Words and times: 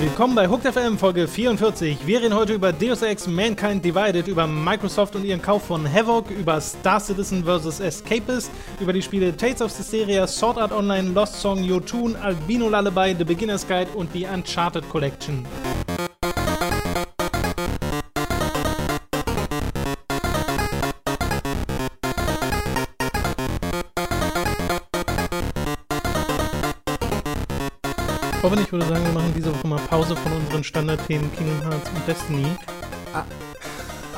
Willkommen 0.00 0.36
bei 0.36 0.48
Hooked 0.48 0.72
FM 0.72 0.96
Folge 0.96 1.26
44. 1.26 2.06
Wir 2.06 2.20
reden 2.20 2.34
heute 2.34 2.52
über 2.52 2.72
Deus 2.72 3.02
Ex 3.02 3.26
Mankind 3.26 3.84
Divided, 3.84 4.28
über 4.28 4.46
Microsoft 4.46 5.16
und 5.16 5.24
ihren 5.24 5.42
Kauf 5.42 5.64
von 5.64 5.92
Havoc, 5.92 6.30
über 6.30 6.60
Star 6.60 7.00
Citizen 7.00 7.44
vs. 7.44 7.80
Escapist, 7.80 8.50
über 8.78 8.92
die 8.92 9.02
Spiele 9.02 9.36
Tales 9.36 9.60
of 9.60 9.72
Systeria, 9.72 10.26
Sword 10.26 10.58
Art 10.58 10.72
Online, 10.72 11.08
Lost 11.10 11.40
Song, 11.40 11.64
Yotun, 11.64 12.14
Albino 12.16 12.68
Lullaby, 12.68 13.16
The 13.18 13.24
Beginner's 13.24 13.66
Guide 13.66 13.90
und 13.94 14.14
die 14.14 14.24
Uncharted 14.24 14.88
Collection. 14.88 15.44
Robin, 28.44 28.58
ich 28.60 28.70
würde 28.70 28.84
sagen, 28.84 29.02
wir 29.02 29.12
machen 29.12 29.32
diese 29.34 29.54
Woche 29.54 29.66
mal 29.66 29.80
Pause 29.88 30.14
von 30.14 30.30
unseren 30.30 30.62
Standardthemen 30.62 31.32
Kingdom 31.32 31.62
Hearts 31.62 31.88
und 31.88 32.06
Destiny. 32.06 32.46
Ah. 33.14 33.24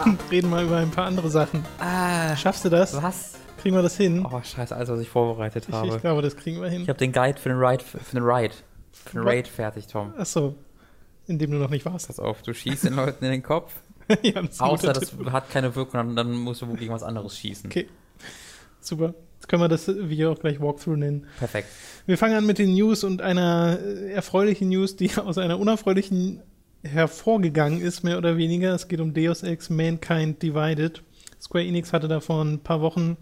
Und 0.04 0.18
reden 0.32 0.50
mal 0.50 0.64
über 0.64 0.78
ein 0.78 0.90
paar 0.90 1.06
andere 1.06 1.30
Sachen. 1.30 1.64
Ah, 1.78 2.34
Schaffst 2.34 2.64
du 2.64 2.68
das? 2.68 3.00
was? 3.00 3.34
Kriegen 3.62 3.76
wir 3.76 3.82
das 3.82 3.96
hin? 3.96 4.26
Oh, 4.28 4.40
scheiße, 4.42 4.74
alles, 4.74 4.88
was 4.88 4.98
ich 4.98 5.08
vorbereitet 5.08 5.68
habe. 5.70 5.86
ich 5.86 6.00
glaube, 6.00 6.22
das 6.22 6.36
kriegen 6.36 6.60
wir 6.60 6.68
hin. 6.68 6.82
Ich 6.82 6.88
habe 6.88 6.98
den 6.98 7.12
Guide 7.12 7.38
für 7.38 7.50
den 7.50 7.58
Ride, 7.58 7.84
für 7.84 7.98
den 7.98 8.24
Ride, 8.24 8.54
für 8.90 9.18
den? 9.20 9.28
Raid 9.28 9.46
fertig, 9.46 9.86
Tom. 9.86 10.12
Achso, 10.18 10.56
indem 11.28 11.52
du 11.52 11.58
noch 11.58 11.70
nicht 11.70 11.84
warst. 11.84 12.08
Pass 12.08 12.18
auf, 12.18 12.42
du 12.42 12.52
schießt 12.52 12.82
den 12.82 12.96
Leuten 12.96 13.24
in 13.24 13.30
den 13.30 13.44
Kopf, 13.44 13.74
ja, 14.22 14.42
das 14.42 14.58
außer 14.58 14.92
das 14.92 15.10
Tipp. 15.10 15.30
hat 15.30 15.50
keine 15.50 15.72
Wirkung, 15.76 16.00
dann, 16.00 16.16
dann 16.16 16.32
musst 16.32 16.62
du 16.62 16.66
gegen 16.74 16.92
was 16.92 17.04
anderes 17.04 17.38
schießen. 17.38 17.70
Okay, 17.70 17.88
super. 18.80 19.14
Jetzt 19.46 19.50
können 19.50 19.62
wir 19.62 19.68
das 19.68 19.86
Video 19.86 20.32
auch 20.32 20.40
gleich 20.40 20.60
Walkthrough 20.60 20.96
nennen. 20.96 21.24
Perfekt. 21.38 21.68
Wir 22.04 22.18
fangen 22.18 22.34
an 22.34 22.46
mit 22.46 22.58
den 22.58 22.74
News 22.74 23.04
und 23.04 23.22
einer 23.22 23.78
erfreulichen 24.12 24.70
News, 24.70 24.96
die 24.96 25.08
aus 25.24 25.38
einer 25.38 25.60
unerfreulichen 25.60 26.42
hervorgegangen 26.82 27.80
ist, 27.80 28.02
mehr 28.02 28.18
oder 28.18 28.36
weniger. 28.36 28.74
Es 28.74 28.88
geht 28.88 28.98
um 28.98 29.14
Deus 29.14 29.44
Ex 29.44 29.70
Mankind 29.70 30.42
Divided. 30.42 31.00
Square 31.40 31.64
Enix 31.64 31.92
hatte 31.92 32.08
da 32.08 32.18
vor 32.18 32.44
ein 32.44 32.58
paar 32.58 32.80
Wochen 32.80 33.16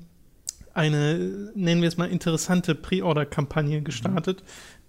eine, 0.72 1.50
nennen 1.54 1.82
wir 1.82 1.88
es 1.88 1.98
mal, 1.98 2.08
interessante 2.08 2.74
Pre-Order-Kampagne 2.74 3.82
gestartet, 3.82 4.42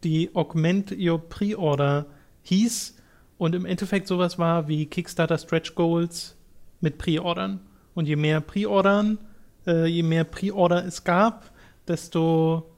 die 0.05 0.33
Augment 0.36 0.95
Your 0.97 1.20
Pre-Order 1.20 2.05
hieß 2.44 2.95
und 3.38 3.55
im 3.55 3.66
Endeffekt 3.66 4.08
sowas 4.08 4.39
war 4.39 4.70
wie 4.70 4.86
Kickstarter 4.86 5.38
Stretch 5.38 5.75
Goals 5.75 6.38
mit 6.80 6.97
Pre-Ordern. 6.97 7.59
Und 7.94 8.08
je 8.08 8.16
mehr 8.16 8.39
Pre-Ordern, 8.39 9.17
äh, 9.67 9.85
je 9.85 10.03
mehr 10.03 10.23
Pre-Order 10.23 10.85
es 10.85 11.03
gab, 11.03 11.52
desto 11.88 12.69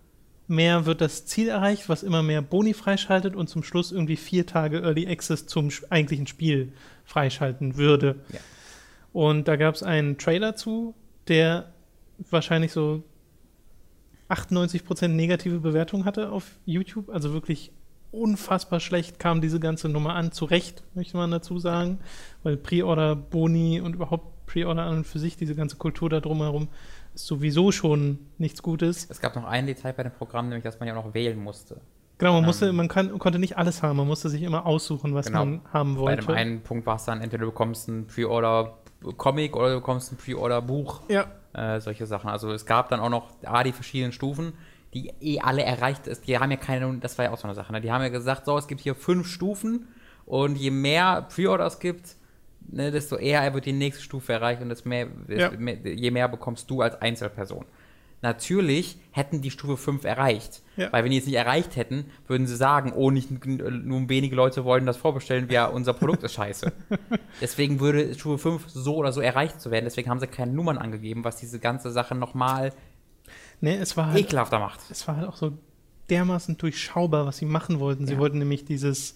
mehr 0.48 0.86
wird 0.86 1.02
das 1.02 1.26
Ziel 1.26 1.50
erreicht, 1.50 1.90
was 1.90 2.04
immer 2.04 2.24
mehr 2.24 2.42
Boni 2.42 2.74
freischaltet 2.74 3.36
und 3.36 3.48
zum 3.48 3.64
Schluss 3.64 3.92
irgendwie 3.92 4.16
vier 4.16 4.46
Tage 4.46 4.80
Early 4.80 5.08
Access 5.08 5.46
zum 5.46 5.70
eigentlichen 5.90 6.28
Spiel 6.28 6.74
freischalten 7.04 7.78
würde. 7.78 8.24
Ja. 8.32 8.40
Und 9.14 9.48
da 9.48 9.56
gab 9.56 9.76
es 9.76 9.84
einen 9.84 10.18
Trailer 10.18 10.56
zu, 10.56 10.96
der 11.28 11.74
wahrscheinlich 12.30 12.72
so 12.72 13.04
98% 14.30 15.08
negative 15.10 15.60
Bewertung 15.60 16.06
hatte 16.06 16.32
auf 16.32 16.52
YouTube. 16.66 17.10
Also 17.10 17.34
wirklich 17.34 17.72
unfassbar 18.12 18.80
schlecht 18.80 19.20
kam 19.20 19.42
diese 19.42 19.60
ganze 19.60 19.90
Nummer 19.90 20.16
an. 20.16 20.32
Zu 20.32 20.46
Recht, 20.46 20.84
möchte 20.96 21.18
man 21.18 21.32
dazu 21.32 21.60
sagen, 21.60 22.00
weil 22.44 22.58
Pre-Order, 22.58 23.16
Boni 23.16 23.82
und 23.82 23.96
überhaupt 23.96 24.37
Pre-Order 24.48 24.84
an 24.84 24.98
und 24.98 25.06
für 25.08 25.20
sich, 25.20 25.38
diese 25.38 25.54
ganze 25.54 25.76
Kultur 25.78 26.10
da 26.10 26.20
drumherum, 26.20 26.68
ist 27.14 27.28
sowieso 27.28 27.72
schon 27.72 28.18
nichts 28.40 28.64
Gutes. 28.64 29.08
Es 29.10 29.22
gab 29.22 29.36
noch 29.36 29.46
ein 29.46 29.68
Detail 29.68 29.94
bei 29.94 30.02
dem 30.04 30.12
Programm, 30.12 30.50
nämlich, 30.50 30.64
dass 30.64 30.80
man 30.80 30.88
ja 30.88 30.96
auch 30.98 31.06
noch 31.06 31.14
wählen 31.14 31.38
musste. 31.42 31.80
Genau, 32.18 32.32
man 32.34 32.42
Ähm. 32.42 32.46
musste, 32.48 32.74
man 32.74 32.88
kann, 32.88 33.20
konnte 33.20 33.38
nicht 33.38 33.58
alles 33.58 33.84
haben, 33.84 33.98
man 33.98 34.08
musste 34.08 34.30
sich 34.30 34.42
immer 34.42 34.66
aussuchen, 34.66 35.14
was 35.14 35.28
Genau. 35.28 35.46
man 35.46 35.62
haben 35.72 35.94
Bei 35.96 36.02
wollte. 36.02 36.26
dem 36.26 36.36
einen 36.36 36.62
Punkt 36.64 36.88
war 36.88 36.96
es 36.96 37.06
dann, 37.06 37.22
entweder 37.22 37.42
du 37.46 37.52
bekommst 37.52 37.88
ein 37.90 38.08
Pre-Order-Comic 38.08 39.56
oder 39.56 39.70
du 39.70 39.76
bekommst 39.76 40.12
ein 40.12 40.18
Pre-Order-Buch. 40.18 41.02
ja, 41.10 41.28
äh, 41.54 41.80
solche 41.80 42.06
Sachen. 42.06 42.30
Also 42.30 42.52
es 42.52 42.66
gab 42.66 42.90
dann 42.90 43.00
auch 43.00 43.10
noch 43.10 43.30
A, 43.44 43.64
die 43.64 43.72
verschiedenen 43.72 44.12
Stufen, 44.12 44.54
die 44.94 45.12
eh 45.22 45.40
alle 45.42 45.64
erreicht 45.64 46.08
ist. 46.08 46.28
Die 46.28 46.38
haben 46.38 46.50
ja 46.52 46.58
keine, 46.58 46.98
das 47.00 47.18
war 47.18 47.26
ja 47.26 47.32
auch 47.32 47.38
so 47.38 47.48
eine 47.48 47.56
Sache, 47.56 47.72
ne? 47.72 47.82
die 47.82 47.92
haben 47.92 48.02
ja 48.02 48.10
gesagt, 48.10 48.46
so, 48.46 48.58
es 48.58 48.68
gibt 48.68 48.82
hier 48.82 48.96
fünf 48.96 49.28
Stufen 49.28 49.88
und 50.26 50.56
je 50.58 50.72
mehr 50.72 51.24
Pre-Orders 51.34 51.80
gibt, 51.80 52.16
ne, 52.68 52.92
desto 52.92 53.16
eher 53.18 53.54
wird 53.54 53.66
die 53.66 53.74
nächste 53.74 54.04
Stufe 54.04 54.34
erreicht 54.34 54.62
und 54.62 54.70
desto 54.70 54.88
mehr, 54.90 55.08
Ja. 55.28 55.52
je 55.54 56.12
mehr 56.12 56.28
bekommst 56.28 56.70
du 56.70 56.82
als 56.82 57.02
Einzelperson. 57.02 57.66
Natürlich 58.24 58.98
hätten 59.12 59.42
die 59.44 59.52
Stufe 59.52 59.78
5 59.78 60.04
erreicht. 60.04 60.64
Ja. 60.76 60.92
Weil 60.92 61.04
wenn 61.04 61.12
die 61.12 61.18
es 61.20 61.26
nicht 61.28 61.36
erreicht 61.36 61.76
hätten, 61.76 62.06
würden 62.28 62.48
sie 62.48 62.56
sagen, 62.56 62.92
oh, 62.94 63.12
nicht, 63.12 63.30
nur 63.46 64.10
wenige 64.10 64.36
Leute 64.36 64.66
wollen 64.66 64.88
das 64.88 64.98
vorbestellen, 64.98 65.48
ja, 65.52 65.66
unser 65.68 65.94
Produkt 65.94 66.24
ist 66.24 66.34
scheiße. 66.34 66.72
Deswegen 67.42 67.80
würde 67.80 68.16
Stufe 68.16 68.38
5 68.40 68.66
so 68.70 68.96
oder 68.96 69.12
so 69.12 69.22
erreicht 69.22 69.62
zu 69.62 69.70
werden. 69.70 69.86
Deswegen 69.86 70.10
haben 70.10 70.20
sie 70.20 70.26
keine 70.28 70.52
Nummern 70.52 70.80
angegeben, 70.80 71.24
was 71.24 71.36
diese 71.38 71.60
ganze 71.60 71.92
Sache 71.92 72.16
nochmal 72.16 72.74
nee, 73.62 73.76
es 73.76 73.96
war 73.98 74.08
halt, 74.08 74.18
ekelhafter 74.20 74.58
macht. 74.60 74.80
es 74.90 75.08
war 75.08 75.18
halt 75.18 75.28
auch 75.28 75.38
so 75.38 75.52
dermaßen 76.10 76.58
durchschaubar, 76.58 77.26
was 77.28 77.38
sie 77.38 77.46
machen 77.46 77.80
wollten. 77.80 78.08
Sie 78.08 78.14
Ja. 78.14 78.20
wollten 78.20 78.40
nämlich 78.40 78.66
dieses 78.66 79.16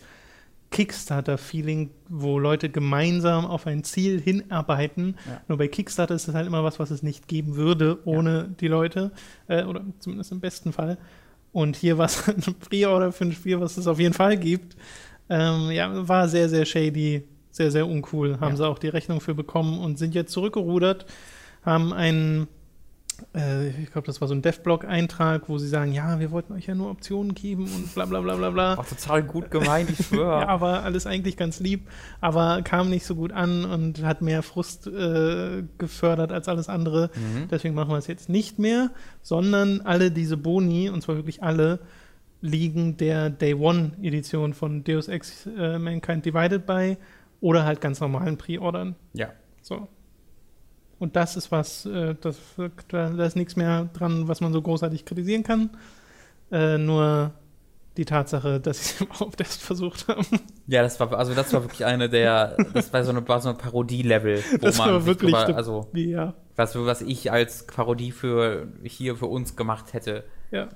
Kickstarter-Feeling, 0.72 1.92
wo 2.10 2.40
Leute 2.40 2.70
gemeinsam 2.70 3.46
auf 3.46 3.68
ein 3.68 3.84
Ziel 3.84 4.20
hinarbeiten. 4.20 5.16
Ja. 5.28 5.42
Nur 5.48 5.58
bei 5.58 5.68
Kickstarter 5.68 6.16
ist 6.16 6.28
es 6.28 6.34
halt 6.34 6.48
immer 6.48 6.64
was, 6.64 6.80
was 6.80 6.92
es 6.92 7.04
nicht 7.04 7.28
geben 7.28 7.56
würde 7.56 8.00
ohne 8.06 8.50
die 8.60 8.68
Leute. 8.68 9.12
Äh, 9.48 9.64
oder 9.64 9.84
zumindest 10.00 10.32
im 10.32 10.40
besten 10.40 10.74
Fall. 10.74 10.98
Und 11.52 11.76
hier 11.76 11.98
war 11.98 12.06
es 12.06 12.28
ein 12.28 12.42
Pre-Order 12.42 13.12
für 13.12 13.26
ein 13.26 13.34
Spiel, 13.34 13.60
was 13.60 13.78
es 13.78 13.88
auf 13.88 14.00
jeden 14.00 14.14
Fall 14.14 14.38
gibt. 14.38 14.76
Ähm, 15.30 15.72
ja, 15.72 16.08
war 16.08 16.28
sehr, 16.28 16.50
sehr 16.50 16.66
shady, 16.66 17.24
sehr, 17.52 17.72
sehr 17.72 17.88
uncool. 17.88 18.40
Haben 18.40 18.52
Ja. 18.52 18.58
sie 18.58 18.68
auch 18.68 18.80
die 18.80 18.88
Rechnung 18.90 19.22
für 19.22 19.36
bekommen 19.36 19.80
und 19.80 19.98
sind 20.00 20.16
jetzt 20.16 20.32
zurückgerudert, 20.32 21.06
haben 21.64 21.94
einen 21.94 22.48
äh, 23.36 23.70
ich 23.70 23.92
glaube, 23.92 24.06
das 24.06 24.22
war 24.22 24.28
so 24.28 24.34
ein 24.34 24.42
Devblog-Eintrag, 24.42 25.50
wo 25.50 25.58
sie 25.58 25.68
sagen, 25.68 25.92
ja, 25.92 26.20
wir 26.20 26.32
wollten 26.32 26.54
euch 26.54 26.68
ja 26.68 26.76
nur 26.76 26.90
Optionen 26.90 27.34
geben 27.34 27.64
und 27.64 27.94
bla 27.94 28.06
bla 28.06 28.22
bla 28.22 28.36
bla 28.36 28.50
bla. 28.50 28.74
Auch 28.76 28.86
total 28.86 29.24
gut 29.24 29.52
gemeint, 29.52 29.90
ich 29.90 30.06
schwöre. 30.06 30.42
Ja, 30.42 30.62
war 30.62 30.84
alles 30.84 31.06
eigentlich 31.06 31.38
ganz 31.38 31.60
lieb, 31.60 31.88
aber 32.20 32.62
kam 32.64 32.90
nicht 32.90 33.06
so 33.06 33.16
gut 33.16 33.32
an 33.32 33.66
und 33.66 34.04
hat 34.04 34.22
mehr 34.22 34.44
Frust 34.44 34.88
äh, 34.88 35.64
gefördert 35.78 36.32
als 36.32 36.48
alles 36.48 36.70
andere. 36.70 37.12
Mhm. 37.16 37.48
Deswegen 37.50 37.76
machen 37.76 37.90
wir 37.90 37.98
es 37.98 38.08
jetzt 38.08 38.30
nicht 38.30 38.60
mehr, 38.60 38.92
sondern 39.22 39.82
alle 39.82 40.12
diese 40.12 40.38
Boni, 40.38 40.90
und 40.90 41.02
zwar 41.02 41.16
wirklich 41.16 41.44
alle, 41.44 41.80
liegen 42.42 42.98
der 42.98 43.30
Day 43.30 43.54
One-Edition 43.54 44.54
von 44.54 44.84
Deus 44.84 45.08
Ex 45.08 45.46
äh, 45.46 45.78
Mankind 45.78 46.26
Divided 46.26 46.66
bei 46.66 46.98
oder 47.40 47.66
halt 47.66 47.82
ganz 47.82 48.00
normalen 48.00 48.38
Pre-Ordern. 48.38 48.96
Ja. 49.14 49.30
So. 49.62 49.88
Und 51.02 51.16
das 51.16 51.36
ist 51.36 51.52
was, 51.52 51.88
äh, 51.88 52.14
das, 52.22 52.38
da 52.90 53.26
ist 53.26 53.36
nichts 53.36 53.56
mehr 53.56 53.90
dran, 53.92 54.28
was 54.28 54.40
man 54.40 54.54
so 54.54 54.62
großartig 54.62 55.04
kritisieren 55.04 55.42
kann. 55.42 55.72
Äh, 56.52 56.78
nur 56.78 57.32
die 57.98 58.06
Tatsache, 58.06 58.60
dass 58.62 58.78
sie 58.78 58.94
es 58.94 59.02
überhaupt 59.02 59.40
erst 59.40 59.64
versucht 59.64 60.08
haben. 60.08 60.28
Ja, 60.68 60.84
das 60.84 61.00
war, 61.00 61.12
also 61.14 61.34
das 61.34 61.52
war 61.54 61.64
wirklich 61.64 61.86
eine 61.86 62.08
der, 62.08 62.56
das 62.76 62.94
war 62.94 63.04
so 63.04 63.10
eine, 63.10 63.28
war 63.28 63.42
so 63.42 63.50
eine 63.50 63.58
Parodie-Level, 63.58 64.44
wo 64.52 64.58
Das 64.58 64.78
man 64.78 64.92
war 64.92 65.06
wirklich 65.08 65.34
drüber, 65.34 65.58
also 65.58 65.90
ja. 65.94 66.36
was, 66.56 66.76
was 66.76 67.02
ich 67.02 67.32
als 67.32 67.66
Parodie 67.66 68.12
für 68.12 68.68
hier 68.84 69.16
für 69.16 69.26
uns 69.26 69.56
gemacht 69.56 69.94
hätte. 69.94 70.24
ja. 70.52 70.70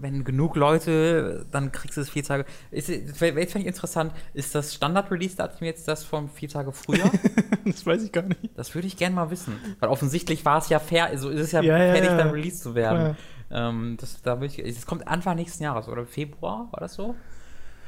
Wenn 0.00 0.24
genug 0.24 0.56
Leute, 0.56 1.46
dann 1.50 1.72
kriegst 1.72 1.96
du 1.96 2.00
es 2.00 2.10
vier 2.10 2.22
Tage. 2.24 2.44
Ist, 2.70 2.88
jetzt 2.88 3.18
fände 3.18 3.40
ich 3.42 3.66
interessant, 3.66 4.12
ist 4.32 4.54
das 4.54 4.74
Standard-Release-Datum 4.74 5.64
jetzt 5.66 5.88
das 5.88 6.04
von 6.04 6.28
vier 6.28 6.48
Tage 6.48 6.72
früher? 6.72 7.10
Das 7.64 7.86
weiß 7.86 8.02
ich 8.04 8.12
gar 8.12 8.22
nicht. 8.24 8.38
das 8.56 8.74
würde 8.74 8.86
ich 8.86 8.98
gerne 8.98 9.14
mal 9.14 9.30
wissen. 9.30 9.54
Weil 9.80 9.88
offensichtlich 9.88 10.44
war 10.44 10.58
es 10.58 10.68
ja 10.68 10.78
fair, 10.78 11.06
also 11.06 11.30
ist 11.30 11.40
es 11.40 11.52
ja, 11.52 11.62
Ja, 11.62 11.78
ja, 11.78 11.92
fertig, 11.94 12.10
ja. 12.10 12.16
dann 12.18 12.28
released 12.28 12.62
zu 12.62 12.74
werden. 12.74 13.16
Ähm, 13.50 13.96
das, 13.98 14.20
da 14.20 14.38
will 14.38 14.48
ich, 14.48 14.58
es 14.58 14.84
kommt 14.84 15.08
Anfang 15.08 15.36
nächsten 15.36 15.62
Jahres 15.64 15.88
oder 15.88 16.04
Februar, 16.04 16.68
war 16.72 16.80
das 16.80 16.92
so? 16.94 17.14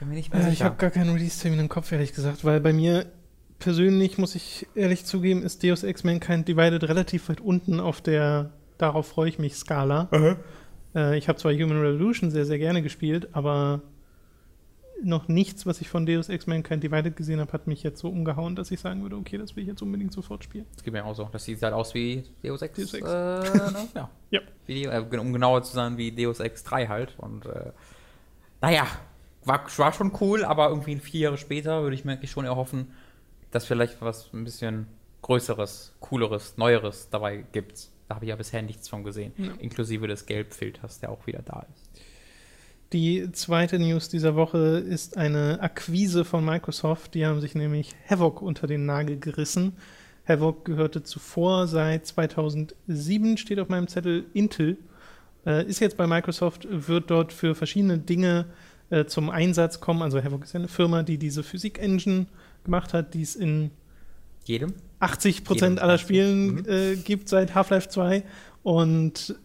Bin 0.01 0.09
mir 0.09 0.15
nicht 0.15 0.33
mehr 0.33 0.41
Äh, 0.43 0.45
ich 0.45 0.51
sicher. 0.55 0.65
habe 0.65 0.77
gar 0.77 0.91
keinen 0.91 1.11
Release-Termin 1.13 1.61
im 1.61 1.69
Kopf, 1.69 1.93
ehrlich 1.93 2.15
gesagt, 2.15 2.43
weil 2.47 2.59
bei 2.61 2.73
mir 2.73 3.05
persönlich, 3.59 4.17
muss 4.17 4.35
ich 4.35 4.67
ehrlich 4.75 5.05
zugeben, 5.05 5.43
ist 5.43 5.63
Deus 5.63 5.83
Ex 5.83 6.05
Mankind 6.05 6.49
Divided 6.49 6.83
relativ 6.85 7.29
weit 7.29 7.41
unten 7.43 7.79
auf 7.81 8.01
der 8.01 8.51
Darauf 8.79 9.09
freue 9.09 9.29
ich 9.31 9.39
mich 9.39 9.57
Skala. 9.57 10.09
Äh, 10.97 11.19
ich 11.19 11.29
habe 11.29 11.39
zwar 11.39 11.53
Human 11.53 11.79
Revolution 11.79 12.31
sehr, 12.31 12.47
sehr 12.47 12.59
gerne 12.59 12.83
gespielt, 12.83 13.29
aber 13.33 13.83
noch 15.03 15.29
nichts, 15.29 15.67
was 15.67 15.81
ich 15.81 15.89
von 15.89 16.07
Deus 16.07 16.31
Ex 16.31 16.47
Mankind 16.47 16.83
Divided 16.83 17.17
gesehen 17.17 17.39
habe, 17.41 17.53
hat 17.53 17.67
mich 17.67 17.83
jetzt 17.83 18.01
so 18.01 18.09
umgehauen, 18.09 18.57
dass 18.57 18.71
ich 18.71 18.81
sagen 18.81 19.03
würde, 19.03 19.17
okay, 19.17 19.37
das 19.37 19.55
will 19.55 19.63
ich 19.63 19.69
jetzt 19.69 19.83
unbedingt 19.83 20.13
sofort 20.13 20.43
spielen. 20.43 20.65
Das 20.75 20.83
geht 20.83 20.93
mir 20.93 21.05
auch 21.05 21.15
so. 21.15 21.29
Das 21.31 21.45
sieht 21.45 21.63
halt 21.63 21.75
aus 21.75 21.93
wie 21.95 22.25
Deus 22.43 22.63
Ex. 22.63 22.79
Deus 22.79 22.95
Ex. 22.95 23.07
Äh, 23.07 23.11
ne? 23.11 23.89
ja. 23.95 24.11
Ja. 24.31 24.41
Wie, 24.67 24.85
äh, 24.85 25.19
um 25.19 25.33
genauer 25.33 25.63
zu 25.63 25.75
sein, 25.75 25.99
wie 25.99 26.13
Deus 26.13 26.41
Ex 26.41 26.65
3 26.65 26.87
halt. 26.87 27.15
Und 27.19 27.45
äh, 27.47 27.73
naja, 28.63 28.87
war, 29.45 29.67
war 29.77 29.93
schon 29.93 30.13
cool, 30.21 30.45
aber 30.45 30.71
irgendwie 30.71 30.97
vier 30.97 31.21
Jahre 31.21 31.39
später 31.39 31.83
würde 31.83 31.95
ich 31.95 32.05
mir 32.05 32.13
eigentlich 32.13 32.31
schon 32.31 32.47
erhoffen, 32.47 32.93
dass 33.51 33.67
vielleicht 33.67 34.01
was 34.01 34.33
ein 34.33 34.45
bisschen 34.45 34.87
Größeres, 35.23 35.95
Cooleres, 36.01 36.57
Neueres 36.57 37.09
dabei 37.11 37.45
gibt. 37.53 37.91
Da 38.09 38.17
habe 38.17 38.25
ich 38.25 38.31
ja 38.31 38.37
bisher 38.37 38.63
nichts 38.63 38.89
von 38.89 39.05
gesehen. 39.05 39.33
Ja. 39.37 39.53
Inklusive 39.59 40.07
des 40.07 40.27
Gelbfilters, 40.27 41.01
der 41.01 41.11
auch 41.11 41.27
wieder 41.27 41.43
da 41.45 41.67
ist. 41.75 42.03
Die 42.93 43.33
zweite 43.33 43.81
News 43.81 44.09
dieser 44.09 44.37
Woche 44.37 44.59
ist 44.79 45.17
eine 45.17 45.61
Akquise 45.61 46.25
von 46.25 46.45
Microsoft. 46.45 47.15
Die 47.15 47.27
haben 47.27 47.41
sich 47.41 47.57
nämlich 47.57 47.97
Havoc 48.09 48.43
unter 48.43 48.69
den 48.69 48.87
Nagel 48.87 49.19
gerissen. 49.19 49.73
Havoc 50.27 50.65
gehörte 50.65 51.03
zuvor 51.03 51.67
seit 51.67 52.07
2007, 52.07 53.39
steht 53.39 53.59
auf 53.59 53.69
meinem 53.69 53.89
Zettel, 53.89 54.27
Intel. 54.35 54.79
Äh, 55.45 55.67
ist 55.67 55.81
jetzt 55.81 55.97
bei 55.97 56.07
Microsoft, 56.07 56.69
wird 56.71 57.11
dort 57.11 57.33
für 57.33 57.57
verschiedene 57.57 57.99
Dinge 57.99 58.47
äh, 58.91 59.05
zum 59.07 59.31
Einsatz 59.31 59.81
kommen. 59.81 60.03
Also 60.03 60.23
Havoc 60.23 60.45
ist 60.45 60.53
ja 60.53 60.61
eine 60.61 60.69
Firma, 60.69 61.03
die 61.03 61.19
diese 61.19 61.43
Physik-Engine 61.43 62.27
gemacht 62.65 62.95
hat, 62.95 63.15
die 63.15 63.23
es 63.23 63.35
in 63.35 63.73
Jedem? 64.47 64.73
80 65.01 65.45
Prozent 65.45 65.81
aller. 65.81 65.99
Spielen 65.99 66.55
Mhm. 66.57 66.65
äh, 66.69 66.97
gibt 66.97 67.29
seit 67.29 67.55
Half-Life 67.55 67.89
2 67.89 68.23
und 68.63 69.37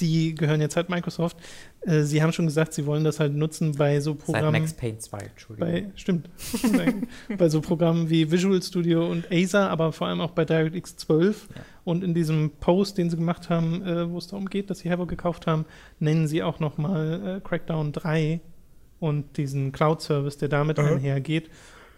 die 0.00 0.34
gehören 0.34 0.60
jetzt 0.60 0.76
halt 0.76 0.90
Microsoft. 0.90 1.38
Äh, 1.80 2.02
sie 2.02 2.22
haben 2.22 2.32
schon 2.32 2.44
gesagt, 2.46 2.74
sie 2.74 2.84
wollen 2.84 3.02
das 3.04 3.18
halt 3.18 3.34
nutzen 3.34 3.72
bei 3.76 3.98
so 4.00 4.12
Seit 4.12 4.20
Programmen. 4.24 4.60
Max 4.60 4.74
Payne 4.74 4.98
2, 4.98 5.18
Entschuldigung. 5.18 5.70
Bei, 5.72 5.86
stimmt. 5.96 6.28
bei 7.38 7.48
so 7.48 7.60
Programmen 7.62 8.10
wie 8.10 8.30
Visual 8.30 8.62
Studio 8.62 9.06
und 9.10 9.30
Acer, 9.32 9.70
aber 9.70 9.92
vor 9.92 10.08
allem 10.08 10.20
auch 10.20 10.32
bei 10.32 10.44
DirectX 10.44 10.96
12. 10.96 11.48
Ja. 11.54 11.62
Und 11.84 12.04
in 12.04 12.12
diesem 12.12 12.50
Post, 12.60 12.98
den 12.98 13.08
sie 13.08 13.16
gemacht 13.16 13.48
haben, 13.48 13.82
äh, 13.86 14.10
wo 14.10 14.18
es 14.18 14.26
darum 14.26 14.50
geht, 14.50 14.68
dass 14.68 14.80
sie 14.80 14.90
Havoc 14.90 15.08
gekauft 15.08 15.46
haben, 15.46 15.64
nennen 15.98 16.26
sie 16.26 16.42
auch 16.42 16.60
nochmal 16.60 17.38
äh, 17.38 17.48
Crackdown 17.48 17.92
3 17.92 18.40
und 19.00 19.36
diesen 19.38 19.72
Cloud-Service, 19.72 20.36
der 20.38 20.48
damit 20.48 20.76
Mhm. 20.78 20.84
einhergeht. 20.84 21.48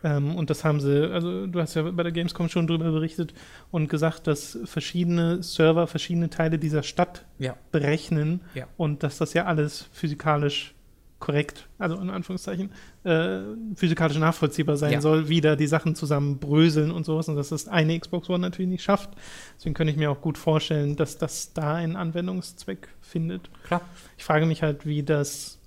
Ähm, 0.05 0.37
und 0.37 0.50
das 0.50 0.65
haben 0.65 0.81
sie, 0.81 1.11
also 1.11 1.47
du 1.47 1.61
hast 1.61 1.75
ja 1.75 1.83
bei 1.83 2.03
der 2.03 2.12
Gamescom 2.12 2.49
schon 2.49 2.67
drüber 2.67 2.91
berichtet 2.93 3.35
und 3.71 3.89
gesagt, 3.89 4.27
dass 4.27 4.59
verschiedene 4.65 5.43
Server 5.43 5.87
verschiedene 5.87 6.31
Teile 6.31 6.59
dieser 6.59 6.83
Stadt 6.83 7.25
ja. 7.39 7.56
berechnen 7.73 8.41
Ja. 8.55 8.67
und 8.77 9.03
dass 9.03 9.19
das 9.19 9.35
ja 9.35 9.47
alles 9.47 9.89
physikalisch 9.93 10.75
korrekt, 11.19 11.67
also 11.79 11.97
in 11.97 12.11
Anführungszeichen, 12.11 12.71
äh, 13.03 13.41
physikalisch 13.75 14.19
nachvollziehbar 14.19 14.77
sein 14.77 14.93
Ja. 14.93 15.00
soll, 15.00 15.29
wie 15.29 15.41
da 15.41 15.56
die 15.56 15.67
Sachen 15.67 15.97
zusammen 15.97 16.39
bröseln 16.39 16.93
und 16.93 17.05
sowas 17.05 17.29
und 17.29 17.35
dass 17.35 17.49
das 17.49 17.67
eine 17.67 17.99
Xbox 17.99 18.31
One 18.31 18.39
natürlich 18.39 18.71
nicht 18.71 18.85
schafft. 18.85 19.11
Deswegen 19.56 19.75
könnte 19.75 19.91
ich 19.91 19.97
mir 19.97 20.12
auch 20.12 20.21
gut 20.21 20.39
vorstellen, 20.39 20.95
dass 20.95 21.19
das 21.19 21.53
da 21.55 21.75
einen 21.75 21.97
Anwendungszweck 21.97 22.89
findet. 23.00 23.50
Klar. 23.65 23.81
Ich 24.17 24.23
frage 24.25 24.47
mich 24.47 24.62
halt, 24.62 24.87
wie 24.87 25.03
das 25.03 25.57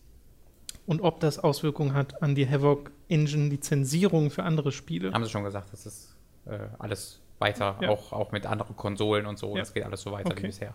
und 0.92 1.00
ob 1.02 1.22
das 1.22 1.40
Auswirkungen 1.40 1.94
hat 1.94 2.22
an 2.22 2.36
die 2.36 2.48
Havoc 2.50 2.92
Engine 3.08 3.48
Lizenzierung 3.48 4.30
für 4.30 4.44
andere 4.44 4.74
Spiele. 4.74 5.14
Haben 5.14 5.24
sie 5.24 5.30
schon 5.32 5.46
gesagt, 5.46 5.72
das 5.72 5.86
ist 5.86 6.16
äh, 6.46 6.58
alles 6.80 7.22
weiter, 7.40 7.78
Ja. 7.82 7.90
auch, 7.90 8.12
auch 8.12 8.32
mit 8.34 8.46
anderen 8.46 8.76
Konsolen 8.76 9.26
und 9.26 9.40
so. 9.40 9.54
Ja. 9.56 9.62
Das 9.62 9.74
geht 9.74 9.84
alles 9.86 10.02
so 10.02 10.12
weiter 10.12 10.30
Okay. 10.32 10.44
wie 10.44 10.48
bisher. 10.48 10.74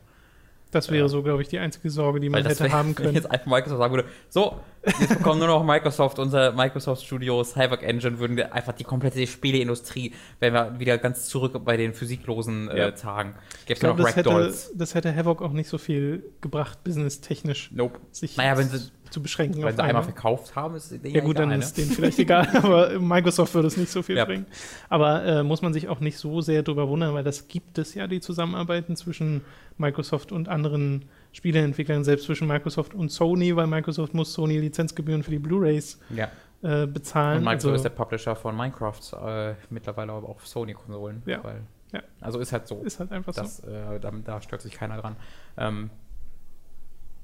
Das 0.73 0.91
wäre 0.91 1.03
Ja. 1.05 1.09
so, 1.09 1.23
glaube 1.23 1.43
ich, 1.43 1.49
die 1.49 1.59
einzige 1.61 1.91
Sorge, 1.91 2.19
die 2.19 2.29
man 2.29 2.45
hätte 2.45 2.65
wär- 2.65 2.73
haben 2.73 2.89
Wenn 2.97 3.05
können. 3.05 3.15
jetzt 3.15 3.31
einfach 3.31 3.47
Microsoft 3.47 3.79
sagen 3.79 3.95
würde, 3.95 4.09
so, 4.29 4.59
jetzt 4.85 5.17
bekommen 5.17 5.39
nur 5.39 5.47
noch 5.49 5.65
Microsoft, 5.65 6.19
unser 6.19 6.53
Microsoft 6.53 7.05
Studios, 7.05 7.55
Havoc 7.55 7.83
Engine, 7.85 8.19
würden 8.19 8.37
wir 8.37 8.53
einfach 8.53 8.73
die 8.73 8.83
komplette 8.85 9.25
Spieleindustrie, 9.29 10.13
wenn 10.41 10.55
wir 10.55 10.79
wieder 10.81 10.99
ganz 10.99 11.27
zurück 11.29 11.65
bei 11.65 11.77
den 11.77 11.95
physiklosen 11.95 12.69
äh, 12.69 12.79
Ja. 12.79 12.91
Tagen. 12.91 13.35
Gäbe 13.67 13.79
glaube, 13.81 14.01
noch 14.01 14.07
das 14.09 14.17
hätte, 14.17 14.55
das 14.75 14.95
hätte 14.97 15.15
Havoc 15.15 15.41
auch 15.41 15.53
nicht 15.53 15.69
so 15.69 15.79
viel 15.79 16.25
gebracht, 16.41 16.83
businesstechnisch, 16.83 17.71
Nope. 17.73 18.01
sich 18.11 18.37
Naja, 18.37 18.59
wenn 18.59 18.69
sie, 18.69 18.91
zu 19.11 19.23
beschränken. 19.23 19.63
auf 19.65 19.75
sie 19.75 19.83
einmal 19.83 20.03
verkauft 20.03 20.55
haben, 20.57 20.75
ist 20.75 20.91
denen 20.91 21.15
Ja 21.15 21.23
gut, 21.23 21.39
dann 21.39 21.51
egal, 21.51 21.59
ist 21.61 21.77
ne? 21.79 21.85
denen 21.85 21.95
vielleicht 21.97 22.19
egal, 22.19 22.49
aber 22.63 22.99
Microsoft 22.99 23.55
würde 23.55 23.69
es 23.69 23.77
nicht 23.77 23.91
so 23.91 24.03
viel 24.03 24.17
Ja. 24.17 24.25
bringen. 24.25 24.47
Aber 24.89 25.25
äh, 25.25 25.43
muss 25.43 25.63
man 25.63 25.73
sich 25.73 25.89
auch 25.89 26.01
nicht 26.01 26.19
so 26.19 26.41
sehr 26.41 26.63
drüber 26.63 26.89
wundern, 26.89 27.15
weil 27.15 27.25
das 27.25 27.49
gibt 27.49 27.79
es 27.79 27.95
ja, 27.95 28.07
die 28.07 28.21
Zusammenarbeiten 28.21 28.97
zwischen 28.97 29.43
Microsoft 29.79 30.33
und 30.33 30.49
anderen 30.49 31.05
Spieleentwicklern, 31.33 32.03
selbst 32.05 32.25
zwischen 32.27 32.49
Microsoft 32.49 32.95
und 32.95 33.11
Sony, 33.11 33.55
weil 33.57 33.67
Microsoft 33.67 34.15
muss 34.15 34.33
Sony 34.33 34.59
Lizenzgebühren 34.59 35.23
für 35.23 35.31
die 35.31 35.39
Blu-Rays 35.39 36.01
Ja. 36.11 36.29
äh, 36.63 36.87
bezahlen. 36.87 37.39
Und 37.39 37.45
Microsoft 37.45 37.65
Also, 37.73 37.75
ist 37.77 37.83
der 37.83 37.91
Publisher 37.91 38.35
von 38.37 38.57
Minecraft, 38.57 39.01
äh, 39.25 39.55
mittlerweile 39.71 40.13
aber 40.13 40.29
auch 40.29 40.41
Sony-Konsolen. 40.41 41.23
Ja. 41.27 41.45
Weil, 41.45 41.61
Ja. 41.93 42.01
Also 42.21 42.41
ist 42.41 42.53
halt 42.53 42.67
so. 42.67 42.83
ist 42.83 42.99
halt 43.01 43.13
einfach 43.13 43.33
so. 43.35 43.43
Das, 43.43 43.61
äh, 43.61 44.01
da, 44.01 44.11
da 44.25 44.41
stört 44.41 44.63
sich 44.63 44.73
keiner 44.73 44.97
dran. 45.01 45.17
Ähm, 45.59 45.91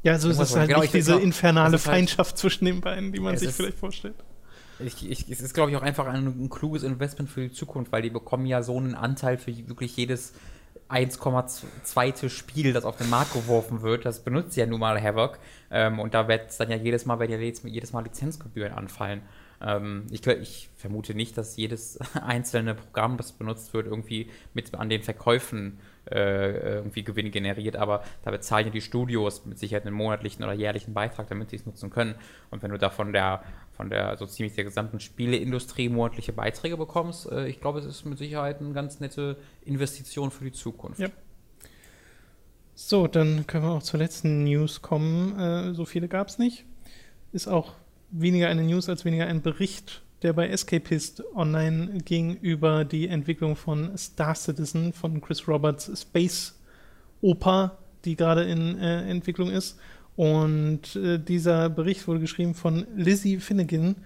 Ja, 0.02 0.12
also 0.12 0.28
es 0.28 0.34
Irgendwas 0.36 0.50
ist 0.50 0.56
halt 0.56 0.68
genau, 0.68 0.80
nicht 0.80 0.86
ich 0.88 0.92
diese 1.00 1.12
glaub, 1.12 1.22
infernale 1.22 1.76
es 1.76 1.86
halt- 1.86 1.94
Feindschaft 1.96 2.36
zwischen 2.38 2.64
den 2.64 2.80
beiden, 2.80 3.12
die 3.12 3.20
man 3.20 3.34
Es 3.34 3.40
sich 3.40 3.50
ist- 3.50 3.56
vielleicht 3.56 3.78
vorstellt. 3.78 4.14
ich, 4.80 5.08
ich, 5.08 5.28
es 5.30 5.40
ist, 5.40 5.54
glaube 5.54 5.70
ich, 5.70 5.76
auch 5.76 5.82
einfach 5.82 6.06
ein, 6.06 6.26
ein 6.26 6.50
kluges 6.50 6.82
Investment 6.82 7.30
für 7.30 7.42
die 7.42 7.52
Zukunft, 7.52 7.92
weil 7.92 8.02
die 8.02 8.10
bekommen 8.10 8.46
ja 8.46 8.62
so 8.62 8.76
einen 8.76 8.94
Anteil 8.96 9.38
für 9.38 9.52
wirklich 9.68 9.96
jedes 9.96 10.32
1,2. 10.88 12.28
Spiel, 12.28 12.72
das 12.72 12.84
auf 12.84 12.96
den 12.96 13.08
Markt 13.10 13.32
geworfen 13.32 13.82
wird. 13.82 14.04
Das 14.04 14.20
benutzt 14.24 14.56
ja 14.56 14.66
nun 14.66 14.80
mal 14.80 15.00
Havoc. 15.00 15.38
Ähm, 15.70 15.98
und 15.98 16.14
da 16.14 16.28
wird 16.28 16.50
es 16.50 16.56
dann 16.58 16.70
ja 16.70 16.76
jedes 16.76 17.06
Mal, 17.06 17.18
werden 17.18 17.32
ja 17.32 17.38
jedes, 17.38 17.62
jedes 17.64 17.92
Mal 17.92 18.02
Lizenzgebühren 18.04 18.72
anfallen. 18.72 19.22
Ähm, 19.62 20.06
ich, 20.10 20.26
ich 20.26 20.70
vermute 20.76 21.14
nicht, 21.14 21.38
dass 21.38 21.56
jedes 21.56 21.98
einzelne 22.14 22.74
Programm, 22.74 23.16
das 23.16 23.32
benutzt 23.32 23.72
wird, 23.74 23.86
irgendwie 23.86 24.28
mit 24.54 24.74
an 24.74 24.88
den 24.88 25.02
Verkäufen 25.02 25.78
äh, 26.10 26.74
irgendwie 26.76 27.04
Gewinn 27.04 27.30
generiert, 27.30 27.76
aber 27.76 28.02
da 28.24 28.32
bezahlen 28.32 28.66
ja 28.66 28.72
die 28.72 28.80
Studios 28.80 29.46
mit 29.46 29.58
Sicherheit 29.58 29.86
einen 29.86 29.94
monatlichen 29.94 30.44
oder 30.44 30.52
jährlichen 30.52 30.94
Beitrag, 30.94 31.28
damit 31.28 31.50
sie 31.50 31.56
es 31.56 31.66
nutzen 31.66 31.90
können. 31.90 32.16
Und 32.50 32.62
wenn 32.62 32.72
du 32.72 32.78
da 32.78 32.90
von 32.90 33.12
der, 33.12 33.44
von 33.70 33.88
der 33.88 34.16
so 34.16 34.26
ziemlich 34.26 34.54
der 34.54 34.64
gesamten 34.64 34.98
Spieleindustrie 34.98 35.88
monatliche 35.88 36.32
Beiträge 36.32 36.76
bekommst, 36.76 37.30
äh, 37.30 37.46
ich 37.46 37.60
glaube, 37.60 37.78
es 37.78 37.84
ist 37.84 38.04
mit 38.04 38.18
Sicherheit 38.18 38.60
eine 38.60 38.72
ganz 38.72 38.98
nette 38.98 39.36
Investition 39.64 40.32
für 40.32 40.44
die 40.44 40.52
Zukunft. 40.52 40.98
Ja. 40.98 41.08
So, 42.74 43.06
dann 43.06 43.46
können 43.46 43.64
wir 43.64 43.70
auch 43.70 43.82
zur 43.82 44.00
letzten 44.00 44.42
News 44.44 44.82
kommen. 44.82 45.38
Äh, 45.38 45.74
so 45.74 45.84
viele 45.84 46.08
gab 46.08 46.28
es 46.28 46.38
nicht. 46.38 46.64
Ist 47.32 47.46
auch 47.46 47.74
weniger 48.12 48.48
eine 48.48 48.62
News 48.62 48.88
als 48.88 49.04
weniger 49.04 49.26
ein 49.26 49.42
Bericht, 49.42 50.02
der 50.22 50.32
bei 50.32 50.48
Escapist 50.48 51.22
online 51.34 51.98
ging 52.04 52.36
über 52.36 52.84
die 52.84 53.08
Entwicklung 53.08 53.56
von 53.56 53.96
Star 53.98 54.34
Citizen 54.34 54.92
von 54.92 55.20
Chris 55.20 55.48
Roberts 55.48 55.90
Space 56.00 56.58
Oper, 57.20 57.78
die 58.04 58.16
gerade 58.16 58.44
in 58.44 58.78
äh, 58.78 59.08
Entwicklung 59.08 59.50
ist. 59.50 59.78
Und 60.14 60.94
äh, 60.96 61.18
dieser 61.18 61.70
Bericht 61.70 62.06
wurde 62.06 62.20
geschrieben 62.20 62.54
von 62.54 62.86
Lizzie 62.94 63.38
Finnegan, 63.38 63.96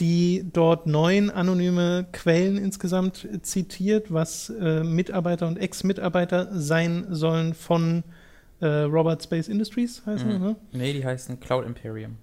die 0.00 0.44
dort 0.52 0.86
neun 0.86 1.30
anonyme 1.30 2.06
Quellen 2.12 2.56
insgesamt 2.56 3.28
zitiert, 3.42 4.12
was 4.12 4.50
äh, 4.50 4.82
Mitarbeiter 4.82 5.46
und 5.46 5.56
Ex-Mitarbeiter 5.58 6.48
sein 6.58 7.06
sollen 7.10 7.54
von 7.54 8.02
äh, 8.60 8.66
Robert 8.66 9.22
Space 9.22 9.48
Industries, 9.48 10.02
heißt 10.06 10.24
Mhm. 10.24 10.30
ne? 10.40 10.56
Nee, 10.72 10.92
die 10.94 11.04
heißen 11.04 11.38
Cloud 11.38 11.64
Imperium. 11.66 12.16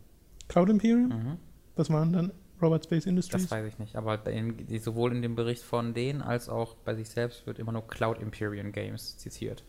Cloud 0.52 0.70
Imperium? 0.70 1.08
Mhm. 1.08 1.38
Das 1.76 1.90
waren 1.90 2.12
dann 2.12 2.32
Robert 2.62 2.84
Space 2.84 3.06
Industries. 3.06 3.44
Das 3.44 3.52
weiß 3.52 3.66
ich 3.66 3.80
nicht, 3.80 3.96
aber 3.96 4.28
in, 4.28 4.68
sowohl 4.80 5.14
in 5.14 5.22
dem 5.22 5.36
Bericht 5.36 5.64
von 5.64 5.94
denen 5.94 6.22
als 6.22 6.50
auch 6.50 6.76
bei 6.76 6.94
sich 6.94 7.10
selbst 7.10 7.48
wird 7.48 7.58
immer 7.58 7.72
nur 7.72 7.88
Cloud 7.88 8.20
Imperium 8.20 8.72
Games 8.72 9.18
zitiert. 9.18 9.64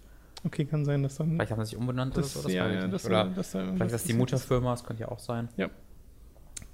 Okay, 0.45 0.65
kann 0.65 0.85
sein, 0.85 1.05
dass 1.05 1.17
dann. 1.17 1.31
Vielleicht 1.31 1.53
haben 1.53 1.65
sie 1.65 1.71
sich 1.71 1.79
umbenannt 1.79 2.17
das, 2.17 2.35
oder 2.35 2.43
so, 2.43 2.49
das 2.49 2.53
ja, 2.53 2.65
weiß 2.65 2.71
ich 2.71 2.75
ja, 2.75 2.83
nicht. 2.83 2.95
dass, 2.95 3.07
oder 3.07 3.25
dass 3.27 3.53
da 3.53 3.59
vielleicht 3.59 3.69
irgendwas 3.69 3.87
ist 3.87 3.93
das 3.93 4.05
die. 4.05 4.15
Mutterfirma, 4.15 4.71
das 4.73 4.85
könnte 4.85 5.03
ja 5.03 5.09
auch 5.09 5.21
sein. 5.21 5.49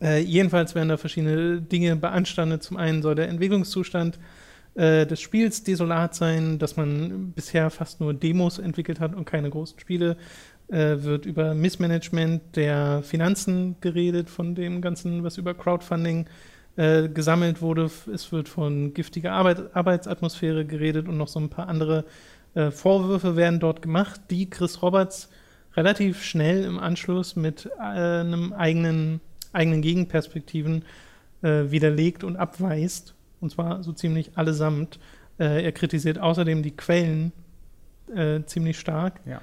Äh, 0.01 0.21
jedenfalls 0.21 0.75
werden 0.75 0.89
da 0.89 0.97
verschiedene 0.97 1.61
Dinge 1.61 1.95
beanstandet. 1.97 2.63
Zum 2.63 2.79
einen 2.79 3.03
soll 3.03 3.15
der 3.15 3.29
Entwicklungszustand 3.29 4.19
äh, 4.75 5.07
des 5.07 5.21
Spiels 5.21 5.65
desolat 5.65 6.15
sein, 6.15 6.59
dass 6.59 6.77
man 6.77 7.33
bisher 7.33 7.69
fast 7.69 8.01
nur 8.01 8.15
Demos 8.15 8.59
entwickelt 8.59 9.01
hat 9.01 9.15
und 9.15 9.27
keine 9.27 9.51
großen 9.51 9.79
Spiele. 9.79 10.17
Äh, 10.71 11.03
wird 11.03 11.25
über 11.25 11.55
Missmanagement 11.55 12.55
der 12.55 13.03
Finanzen 13.03 13.77
geredet, 13.81 14.29
von 14.29 14.55
dem 14.55 14.83
Ganzen, 14.83 15.25
was 15.25 15.39
über 15.39 15.55
Crowdfunding 15.55 16.27
äh, 16.77 17.09
gesammelt 17.09 17.63
wurde. 17.63 17.91
Es 18.13 18.31
wird 18.33 18.51
von 18.51 18.93
giftiger 18.93 19.33
Arbeit, 19.33 19.75
Arbeitsatmosphäre 19.75 20.67
geredet 20.67 21.09
und 21.09 21.17
noch 21.17 21.29
so 21.29 21.41
ein 21.41 21.49
paar 21.49 21.69
andere 21.69 22.05
äh, 22.55 22.71
Vorwürfe 22.71 23.35
werden 23.35 23.61
dort 23.61 23.81
gemacht, 23.81 24.21
die 24.29 24.51
Chris 24.51 24.83
Roberts 24.83 25.31
relativ 25.75 26.23
schnell 26.23 26.65
im 26.65 26.79
Anschluss 26.79 27.35
mit 27.35 27.71
äh, 27.79 27.81
einem 27.81 28.53
eigenen, 28.53 29.23
eigenen 29.55 29.81
Gegenperspektiven 29.81 30.85
äh, 31.41 31.71
widerlegt 31.71 32.25
und 32.25 32.37
abweist. 32.37 33.15
Und 33.41 33.53
zwar 33.53 33.83
so 33.83 33.93
ziemlich 33.93 34.33
allesamt. 34.37 34.99
Er 35.39 35.71
kritisiert 35.71 36.19
außerdem 36.19 36.65
die 36.65 36.73
Quellen 36.73 37.31
ziemlich 38.47 38.77
stark, 38.77 39.21
Ja. 39.25 39.41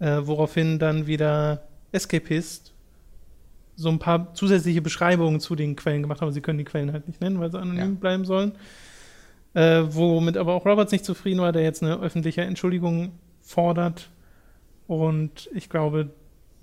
Äh, 0.00 0.18
woraufhin 0.22 0.78
dann 0.78 1.06
wieder 1.06 1.62
Escapist 1.92 2.72
so 3.76 3.88
ein 3.88 3.98
paar 3.98 4.34
zusätzliche 4.34 4.82
Beschreibungen 4.82 5.38
zu 5.40 5.54
den 5.54 5.76
Quellen 5.76 6.02
gemacht 6.02 6.20
haben. 6.20 6.32
Sie 6.32 6.40
können 6.40 6.58
die 6.58 6.64
Quellen 6.64 6.92
halt 6.92 7.06
nicht 7.06 7.20
nennen, 7.20 7.38
weil 7.40 7.50
sie 7.50 7.58
anonym 7.60 7.94
Ja. 7.94 8.00
bleiben 8.00 8.24
sollen. 8.24 8.52
Äh, 9.54 9.82
womit 9.90 10.36
aber 10.36 10.54
auch 10.54 10.66
Roberts 10.66 10.92
nicht 10.92 11.04
zufrieden 11.04 11.40
war, 11.40 11.52
der 11.52 11.62
jetzt 11.62 11.82
eine 11.82 11.98
öffentliche 12.00 12.42
Entschuldigung 12.42 13.12
fordert. 13.40 14.10
Und 14.86 15.48
ich 15.54 15.68
glaube, 15.70 16.10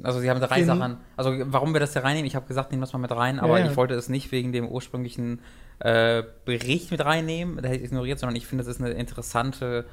Also 0.03 0.19
sie 0.19 0.29
haben 0.29 0.39
drei 0.41 0.63
Sachen. 0.63 0.97
Also 1.15 1.31
warum 1.45 1.73
wir 1.73 1.79
das 1.79 1.93
hier 1.93 2.03
reinnehmen, 2.03 2.25
ich 2.27 2.35
habe 2.35 2.47
gesagt, 2.47 2.71
nehmen 2.71 2.81
wir 2.81 2.85
es 2.87 2.93
mal 2.93 2.99
mit 2.99 3.11
rein, 3.11 3.37
Ja, 3.37 3.43
aber 3.43 3.59
ja. 3.59 3.65
ich 3.69 3.77
wollte 3.77 3.93
es 3.95 4.09
nicht 4.09 4.31
wegen 4.31 4.51
dem 4.51 4.67
ursprünglichen 4.67 5.39
äh, 5.79 6.23
Bericht 6.45 6.91
mit 6.91 7.03
reinnehmen, 7.03 7.57
da 7.61 7.69
hätte 7.69 7.79
ich 7.79 7.85
ignoriert, 7.85 8.19
sondern 8.19 8.35
ich 8.35 8.45
finde, 8.47 8.63
das 8.63 8.75
ist 8.75 8.81
eine 8.81 8.91
interessante 8.91 9.85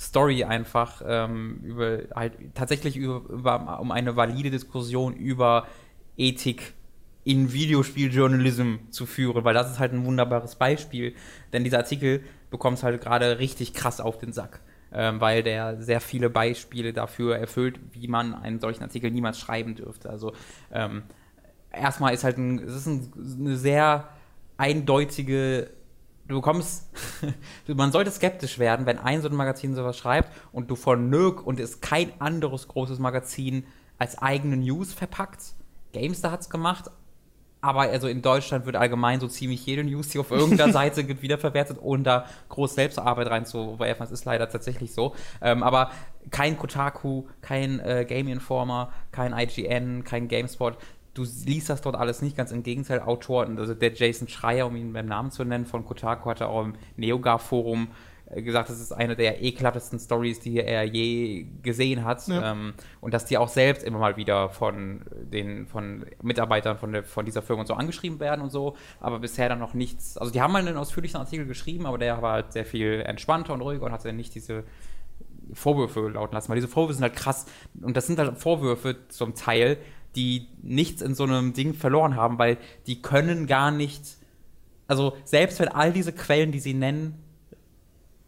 Story 0.00 0.44
einfach 0.44 1.02
ähm, 1.06 1.60
über 1.62 1.98
halt 2.14 2.32
tatsächlich 2.54 2.96
über, 2.96 3.22
über 3.28 3.80
um 3.80 3.92
eine 3.92 4.16
valide 4.16 4.50
Diskussion 4.50 5.14
über 5.14 5.66
Ethik 6.16 6.72
in 7.24 7.52
Videospieljournalism 7.52 8.76
zu 8.88 9.04
führen, 9.04 9.44
weil 9.44 9.52
das 9.52 9.70
ist 9.70 9.78
halt 9.78 9.92
ein 9.92 10.06
wunderbares 10.06 10.56
Beispiel, 10.56 11.14
denn 11.52 11.64
dieser 11.64 11.78
Artikel 11.78 12.24
bekommt 12.48 12.78
es 12.78 12.82
halt 12.82 12.98
gerade 13.02 13.38
richtig 13.38 13.74
krass 13.74 14.00
auf 14.00 14.16
den 14.16 14.32
Sack, 14.32 14.60
ähm, 14.90 15.20
weil 15.20 15.42
der 15.42 15.82
sehr 15.82 16.00
viele 16.00 16.30
Beispiele 16.30 16.94
dafür 16.94 17.36
erfüllt, 17.36 17.78
wie 17.92 18.08
man 18.08 18.34
einen 18.34 18.58
solchen 18.58 18.82
Artikel 18.82 19.10
niemals 19.10 19.38
schreiben 19.38 19.74
dürfte. 19.74 20.08
Also 20.08 20.32
ähm, 20.72 21.02
erstmal 21.70 22.14
ist 22.14 22.24
halt 22.24 22.38
ein, 22.38 22.58
es 22.60 22.74
ist 22.74 22.86
ein, 22.86 23.12
eine 23.38 23.56
sehr 23.58 24.08
eindeutige 24.56 25.70
du 26.30 26.36
bekommst, 26.36 26.90
man 27.66 27.92
sollte 27.92 28.10
skeptisch 28.10 28.58
werden, 28.58 28.86
wenn 28.86 28.98
ein 28.98 29.20
so 29.20 29.28
ein 29.28 29.34
Magazin 29.34 29.74
sowas 29.74 29.98
schreibt 29.98 30.32
und 30.52 30.70
du 30.70 30.76
von 30.76 31.10
Nirk 31.10 31.46
und 31.46 31.60
es 31.60 31.80
kein 31.80 32.12
anderes 32.20 32.68
großes 32.68 32.98
Magazin 32.98 33.64
als 33.98 34.18
eigene 34.18 34.56
News 34.56 34.94
verpackt. 34.94 35.54
GameStar 35.92 36.30
hat 36.32 36.40
es 36.40 36.50
gemacht, 36.50 36.90
aber 37.60 37.82
also 37.82 38.08
in 38.08 38.22
Deutschland 38.22 38.64
wird 38.64 38.76
allgemein 38.76 39.20
so 39.20 39.28
ziemlich 39.28 39.64
jede 39.66 39.84
News, 39.84 40.08
die 40.08 40.18
auf 40.18 40.30
irgendeiner 40.30 40.72
Seite 40.72 41.04
gibt, 41.04 41.22
wiederverwertet, 41.22 41.78
ohne 41.80 42.02
da 42.02 42.26
groß 42.48 42.74
Selbstarbeit 42.74 43.28
reinzuwerfen. 43.28 44.02
Das 44.02 44.10
ist 44.10 44.24
leider 44.24 44.48
tatsächlich 44.48 44.94
so. 44.94 45.14
Ähm, 45.42 45.62
aber 45.62 45.90
kein 46.30 46.56
Kotaku, 46.56 47.26
kein 47.42 47.80
äh, 47.80 48.06
Game 48.08 48.28
Informer, 48.28 48.92
kein 49.12 49.36
IGN, 49.36 50.04
kein 50.04 50.28
GameSpot. 50.28 50.78
Du 51.14 51.24
liest 51.44 51.68
das 51.68 51.80
dort 51.82 51.96
alles 51.96 52.22
nicht, 52.22 52.36
ganz 52.36 52.52
im 52.52 52.62
Gegenteil. 52.62 53.00
Autoren, 53.00 53.58
also 53.58 53.74
der 53.74 53.92
Jason 53.92 54.28
Schreier, 54.28 54.66
um 54.66 54.76
ihn 54.76 54.92
beim 54.92 55.06
Namen 55.06 55.30
zu 55.30 55.44
nennen, 55.44 55.66
von 55.66 55.84
Kotaku 55.84 56.30
hatte 56.30 56.48
auch 56.48 56.64
im 56.64 56.74
NeoGAF-Forum 56.96 57.88
äh, 58.30 58.42
gesagt, 58.42 58.70
das 58.70 58.80
ist 58.80 58.92
eine 58.92 59.16
der 59.16 59.42
ekelhaftesten 59.42 59.98
Stories, 59.98 60.40
die 60.40 60.58
er 60.60 60.84
je 60.84 61.46
gesehen 61.62 62.04
hat. 62.04 62.26
Ja. 62.28 62.52
Ähm, 62.52 62.74
und 63.00 63.12
dass 63.12 63.24
die 63.26 63.38
auch 63.38 63.48
selbst 63.48 63.82
immer 63.82 63.98
mal 63.98 64.16
wieder 64.16 64.50
von 64.50 65.02
den 65.10 65.66
von 65.66 66.06
Mitarbeitern 66.22 66.78
von, 66.78 66.92
der, 66.92 67.02
von 67.02 67.24
dieser 67.24 67.42
Firma 67.42 67.62
und 67.62 67.66
so 67.66 67.74
angeschrieben 67.74 68.20
werden 68.20 68.42
und 68.42 68.50
so, 68.50 68.76
aber 69.00 69.18
bisher 69.18 69.48
dann 69.48 69.58
noch 69.58 69.74
nichts. 69.74 70.16
Also 70.16 70.32
die 70.32 70.40
haben 70.40 70.52
mal 70.52 70.60
einen 70.60 70.76
ausführlichen 70.76 71.18
Artikel 71.18 71.46
geschrieben, 71.46 71.86
aber 71.86 71.98
der 71.98 72.22
war 72.22 72.34
halt 72.34 72.52
sehr 72.52 72.64
viel 72.64 73.00
entspannter 73.00 73.52
und 73.52 73.62
ruhiger 73.62 73.86
und 73.86 73.92
hatte 73.92 74.12
nicht 74.12 74.34
diese 74.34 74.64
Vorwürfe 75.52 76.08
lauten 76.08 76.34
lassen. 76.34 76.48
Weil 76.48 76.56
diese 76.56 76.68
Vorwürfe 76.68 76.94
sind 76.94 77.02
halt 77.02 77.16
krass. 77.16 77.46
Und 77.82 77.96
das 77.96 78.06
sind 78.06 78.18
halt 78.18 78.38
Vorwürfe 78.38 79.08
zum 79.08 79.34
Teil, 79.34 79.78
die 80.16 80.48
nichts 80.62 81.02
in 81.02 81.14
so 81.14 81.24
einem 81.24 81.52
Ding 81.52 81.74
verloren 81.74 82.16
haben, 82.16 82.38
weil 82.38 82.58
die 82.86 83.00
können 83.00 83.46
gar 83.46 83.70
nicht. 83.70 84.16
Also 84.86 85.16
selbst 85.24 85.60
wenn 85.60 85.68
all 85.68 85.92
diese 85.92 86.12
Quellen, 86.12 86.52
die 86.52 86.60
sie 86.60 86.74
nennen, 86.74 87.14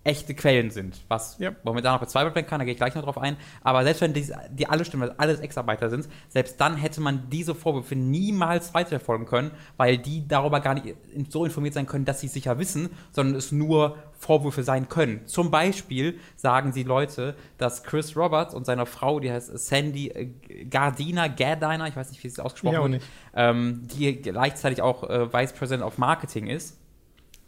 echte 0.04 0.34
Quellen 0.34 0.70
sind, 0.70 1.00
was 1.08 1.38
ja. 1.38 1.52
momentan 1.62 1.94
noch 1.94 2.00
bezweifelt 2.00 2.34
werden 2.34 2.46
kann, 2.46 2.58
da 2.58 2.64
gehe 2.64 2.72
ich 2.72 2.78
gleich 2.78 2.94
noch 2.94 3.04
drauf 3.04 3.18
ein. 3.18 3.36
Aber 3.62 3.84
selbst 3.84 4.00
wenn 4.00 4.12
die, 4.12 4.26
die 4.50 4.66
alle 4.66 4.84
stimmen, 4.84 5.08
weil 5.08 5.14
alles 5.16 5.40
Ex-Arbeiter 5.40 5.90
sind, 5.90 6.08
selbst 6.28 6.60
dann 6.60 6.76
hätte 6.76 7.00
man 7.00 7.28
diese 7.30 7.54
Vorwürfe 7.54 7.94
niemals 7.94 8.74
weiterverfolgen 8.74 9.26
können, 9.26 9.52
weil 9.76 9.98
die 9.98 10.26
darüber 10.26 10.60
gar 10.60 10.74
nicht 10.74 10.96
so 11.28 11.44
informiert 11.44 11.74
sein 11.74 11.86
können, 11.86 12.04
dass 12.04 12.20
sie 12.20 12.28
sicher 12.28 12.58
wissen, 12.58 12.90
sondern 13.12 13.36
es 13.36 13.52
nur 13.52 13.96
Vorwürfe 14.14 14.64
sein 14.64 14.88
können. 14.88 15.26
Zum 15.26 15.50
Beispiel 15.50 16.18
sagen 16.36 16.72
sie 16.72 16.82
Leute, 16.82 17.36
dass 17.58 17.84
Chris 17.84 18.16
Roberts 18.16 18.54
und 18.54 18.66
seine 18.66 18.86
Frau, 18.86 19.20
die 19.20 19.30
heißt 19.30 19.56
Sandy 19.58 20.08
äh, 20.08 20.64
Gardiner, 20.64 21.28
Gardiner, 21.28 21.86
ich 21.86 21.96
weiß 21.96 22.10
nicht, 22.10 22.22
wie 22.24 22.28
sie 22.28 22.44
ausgesprochen 22.44 22.92
wird, 22.92 23.02
ähm, 23.34 23.86
die 23.92 24.20
gleichzeitig 24.20 24.82
auch 24.82 25.08
äh, 25.08 25.32
Vice 25.32 25.52
President 25.52 25.84
of 25.84 25.98
Marketing 25.98 26.48
ist, 26.48 26.78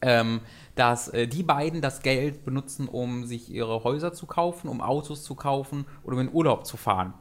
ähm, 0.05 0.41
dass 0.75 1.09
äh, 1.09 1.27
die 1.27 1.43
beiden 1.43 1.81
das 1.81 2.03
Geld 2.03 2.45
benutzen, 2.45 2.89
um 2.89 3.25
sich 3.25 3.51
ihre 3.51 3.85
Häuser 3.85 4.13
zu 4.13 4.27
kaufen, 4.27 4.69
um 4.69 4.81
Autos 4.81 5.23
zu 5.23 5.35
kaufen 5.35 5.87
oder 6.03 6.17
um 6.17 6.23
in 6.23 6.33
Urlaub 6.33 6.67
zu 6.67 6.77
fahren. 6.77 7.15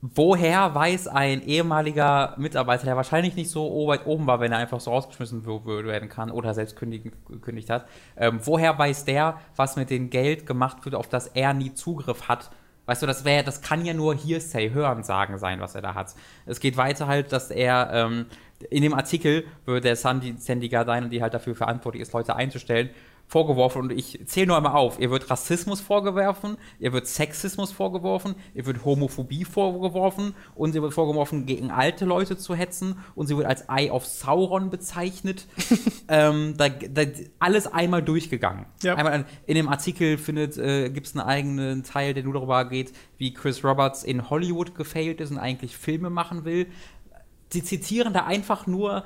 Woher 0.00 0.76
weiß 0.76 1.08
ein 1.08 1.42
ehemaliger 1.42 2.34
Mitarbeiter, 2.36 2.84
der 2.84 2.96
wahrscheinlich 2.96 3.34
nicht 3.34 3.50
so 3.50 3.88
weit 3.88 4.06
oben 4.06 4.28
war, 4.28 4.38
wenn 4.38 4.52
er 4.52 4.58
einfach 4.58 4.78
so 4.78 4.92
rausgeschmissen 4.92 5.44
werden 5.44 6.08
kann 6.08 6.30
oder 6.30 6.54
selbst 6.54 6.76
gekündigt 6.76 7.68
hat, 7.68 7.88
ähm, 8.16 8.38
woher 8.44 8.78
weiß 8.78 9.06
der, 9.06 9.40
was 9.56 9.74
mit 9.74 9.90
dem 9.90 10.08
Geld 10.08 10.46
gemacht 10.46 10.84
wird, 10.84 10.94
auf 10.94 11.08
das 11.08 11.26
er 11.26 11.52
nie 11.52 11.74
Zugriff 11.74 12.28
hat? 12.28 12.50
Weißt 12.86 13.02
du, 13.02 13.06
das 13.06 13.24
wäre, 13.24 13.42
das 13.42 13.60
kann 13.60 13.84
ja 13.84 13.92
nur 13.92 14.14
Hearsay, 14.14 14.70
Hören 14.70 15.02
sagen 15.02 15.36
sein, 15.36 15.60
was 15.60 15.74
er 15.74 15.82
da 15.82 15.94
hat. 15.94 16.14
Es 16.46 16.60
geht 16.60 16.76
weiter 16.76 17.08
halt, 17.08 17.32
dass 17.32 17.50
er 17.50 17.90
ähm, 17.92 18.26
in 18.70 18.82
dem 18.82 18.94
Artikel 18.94 19.44
wird 19.64 19.84
der 19.84 19.96
Sandy, 19.96 20.34
Sandy 20.38 20.68
Gardiner, 20.68 21.08
die 21.08 21.22
halt 21.22 21.34
dafür 21.34 21.54
verantwortlich 21.54 22.02
ist, 22.02 22.12
Leute 22.12 22.34
einzustellen, 22.34 22.90
vorgeworfen 23.28 23.82
und 23.82 23.92
ich 23.92 24.20
zähle 24.24 24.48
nur 24.48 24.56
einmal 24.56 24.72
auf. 24.72 24.98
Ihr 24.98 25.10
wird 25.10 25.30
Rassismus 25.30 25.82
vorgeworfen, 25.82 26.56
ihr 26.80 26.94
wird 26.94 27.06
Sexismus 27.06 27.70
vorgeworfen, 27.70 28.34
ihr 28.54 28.64
wird 28.64 28.84
Homophobie 28.84 29.44
vorgeworfen 29.44 30.34
und 30.54 30.72
sie 30.72 30.80
wird 30.80 30.94
vorgeworfen, 30.94 31.44
gegen 31.44 31.70
alte 31.70 32.06
Leute 32.06 32.38
zu 32.38 32.54
hetzen 32.54 32.96
und 33.14 33.26
sie 33.26 33.36
wird 33.36 33.46
als 33.46 33.66
Eye 33.68 33.90
of 33.90 34.06
Sauron 34.06 34.70
bezeichnet. 34.70 35.46
ähm, 36.08 36.54
da, 36.56 36.70
da, 36.70 37.02
alles 37.38 37.66
einmal 37.66 38.02
durchgegangen. 38.02 38.64
Ja. 38.82 38.94
Einmal 38.94 39.26
in 39.46 39.54
dem 39.54 39.68
Artikel 39.68 40.16
findet, 40.16 40.56
äh, 40.56 40.88
gibt 40.88 41.06
es 41.06 41.14
einen 41.14 41.26
eigenen 41.26 41.84
Teil, 41.84 42.14
der 42.14 42.24
nur 42.24 42.32
darüber 42.32 42.64
geht, 42.64 42.92
wie 43.18 43.34
Chris 43.34 43.62
Roberts 43.62 44.04
in 44.04 44.30
Hollywood 44.30 44.74
gefailt 44.74 45.20
ist 45.20 45.30
und 45.30 45.38
eigentlich 45.38 45.76
Filme 45.76 46.08
machen 46.08 46.46
will 46.46 46.66
sie 47.52 47.62
zitieren 47.62 48.12
da 48.12 48.26
einfach 48.26 48.66
nur 48.66 49.04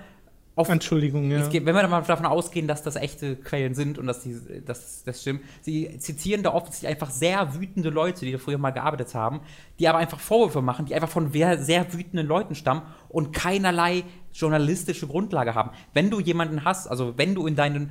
auf, 0.54 0.68
Entschuldigung, 0.68 1.30
ja. 1.30 1.46
Geht, 1.48 1.64
wenn 1.64 1.74
wir 1.74 1.88
mal 1.88 2.02
davon 2.02 2.26
ausgehen, 2.26 2.68
dass 2.68 2.82
das 2.82 2.96
echte 2.96 3.36
Quellen 3.36 3.74
sind 3.74 3.96
und 3.96 4.06
dass 4.06 4.22
die, 4.22 4.62
dass, 4.62 5.02
das 5.02 5.22
stimmt, 5.22 5.40
sie 5.62 5.96
zitieren 5.98 6.42
da 6.42 6.52
offensichtlich 6.52 6.90
einfach 6.90 7.10
sehr 7.10 7.54
wütende 7.54 7.88
Leute, 7.88 8.26
die 8.26 8.32
da 8.32 8.38
früher 8.38 8.58
mal 8.58 8.70
gearbeitet 8.70 9.14
haben, 9.14 9.40
die 9.78 9.88
aber 9.88 9.96
einfach 9.96 10.20
Vorwürfe 10.20 10.60
machen, 10.60 10.84
die 10.84 10.94
einfach 10.94 11.08
von 11.08 11.32
sehr 11.32 11.94
wütenden 11.94 12.26
Leuten 12.26 12.54
stammen 12.54 12.82
und 13.08 13.32
keinerlei 13.32 14.04
journalistische 14.34 15.06
Grundlage 15.06 15.54
haben. 15.54 15.70
Wenn 15.94 16.10
du 16.10 16.20
jemanden 16.20 16.64
hast, 16.64 16.86
also 16.86 17.16
wenn 17.16 17.34
du 17.34 17.46
in 17.46 17.56
deinen 17.56 17.90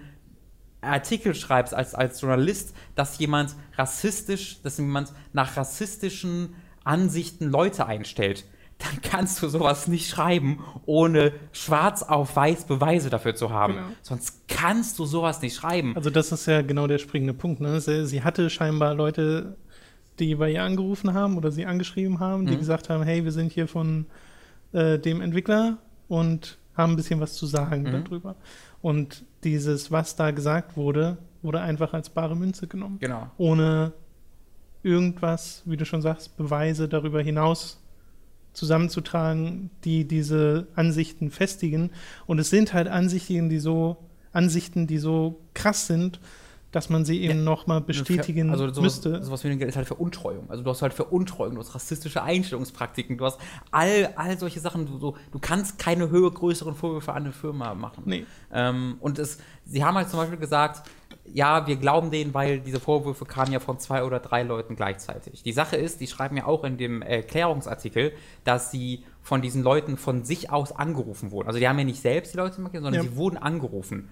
Artikel 0.82 1.34
schreibst 1.34 1.74
als, 1.74 1.96
als 1.96 2.22
Journalist, 2.22 2.76
dass 2.94 3.18
jemand 3.18 3.56
rassistisch, 3.76 4.62
dass 4.62 4.78
jemand 4.78 5.14
nach 5.34 5.58
rassistischen 5.58 6.54
Ansichten 6.84 7.50
Leute 7.50 7.88
einstellt, 7.88 8.46
dann 8.82 9.02
kannst 9.02 9.42
du 9.42 9.48
sowas 9.48 9.88
nicht 9.88 10.10
schreiben, 10.10 10.60
ohne 10.86 11.34
schwarz 11.52 12.04
auf 12.04 12.36
weiß 12.36 12.66
Beweise 12.66 13.10
dafür 13.10 13.36
zu 13.36 13.52
haben. 13.52 13.76
Genau. 13.76 13.88
Sonst 14.02 14.48
kannst 14.48 14.98
du 15.00 15.06
sowas 15.06 15.42
nicht 15.42 15.56
schreiben. 15.56 15.96
Also 15.96 16.10
das 16.10 16.32
ist 16.32 16.46
ja 16.48 16.62
genau 16.62 16.88
der 16.88 16.98
springende 16.98 17.34
Punkt. 17.34 17.62
Ne? 17.62 17.80
Sie, 17.80 18.06
sie, 18.06 18.24
hatte 18.24 18.50
scheinbar 18.50 18.94
Leute, 18.94 19.58
die 20.20 20.36
bei 20.36 20.52
ihr 20.52 20.64
angerufen 20.64 21.14
haben 21.14 21.38
oder 21.38 21.52
sie 21.52 21.66
angeschrieben 21.66 22.20
haben, 22.20 22.46
die 22.46 22.54
mhm. 22.54 22.60
gesagt 22.60 22.90
haben, 22.90 23.04
hey, 23.04 23.24
wir 23.24 23.32
sind 23.32 23.52
hier 23.52 23.68
von 23.68 24.06
äh, 24.74 24.98
dem 24.98 25.22
Entwickler 25.22 25.78
und 26.08 26.58
haben 26.76 26.94
ein 26.94 26.96
bisschen 26.96 27.20
was 27.20 27.34
zu 27.34 27.46
sagen 27.46 27.84
mhm. 27.84 28.04
darüber. 28.04 28.36
Und 28.82 29.26
dieses, 29.44 29.92
was 29.92 30.16
da 30.16 30.32
gesagt 30.32 30.76
wurde, 30.76 31.18
wurde 31.42 31.62
einfach 31.62 31.94
als 31.94 32.10
bare 32.10 32.36
Münze 32.36 32.68
genommen. 32.68 32.98
Genau. 33.00 33.30
Ohne 33.38 33.94
irgendwas, 34.84 35.62
wie 35.66 35.78
du 35.78 35.86
schon 35.86 36.02
sagst, 36.02 36.38
Beweise 36.38 36.88
darüber 36.88 37.22
hinaus 37.22 37.81
zusammenzutragen, 38.54 39.70
die 39.84 40.06
diese 40.06 40.68
Ansichten 40.76 41.32
festigen. 41.32 41.92
Und 42.26 42.40
es 42.40 42.50
sind 42.50 42.74
halt 42.74 42.88
Ansichten, 42.88 43.50
die 43.50 43.60
so, 43.60 43.98
Ansichten, 44.34 44.88
die 44.88 44.98
so 44.98 45.40
krass 45.54 45.88
sind, 45.88 46.20
dass 46.72 46.90
man 46.90 47.04
sie 47.04 47.22
eben 47.22 47.40
ja. 47.40 47.44
nochmal 47.46 47.82
bestätigen 47.82 48.50
also 48.50 48.68
sowas, 48.68 48.82
müsste. 48.82 49.24
Sowas 49.24 49.44
wie 49.44 49.50
ist 49.50 49.76
halt 49.76 49.88
Veruntreuung. 49.88 50.50
Also 50.50 50.64
du 50.64 50.70
hast 50.70 50.82
halt 50.82 50.94
Veruntreuung, 50.94 51.56
du 51.56 51.60
hast 51.60 51.76
rassistische 51.76 52.24
Einstellungspraktiken, 52.24 53.18
du 53.18 53.26
hast 53.26 53.40
all, 53.72 54.14
all 54.16 54.38
solche 54.40 54.60
Sachen. 54.62 54.86
Du, 54.86 54.98
du, 54.98 55.16
du 55.32 55.40
kannst 55.40 55.78
keine 55.78 56.10
höher 56.10 56.32
größeren 56.32 56.74
Vorwürfe 56.74 57.12
an 57.12 57.24
eine 57.24 57.34
Firma 57.34 57.76
machen. 57.76 58.04
Nee. 58.06 58.26
Ähm, 58.54 58.96
und 59.02 59.20
es, 59.20 59.38
sie 59.66 59.84
haben 59.84 59.96
halt 59.96 60.10
zum 60.10 60.20
Beispiel 60.20 60.40
gesagt, 60.40 60.90
ja, 61.26 61.68
wir 61.68 61.76
glauben 61.78 62.12
denen, 62.12 62.34
weil 62.34 62.60
diese 62.60 62.80
Vorwürfe 62.80 63.26
kamen 63.26 63.52
ja 63.52 63.60
von 63.60 63.80
zwei 63.80 64.04
oder 64.04 64.20
drei 64.20 64.44
Leuten 64.44 64.76
gleichzeitig. 64.76 65.44
Die 65.44 65.54
Sache 65.54 65.76
ist, 65.76 66.02
die 66.02 66.08
schreiben 66.08 66.38
ja 66.38 66.46
auch 66.46 66.64
in 66.64 66.78
dem 66.78 67.02
Erklärungsartikel, 67.02 68.14
dass 68.44 68.72
sie 68.72 69.04
von 69.22 69.42
diesen 69.42 69.64
Leuten 69.64 69.98
von 69.98 70.24
sich 70.24 70.52
aus 70.52 70.72
angerufen 70.72 71.32
wurden. 71.32 71.48
Also 71.48 71.60
die 71.60 71.68
haben 71.68 71.78
ja 71.78 71.86
nicht 71.86 72.02
selbst 72.02 72.34
die 72.34 72.38
Leute 72.38 72.60
markiert, 72.60 72.84
sondern 72.84 73.04
ja. 73.04 73.10
sie 73.10 73.16
wurden 73.16 73.38
angerufen. 73.38 74.10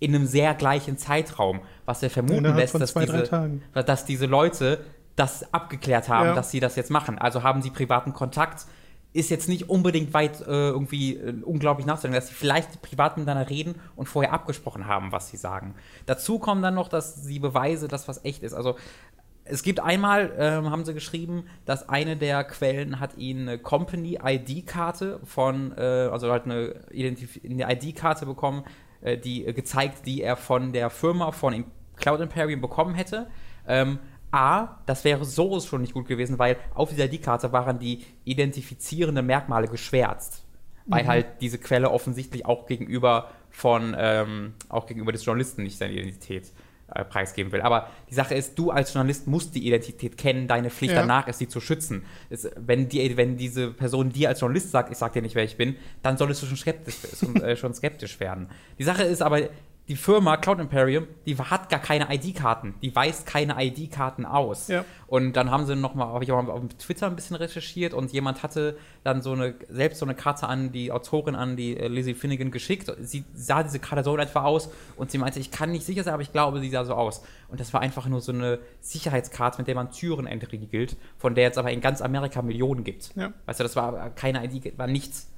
In 0.00 0.14
einem 0.14 0.26
sehr 0.26 0.54
gleichen 0.54 0.96
Zeitraum, 0.96 1.60
was 1.84 2.00
ja 2.00 2.08
vermuten 2.08 2.54
lässt, 2.54 2.74
dass, 2.74 2.92
zwei, 2.92 3.04
diese, 3.04 3.60
dass 3.74 4.04
diese 4.04 4.26
Leute 4.26 4.84
das 5.16 5.52
abgeklärt 5.52 6.08
haben, 6.08 6.28
ja. 6.28 6.34
dass 6.34 6.50
sie 6.50 6.60
das 6.60 6.76
jetzt 6.76 6.90
machen. 6.90 7.18
Also 7.18 7.42
haben 7.42 7.62
sie 7.62 7.70
privaten 7.70 8.12
Kontakt 8.12 8.66
ist 9.12 9.30
jetzt 9.30 9.48
nicht 9.48 9.68
unbedingt 9.68 10.12
weit 10.12 10.40
äh, 10.42 10.68
irgendwie 10.68 11.16
äh, 11.16 11.34
unglaublich 11.42 11.86
nachzudenken, 11.86 12.20
dass 12.20 12.28
sie 12.28 12.34
vielleicht 12.34 12.82
privat 12.82 13.16
miteinander 13.16 13.48
reden 13.48 13.76
und 13.96 14.08
vorher 14.08 14.32
abgesprochen 14.32 14.86
haben, 14.86 15.12
was 15.12 15.28
sie 15.28 15.36
sagen. 15.36 15.74
Dazu 16.06 16.38
kommen 16.38 16.62
dann 16.62 16.74
noch, 16.74 16.88
dass 16.88 17.22
sie 17.24 17.38
Beweise, 17.38 17.88
dass 17.88 18.06
was 18.06 18.24
echt 18.24 18.42
ist. 18.42 18.52
Also 18.54 18.76
es 19.44 19.62
gibt 19.62 19.80
einmal, 19.80 20.30
äh, 20.38 20.70
haben 20.70 20.84
sie 20.84 20.92
geschrieben, 20.92 21.44
dass 21.64 21.88
eine 21.88 22.16
der 22.16 22.44
Quellen 22.44 23.00
hat 23.00 23.16
ihnen 23.16 23.48
eine 23.48 23.58
Company-ID-Karte 23.58 25.20
von, 25.24 25.72
äh, 25.76 25.80
also 25.80 26.30
halt 26.30 26.44
eine, 26.44 26.74
eine 26.92 27.72
ID-Karte 27.72 28.26
bekommen, 28.26 28.64
äh, 29.00 29.16
die 29.16 29.44
gezeigt, 29.54 30.04
die 30.04 30.22
er 30.22 30.36
von 30.36 30.72
der 30.72 30.90
Firma, 30.90 31.32
von 31.32 31.64
Cloud 31.96 32.20
Imperium 32.20 32.60
bekommen 32.60 32.94
hätte 32.94 33.26
Ähm, 33.70 33.98
A, 34.30 34.78
das 34.86 35.04
wäre 35.04 35.24
so 35.24 35.58
schon 35.60 35.80
nicht 35.80 35.94
gut 35.94 36.06
gewesen, 36.06 36.38
weil 36.38 36.56
auf 36.74 36.90
dieser 36.90 37.06
ID-Karte 37.06 37.52
waren 37.52 37.78
die 37.78 38.04
identifizierenden 38.24 39.26
Merkmale 39.26 39.68
geschwärzt. 39.68 40.44
Weil 40.86 41.04
Mhm. 41.04 41.08
halt 41.08 41.26
diese 41.40 41.58
Quelle 41.58 41.90
offensichtlich 41.90 42.46
auch 42.46 42.66
gegenüber 42.66 43.30
von, 43.50 43.94
ähm, 43.98 44.54
auch 44.68 44.86
gegenüber 44.86 45.12
des 45.12 45.24
Journalisten 45.24 45.62
nicht 45.62 45.76
seine 45.78 45.92
Identität 45.92 46.50
äh, 46.94 47.04
preisgeben 47.04 47.52
will. 47.52 47.60
Aber 47.60 47.90
die 48.08 48.14
Sache 48.14 48.34
ist, 48.34 48.58
du 48.58 48.70
als 48.70 48.94
Journalist 48.94 49.26
musst 49.26 49.54
die 49.54 49.66
Identität 49.66 50.16
kennen, 50.16 50.48
deine 50.48 50.70
Pflicht 50.70 50.94
Ja. 50.94 51.02
danach 51.02 51.28
ist, 51.28 51.38
sie 51.38 51.46
zu 51.48 51.60
schützen. 51.60 52.06
Es, 52.30 52.48
wenn, 52.56 52.88
die, 52.88 53.14
wenn 53.18 53.36
diese 53.36 53.72
Person 53.72 54.08
dir 54.08 54.30
als 54.30 54.40
Journalist 54.40 54.70
sagt, 54.70 54.90
ich 54.90 54.96
sag 54.96 55.12
dir 55.12 55.20
nicht, 55.20 55.34
wer 55.34 55.44
ich 55.44 55.58
bin, 55.58 55.76
dann 56.00 56.16
solltest 56.16 56.40
du 56.42 56.46
schon 56.46 56.56
skeptisch, 56.56 56.96
äh, 57.42 57.56
schon 57.56 57.74
skeptisch 57.74 58.18
werden. 58.20 58.48
Die 58.78 58.84
Sache 58.84 59.02
ist 59.02 59.20
aber, 59.20 59.50
die 59.88 59.96
Firma 59.96 60.36
Cloud 60.36 60.60
Imperium, 60.60 61.06
die 61.24 61.36
hat 61.36 61.70
gar 61.70 61.80
keine 61.80 62.14
ID-Karten. 62.14 62.74
Die 62.82 62.94
weist 62.94 63.24
keine 63.24 63.56
ID-Karten 63.58 64.26
aus. 64.26 64.68
Ja. 64.68 64.84
Und 65.06 65.32
dann 65.32 65.50
haben 65.50 65.64
sie 65.64 65.74
nochmal, 65.74 66.08
habe 66.08 66.22
ich 66.24 66.30
auch 66.30 66.46
auf 66.46 66.62
Twitter 66.78 67.06
ein 67.06 67.16
bisschen 67.16 67.36
recherchiert 67.36 67.94
und 67.94 68.12
jemand 68.12 68.42
hatte 68.42 68.76
dann 69.02 69.22
so 69.22 69.32
eine, 69.32 69.54
selbst 69.70 70.00
so 70.00 70.04
eine 70.04 70.14
Karte 70.14 70.46
an 70.46 70.72
die 70.72 70.92
Autorin, 70.92 71.34
an 71.34 71.56
die 71.56 71.74
äh, 71.74 71.88
Lizzie 71.88 72.12
Finnegan 72.12 72.50
geschickt. 72.50 72.92
Sie 73.00 73.24
sah 73.32 73.62
diese 73.62 73.78
Karte 73.78 74.04
so 74.04 74.14
in 74.14 74.20
etwa 74.20 74.42
aus 74.42 74.68
und 74.96 75.10
sie 75.10 75.16
meinte, 75.16 75.40
ich 75.40 75.50
kann 75.50 75.72
nicht 75.72 75.86
sicher 75.86 76.04
sein, 76.04 76.12
aber 76.12 76.22
ich 76.22 76.32
glaube, 76.32 76.60
sie 76.60 76.68
sah 76.68 76.84
so 76.84 76.92
aus. 76.92 77.22
Und 77.48 77.58
das 77.58 77.72
war 77.72 77.80
einfach 77.80 78.06
nur 78.06 78.20
so 78.20 78.32
eine 78.32 78.58
Sicherheitskarte, 78.80 79.56
mit 79.56 79.68
der 79.68 79.74
man 79.74 79.90
Türen 79.90 80.26
entriegelt, 80.26 80.98
von 81.16 81.34
der 81.34 81.44
jetzt 81.44 81.56
aber 81.56 81.72
in 81.72 81.80
ganz 81.80 82.02
Amerika 82.02 82.42
Millionen 82.42 82.84
gibt. 82.84 83.16
Ja. 83.16 83.32
Weißt 83.46 83.58
du, 83.60 83.64
das 83.64 83.74
war 83.74 84.10
keine 84.10 84.44
ID, 84.44 84.78
war 84.78 84.86
nichts. 84.86 85.30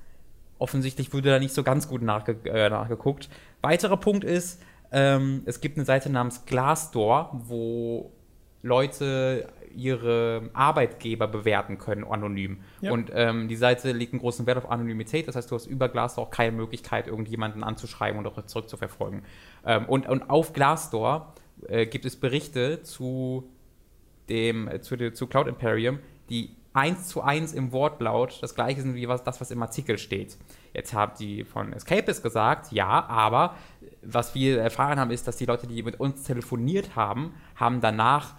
Offensichtlich 0.61 1.12
wurde 1.12 1.31
da 1.31 1.38
nicht 1.38 1.55
so 1.55 1.62
ganz 1.62 1.88
gut 1.88 2.02
nachge 2.02 2.37
äh, 2.45 2.69
nachgeguckt. 2.69 3.31
Weiterer 3.62 3.97
Punkt 3.97 4.25
ist, 4.25 4.62
ähm, 4.93 5.43
es 5.47 5.61
gibt 5.61 5.79
eine 5.79 5.87
Seite 5.87 6.11
namens 6.11 6.45
Glassdoor, 6.45 7.31
wo 7.33 8.12
Leute 8.62 9.49
ihre 9.75 10.50
Arbeitgeber 10.52 11.29
bewerten 11.29 11.79
können, 11.79 12.05
anonym. 12.05 12.59
Ja. 12.83 12.93
Und 12.93 13.11
ähm, 13.14 13.49
die 13.49 13.57
Seite 13.57 13.93
legt 13.93 14.12
einen 14.12 14.21
großen 14.21 14.47
Wert 14.47 14.59
auf 14.59 14.71
Anonymität. 14.71 15.29
Das 15.29 15.37
heißt, 15.37 15.50
du 15.50 15.55
hast 15.55 15.67
über 15.67 15.88
Glassdoor 15.88 16.26
auch 16.26 16.31
keine 16.31 16.52
Möglichkeit, 16.52 17.07
irgendjemanden 17.07 17.64
anzuschreiben 17.64 18.19
und 18.19 18.26
auch 18.26 18.45
zurückzuverfolgen. 18.45 19.23
Ähm, 19.64 19.87
und, 19.87 20.07
und 20.09 20.29
auf 20.29 20.52
Glassdoor 20.52 21.33
äh, 21.69 21.87
gibt 21.87 22.05
es 22.05 22.17
Berichte 22.17 22.83
zu 22.83 23.49
dem, 24.29 24.69
zu, 24.83 25.12
zu 25.12 25.26
Cloud 25.26 25.47
Imperium, 25.47 26.00
die 26.29 26.50
eins 26.73 27.09
zu 27.09 27.23
eins 27.23 27.53
im 27.53 27.73
Wortlaut 27.73 28.39
das 28.43 28.55
gleiche 28.55 28.83
sind 28.83 28.95
wie 28.95 29.09
was, 29.09 29.25
das, 29.25 29.41
was 29.41 29.50
im 29.50 29.62
Artikel 29.62 29.99
steht. 29.99 30.39
Jetzt 30.73 30.95
haben 30.95 31.12
die 31.19 31.45
von 31.45 31.73
Escapist 31.73 32.23
gesagt, 32.23 32.71
ja, 32.73 33.07
aber 33.07 33.57
was 34.03 34.35
wir 34.35 34.61
erfahren 34.61 35.00
haben, 35.00 35.11
ist, 35.11 35.27
dass 35.27 35.37
die 35.37 35.47
Leute, 35.47 35.67
die 35.67 35.83
mit 35.83 35.99
uns 35.99 36.23
telefoniert 36.23 36.95
haben, 36.95 37.35
haben 37.57 37.81
danach 37.81 38.35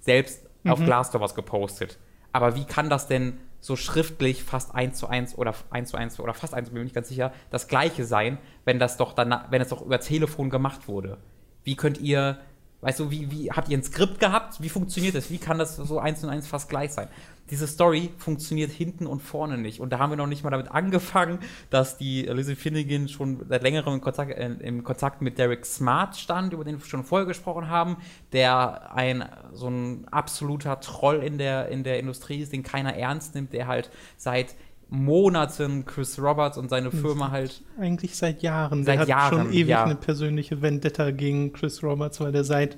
selbst 0.00 0.46
auf 0.66 0.82
Glassdoor 0.84 1.20
was 1.20 1.34
gepostet. 1.34 1.98
Aber 2.32 2.54
wie 2.54 2.64
kann 2.64 2.90
das 2.90 3.06
denn 3.06 3.38
so 3.60 3.76
schriftlich 3.76 4.42
fast 4.42 4.74
eins 4.74 4.98
zu 4.98 5.06
eins 5.06 5.36
oder 5.36 5.54
eins 5.70 5.90
zu 5.90 5.96
eins 5.96 6.18
oder 6.18 6.34
fast 6.34 6.54
eins, 6.54 6.70
bin 6.70 6.78
mir 6.78 6.84
nicht 6.84 6.94
ganz 6.94 7.08
sicher, 7.08 7.32
das 7.50 7.68
gleiche 7.68 8.04
sein, 8.04 8.38
wenn 8.64 8.78
das 8.78 8.96
doch 8.96 9.12
dann, 9.12 9.38
wenn 9.50 9.60
es 9.60 9.68
doch 9.68 9.82
über 9.82 10.00
Telefon 10.00 10.48
gemacht 10.48 10.88
wurde? 10.88 11.18
Wie 11.62 11.76
könnt 11.76 11.98
ihr, 11.98 12.38
weißt 12.80 13.00
du, 13.00 13.10
wie, 13.10 13.30
wie 13.30 13.50
habt 13.52 13.68
ihr 13.68 13.76
ein 13.76 13.82
Skript 13.82 14.18
gehabt? 14.18 14.62
Wie 14.62 14.70
funktioniert 14.70 15.14
das? 15.14 15.30
Wie 15.30 15.38
kann 15.38 15.58
das 15.58 15.76
so 15.76 15.98
eins 15.98 16.24
und 16.24 16.30
eins 16.30 16.46
fast 16.46 16.70
gleich 16.70 16.92
sein? 16.92 17.08
Diese 17.50 17.66
Story 17.66 18.10
funktioniert 18.16 18.70
hinten 18.70 19.06
und 19.06 19.20
vorne 19.20 19.58
nicht. 19.58 19.80
Und 19.80 19.90
da 19.90 19.98
haben 19.98 20.10
wir 20.10 20.16
noch 20.16 20.26
nicht 20.26 20.44
mal 20.44 20.50
damit 20.50 20.70
angefangen, 20.70 21.38
dass 21.68 21.98
die 21.98 22.22
Lizzie 22.22 22.54
Finnegan 22.54 23.08
schon 23.08 23.44
seit 23.48 23.62
längerem 23.62 23.94
in 23.94 24.00
Kontakt, 24.00 24.32
äh, 24.32 24.50
im 24.60 24.84
Kontakt 24.84 25.22
mit 25.22 25.38
Derek 25.38 25.66
Smart 25.66 26.16
stand, 26.16 26.52
über 26.52 26.64
den 26.64 26.78
wir 26.78 26.86
schon 26.86 27.04
vorher 27.04 27.26
gesprochen 27.26 27.68
haben, 27.68 27.96
der 28.32 28.94
ein 28.94 29.24
so 29.52 29.68
ein 29.68 30.06
absoluter 30.10 30.80
Troll 30.80 31.22
in 31.22 31.38
der, 31.38 31.68
in 31.68 31.84
der 31.84 31.98
Industrie 31.98 32.40
ist, 32.40 32.52
den 32.52 32.62
keiner 32.62 32.94
ernst 32.94 33.34
nimmt, 33.34 33.52
der 33.52 33.66
halt 33.66 33.90
seit 34.16 34.54
Monaten 34.90 35.84
Chris 35.84 36.18
Roberts 36.18 36.58
und 36.58 36.68
seine 36.68 36.90
Firma 36.90 37.30
halt 37.30 37.62
Eigentlich 37.78 38.16
seit 38.16 38.42
Jahren. 38.42 38.84
Seit 38.84 38.94
der 38.94 39.00
hat 39.02 39.08
Jahren, 39.08 39.44
schon 39.44 39.52
ewig 39.52 39.68
ja. 39.68 39.84
eine 39.84 39.94
persönliche 39.94 40.62
Vendetta 40.62 41.12
gegen 41.12 41.52
Chris 41.52 41.82
Roberts, 41.82 42.20
weil 42.20 42.32
der 42.32 42.42
seit 42.42 42.76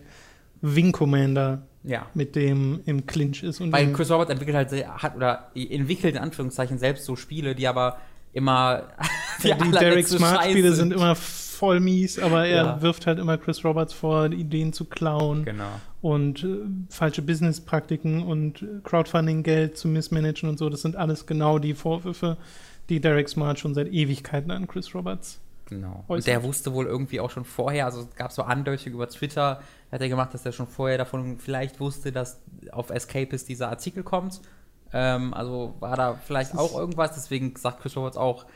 Wing 0.61 0.93
Commander 0.93 1.67
ja, 1.85 2.07
mit 2.15 2.37
dem 2.37 2.81
im 2.87 3.07
Clinch 3.07 3.43
ist. 3.43 3.61
Und 3.61 3.73
Weil 3.73 3.93
Chris 3.93 4.11
Roberts 4.11 4.31
entwickelt 4.31 4.57
halt, 4.57 4.89
hat 5.03 5.17
oder 5.17 5.51
entwickelt 5.55 6.15
in 6.17 6.23
Anführungszeichen 6.23 6.79
selbst 6.79 7.05
so 7.05 7.17
Spiele, 7.17 7.55
die 7.55 7.67
aber 7.69 7.99
immer 8.33 8.85
die, 9.43 9.49
Derek 9.49 9.63
allerletzte 9.77 10.19
Smart 10.19 10.37
Scheiße 10.37 10.51
Spiele 10.51 10.73
sind 10.73 10.93
immer 10.93 11.15
voll 11.17 11.81
mies, 11.81 12.19
aber 12.19 12.47
er 12.47 12.65
Ja. 12.65 12.83
wirft 12.83 13.07
halt 13.07 13.19
immer 13.19 13.37
Chris 13.39 13.65
Roberts 13.65 13.93
vor, 13.93 14.27
Ideen 14.33 14.73
zu 14.73 14.85
klauen 14.87 15.45
Genau. 15.45 15.69
und 16.01 16.43
äh, 16.43 16.57
falsche 16.89 17.23
Businesspraktiken 17.23 18.23
und 18.23 18.65
Crowdfunding-Geld 18.85 19.77
zu 19.77 19.89
missmanagen 19.89 20.49
und 20.49 20.59
so. 20.59 20.69
Das 20.71 20.83
sind 20.83 20.97
alles 20.97 21.27
genau 21.27 21.59
die 21.59 21.75
Vorwürfe, 21.75 22.37
die 22.89 23.01
Derek 23.01 23.29
Smart 23.29 23.59
schon 23.59 23.75
seit 23.75 23.89
Ewigkeiten 23.93 24.51
an 24.51 24.67
Chris 24.67 24.95
Roberts. 24.95 25.41
Genau. 25.75 26.05
Und 26.07 26.27
der 26.27 26.43
wusste 26.43 26.73
wohl 26.73 26.87
irgendwie 26.87 27.21
auch 27.21 27.31
schon 27.31 27.45
vorher, 27.45 27.87
also 27.87 28.03
es 28.03 28.15
gab 28.15 28.33
so 28.33 28.43
Andeutungen 28.43 28.95
über 28.95 29.09
Twitter, 29.09 29.63
hat 29.91 30.01
er 30.01 30.09
gemacht, 30.09 30.35
dass 30.35 30.45
er 30.47 30.53
schon 30.53 30.67
vorher 30.67 30.99
davon 30.99 31.39
vielleicht 31.39 31.81
wusste, 31.81 32.13
dass 32.13 32.41
auf 32.71 32.91
Escapist 32.91 33.49
dieser 33.49 33.69
Artikel 33.69 34.03
kommt. 34.03 34.41
Ähm, 34.93 35.33
also 35.35 35.75
war 35.81 35.97
da 35.97 36.15
vielleicht 36.15 36.57
auch 36.57 36.77
irgendwas, 36.77 37.13
deswegen 37.15 37.55
sagt 37.57 37.81
Chris 37.81 37.97
Roberts 37.97 38.17
auch, 38.17 38.47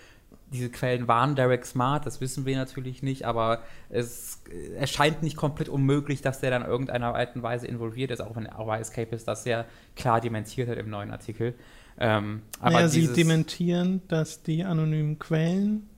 diese 0.52 0.70
Quellen 0.70 1.08
waren 1.08 1.34
Derek 1.34 1.66
Smart, 1.66 2.06
das 2.06 2.20
wissen 2.20 2.46
wir 2.46 2.56
natürlich 2.56 3.02
nicht, 3.02 3.24
aber 3.24 3.62
es 3.88 4.42
äh, 4.50 4.74
erscheint 4.76 5.22
nicht 5.22 5.36
komplett 5.36 5.68
unmöglich, 5.68 6.20
dass 6.22 6.40
der 6.40 6.50
dann 6.50 6.62
in 6.62 6.68
irgendeiner 6.68 7.14
Art 7.14 7.34
und 7.34 7.42
Weise 7.42 7.66
involviert 7.66 8.10
ist, 8.10 8.20
auch 8.20 8.36
wenn 8.36 8.46
auch 8.46 8.66
bei 8.66 8.78
Escapist 8.78 9.26
das 9.26 9.42
sehr 9.42 9.64
klar 9.96 10.20
dementiert 10.20 10.68
hat 10.68 10.78
im 10.78 10.88
neuen 10.88 11.10
Artikel. 11.10 11.54
Ähm, 11.98 12.42
aber 12.60 12.74
naja, 12.74 12.88
sie 12.88 13.08
dementieren, 13.12 14.02
dass 14.08 14.42
die 14.42 14.64
anonymen 14.64 15.18
Quellen 15.18 15.88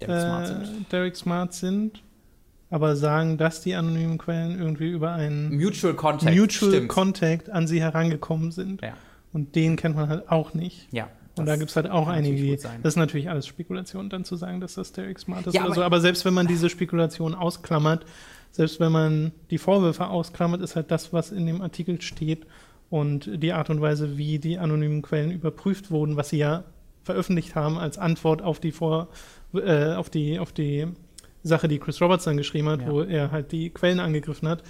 Derek 0.00 0.20
Smart 0.22 0.44
äh, 0.44 0.66
sind. 0.66 0.92
Derek 0.92 1.16
Smart 1.16 1.54
sind, 1.54 2.02
aber 2.70 2.96
sagen, 2.96 3.38
dass 3.38 3.60
die 3.62 3.74
anonymen 3.74 4.18
Quellen 4.18 4.58
irgendwie 4.58 4.90
über 4.90 5.12
einen 5.12 5.56
Mutual 5.56 5.94
Contact. 5.94 6.36
Mutual 6.36 6.72
stimmt. 6.72 6.88
Contact 6.88 7.50
an 7.50 7.66
sie 7.66 7.80
herangekommen 7.80 8.50
sind. 8.52 8.82
ja. 8.82 8.94
Und 9.32 9.54
den 9.54 9.76
kennt 9.76 9.96
man 9.96 10.08
halt 10.08 10.30
auch 10.30 10.54
nicht. 10.54 10.88
ja. 10.92 11.08
Und 11.38 11.44
da 11.44 11.56
gibt 11.56 11.68
es 11.68 11.76
halt 11.76 11.90
auch 11.90 12.08
einige, 12.08 12.56
das 12.56 12.64
ist 12.82 12.96
natürlich 12.96 13.28
alles 13.28 13.46
Spekulation, 13.46 14.08
dann 14.08 14.24
zu 14.24 14.36
sagen, 14.36 14.58
dass 14.62 14.72
das 14.76 14.92
Derek 14.92 15.18
Smart 15.18 15.46
ist 15.46 15.52
Ja, 15.52 15.60
oder 15.60 15.66
aber- 15.66 15.74
so. 15.74 15.82
Aber 15.82 16.00
selbst 16.00 16.24
wenn 16.24 16.32
man 16.32 16.46
diese 16.46 16.70
Spekulation 16.70 17.34
ausklammert, 17.34 18.06
selbst 18.52 18.80
wenn 18.80 18.90
man 18.90 19.32
die 19.50 19.58
Vorwürfe 19.58 20.06
ausklammert, 20.06 20.62
ist 20.62 20.76
halt 20.76 20.90
das, 20.90 21.12
was 21.12 21.32
in 21.32 21.44
dem 21.44 21.60
Artikel 21.60 22.00
steht 22.00 22.46
und 22.88 23.28
die 23.42 23.52
Art 23.52 23.68
und 23.68 23.82
Weise, 23.82 24.16
wie 24.16 24.38
die 24.38 24.58
anonymen 24.58 25.02
Quellen 25.02 25.30
überprüft 25.30 25.90
wurden, 25.90 26.16
was 26.16 26.30
sie 26.30 26.38
ja 26.38 26.64
veröffentlicht 27.04 27.54
haben 27.54 27.76
als 27.76 27.98
Antwort 27.98 28.40
auf 28.40 28.58
die 28.58 28.72
Vor 28.72 29.08
äh, 29.54 29.94
auf 29.94 30.10
die 30.10 30.38
auf 30.38 30.52
die 30.52 30.86
Sache, 31.42 31.68
die 31.68 31.78
Chris 31.78 32.00
Roberts 32.00 32.24
dann 32.24 32.36
geschrieben 32.36 32.68
hat, 32.68 32.80
Ja. 32.82 32.88
wo 32.90 33.02
er 33.02 33.30
halt 33.30 33.52
die 33.52 33.70
Quellen 33.70 34.00
angegriffen 34.00 34.48
hat. 34.48 34.62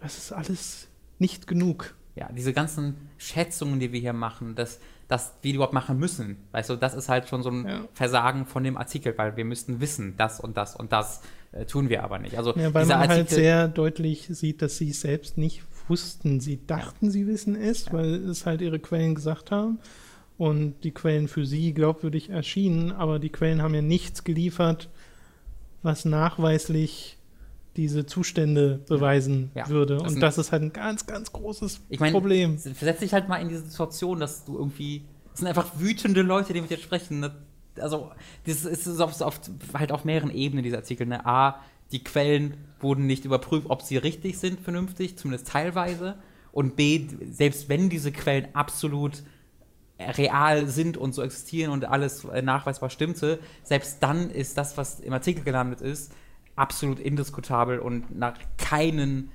Das 0.00 0.18
ist 0.18 0.32
alles 0.32 0.88
nicht 1.18 1.46
genug. 1.46 1.94
ja, 2.16 2.30
diese 2.30 2.52
ganzen 2.52 2.94
Schätzungen, 3.18 3.80
die 3.80 3.90
wir 3.92 3.98
hier 4.00 4.12
machen, 4.12 4.54
das, 4.54 4.78
das 5.08 5.32
wir 5.42 5.52
überhaupt 5.54 5.72
machen 5.72 5.98
müssen, 5.98 6.36
weißt 6.52 6.70
du, 6.70 6.76
das 6.76 6.94
ist 6.94 7.08
halt 7.08 7.28
schon 7.28 7.42
so 7.42 7.50
ein 7.50 7.66
Ja. 7.66 7.80
Versagen 7.92 8.46
von 8.46 8.62
dem 8.62 8.76
Artikel, 8.76 9.14
weil 9.18 9.36
wir 9.36 9.44
müssten 9.44 9.80
wissen, 9.80 10.14
das 10.16 10.38
und 10.38 10.56
das 10.56 10.76
und 10.76 10.92
das 10.92 11.22
äh, 11.52 11.64
tun 11.64 11.88
wir 11.88 12.04
aber 12.04 12.18
nicht. 12.20 12.36
Also 12.38 12.50
Ja, 12.54 12.72
weil 12.72 12.84
dieser 12.84 12.98
man 12.98 13.08
halt 13.08 13.20
Artikel, 13.22 13.34
sehr 13.34 13.66
deutlich 13.68 14.28
sieht, 14.30 14.62
dass 14.62 14.76
sie 14.78 14.90
es 14.90 15.00
selbst 15.00 15.38
nicht 15.38 15.62
wussten. 15.88 16.38
Sie 16.40 16.64
dachten, 16.66 17.10
sie 17.10 17.26
wissen 17.26 17.56
es, 17.56 17.92
weil 17.92 18.14
es 18.28 18.46
halt 18.46 18.60
ihre 18.60 18.78
Quellen 18.78 19.14
gesagt 19.16 19.50
haben 19.50 19.78
und 20.36 20.74
die 20.82 20.90
Quellen 20.90 21.28
für 21.28 21.46
sie 21.46 21.72
glaubwürdig 21.72 22.30
erschienen, 22.30 22.92
aber 22.92 23.18
die 23.18 23.30
Quellen 23.30 23.62
haben 23.62 23.74
ja 23.74 23.82
nichts 23.82 24.24
geliefert, 24.24 24.88
was 25.82 26.04
nachweislich 26.04 27.18
diese 27.76 28.06
Zustände 28.06 28.80
beweisen 28.88 29.50
Ja. 29.54 29.68
würde. 29.68 29.98
Das 29.98 30.14
und 30.14 30.20
das 30.20 30.38
ist 30.38 30.52
halt 30.52 30.62
ein 30.62 30.72
ganz, 30.72 31.06
ganz 31.06 31.32
großes 31.32 31.80
ich 31.88 32.00
meine, 32.00 32.12
Problem. 32.12 32.58
versetz 32.58 33.00
dich 33.00 33.12
halt 33.12 33.28
mal 33.28 33.36
in 33.38 33.48
diese 33.48 33.62
Situation, 33.62 34.20
dass 34.20 34.44
du 34.44 34.56
irgendwie, 34.56 35.02
es 35.32 35.40
sind 35.40 35.48
einfach 35.48 35.72
wütende 35.78 36.22
Leute, 36.22 36.52
die 36.52 36.60
mit 36.60 36.70
dir 36.70 36.78
sprechen. 36.78 37.20
Ne? 37.20 37.34
Also, 37.80 38.10
das 38.46 38.64
ist 38.64 39.00
auf, 39.00 39.20
auf, 39.20 39.40
halt 39.72 39.90
auf 39.90 40.04
mehreren 40.04 40.30
Ebenen, 40.30 40.62
dieser 40.62 40.78
Artikel. 40.78 41.06
Ne? 41.06 41.26
A, 41.26 41.60
die 41.90 42.02
Quellen 42.02 42.54
wurden 42.80 43.06
nicht 43.06 43.24
überprüft, 43.24 43.66
ob 43.68 43.82
sie 43.82 43.96
richtig 43.96 44.38
sind, 44.38 44.60
vernünftig, 44.60 45.16
zumindest 45.16 45.48
teilweise. 45.48 46.14
Und 46.52 46.76
B, 46.76 47.08
selbst 47.32 47.68
wenn 47.68 47.90
diese 47.90 48.12
Quellen 48.12 48.46
absolut 48.54 49.24
real 50.12 50.66
sind 50.66 50.96
und 50.96 51.14
so 51.14 51.22
existieren 51.22 51.70
und 51.72 51.84
alles 51.86 52.24
äh, 52.24 52.42
nachweisbar 52.42 52.90
stimmte, 52.90 53.38
selbst 53.62 54.02
dann 54.02 54.30
ist 54.30 54.56
das, 54.58 54.76
was 54.76 55.00
im 55.00 55.12
Artikel 55.12 55.44
gelandet 55.44 55.80
ist, 55.80 56.12
absolut 56.56 57.00
indiskutabel 57.00 57.78
und 57.78 58.16
nach 58.16 58.34
keinen 58.58 59.30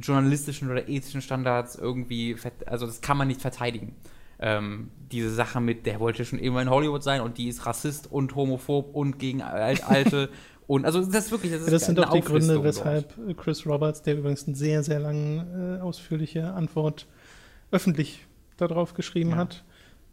journalistischen 0.00 0.70
oder 0.70 0.88
ethischen 0.88 1.22
Standards 1.22 1.76
irgendwie, 1.76 2.36
also 2.66 2.86
das 2.86 3.00
kann 3.00 3.16
man 3.16 3.28
nicht 3.28 3.40
verteidigen. 3.40 3.94
Ähm, 4.40 4.90
diese 5.10 5.30
Sache 5.34 5.60
mit, 5.60 5.86
der 5.86 5.98
wollte 5.98 6.24
schon 6.24 6.38
immer 6.38 6.62
in 6.62 6.70
Hollywood 6.70 7.02
sein 7.02 7.20
und 7.22 7.38
die 7.38 7.48
ist 7.48 7.66
Rassist 7.66 8.10
und 8.10 8.34
homophob 8.36 8.94
und 8.94 9.18
gegen 9.18 9.42
Al- 9.42 9.80
Alte 9.86 10.28
Und 10.68 10.84
also 10.84 11.00
das 11.02 11.24
ist 11.24 11.30
wirklich, 11.30 11.50
das 11.50 11.62
ist 11.62 11.68
Ja, 11.68 11.72
das 11.72 11.86
sind 11.86 11.98
auch 11.98 12.12
die 12.12 12.20
Gründe, 12.20 12.62
weshalb 12.62 13.14
Chris 13.38 13.64
Roberts, 13.64 14.02
der 14.02 14.18
übrigens 14.18 14.46
eine 14.46 14.54
sehr, 14.54 14.82
sehr 14.82 15.00
lange, 15.00 15.78
äh, 15.78 15.82
ausführliche 15.82 16.52
Antwort 16.52 17.06
öffentlich 17.70 18.26
darauf 18.58 18.92
geschrieben 18.92 19.30
Ja. 19.30 19.36
hat, 19.36 19.64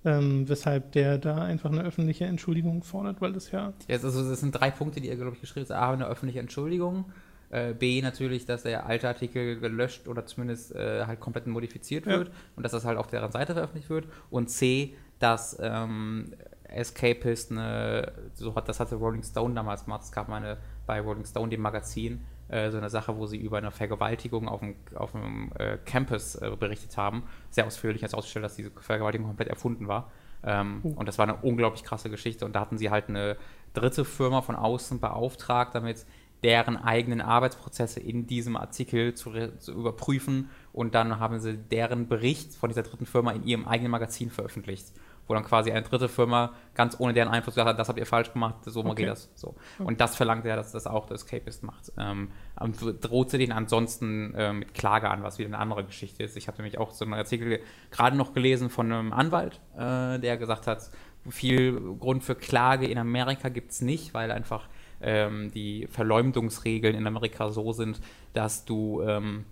ähm, 0.06 0.48
weshalb 0.48 0.92
der 0.94 1.18
da 1.18 1.44
einfach 1.44 1.72
eine 1.72 1.84
öffentliche 1.84 2.26
Entschuldigung 2.26 2.84
fordert, 2.84 3.22
weil 3.22 3.34
das 3.34 3.52
ja 3.52 3.74
Ja, 3.88 3.96
also 3.98 4.30
das 4.30 4.40
sind 4.40 4.52
drei 4.52 4.72
Punkte, 4.72 5.02
die 5.02 5.10
er, 5.10 5.16
glaube 5.16 5.34
ich, 5.36 5.42
geschrieben 5.42 5.68
hat. 5.70 5.76
A, 5.76 5.92
eine 5.94 6.08
öffentliche 6.08 6.40
Entschuldigung. 6.40 7.06
Äh, 7.50 7.74
B, 7.74 8.02
natürlich, 8.02 8.46
dass 8.46 8.64
der 8.64 8.86
alte 8.86 9.08
Artikel 9.08 9.60
gelöscht 9.60 10.08
oder 10.08 10.26
zumindest 10.26 10.74
äh, 10.76 11.06
halt 11.06 11.20
komplett 11.20 11.48
modifiziert 11.48 12.06
Ja. 12.06 12.18
wird 12.20 12.32
und 12.56 12.64
dass 12.64 12.72
das 12.72 12.86
halt 12.86 12.98
auf 12.98 13.08
deren 13.08 13.32
Seite 13.32 13.54
veröffentlicht 13.54 13.90
wird. 13.90 14.08
Und 14.30 14.50
C, 14.50 14.96
dass 15.20 15.58
ähm, 15.62 16.34
Escapist 16.64 17.52
eine, 17.52 18.12
so 18.34 18.56
hat, 18.56 18.68
das 18.68 18.80
hatte 18.80 18.96
Rolling 18.96 19.24
Stone 19.24 19.54
damals 19.54 19.86
gemacht, 19.86 20.02
es 20.04 20.12
gab 20.12 20.28
mal 20.28 20.38
eine, 20.38 20.58
bei 20.86 21.00
Rolling 21.00 21.26
Stone, 21.26 21.50
dem 21.50 21.62
Magazin, 21.62 22.22
äh, 22.48 22.70
so 22.72 22.78
eine 22.78 22.90
Sache, 22.90 23.18
wo 23.18 23.26
sie 23.26 23.38
über 23.38 23.58
eine 23.58 23.72
Vergewaltigung 23.72 24.48
auf 24.48 24.60
dem, 24.60 24.76
auf 24.96 25.12
dem 25.12 25.52
äh, 25.58 25.78
Campus 25.86 26.36
äh, 26.36 26.52
berichtet 26.60 26.98
haben. 26.98 27.24
Sehr 27.50 27.66
ausführlich, 27.66 28.04
als 28.04 28.14
ausgestellt, 28.14 28.46
dass 28.46 28.56
diese 28.56 28.72
Vergewaltigung 28.72 29.28
komplett 29.28 29.50
erfunden 29.50 29.88
war. 29.88 30.12
Ähm, 30.44 30.82
Und 30.96 31.08
das 31.08 31.18
war 31.18 31.28
eine 31.28 31.38
unglaublich 31.38 31.84
krasse 31.84 32.10
Geschichte. 32.10 32.46
Und 32.46 32.54
da 32.54 32.60
hatten 32.60 32.78
sie 32.78 32.92
halt 32.92 33.10
eine 33.10 33.38
dritte 33.74 34.06
Firma 34.06 34.42
von 34.42 34.56
außen 34.56 35.00
beauftragt, 35.00 35.74
damit 35.74 36.06
deren 36.44 36.78
eigenen 36.78 37.22
Arbeitsprozesse 37.22 38.00
in 38.00 38.28
diesem 38.28 38.56
Artikel 38.56 39.16
zu, 39.16 39.32
zu 39.58 39.72
überprüfen. 39.72 40.50
Und 40.74 40.94
dann 40.94 41.20
haben 41.20 41.40
sie 41.40 41.58
deren 41.58 42.08
Bericht 42.08 42.54
von 42.54 42.70
dieser 42.70 42.84
dritten 42.84 43.08
Firma 43.08 43.32
in 43.32 43.44
ihrem 43.44 43.68
eigenen 43.68 43.92
Magazin 43.92 44.30
veröffentlicht. 44.30 44.86
Wo 45.28 45.34
dann 45.34 45.44
quasi 45.44 45.72
eine 45.72 45.82
dritte 45.82 46.08
Firma 46.08 46.54
ganz 46.76 47.00
ohne 47.00 47.14
deren 47.14 47.30
Einfluss 47.30 47.56
gesagt 47.56 47.70
hat, 47.70 47.80
das 47.80 47.90
habt 47.90 47.98
ihr 47.98 48.06
falsch 48.06 48.32
gemacht, 48.32 48.56
so 48.66 48.82
Okay. 48.86 48.96
geht 49.04 49.08
das. 49.10 49.30
So. 49.36 49.56
Und 49.80 50.00
das 50.00 50.16
verlangt 50.16 50.46
er, 50.46 50.56
dass 50.56 50.72
das 50.72 50.86
auch 50.86 51.08
der 51.08 51.16
Escapist 51.16 51.64
macht. 51.64 51.92
Ähm, 51.98 52.30
und 52.60 52.78
droht 53.04 53.32
sie 53.32 53.38
den 53.40 53.52
ansonsten 53.52 54.36
äh, 54.36 54.54
mit 54.54 54.74
Klage 54.74 55.10
an, 55.10 55.24
was 55.24 55.40
wieder 55.40 55.48
eine 55.48 55.58
andere 55.58 55.84
Geschichte 55.84 56.24
ist. 56.24 56.38
Ich 56.38 56.48
habe 56.48 56.58
nämlich 56.58 56.78
auch 56.78 56.92
so 56.92 57.06
einen 57.06 57.16
Artikel 57.16 57.60
gerade 57.92 58.16
noch 58.16 58.34
gelesen 58.34 58.70
von 58.70 58.92
einem 58.92 59.14
Anwalt, 59.14 59.62
äh, 59.76 60.20
der 60.20 60.38
gesagt 60.38 60.68
hat, 60.68 60.92
viel 61.30 61.80
Grund 62.00 62.24
für 62.24 62.36
Klage 62.36 62.88
in 62.88 62.98
Amerika 62.98 63.50
gibt 63.50 63.72
es 63.72 63.82
nicht, 63.82 64.14
weil 64.14 64.32
einfach 64.32 64.68
ähm, 65.02 65.52
die 65.52 65.88
Verleumdungsregeln 65.88 66.96
in 66.96 67.08
Amerika 67.08 67.50
so 67.50 67.72
sind, 67.74 68.00
dass 68.34 68.66
du, 68.66 69.02
ähm, 69.02 69.46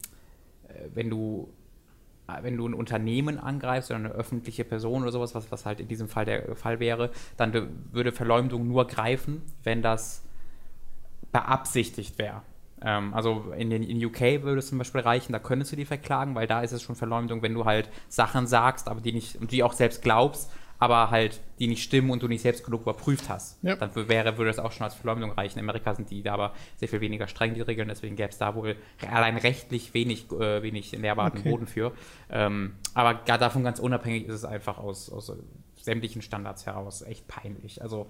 äh, 0.68 0.90
wenn 0.94 1.10
du 1.10 1.52
wenn 2.42 2.58
du 2.58 2.68
ein 2.68 2.74
Unternehmen 2.74 3.38
angreifst 3.40 3.92
oder 3.92 4.00
eine 4.00 4.10
öffentliche 4.10 4.64
Person 4.64 5.04
oder 5.04 5.12
sowas, 5.12 5.36
was, 5.36 5.52
was 5.52 5.66
halt 5.66 5.80
in 5.80 5.88
diesem 5.88 6.08
Fall 6.08 6.26
der 6.26 6.56
Fall 6.56 6.80
wäre, 6.80 7.12
dann 7.38 7.52
de- 7.52 7.68
würde 7.92 8.12
Verleumdung 8.12 8.68
nur 8.68 8.88
greifen, 8.88 9.42
wenn 9.64 9.82
das 9.82 10.24
beabsichtigt 11.32 12.18
wäre. 12.18 12.42
Ähm, 12.82 13.14
also 13.14 13.54
in, 13.58 13.70
den, 13.70 13.84
in 13.84 14.04
UK 14.04 14.44
würde 14.44 14.60
es 14.60 14.68
zum 14.70 14.78
Beispiel 14.78 15.02
reichen, 15.02 15.32
da 15.34 15.40
könntest 15.40 15.72
du 15.72 15.76
die 15.76 15.86
verklagen, 15.86 16.36
weil 16.36 16.48
da 16.48 16.62
ist 16.62 16.72
es 16.72 16.82
schon 16.84 16.96
Verleumdung, 16.96 17.42
wenn 17.42 17.54
du 17.54 17.66
halt 17.66 17.90
Sachen 18.10 18.48
sagst, 18.48 18.88
aber 18.88 19.02
die 19.02 19.14
nicht, 19.14 19.38
und 19.38 19.52
die 19.52 19.64
auch 19.64 19.74
selbst 19.74 20.02
glaubst, 20.02 20.52
aber 20.84 21.12
halt 21.12 21.40
die 21.60 21.68
nicht 21.68 21.82
stimmen 21.82 22.12
und 22.12 22.22
du 22.22 22.28
nicht 22.28 22.42
selbst 22.42 22.66
genug 22.66 22.82
überprüft 22.82 23.30
hast. 23.30 23.64
Ja. 23.64 23.78
Dann 23.78 23.96
wäre, 23.96 24.38
würde 24.38 24.50
das 24.50 24.60
auch 24.60 24.74
schon 24.74 24.84
als 24.84 24.96
Verleumdung 24.96 25.32
reichen. 25.32 25.60
In 25.60 25.64
Amerika 25.64 25.96
sind 25.96 26.10
die 26.10 26.22
da 26.22 26.34
aber 26.34 26.54
sehr 26.76 26.90
viel 26.90 27.00
weniger 27.00 27.28
streng, 27.30 27.54
die 27.54 27.62
Regeln, 27.62 27.88
deswegen 27.88 28.18
gäbe 28.18 28.30
es 28.30 28.38
da 28.38 28.54
wohl 28.54 28.76
allein 29.10 29.38
rechtlich 29.38 29.94
wenig, 29.94 30.30
äh, 30.32 30.62
wenig 30.62 30.92
nährbaren 30.92 31.40
Okay. 31.40 31.50
Boden 31.50 31.68
für. 31.68 31.94
Ähm, 32.30 32.76
aber 32.94 33.14
gar 33.14 33.38
davon 33.38 33.64
ganz 33.64 33.80
unabhängig 33.80 34.26
ist 34.28 34.34
es 34.34 34.46
einfach 34.46 34.78
aus, 34.78 35.10
aus 35.10 35.32
sämtlichen 35.82 36.22
Standards 36.22 36.66
heraus 36.66 37.02
echt 37.02 37.28
peinlich. 37.30 37.82
Also 37.82 38.08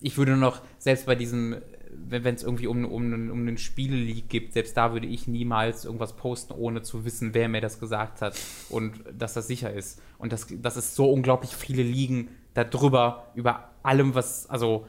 ich 0.00 0.16
würde 0.16 0.36
noch, 0.36 0.62
selbst 0.78 1.04
bei 1.04 1.14
diesem, 1.14 1.56
wenn 2.08 2.34
es 2.34 2.42
irgendwie 2.42 2.66
um, 2.66 2.84
um, 2.84 3.02
einen- 3.04 3.30
um 3.30 3.40
einen 3.40 3.58
Spieleleak 3.58 4.28
gibt, 4.28 4.52
selbst 4.52 4.76
da 4.76 4.92
würde 4.92 5.06
ich 5.06 5.26
niemals 5.26 5.84
irgendwas 5.84 6.14
posten, 6.16 6.52
ohne 6.52 6.82
zu 6.82 7.04
wissen, 7.04 7.34
wer 7.34 7.48
mir 7.48 7.60
das 7.60 7.80
gesagt 7.80 8.20
hat 8.22 8.38
und 8.68 9.00
dass 9.16 9.34
das 9.34 9.46
sicher 9.46 9.72
ist. 9.72 10.00
Und 10.18 10.32
das, 10.32 10.46
das 10.50 10.76
ist 10.76 10.94
so 10.94 11.10
unglaublich 11.10 11.50
viele 11.54 11.82
liegen 11.82 12.28
da 12.54 12.64
drüber, 12.64 13.26
über 13.34 13.70
allem, 13.82 14.14
was, 14.14 14.48
also 14.48 14.86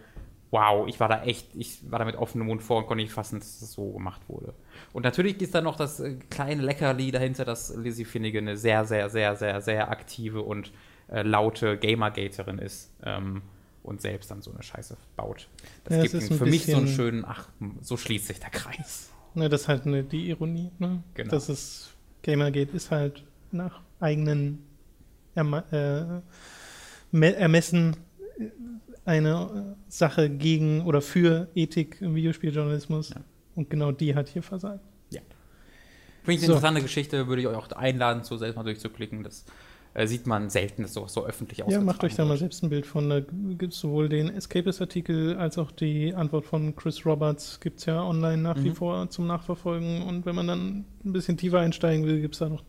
wow, 0.51 0.87
ich 0.87 0.99
war 1.01 1.09
da 1.09 1.23
echt, 1.23 1.53
ich 1.55 1.91
war 1.91 1.99
da 1.99 2.05
mit 2.05 2.15
offenem 2.15 2.47
Mund 2.47 2.63
vor 2.63 2.77
und 2.77 2.87
konnte 2.87 3.03
nicht 3.03 3.11
fassen, 3.11 3.39
dass 3.39 3.59
das 3.59 3.73
so 3.73 3.91
gemacht 3.91 4.21
wurde. 4.29 4.53
Und 4.93 5.03
natürlich 5.03 5.41
ist 5.41 5.53
da 5.53 5.61
noch 5.61 5.75
das 5.75 5.99
äh, 5.99 6.15
kleine 6.29 6.61
Leckerli 6.61 7.11
dahinter, 7.11 7.43
dass 7.43 7.75
Lizzie 7.75 8.05
Finnegan 8.05 8.47
eine 8.47 8.55
sehr, 8.55 8.85
sehr, 8.85 9.09
sehr, 9.09 9.35
sehr, 9.35 9.59
sehr 9.61 9.91
aktive 9.91 10.41
und 10.41 10.71
äh, 11.09 11.21
laute 11.23 11.77
Gamergaterin 11.77 12.59
ist 12.59 12.93
ähm, 13.03 13.41
und 13.87 14.01
selbst 14.01 14.29
dann 14.29 14.41
so 14.41 14.51
eine 14.51 14.61
Scheiße 14.63 14.97
baut. 15.15 15.47
Das 15.85 15.97
Ja, 15.97 16.03
es 16.03 16.11
gibt 16.11 16.31
ein 16.31 16.37
für 16.37 16.45
mich 16.45 16.65
so 16.65 16.77
einen 16.77 16.87
schönen, 16.87 17.25
ach, 17.25 17.47
so 17.81 17.97
schließt 17.97 18.27
sich 18.27 18.39
der 18.39 18.49
Kreis. 18.49 19.09
Ne, 19.33 19.49
das 19.49 19.61
ist 19.61 19.67
halt 19.67 19.85
ne, 19.85 20.03
die 20.03 20.29
Ironie, 20.29 20.71
ne? 20.79 21.03
Genau. 21.13 21.31
Das 21.31 21.49
ist, 21.49 21.93
Gamergate 22.23 22.71
ist 22.75 22.91
halt 22.91 23.23
nach 23.51 23.81
eigenen 23.99 24.63
Erma 25.35 25.59
äh, 25.71 26.21
Me- 27.11 27.35
Ermessen 27.35 27.97
eine 29.05 29.75
äh, 29.77 29.91
Sache 29.91 30.29
gegen 30.29 30.81
oder 30.85 31.01
für 31.01 31.47
Ethik 31.55 32.01
im 32.01 32.15
Videospieljournalismus. 32.15 33.09
Ja. 33.09 33.21
Und 33.55 33.69
genau 33.69 33.91
die 33.91 34.13
hat 34.15 34.27
hier 34.29 34.43
versagt. 34.43 34.83
Finde 36.23 36.39
ich 36.39 36.43
eine 36.43 36.47
So. 36.47 36.53
interessante 36.55 36.81
Geschichte, 36.81 37.27
würde 37.27 37.41
ich 37.41 37.47
euch 37.47 37.55
auch 37.55 37.71
einladen, 37.71 38.21
so 38.25 38.35
selbst 38.35 38.57
mal 38.57 38.63
durchzuklicken. 38.63 39.23
Das 39.23 39.45
äh, 39.97 40.05
sieht 40.05 40.27
man 40.27 40.49
selten, 40.51 40.85
sowas 40.85 41.11
so 41.13 41.25
öffentlich 41.25 41.57
Ja, 41.57 41.65
ausgetragen 41.65 41.85
macht 41.87 42.03
euch 42.03 42.15
da 42.15 42.23
mal 42.23 42.37
selbst 42.37 42.61
ein 42.63 42.69
Bild 42.69 42.85
von. 42.85 43.09
Da 43.09 43.19
gibt 43.19 43.73
es 43.73 43.79
sowohl 43.79 44.09
den 44.09 44.29
Escapist-Artikel 44.29 45.35
als 45.37 45.57
auch 45.57 45.71
die 45.71 46.13
Antwort 46.13 46.45
von 46.45 46.75
Chris 46.75 47.03
Roberts. 47.05 47.59
Gibt 47.59 47.79
es 47.79 47.85
ja 47.85 48.03
online 48.03 48.37
nach 48.41 48.57
wie 48.63 48.69
Mhm. 48.69 48.75
vor 48.75 49.09
zum 49.09 49.25
Nachverfolgen. 49.25 50.03
Und 50.03 50.25
wenn 50.27 50.35
man 50.35 50.47
dann 50.47 50.85
ein 51.03 51.13
bisschen 51.13 51.35
tiefer 51.35 51.59
einsteigen 51.59 52.05
will, 52.05 52.21
gibt 52.21 52.35
es 52.35 52.39
da 52.39 52.47
noch 52.49 52.63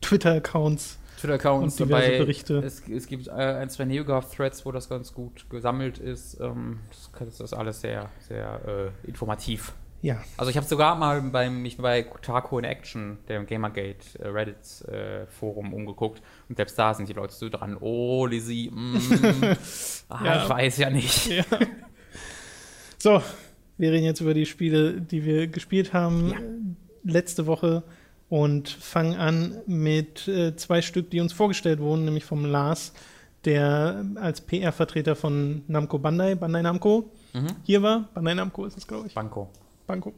Twitter-Accounts 0.00 0.98
Twitter-Accounts 1.20 1.80
und 1.80 1.88
diverse 1.88 2.06
dabei. 2.08 2.18
Berichte. 2.18 2.58
Es, 2.58 2.82
es 2.88 3.06
gibt 3.06 3.28
äh, 3.28 3.30
ein, 3.30 3.70
zwei 3.70 3.84
NeoGAF-Threads, 3.84 4.66
wo 4.66 4.72
das 4.72 4.88
ganz 4.88 5.12
gut 5.14 5.48
gesammelt 5.50 5.98
ist. 5.98 6.40
Ähm, 6.40 6.80
das, 6.88 7.10
das 7.38 7.40
ist 7.40 7.52
alles 7.54 7.80
sehr, 7.80 8.08
sehr 8.26 8.92
äh, 9.04 9.08
informativ. 9.08 9.74
Ja, 10.04 10.22
Also 10.36 10.50
ich 10.50 10.56
habe 10.58 10.66
sogar 10.66 10.96
mal 10.96 11.22
beim, 11.22 11.62
mich 11.62 11.78
bei 11.78 12.02
Kotaku 12.02 12.58
in 12.58 12.64
Action, 12.64 13.16
dem 13.28 13.46
Gamergate 13.46 14.18
äh, 14.18 14.28
Reddit 14.28 14.82
äh, 14.88 15.26
Forum 15.26 15.72
umgeguckt 15.72 16.20
und 16.48 16.56
selbst 16.56 16.78
da 16.78 16.92
sind 16.92 17.08
die 17.08 17.14
Leute 17.14 17.32
so 17.32 17.48
dran, 17.48 17.76
oh 17.80 18.26
Lizzie, 18.26 18.70
mm, 18.70 18.96
ah, 20.10 20.24
Ja. 20.24 20.42
ich 20.42 20.48
weiß 20.50 20.76
ja 20.78 20.90
nicht. 20.90 21.26
Ja. 21.28 21.44
So, 22.98 23.22
wir 23.78 23.92
reden 23.92 24.04
jetzt 24.04 24.20
über 24.20 24.34
die 24.34 24.46
Spiele, 24.46 25.00
die 25.00 25.24
wir 25.24 25.46
gespielt 25.48 25.92
haben 25.92 26.30
Ja. 26.30 27.12
letzte 27.12 27.46
Woche 27.46 27.82
und 28.28 28.68
fangen 28.68 29.16
an 29.16 29.56
mit 29.66 30.28
äh, 30.28 30.54
zwei 30.56 30.82
Stück, 30.82 31.10
die 31.10 31.20
uns 31.20 31.32
vorgestellt 31.32 31.80
wurden, 31.80 32.04
nämlich 32.04 32.24
vom 32.24 32.44
Lars, 32.44 32.92
der 33.44 34.04
als 34.16 34.40
PR-Vertreter 34.42 35.16
von 35.16 35.62
Namco 35.66 35.98
Bandai, 35.98 36.34
Bandai 36.34 36.62
Namco, 36.62 37.10
Mhm. 37.34 37.48
hier 37.64 37.82
war. 37.82 38.08
Bandai 38.14 38.34
Namco 38.34 38.64
ist 38.64 38.76
es, 38.78 38.86
glaube 38.86 39.08
ich. 39.08 39.14
Banco. 39.14 39.50
Banco. 39.86 40.14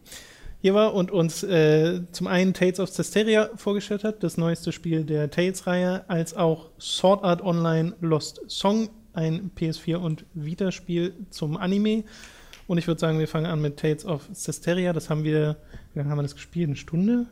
Hier 0.63 0.75
war 0.75 0.95
und 0.95 1.11
uns 1.11 1.43
äh, 1.43 2.03
zum 2.13 2.27
einen 2.27 2.55
Tales 2.55 2.81
of 2.81 2.91
Cesteria 2.91 3.51
vorgestellt 3.57 4.05
hat, 4.05 4.23
das 4.23 4.37
neueste 4.37 4.73
Spiel 4.73 5.05
der 5.05 5.31
Tales-Reihe, 5.31 6.05
als 6.09 6.35
auch 6.35 6.71
Sword 6.81 7.23
Art 7.25 7.43
Online 7.43 7.95
Lost 8.01 8.41
Song, 8.49 8.89
ein 9.13 9.51
PS4 9.57 9.97
und 9.97 10.25
Vita-Spiel 10.35 11.15
zum 11.31 11.57
Anime. 11.57 12.05
Und 12.67 12.79
ich 12.79 12.87
würde 12.87 13.01
sagen, 13.01 13.19
wir 13.19 13.29
fangen 13.29 13.47
an 13.47 13.61
mit 13.61 13.77
Tales 13.77 14.05
of 14.05 14.29
Cesteria. 14.33 14.93
Das 14.93 15.09
haben 15.09 15.25
wir, 15.25 15.57
wie 15.93 16.01
lange 16.01 16.11
haben 16.11 16.19
wir 16.19 16.23
das 16.23 16.35
gespielt? 16.35 16.69
Eine 16.69 16.77
Stunde? 16.77 17.27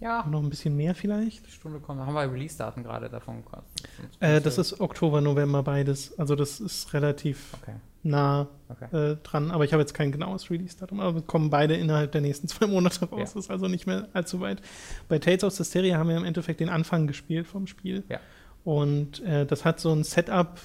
Ja, 0.00 0.24
Noch 0.30 0.42
ein 0.42 0.50
bisschen 0.50 0.76
mehr 0.76 0.94
vielleicht? 0.94 1.46
die 1.46 1.50
Stunde 1.50 1.80
kommt. 1.80 2.00
Haben 2.00 2.14
wir 2.14 2.30
Release-Daten 2.30 2.84
gerade 2.84 3.08
davon? 3.08 3.42
Äh, 4.20 4.40
das 4.40 4.58
ist 4.58 4.80
Oktober, 4.80 5.20
November 5.20 5.62
beides. 5.62 6.16
Also 6.18 6.36
das 6.36 6.60
ist 6.60 6.92
relativ 6.92 7.54
Okay, 7.60 7.74
nah 8.02 8.48
okay. 8.68 9.12
äh, 9.12 9.16
dran, 9.22 9.50
aber 9.50 9.64
ich 9.64 9.72
habe 9.72 9.82
jetzt 9.82 9.94
kein 9.94 10.12
genaues 10.12 10.50
Release-Datum, 10.50 11.00
aber 11.00 11.16
wir 11.16 11.22
kommen 11.22 11.50
beide 11.50 11.74
innerhalb 11.74 12.12
der 12.12 12.20
nächsten 12.20 12.48
zwei 12.48 12.66
Monate 12.66 13.06
raus. 13.06 13.18
Ja. 13.18 13.24
Das 13.24 13.36
ist 13.36 13.50
also 13.50 13.68
nicht 13.68 13.86
mehr 13.86 14.08
allzu 14.12 14.40
weit. 14.40 14.62
Bei 15.08 15.18
Tales 15.18 15.44
of 15.44 15.58
Hysteria 15.58 15.98
haben 15.98 16.08
wir 16.08 16.16
im 16.16 16.24
Endeffekt 16.24 16.60
den 16.60 16.68
Anfang 16.68 17.06
gespielt 17.06 17.46
vom 17.46 17.66
Spiel. 17.66 18.04
Ja. 18.08 18.20
Und 18.64 19.22
äh, 19.24 19.46
das 19.46 19.64
hat 19.64 19.80
so 19.80 19.92
ein 19.92 20.04
Setup, 20.04 20.60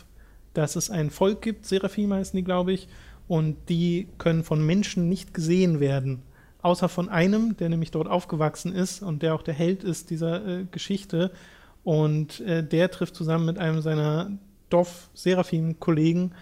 dass 0.54 0.76
es 0.76 0.90
ein 0.90 1.10
Volk 1.10 1.42
gibt, 1.42 1.66
Seraphim 1.66 2.14
heißen 2.14 2.38
die, 2.38 2.44
glaube 2.44 2.74
ich, 2.74 2.88
und 3.28 3.70
die 3.70 4.08
können 4.18 4.44
von 4.44 4.64
Menschen 4.66 5.10
nicht 5.10 5.34
gesehen 5.34 5.80
werden. 5.80 6.22
Außer 6.62 6.88
von 6.90 7.10
einem, 7.10 7.58
der 7.58 7.70
nämlich 7.70 7.92
dort 7.92 8.08
aufgewachsen 8.08 8.74
ist 8.74 9.02
und 9.02 9.22
der 9.22 9.34
auch 9.34 9.42
der 9.42 9.54
Held 9.54 9.84
ist 9.84 10.10
dieser 10.10 10.46
äh, 10.46 10.66
Geschichte. 10.70 11.32
Und 11.84 12.40
äh, 12.42 12.66
der 12.66 12.90
trifft 12.92 13.16
zusammen 13.16 13.46
mit 13.46 13.58
einem 13.58 13.82
seiner 13.82 14.32
Dorf-Seraphim-Kollegen 14.70 16.34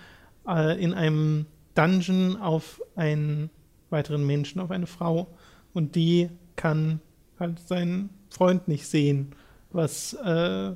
äh, 0.47 0.81
in 0.81 0.93
einem 0.93 1.45
Dungeon 1.75 2.37
auf 2.37 2.81
einen 2.95 3.49
weiteren 3.89 4.25
Menschen, 4.25 4.59
auf 4.61 4.71
eine 4.71 4.87
Frau. 4.87 5.27
Und 5.73 5.95
die 5.95 6.29
kann 6.55 6.99
halt 7.39 7.59
seinen 7.59 8.09
Freund 8.29 8.67
nicht 8.67 8.87
sehen, 8.87 9.33
was 9.71 10.13
äh, 10.13 10.71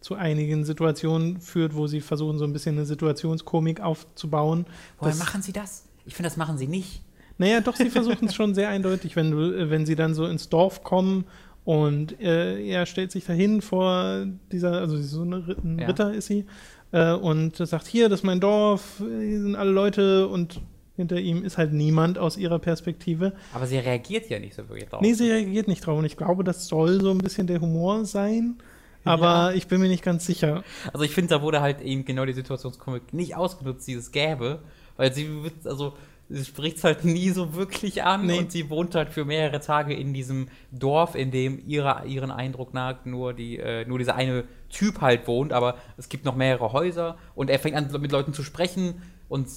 zu 0.00 0.14
einigen 0.14 0.64
Situationen 0.64 1.40
führt, 1.40 1.74
wo 1.74 1.86
sie 1.86 2.00
versuchen, 2.00 2.38
so 2.38 2.44
ein 2.44 2.52
bisschen 2.52 2.76
eine 2.76 2.86
Situationskomik 2.86 3.80
aufzubauen. 3.80 4.66
Woher 4.98 5.14
machen 5.16 5.42
sie 5.42 5.52
das? 5.52 5.84
Ich 6.06 6.14
finde, 6.14 6.28
das 6.28 6.36
machen 6.36 6.56
sie 6.56 6.66
nicht. 6.66 7.02
Naja, 7.36 7.60
doch, 7.60 7.76
sie 7.76 7.90
versuchen 7.90 8.26
es 8.26 8.34
schon 8.34 8.54
sehr 8.54 8.68
eindeutig, 8.68 9.16
wenn 9.16 9.30
du, 9.30 9.52
äh, 9.56 9.70
wenn 9.70 9.86
sie 9.86 9.94
dann 9.94 10.14
so 10.14 10.26
ins 10.26 10.48
Dorf 10.48 10.82
kommen 10.82 11.24
und 11.64 12.18
äh, 12.20 12.64
er 12.66 12.86
stellt 12.86 13.12
sich 13.12 13.26
dahin 13.26 13.60
vor 13.60 14.26
dieser, 14.50 14.72
also 14.80 14.96
so 14.96 15.22
eine, 15.22 15.44
ein 15.62 15.78
Ja. 15.78 15.86
Ritter 15.86 16.14
ist 16.14 16.26
sie, 16.26 16.46
äh, 16.92 17.12
und 17.12 17.56
sagt, 17.56 17.86
hier, 17.86 18.08
das 18.08 18.20
ist 18.20 18.24
mein 18.24 18.40
Dorf, 18.40 18.96
hier 18.98 19.40
sind 19.42 19.56
alle 19.56 19.70
Leute 19.70 20.28
und 20.28 20.60
hinter 20.96 21.18
ihm 21.20 21.44
ist 21.44 21.58
halt 21.58 21.72
niemand 21.72 22.18
aus 22.18 22.36
ihrer 22.36 22.58
Perspektive. 22.58 23.32
Aber 23.54 23.66
sie 23.66 23.78
reagiert 23.78 24.28
ja 24.30 24.38
nicht 24.40 24.54
so 24.54 24.68
wirklich 24.68 24.88
drauf. 24.88 25.00
Nee, 25.00 25.12
sie 25.12 25.30
reagiert 25.30 25.68
nicht 25.68 25.86
drauf 25.86 25.98
und 25.98 26.04
ich 26.04 26.16
glaube, 26.16 26.42
das 26.44 26.66
soll 26.66 27.00
so 27.00 27.10
ein 27.10 27.18
bisschen 27.18 27.46
der 27.46 27.60
Humor 27.60 28.04
sein, 28.04 28.56
aber 29.04 29.54
ich 29.54 29.68
bin 29.68 29.80
mir 29.80 29.88
nicht 29.88 30.02
ganz 30.02 30.26
sicher. 30.26 30.64
Also 30.92 31.04
ich 31.04 31.12
finde, 31.12 31.30
da 31.30 31.42
wurde 31.42 31.60
halt 31.60 31.80
eben 31.80 32.04
genau 32.04 32.24
die 32.24 32.32
Situationskomik 32.32 33.14
nicht 33.14 33.36
ausgenutzt, 33.36 33.86
die 33.86 33.94
es 33.94 34.10
gäbe, 34.10 34.60
weil 34.96 35.12
sie 35.14 35.28
also 35.64 35.94
sie 36.28 36.44
spricht 36.44 36.76
es 36.78 36.84
halt 36.84 37.04
nie 37.04 37.30
so 37.30 37.54
wirklich 37.54 38.02
an 38.02 38.26
Nee. 38.26 38.38
und 38.38 38.52
sie 38.52 38.68
wohnt 38.68 38.94
halt 38.94 39.10
für 39.10 39.24
mehrere 39.24 39.60
Tage 39.60 39.94
in 39.94 40.12
diesem 40.12 40.48
Dorf, 40.72 41.14
in 41.14 41.30
dem 41.30 41.62
ihrer, 41.66 42.04
ihren 42.04 42.30
Eindruck 42.30 42.74
nach 42.74 43.04
nur, 43.06 43.32
die, 43.32 43.56
äh, 43.56 43.86
nur 43.86 43.98
dieser 43.98 44.14
eine 44.16 44.44
Typ 44.70 45.00
halt 45.00 45.26
wohnt, 45.26 45.52
aber 45.52 45.76
es 45.96 46.08
gibt 46.08 46.24
noch 46.24 46.36
mehrere 46.36 46.72
Häuser 46.72 47.16
und 47.34 47.48
er 47.50 47.58
fängt 47.58 47.76
an 47.76 47.88
mit 48.00 48.12
Leuten 48.12 48.32
zu 48.34 48.42
sprechen 48.42 49.02
und 49.28 49.48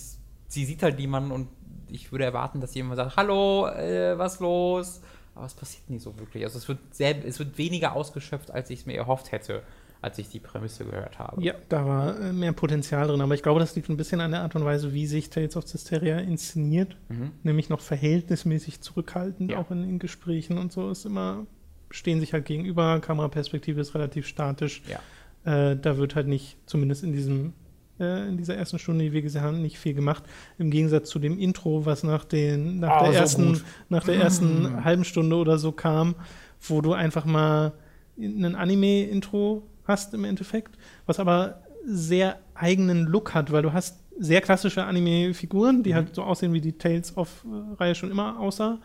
sie 0.48 0.66
sieht 0.66 0.84
halt 0.84 0.98
niemanden 0.98 1.32
und 1.32 1.48
ich 1.90 2.12
würde 2.12 2.24
erwarten, 2.24 2.62
dass 2.62 2.74
jemand 2.74 2.96
sagt, 2.98 3.18
hallo, 3.18 3.68
äh, 3.68 4.18
was 4.18 4.40
los? 4.40 5.02
Aber 5.36 5.46
es 5.46 5.54
passiert 5.54 5.90
nie 5.90 6.00
so 6.00 6.18
wirklich. 6.20 6.44
Also 6.44 6.58
es 6.58 6.68
wird, 6.68 6.80
sehr, 6.92 7.26
es 7.26 7.40
wird 7.40 7.58
weniger 7.58 7.94
ausgeschöpft, 7.96 8.52
als 8.52 8.70
ich 8.70 8.80
es 8.82 8.86
mir 8.86 8.96
erhofft 8.98 9.32
hätte, 9.32 9.64
als 10.02 10.18
ich 10.18 10.30
die 10.30 10.40
Prämisse 10.40 10.84
gehört 10.86 11.20
habe. 11.20 11.42
Ja, 11.44 11.54
da 11.70 11.86
war 11.86 12.20
äh, 12.20 12.34
mehr 12.34 12.54
Potenzial 12.54 13.08
drin, 13.08 13.22
aber 13.22 13.34
ich 13.34 13.44
glaube, 13.44 13.60
das 13.60 13.76
liegt 13.76 13.90
ein 13.90 13.98
bisschen 13.98 14.20
an 14.22 14.32
der 14.32 14.42
Art 14.42 14.56
und 14.56 14.66
Weise, 14.66 14.94
wie 14.94 15.06
sich 15.08 15.30
Tales 15.30 15.56
of 15.58 15.66
Cesteria 15.66 16.18
inszeniert, 16.20 16.96
Mhm. 17.10 17.32
nämlich 17.44 17.70
noch 17.70 17.82
verhältnismäßig 17.82 18.82
zurückhaltend, 18.82 19.52
Ja. 19.52 19.60
auch 19.60 19.72
in, 19.72 19.84
in 19.84 20.00
Gesprächen 20.00 20.58
und 20.58 20.72
so 20.72 20.90
ist 20.90 21.06
immer, 21.06 21.46
stehen 21.92 22.20
sich 22.20 22.34
halt 22.34 22.46
gegenüber, 22.46 23.00
Kameraperspektive 23.00 23.80
ist 23.82 23.94
relativ 23.96 24.28
statisch. 24.28 24.82
Ja. 24.88 25.72
Äh, 25.72 25.78
da 25.78 25.98
wird 25.98 26.16
halt 26.16 26.28
nicht, 26.28 26.58
zumindest 26.66 27.04
in 27.04 27.14
diesem 27.14 27.54
äh, 28.00 28.28
in 28.28 28.38
dieser 28.38 28.56
ersten 28.56 28.80
Stunde, 28.80 29.06
die 29.06 29.14
wir 29.14 29.22
gesehen 29.22 29.42
haben, 29.42 29.62
nicht 29.62 29.78
viel 29.78 29.94
gemacht. 29.94 30.24
Im 30.58 30.72
Gegensatz 30.72 31.10
zu 31.10 31.20
dem 31.20 31.38
Intro, 31.38 31.86
was 31.86 32.04
nach, 32.04 32.26
den, 32.26 32.80
nach, 32.80 33.02
Oh, 33.02 33.04
der, 33.06 33.14
so 33.14 33.20
ersten, 33.20 33.54
gut. 33.54 33.64
nach 33.90 34.04
der 34.04 34.16
ersten 34.16 34.84
halben 34.84 35.04
Stunde 35.04 35.36
oder 35.36 35.58
so 35.58 35.72
kam, 35.72 36.16
wo 36.62 36.82
du 36.82 36.94
einfach 36.94 37.26
mal 37.26 37.74
ein 38.18 38.56
Anime-Intro 38.56 39.64
hast 39.86 40.14
im 40.14 40.26
Endeffekt, 40.26 40.78
was 41.06 41.20
aber 41.20 41.62
sehr 41.86 42.40
eigenen 42.54 43.06
Look 43.06 43.34
hat, 43.34 43.52
weil 43.52 43.64
du 43.64 43.74
hast 43.74 44.00
sehr 44.20 44.42
klassische 44.42 44.84
Anime-Figuren, 44.84 45.82
die 45.84 45.96
halt 45.96 46.14
so 46.14 46.24
aussehen, 46.24 46.54
wie 46.54 46.62
die 46.62 46.74
Tales 46.74 47.18
of-Reihe 47.18 47.96
schon 47.96 48.12
immer 48.12 48.40
aussah, 48.40 48.80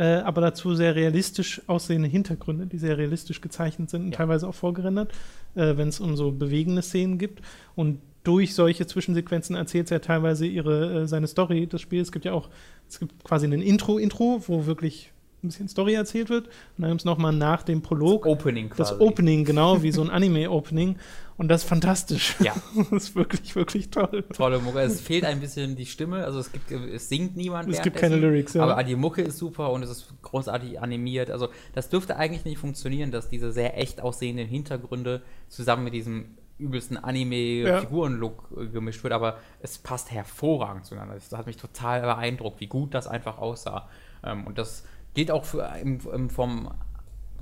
äh, 0.00 0.22
aber 0.24 0.40
dazu 0.40 0.74
sehr 0.74 0.94
realistisch 0.96 1.60
aussehende 1.66 2.08
Hintergründe, 2.08 2.64
die 2.66 2.78
sehr 2.78 2.96
realistisch 2.96 3.42
gezeichnet 3.42 3.90
sind 3.90 4.02
und 4.02 4.10
Ja. 4.12 4.16
teilweise 4.16 4.48
auch 4.48 4.54
vorgerendert, 4.54 5.12
äh, 5.54 5.76
wenn 5.76 5.88
es 5.88 6.00
um 6.00 6.16
so 6.16 6.32
bewegende 6.32 6.80
Szenen 6.80 7.18
gibt. 7.18 7.42
Und 7.76 8.00
durch 8.24 8.54
solche 8.54 8.86
Zwischensequenzen 8.86 9.56
erzählt 9.56 9.90
er 9.90 10.00
teilweise 10.00 10.46
ihre, 10.46 11.02
äh, 11.02 11.06
seine 11.06 11.26
Story 11.26 11.66
des 11.66 11.82
Spiels. 11.82 12.08
Es 12.08 12.12
gibt 12.12 12.24
ja 12.24 12.32
auch, 12.32 12.48
es 12.88 12.98
gibt 12.98 13.22
quasi 13.24 13.46
ein 13.46 13.52
Intro-Intro, 13.60 14.42
wo 14.46 14.64
wirklich 14.64 15.12
ein 15.42 15.48
bisschen 15.48 15.68
Story 15.68 15.94
erzählt 15.94 16.28
wird. 16.28 16.46
Und 16.46 16.82
dann 16.82 16.90
gibt 16.90 17.00
es 17.02 17.04
nochmal 17.04 17.32
nach 17.32 17.62
dem 17.62 17.82
Prolog 17.82 18.26
Opening 18.26 18.70
quasi. 18.70 18.92
das 18.92 19.00
Opening, 19.00 19.44
genau, 19.44 19.82
wie 19.82 19.92
so 19.92 20.02
ein 20.02 20.10
Anime-Opening. 20.10 20.96
Und 21.36 21.48
das 21.48 21.62
ist 21.62 21.68
fantastisch. 21.68 22.36
Ja. 22.40 22.54
Das 22.90 23.04
ist 23.04 23.16
wirklich, 23.16 23.56
wirklich 23.56 23.90
toll. 23.90 24.24
Tolle 24.34 24.58
Mucke. 24.58 24.80
Es 24.80 25.00
fehlt 25.00 25.24
ein 25.24 25.40
bisschen 25.40 25.74
die 25.76 25.86
Stimme, 25.86 26.24
also 26.24 26.38
es 26.38 26.52
gibt, 26.52 26.70
es 26.70 27.08
singt 27.08 27.36
niemand. 27.36 27.70
Es 27.70 27.80
gibt 27.80 27.96
keine 27.96 28.16
Lyrics, 28.16 28.54
ja. 28.54 28.62
Aber 28.62 28.82
die 28.84 28.96
Mucke 28.96 29.22
ist 29.22 29.38
super 29.38 29.72
und 29.72 29.82
es 29.82 29.90
ist 29.90 30.12
großartig 30.22 30.80
animiert. 30.80 31.30
Also 31.30 31.48
das 31.74 31.88
dürfte 31.88 32.16
eigentlich 32.16 32.44
nicht 32.44 32.58
funktionieren, 32.58 33.10
dass 33.10 33.28
diese 33.28 33.52
sehr 33.52 33.78
echt 33.78 34.02
aussehenden 34.02 34.48
Hintergründe 34.48 35.22
zusammen 35.48 35.84
mit 35.84 35.94
diesem 35.94 36.36
übelsten 36.60 36.98
Anime-Figuren-Look 36.98 38.48
äh, 38.56 38.66
gemischt 38.66 39.02
wird, 39.02 39.12
aber 39.12 39.38
es 39.60 39.78
passt 39.78 40.10
hervorragend 40.10 40.84
zueinander. 40.84 41.14
Das 41.14 41.32
hat 41.32 41.46
mich 41.46 41.56
total 41.56 42.02
beeindruckt, 42.02 42.60
wie 42.60 42.66
gut 42.66 42.94
das 42.94 43.06
einfach 43.06 43.38
aussah. 43.38 43.88
Ähm, 44.22 44.46
und 44.46 44.58
das 44.58 44.84
gilt 45.14 45.30
auch 45.30 45.44
für, 45.44 45.70
im, 45.80 46.00
im, 46.12 46.30
vom 46.30 46.70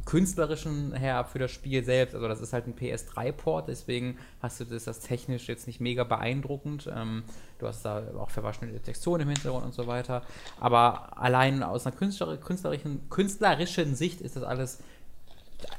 künstlerischen 0.04 0.94
her 0.94 1.24
für 1.24 1.38
das 1.38 1.50
Spiel 1.50 1.84
selbst. 1.84 2.14
Also 2.14 2.28
das 2.28 2.40
ist 2.40 2.52
halt 2.52 2.66
ein 2.66 2.74
PS3-Port, 2.74 3.68
deswegen 3.68 4.16
hast 4.40 4.60
du 4.60 4.64
das, 4.64 4.84
das 4.84 5.00
technisch 5.00 5.48
jetzt 5.48 5.66
nicht 5.66 5.80
mega 5.80 6.04
beeindruckend. 6.04 6.88
Ähm, 6.94 7.24
du 7.58 7.66
hast 7.66 7.84
da 7.84 8.02
auch 8.18 8.30
verwaschene 8.30 8.80
Texturen 8.80 9.20
im 9.20 9.28
Hintergrund 9.28 9.66
und 9.66 9.74
so 9.74 9.86
weiter. 9.86 10.22
Aber 10.60 11.18
allein 11.18 11.62
aus 11.62 11.86
einer 11.86 11.94
künstler 11.94 12.36
künstlerischen, 12.38 13.08
künstlerischen 13.10 13.94
Sicht 13.94 14.20
ist 14.20 14.36
das 14.36 14.44
alles 14.44 14.78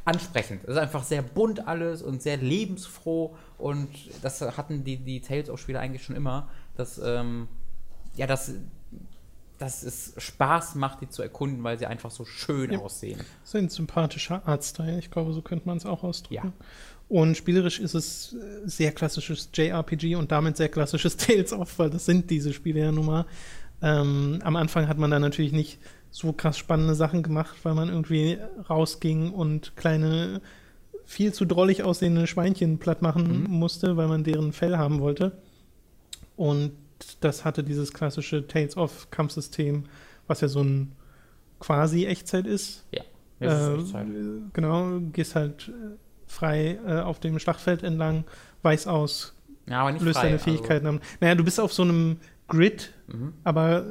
ansprechend. 0.06 0.64
Es 0.64 0.72
ist 0.72 0.78
einfach 0.78 1.04
sehr 1.04 1.22
bunt 1.22 1.68
alles 1.68 2.02
und 2.02 2.22
sehr 2.22 2.38
lebensfroh 2.38 3.36
und 3.58 3.90
das 4.22 4.42
hatten 4.42 4.84
die, 4.84 4.98
die 4.98 5.22
Tales 5.22 5.50
of 5.50 5.60
Spiele 5.60 5.80
eigentlich 5.80 6.04
schon 6.04 6.16
immer, 6.16 6.50
dass 6.76 7.00
ähm, 7.04 7.48
ja, 8.16 8.28
dass, 8.28 8.52
dass 9.60 9.84
es 9.84 10.14
Spaß 10.18 10.76
macht, 10.76 11.02
die 11.02 11.10
zu 11.10 11.22
erkunden, 11.22 11.64
weil 11.64 11.78
sie 11.78 11.86
einfach 11.86 12.10
so 12.12 12.26
schön 12.26 12.72
Ja. 12.72 12.80
aussehen. 12.80 13.20
Das 13.42 13.50
ist 13.50 13.56
ein 13.56 13.70
sympathischer 13.70 14.42
Artstyle. 14.48 14.98
Ich 15.00 15.12
glaube, 15.12 15.34
so 15.34 15.42
könnte 15.42 15.68
man 15.68 15.78
es 15.78 15.86
auch 15.86 16.04
ausdrücken. 16.04 16.54
Ja. 16.58 16.66
Und 17.10 17.36
spielerisch 17.38 17.80
ist 17.80 17.94
es 17.96 18.34
äh, 18.34 18.68
sehr 18.68 18.92
klassisches 18.92 19.50
JRPG 19.54 20.16
und 20.16 20.32
damit 20.32 20.58
sehr 20.58 20.70
klassisches 20.70 21.18
Tales 21.18 21.54
of, 21.54 21.78
weil 21.78 21.90
das 21.90 22.06
sind 22.06 22.30
diese 22.30 22.54
Spiele 22.54 22.80
ja 22.80 22.92
nun 22.92 23.06
mal. 23.06 23.26
Ähm, 23.82 24.40
am 24.44 24.56
Anfang 24.56 24.88
hat 24.88 24.98
man 24.98 25.12
da 25.12 25.20
natürlich 25.20 25.52
nicht 25.52 25.80
so 26.12 26.34
krass 26.34 26.58
spannende 26.58 26.96
Sachen 26.96 27.22
gemacht, 27.24 27.56
weil 27.64 27.74
man 27.76 27.90
irgendwie 27.90 28.38
rausging 28.70 29.32
und 29.32 29.76
kleine, 29.76 30.42
viel 31.06 31.34
zu 31.34 31.46
drollig 31.46 31.84
aussehende 31.84 32.28
Schweinchen 32.28 32.78
platt 32.80 33.02
machen 33.02 33.46
musste, 33.50 33.96
weil 33.98 34.08
man 34.08 34.24
deren 34.24 34.52
Fell 34.54 34.78
haben 34.78 35.00
wollte. 35.00 35.32
Und 36.36 36.72
das 37.22 37.46
hatte 37.46 37.64
dieses 37.64 37.94
klassische 37.94 38.48
Tales 38.48 38.78
of 38.78 39.10
Kampfsystem, 39.12 39.86
was 40.28 40.42
ja 40.42 40.48
so 40.48 40.62
ein 40.62 40.92
quasi 41.60 42.06
Echtzeit 42.06 42.46
ist. 42.48 42.86
Ja. 42.92 43.02
Ist 43.40 43.52
Äh, 43.54 43.76
echt 43.76 43.88
Zeit. 43.88 44.08
genau, 44.54 45.00
gehst 45.14 45.36
halt 45.36 45.70
äh, 45.70 45.96
frei 46.28 46.78
äh, 46.86 47.00
auf 47.00 47.20
dem 47.20 47.40
Schlachtfeld 47.40 47.84
entlang, 47.84 48.26
weiß 48.64 48.88
aus, 48.88 49.34
ja, 49.66 49.82
aber 49.82 49.92
nicht 49.94 50.02
löst 50.04 50.18
frei, 50.18 50.24
deine 50.28 50.34
also- 50.40 50.44
Fähigkeiten 50.46 50.88
an. 50.88 51.00
Naja, 51.22 51.36
du 51.36 51.44
bist 51.44 51.60
auf 51.60 51.72
so 51.74 51.84
einem 51.84 52.18
Grid, 52.48 52.94
Mhm. 53.08 53.34
aber 53.44 53.86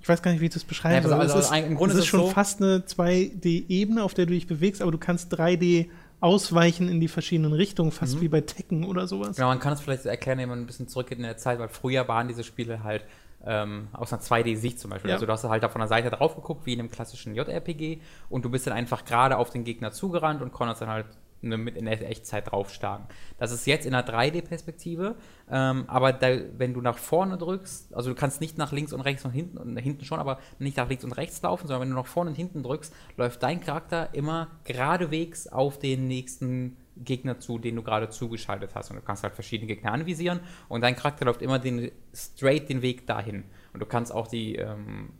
ich 0.00 0.08
weiß 0.08 0.22
gar 0.22 0.30
nicht, 0.32 0.40
wie 0.40 0.46
ich 0.46 0.52
das 0.52 0.64
beschreiben 0.64 1.02
Ja, 1.04 1.08
soll. 1.10 1.20
also- 1.20 1.38
es 1.38 1.44
ist, 1.46 1.50
also 1.52 1.66
im 1.66 1.74
Grunde 1.76 1.92
es 1.94 1.98
ist 1.98 2.04
ist 2.04 2.04
es 2.04 2.10
schon 2.10 2.20
so- 2.20 2.26
fast 2.28 2.62
eine 2.62 2.84
2D-Ebene, 2.86 4.02
auf 4.02 4.14
der 4.14 4.26
du 4.26 4.32
dich 4.32 4.46
bewegst, 4.46 4.80
aber 4.82 4.92
du 4.92 4.98
kannst 4.98 5.32
3D 5.32 5.90
ausweichen 6.22 6.88
in 6.88 7.00
die 7.00 7.08
verschiedenen 7.08 7.52
Richtungen, 7.52 7.90
fast 7.92 8.16
Mhm. 8.16 8.20
wie 8.20 8.28
bei 8.28 8.40
Tekken 8.42 8.84
oder 8.84 9.06
sowas. 9.06 9.36
Genau, 9.36 9.48
man 9.48 9.58
kann 9.60 9.72
es 9.72 9.80
vielleicht 9.80 10.06
erklären, 10.06 10.38
wenn 10.38 10.48
man 10.48 10.60
ein 10.60 10.66
bisschen 10.66 10.88
zurückgeht 10.88 11.18
in 11.18 11.24
der 11.24 11.36
Zeit, 11.36 11.58
weil 11.58 11.68
früher 11.68 12.06
waren 12.08 12.28
diese 12.28 12.44
Spiele 12.44 12.82
halt 12.84 13.04
ähm, 13.44 13.88
aus 13.92 14.12
einer 14.12 14.22
2D-Sicht 14.22 14.78
zum 14.78 14.90
Beispiel. 14.90 15.08
Ja. 15.10 15.16
Also 15.16 15.26
du 15.26 15.32
hast 15.32 15.42
halt 15.42 15.62
da 15.64 15.68
von 15.68 15.80
der 15.80 15.88
Seite 15.88 16.10
drauf 16.10 16.36
geguckt, 16.36 16.64
wie 16.64 16.74
in 16.74 16.78
einem 16.78 16.90
klassischen 16.92 17.34
JRPG 17.34 18.00
und 18.28 18.44
du 18.44 18.50
bist 18.50 18.68
dann 18.68 18.72
einfach 18.74 19.04
gerade 19.04 19.36
auf 19.36 19.50
den 19.50 19.64
Gegner 19.64 19.90
zugerannt 19.90 20.42
und 20.42 20.52
konntest 20.52 20.80
dann 20.82 20.88
halt 20.88 21.06
mit 21.42 21.76
in 21.76 21.84
der 21.84 22.08
Echtzeit 22.08 22.50
draufschlagen. 22.50 23.06
Das 23.38 23.52
ist 23.52 23.66
jetzt 23.66 23.86
in 23.86 23.94
einer 23.94 24.06
3D-Perspektive, 24.06 25.16
ähm, 25.50 25.84
aber 25.88 26.12
da, 26.12 26.28
wenn 26.56 26.74
du 26.74 26.80
nach 26.80 26.98
vorne 26.98 27.36
drückst, 27.36 27.94
also 27.94 28.10
du 28.10 28.16
kannst 28.16 28.40
nicht 28.40 28.58
nach 28.58 28.72
links 28.72 28.92
und 28.92 29.00
rechts 29.00 29.24
und 29.24 29.32
hinten, 29.32 29.58
und 29.58 29.76
hinten 29.76 30.04
schon, 30.04 30.20
aber 30.20 30.38
nicht 30.58 30.76
nach 30.76 30.88
links 30.88 31.04
und 31.04 31.12
rechts 31.12 31.42
laufen, 31.42 31.66
sondern 31.66 31.82
wenn 31.82 31.90
du 31.90 31.96
nach 31.96 32.06
vorne 32.06 32.30
und 32.30 32.36
hinten 32.36 32.62
drückst, 32.62 32.94
läuft 33.16 33.42
dein 33.42 33.60
Charakter 33.60 34.14
immer 34.14 34.48
geradewegs 34.64 35.48
auf 35.48 35.78
den 35.78 36.08
nächsten 36.08 36.76
Gegner 36.96 37.40
zu, 37.40 37.58
den 37.58 37.76
du 37.76 37.82
gerade 37.82 38.08
zugeschaltet 38.08 38.74
hast. 38.74 38.90
Und 38.90 38.96
du 38.96 39.02
kannst 39.02 39.22
halt 39.22 39.34
verschiedene 39.34 39.66
Gegner 39.66 39.92
anvisieren 39.92 40.40
und 40.68 40.82
dein 40.82 40.96
Charakter 40.96 41.24
läuft 41.24 41.42
immer 41.42 41.58
den, 41.58 41.90
straight 42.14 42.68
den 42.68 42.82
Weg 42.82 43.06
dahin. 43.06 43.44
Und 43.72 43.80
du 43.80 43.86
kannst 43.86 44.12
auch 44.12 44.28
die, 44.28 44.56
ähm, 44.56 45.10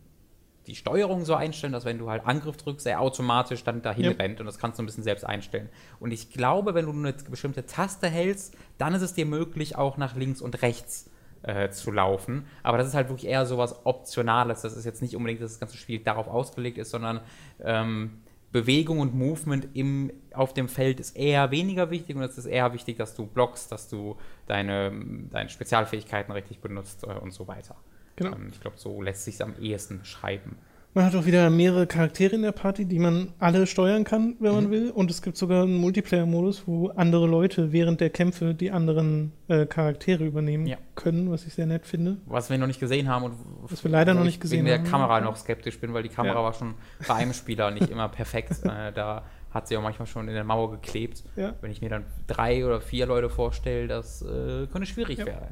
die 0.67 0.75
Steuerung 0.75 1.25
so 1.25 1.35
einstellen, 1.35 1.73
dass 1.73 1.85
wenn 1.85 1.97
du 1.97 2.09
halt 2.09 2.25
Angriff 2.25 2.57
drückst, 2.57 2.87
er 2.87 3.01
automatisch 3.01 3.63
dann 3.63 3.81
dahin 3.81 4.05
Ja. 4.05 4.11
rennt 4.11 4.39
und 4.39 4.45
das 4.45 4.57
kannst 4.59 4.79
du 4.79 4.83
ein 4.83 4.85
bisschen 4.85 5.03
selbst 5.03 5.25
einstellen. 5.25 5.69
Und 5.99 6.11
ich 6.11 6.31
glaube, 6.31 6.73
wenn 6.73 6.85
du 6.85 6.91
eine 6.91 7.13
bestimmte 7.29 7.65
Taste 7.65 8.07
hältst, 8.09 8.55
dann 8.77 8.93
ist 8.93 9.01
es 9.01 9.13
dir 9.13 9.25
möglich, 9.25 9.75
auch 9.75 9.97
nach 9.97 10.15
links 10.15 10.41
und 10.41 10.61
rechts 10.61 11.09
äh, 11.43 11.69
zu 11.69 11.91
laufen. 11.91 12.45
Aber 12.63 12.77
das 12.77 12.87
ist 12.87 12.93
halt 12.93 13.09
wirklich 13.09 13.29
eher 13.29 13.45
so 13.45 13.57
was 13.57 13.85
Optionales. 13.85 14.61
Das 14.61 14.77
ist 14.77 14.85
jetzt 14.85 15.01
nicht 15.01 15.15
unbedingt, 15.15 15.41
dass 15.41 15.51
das 15.51 15.59
ganze 15.59 15.75
Spiel 15.77 15.99
darauf 15.99 16.27
ausgelegt 16.27 16.77
ist, 16.77 16.91
sondern 16.91 17.19
ähm, 17.61 18.21
Bewegung 18.53 18.99
und 18.99 19.13
Movement 19.15 19.67
im, 19.73 20.11
auf 20.33 20.53
dem 20.53 20.69
Feld 20.69 20.99
ist 20.99 21.17
eher 21.17 21.51
weniger 21.51 21.89
wichtig 21.89 22.15
und 22.15 22.21
es 22.21 22.37
ist 22.37 22.45
eher 22.45 22.71
wichtig, 22.73 22.97
dass 22.97 23.15
du 23.15 23.25
blockst, 23.25 23.71
dass 23.71 23.89
du 23.89 24.15
deine, 24.47 24.91
deine 25.31 25.49
Spezialfähigkeiten 25.49 26.31
richtig 26.31 26.59
benutzt 26.61 27.03
äh, 27.03 27.07
und 27.07 27.31
so 27.33 27.47
weiter. 27.47 27.75
Genau. 28.15 28.31
Ähm, 28.35 28.49
ich 28.51 28.59
glaube, 28.61 28.77
so 28.77 29.01
lässt 29.01 29.23
sich 29.25 29.41
am 29.43 29.53
ehesten 29.59 29.99
beschreiben. 29.99 30.57
Man 30.95 31.05
hat 31.05 31.15
auch 31.15 31.25
wieder 31.25 31.49
mehrere 31.49 31.87
Charaktere 31.87 32.35
in 32.35 32.43
der 32.43 32.51
Party, 32.51 32.85
die 32.85 32.99
man 32.99 33.33
alle 33.39 33.65
steuern 33.65 34.03
kann, 34.03 34.35
wenn 34.39 34.53
man 34.53 34.69
will. 34.69 34.91
Und 34.91 35.09
es 35.09 35.23
gibt 35.23 35.37
sogar 35.37 35.63
einen 35.63 35.77
Multiplayer-Modus, 35.77 36.67
wo 36.67 36.89
andere 36.89 37.25
Leute 37.25 37.71
während 37.71 37.99
der 37.99 38.11
Kämpfe 38.11 38.53
die 38.53 38.69
anderen 38.69 39.31
äh, 39.47 39.65
Charaktere 39.65 40.23
übernehmen 40.23 40.67
Ja. 40.67 40.77
können, 40.93 41.31
was 41.31 41.47
ich 41.47 41.55
sehr 41.55 41.65
nett 41.65 41.87
finde. 41.87 42.17
Was 42.27 42.51
wir 42.51 42.59
noch 42.59 42.67
nicht 42.67 42.79
gesehen 42.79 43.09
haben 43.09 43.23
und 43.25 43.33
Was 43.63 43.83
wir 43.83 43.89
leider 43.89 44.13
noch 44.13 44.21
ich 44.21 44.25
nicht 44.27 44.41
gesehen 44.41 44.57
wegen 44.59 44.67
der 44.67 44.77
haben. 44.77 44.85
Kamera 44.91 45.19
noch 45.21 45.35
skeptisch 45.35 45.79
bin, 45.79 45.95
weil 45.95 46.03
die 46.03 46.09
Kamera 46.09 46.35
Ja. 46.35 46.43
war 46.43 46.53
schon 46.53 46.75
bei 47.07 47.15
einem 47.15 47.33
Spieler 47.33 47.71
nicht 47.71 47.89
immer 47.89 48.07
perfekt. 48.09 48.51
äh, 48.63 48.91
da 48.93 49.23
hat 49.49 49.67
sie 49.67 49.75
auch 49.77 49.81
manchmal 49.81 50.05
schon 50.07 50.27
in 50.27 50.35
der 50.35 50.43
Mauer 50.43 50.69
geklebt. 50.73 51.23
Ja. 51.35 51.55
Wenn 51.61 51.71
ich 51.71 51.81
mir 51.81 51.89
dann 51.89 52.05
drei 52.27 52.63
oder 52.65 52.81
vier 52.81 53.07
Leute 53.07 53.31
vorstelle, 53.31 53.87
das 53.87 54.21
äh, 54.21 54.67
könnte 54.71 54.85
schwierig 54.85 55.17
werden. 55.25 55.47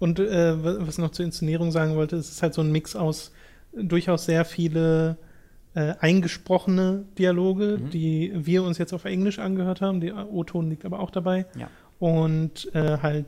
Und 0.00 0.18
äh, 0.18 0.64
wa- 0.64 0.78
was 0.80 0.94
ich 0.94 0.98
noch 0.98 1.12
zur 1.12 1.24
Inszenierung 1.24 1.70
sagen 1.70 1.94
wollte, 1.94 2.16
es 2.16 2.28
ist 2.30 2.42
halt 2.42 2.54
so 2.54 2.62
ein 2.62 2.72
Mix 2.72 2.96
aus 2.96 3.30
äh, 3.76 3.84
durchaus 3.84 4.24
sehr 4.24 4.44
viele 4.44 5.16
äh, 5.74 5.94
eingesprochene 6.00 7.04
Dialoge, 7.16 7.78
Mhm. 7.78 7.90
die 7.90 8.32
wir 8.34 8.64
uns 8.64 8.78
jetzt 8.78 8.92
auf 8.92 9.04
Englisch 9.04 9.38
angehört 9.38 9.80
haben. 9.80 10.00
Der 10.00 10.28
O-Ton 10.32 10.68
liegt 10.68 10.84
aber 10.84 10.98
auch 10.98 11.10
dabei. 11.10 11.46
Ja. 11.56 11.70
Und 12.00 12.74
äh, 12.74 12.98
halt 12.98 13.26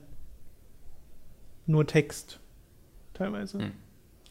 nur 1.66 1.86
Text 1.86 2.40
teilweise. 3.14 3.58
Mhm. 3.58 3.72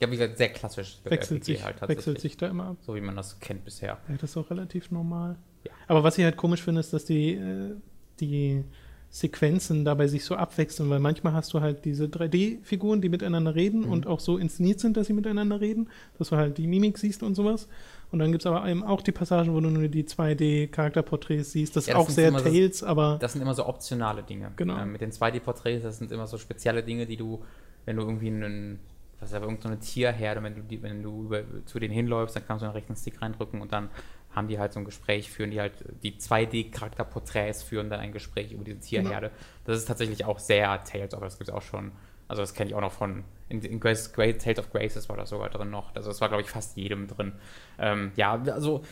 Ja, 0.02 0.08
wie 0.10 0.18
gesagt, 0.18 0.38
sehr 0.38 0.50
klassisch. 0.50 0.98
Wechselt, 1.04 1.46
sich, 1.46 1.64
halt 1.64 1.80
wechselt 1.88 2.20
sich 2.20 2.36
da 2.36 2.48
immer 2.48 2.66
ab. 2.70 2.78
So 2.82 2.96
wie 2.96 3.02
man 3.02 3.16
das 3.16 3.40
kennt 3.40 3.64
bisher. 3.64 4.00
Ja, 4.10 4.16
das 4.20 4.32
ist 4.32 4.38
auch 4.38 4.50
relativ 4.50 4.90
normal. 4.90 5.36
Ja. 5.64 5.72
Aber 5.88 6.04
was 6.04 6.18
ich 6.18 6.24
halt 6.24 6.38
komisch 6.38 6.64
finde, 6.64 6.80
ist, 6.82 6.92
dass 6.92 7.06
die, 7.06 7.34
äh, 7.36 7.76
die 8.20 8.64
Sequenzen 9.13 9.84
dabei 9.84 10.08
sich 10.08 10.24
so 10.24 10.36
abwechseln, 10.36 10.89
weil 10.89 11.00
manchmal 11.00 11.34
hast 11.34 11.54
du 11.54 11.60
halt 11.60 11.84
diese 11.84 12.06
3D-Figuren, 12.08 13.02
die 13.02 13.10
miteinander 13.10 13.54
reden 13.56 13.82
Mhm. 13.82 13.91
und 13.91 14.08
auch 14.08 14.21
so 14.21 14.38
inszeniert 14.38 14.80
sind, 14.80 14.95
dass 14.95 15.08
sie 15.08 15.13
miteinander 15.13 15.60
reden, 15.60 15.89
dass 16.17 16.30
du 16.30 16.38
halt 16.38 16.58
die 16.58 16.65
Mimik 16.65 16.97
siehst 16.97 17.21
und 17.21 17.36
sowas. 17.36 17.67
Und 18.12 18.19
dann 18.19 18.32
gibt 18.32 18.43
es 18.43 18.45
aber 18.45 18.65
eben 18.67 18.84
auch 18.84 19.02
die 19.02 19.12
Passagen, 19.12 19.54
wo 19.54 19.60
du 19.60 19.69
nur 19.69 19.88
die 19.89 20.06
2D-Charakterporträts 20.06 21.52
siehst. 21.52 21.76
Das 21.76 21.88
ist 21.88 21.95
auch 21.95 22.10
sehr 22.10 22.30
immer 22.30 22.39
so- 22.39 22.45
Tales, 22.45 22.84
aber 22.84 23.17
Das 23.19 23.34
sind 23.34 23.41
immer 23.41 23.54
so 23.54 23.65
optionale 23.67 24.24
Dinge. 24.24 24.52
Genau. 24.56 24.78
Ähm, 24.78 24.93
mit 24.93 25.02
den 25.02 25.12
2D-Porträts, 25.12 25.84
das 25.84 25.97
sind 25.97 26.12
immer 26.12 26.28
so 26.28 26.38
spezielle 26.38 26.84
Dinge, 26.84 27.06
die 27.06 27.17
du, 27.17 27.41
wenn 27.86 27.97
du 27.97 28.04
irgendwie 28.04 28.28
einen, 28.28 28.80
was 29.19 29.30
ist 29.30 29.36
aber 29.36 29.45
irgendeine 29.45 29.80
Tierherde, 29.80 30.41
wenn 30.43 30.56
du, 30.56 30.62
die, 30.62 30.82
wenn 30.82 31.04
du 31.04 31.24
über, 31.26 31.41
zu 31.65 31.80
denen 31.80 31.93
hinläufst, 31.93 32.36
dann 32.36 32.43
kannst 32.47 32.62
du 32.62 32.65
einen 32.65 32.76
rechten 32.76 32.95
Stick 32.95 33.21
reindrücken 33.21 33.62
und 33.62 33.71
dann 33.71 33.89
haben 34.34 34.48
die 34.48 34.60
halt 34.60 34.74
so 34.74 34.80
ein 34.80 34.86
Gespräch, 34.86 35.30
führen 35.30 35.52
die 35.52 35.60
halt, 35.60 35.74
die 36.04 36.13
2D-Charakterporträts 36.13 37.63
führen 37.63 37.89
dann 37.89 38.00
ein 38.00 38.12
Gespräch 38.12 38.52
über 38.52 38.63
diese 38.63 38.80
Tierherde. 38.80 39.28
Genau. 39.30 39.41
Das 39.65 39.78
ist 39.78 39.86
tatsächlich 39.86 40.26
auch 40.26 40.39
sehr 40.39 40.84
Tales, 40.84 41.13
aber 41.13 41.26
das 41.26 41.38
gibt 41.38 41.50
es 41.50 41.56
auch 41.56 41.62
schon, 41.62 41.91
also 42.28 42.41
das 42.41 42.54
kenne 42.54 42.70
ich 42.70 42.76
auch 42.76 42.82
noch 42.82 42.94
von, 42.94 43.24
in, 43.50 43.62
in 43.62 43.80
Grace, 43.80 44.13
Great 44.13 44.41
Tales 44.41 44.60
of 44.60 44.72
Graces 44.72 45.10
war 45.10 45.17
das 45.17 45.30
sogar 45.30 45.50
drin 45.50 45.70
noch, 45.70 45.94
also 45.96 46.10
das 46.10 46.22
war 46.22 46.30
glaube 46.30 46.44
ich 46.44 46.50
fast 46.50 46.78
jedem 46.78 47.08
drin. 47.08 47.34
Ähm, 47.78 48.12
ja, 48.15 48.41
also 48.41 48.84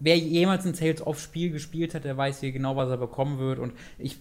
wer 0.00 0.16
jemals 0.16 0.66
ein 0.66 0.72
Tales 0.72 1.06
of 1.06 1.20
Spiel 1.20 1.50
gespielt 1.50 1.94
hat, 1.94 2.04
der 2.04 2.16
weiß 2.16 2.40
hier 2.40 2.52
genau, 2.52 2.76
was 2.76 2.90
er 2.90 2.96
bekommen 2.96 3.38
wird. 3.38 3.58
Und 3.58 3.72
ich, 3.98 4.18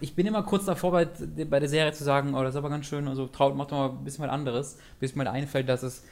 ich 0.00 0.14
bin 0.14 0.26
immer 0.26 0.42
kurz 0.42 0.64
davor, 0.64 0.92
bei, 0.92 1.06
bei 1.06 1.60
der 1.60 1.68
Serie 1.68 1.92
zu 1.92 2.04
sagen, 2.04 2.34
oh, 2.34 2.42
das 2.42 2.54
ist 2.54 2.58
aber 2.58 2.70
ganz 2.70 2.86
schön, 2.86 3.08
also 3.08 3.26
traut, 3.26 3.56
macht 3.56 3.72
doch 3.72 3.76
mal 3.76 3.90
ein 3.90 4.04
bisschen 4.04 4.24
was 4.24 4.30
anderes, 4.30 4.78
bis 4.98 5.14
mir 5.14 5.30
einfällt, 5.30 5.68
dass 5.68 5.82
es 5.82 6.04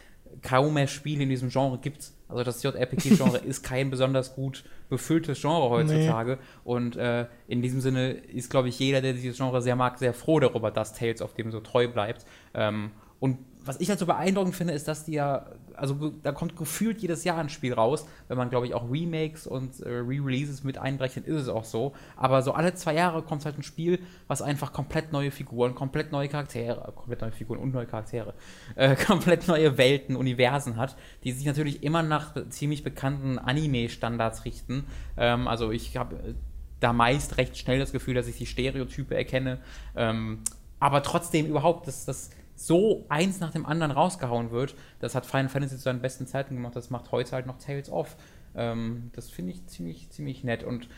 kaum 0.43 0.75
mehr 0.75 0.87
Spiele 0.87 1.23
in 1.23 1.29
diesem 1.29 1.51
Genre 1.51 1.79
gibt. 1.79 2.11
Also 2.29 2.45
das 2.45 2.62
JRPG-Genre 2.62 3.38
ist 3.47 3.62
kein 3.62 3.91
besonders 3.91 4.35
gut 4.35 4.64
befülltes 4.88 5.41
Genre 5.41 5.69
heutzutage. 5.71 6.38
Und 6.64 6.97
äh, 6.97 7.27
in 7.47 7.62
diesem 7.62 7.81
Sinne 7.81 8.11
ist, 8.11 8.51
glaube 8.51 8.69
ich, 8.69 8.79
jeder, 8.79 9.01
der 9.01 9.12
dieses 9.12 9.37
Genre 9.37 9.62
sehr 9.62 9.77
mag, 9.77 9.99
sehr 9.99 10.14
froh 10.14 10.41
darüber, 10.41 10.71
dass 10.71 10.95
Tales 10.95 11.23
of 11.23 11.35
dem 11.35 11.51
so 11.51 11.61
treu 11.61 11.88
bleibt. 11.88 12.25
Ähm, 12.55 12.91
und 13.21 13.38
was 13.68 13.78
ich 13.81 13.90
halt 13.90 13.98
so 13.98 14.07
beeindruckend 14.07 14.57
finde, 14.57 14.72
ist, 14.72 14.88
dass 14.88 15.04
die 15.04 15.12
ja, 15.12 15.46
also 15.74 16.12
da 16.22 16.33
kommt 16.33 16.57
gefühlt 16.57 17.00
jedes 17.00 17.24
Jahr 17.24 17.38
ein 17.38 17.50
Spiel 17.50 17.74
raus. 17.74 18.07
Wenn 18.26 18.38
man, 18.38 18.48
glaube 18.48 18.66
ich, 18.66 18.74
auch 18.74 18.90
Remakes 18.90 19.46
und 19.46 19.81
äh, 19.81 19.88
Re-Releases 19.88 20.64
mit 20.64 20.78
einberechnet, 20.78 21.26
ist 21.26 21.42
es 21.42 21.48
auch 21.48 21.64
so. 21.64 21.92
Aber 22.16 22.42
so 22.42 22.52
alle 22.52 22.74
zwei 22.74 22.94
Jahre 22.94 23.22
kommt 23.22 23.44
halt 23.44 23.59
ein 23.59 23.62
Spiel, 23.62 24.00
was 24.26 24.42
einfach 24.42 24.72
komplett 24.72 25.12
neue 25.12 25.31
Figuren, 25.31 25.74
komplett 25.74 26.12
neue 26.12 26.28
Charaktere, 26.28 26.92
komplett 26.96 27.20
neue 27.20 27.33
Figuren 27.33 27.59
und 27.61 27.72
neue 27.72 27.87
Charaktere, 27.87 28.35
äh, 28.74 28.96
komplett 28.96 29.46
neue 29.46 29.76
Welten, 29.76 30.16
Universen 30.16 30.76
hat, 30.76 30.96
die 31.24 31.33
sich 31.33 31.44
natürlich 31.44 31.83
immer 31.83 32.02
nach 32.02 32.35
ziemlich 32.48 32.83
bekannten 32.83 33.38
Anime-Standards 33.38 34.44
richten. 34.46 34.87
Ähm, 35.16 35.46
also 35.46 35.70
ich 35.70 35.96
habe 35.96 36.16
äh, 36.16 36.35
da 36.81 36.92
meist 36.92 37.37
recht 37.37 37.59
schnell 37.59 37.78
das 37.78 37.92
Gefühl, 37.92 38.14
dass 38.14 38.28
ich 38.28 38.37
die 38.37 38.46
Stereotype 38.46 39.14
erkenne. 39.14 39.59
Ähm, 39.96 40.40
aber 40.81 41.02
trotzdem 41.02 41.46
überhaupt, 41.46 41.88
dass 41.88 42.04
das 42.04 42.31
so 42.59 43.07
eins 43.09 43.38
nach 43.40 43.51
dem 43.53 43.64
anderen 43.66 43.92
rausgehauen 43.92 44.51
wird, 44.51 44.75
das 44.99 45.14
hat 45.14 45.25
Final 45.27 45.49
Fantasy 45.49 45.77
zu 45.77 45.83
seinen 45.83 46.01
besten 46.03 46.27
Zeiten 46.27 46.55
gemacht, 46.57 46.75
das 46.75 46.90
macht 46.90 47.12
heute 47.12 47.33
halt 47.33 47.47
noch 47.47 47.59
Tales 47.59 47.88
of. 47.90 48.16
Ähm, 48.57 49.11
das 49.14 49.31
finde 49.31 49.53
ich 49.53 49.66
ziemlich, 49.66 50.11
ziemlich 50.11 50.42
nett. 50.42 50.64
Und 50.64 50.88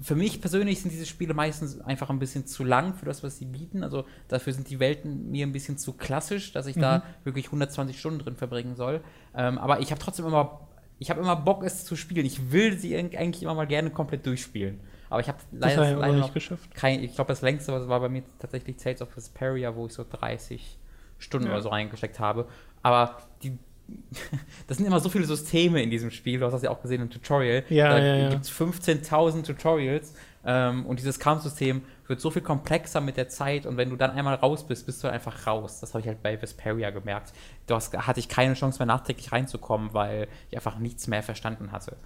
für 0.00 0.14
mich 0.14 0.40
persönlich 0.40 0.80
sind 0.80 0.92
diese 0.92 1.06
Spiele 1.06 1.34
meistens 1.34 1.80
einfach 1.80 2.10
ein 2.10 2.20
bisschen 2.20 2.46
zu 2.46 2.62
lang 2.64 2.94
für 2.94 3.06
das, 3.06 3.22
was 3.24 3.38
sie 3.38 3.44
bieten. 3.44 3.82
Also 3.82 4.04
dafür 4.28 4.52
sind 4.52 4.70
die 4.70 4.78
Welten 4.78 5.30
mir 5.30 5.46
ein 5.46 5.52
bisschen 5.52 5.76
zu 5.78 5.94
klassisch, 5.94 6.52
dass 6.52 6.66
ich 6.66 6.76
da 6.76 7.02
wirklich 7.24 7.46
120 7.46 7.98
Stunden 7.98 8.20
drin 8.20 8.36
verbringen 8.36 8.76
soll. 8.76 9.00
Ähm, 9.34 9.58
aber 9.58 9.80
ich 9.80 9.90
habe 9.90 10.00
trotzdem 10.00 10.26
immer, 10.26 10.60
ich 11.00 11.10
habe 11.10 11.20
immer 11.20 11.34
Bock, 11.36 11.64
es 11.64 11.84
zu 11.84 11.96
spielen. 11.96 12.24
Ich 12.24 12.52
will 12.52 12.78
sie 12.78 12.94
eig- 12.96 13.16
eigentlich 13.16 13.42
immer 13.42 13.54
mal 13.54 13.66
gerne 13.66 13.90
komplett 13.90 14.24
durchspielen. 14.26 14.78
Aber 15.08 15.20
ich 15.20 15.26
habe 15.28 15.38
leider, 15.50 15.76
leider 15.96 16.12
nicht 16.22 16.34
geschafft. 16.34 16.72
kein, 16.72 17.02
ich 17.02 17.16
glaube, 17.16 17.28
das 17.28 17.42
längste 17.42 17.72
was 17.72 17.88
war 17.88 17.98
bei 17.98 18.08
mir 18.08 18.22
tatsächlich 18.38 18.76
Tales 18.76 19.02
of 19.02 19.14
Vesperia, 19.16 19.74
wo 19.74 19.86
ich 19.86 19.92
so 19.92 20.04
30 20.08 20.78
Stunden 21.20 21.46
Ja. 21.46 21.52
oder 21.52 21.62
so 21.62 21.68
reingesteckt 21.68 22.18
habe. 22.18 22.48
Aber 22.82 23.18
die, 23.42 23.56
das 24.66 24.78
sind 24.78 24.86
immer 24.86 25.00
so 25.00 25.08
viele 25.08 25.24
Systeme 25.24 25.82
in 25.82 25.90
diesem 25.90 26.10
Spiel. 26.10 26.40
Du 26.40 26.46
hast 26.46 26.52
das 26.52 26.62
ja 26.62 26.70
auch 26.70 26.82
gesehen 26.82 27.02
im 27.02 27.10
Tutorial. 27.10 27.64
Ja, 27.68 27.90
da 27.90 27.98
ja, 27.98 28.16
ja. 28.16 28.28
gibt 28.30 28.44
es 28.44 28.50
15.000 28.50 29.44
Tutorials. 29.44 30.14
Ähm, 30.44 30.86
und 30.86 30.98
dieses 30.98 31.18
Kampfsystem 31.18 31.82
wird 32.06 32.20
so 32.20 32.30
viel 32.30 32.42
komplexer 32.42 33.00
mit 33.00 33.16
der 33.16 33.28
Zeit. 33.28 33.66
Und 33.66 33.76
wenn 33.76 33.90
du 33.90 33.96
dann 33.96 34.10
einmal 34.10 34.34
raus 34.36 34.66
bist, 34.66 34.86
bist 34.86 35.04
du 35.04 35.08
einfach 35.08 35.46
raus. 35.46 35.80
Das 35.80 35.92
habe 35.92 36.00
ich 36.00 36.08
halt 36.08 36.22
bei 36.22 36.40
Vesperia 36.40 36.90
gemerkt. 36.90 37.32
Da 37.66 37.78
hatte 37.78 38.20
ich 38.20 38.28
keine 38.28 38.54
Chance 38.54 38.78
mehr 38.78 38.86
nachträglich 38.86 39.30
reinzukommen, 39.32 39.92
weil 39.92 40.28
ich 40.48 40.56
einfach 40.56 40.78
nichts 40.78 41.06
mehr 41.08 41.22
verstanden 41.22 41.72
hatte. 41.72 41.96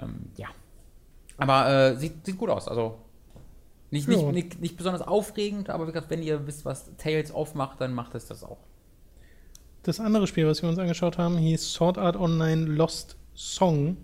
Ähm, 0.00 0.30
ja. 0.36 0.48
Aber 1.38 1.68
äh, 1.70 1.96
sieht, 1.96 2.26
sieht 2.26 2.36
gut 2.36 2.50
aus. 2.50 2.68
Also 2.68 2.98
nicht, 3.90 4.08
nicht, 4.08 4.22
nicht, 4.32 4.60
nicht 4.60 4.76
besonders 4.76 5.02
aufregend, 5.02 5.70
aber 5.70 5.86
wie 5.86 5.92
gesagt, 5.92 6.10
wenn 6.10 6.22
ihr 6.22 6.46
wisst, 6.46 6.64
was 6.64 6.94
Tales 6.96 7.30
aufmacht, 7.30 7.80
dann 7.80 7.94
macht 7.94 8.14
es 8.14 8.26
das 8.26 8.44
auch. 8.44 8.58
Das 9.82 10.00
andere 10.00 10.26
Spiel, 10.26 10.46
was 10.46 10.60
wir 10.62 10.68
uns 10.68 10.78
angeschaut 10.78 11.16
haben, 11.18 11.38
hieß 11.38 11.72
Sword 11.72 11.98
Art 11.98 12.16
Online 12.16 12.66
Lost 12.66 13.16
Song 13.34 13.96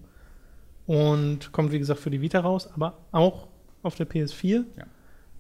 und 0.87 1.53
kommt, 1.53 1.73
wie 1.73 1.79
gesagt, 1.79 2.01
für 2.01 2.11
die 2.11 2.21
Vita 2.21 2.41
raus, 2.41 2.69
aber 2.75 2.99
auch 3.13 3.49
auf 3.83 3.95
der 3.97 4.09
PS4. 4.09 4.65
Ja. 4.77 4.85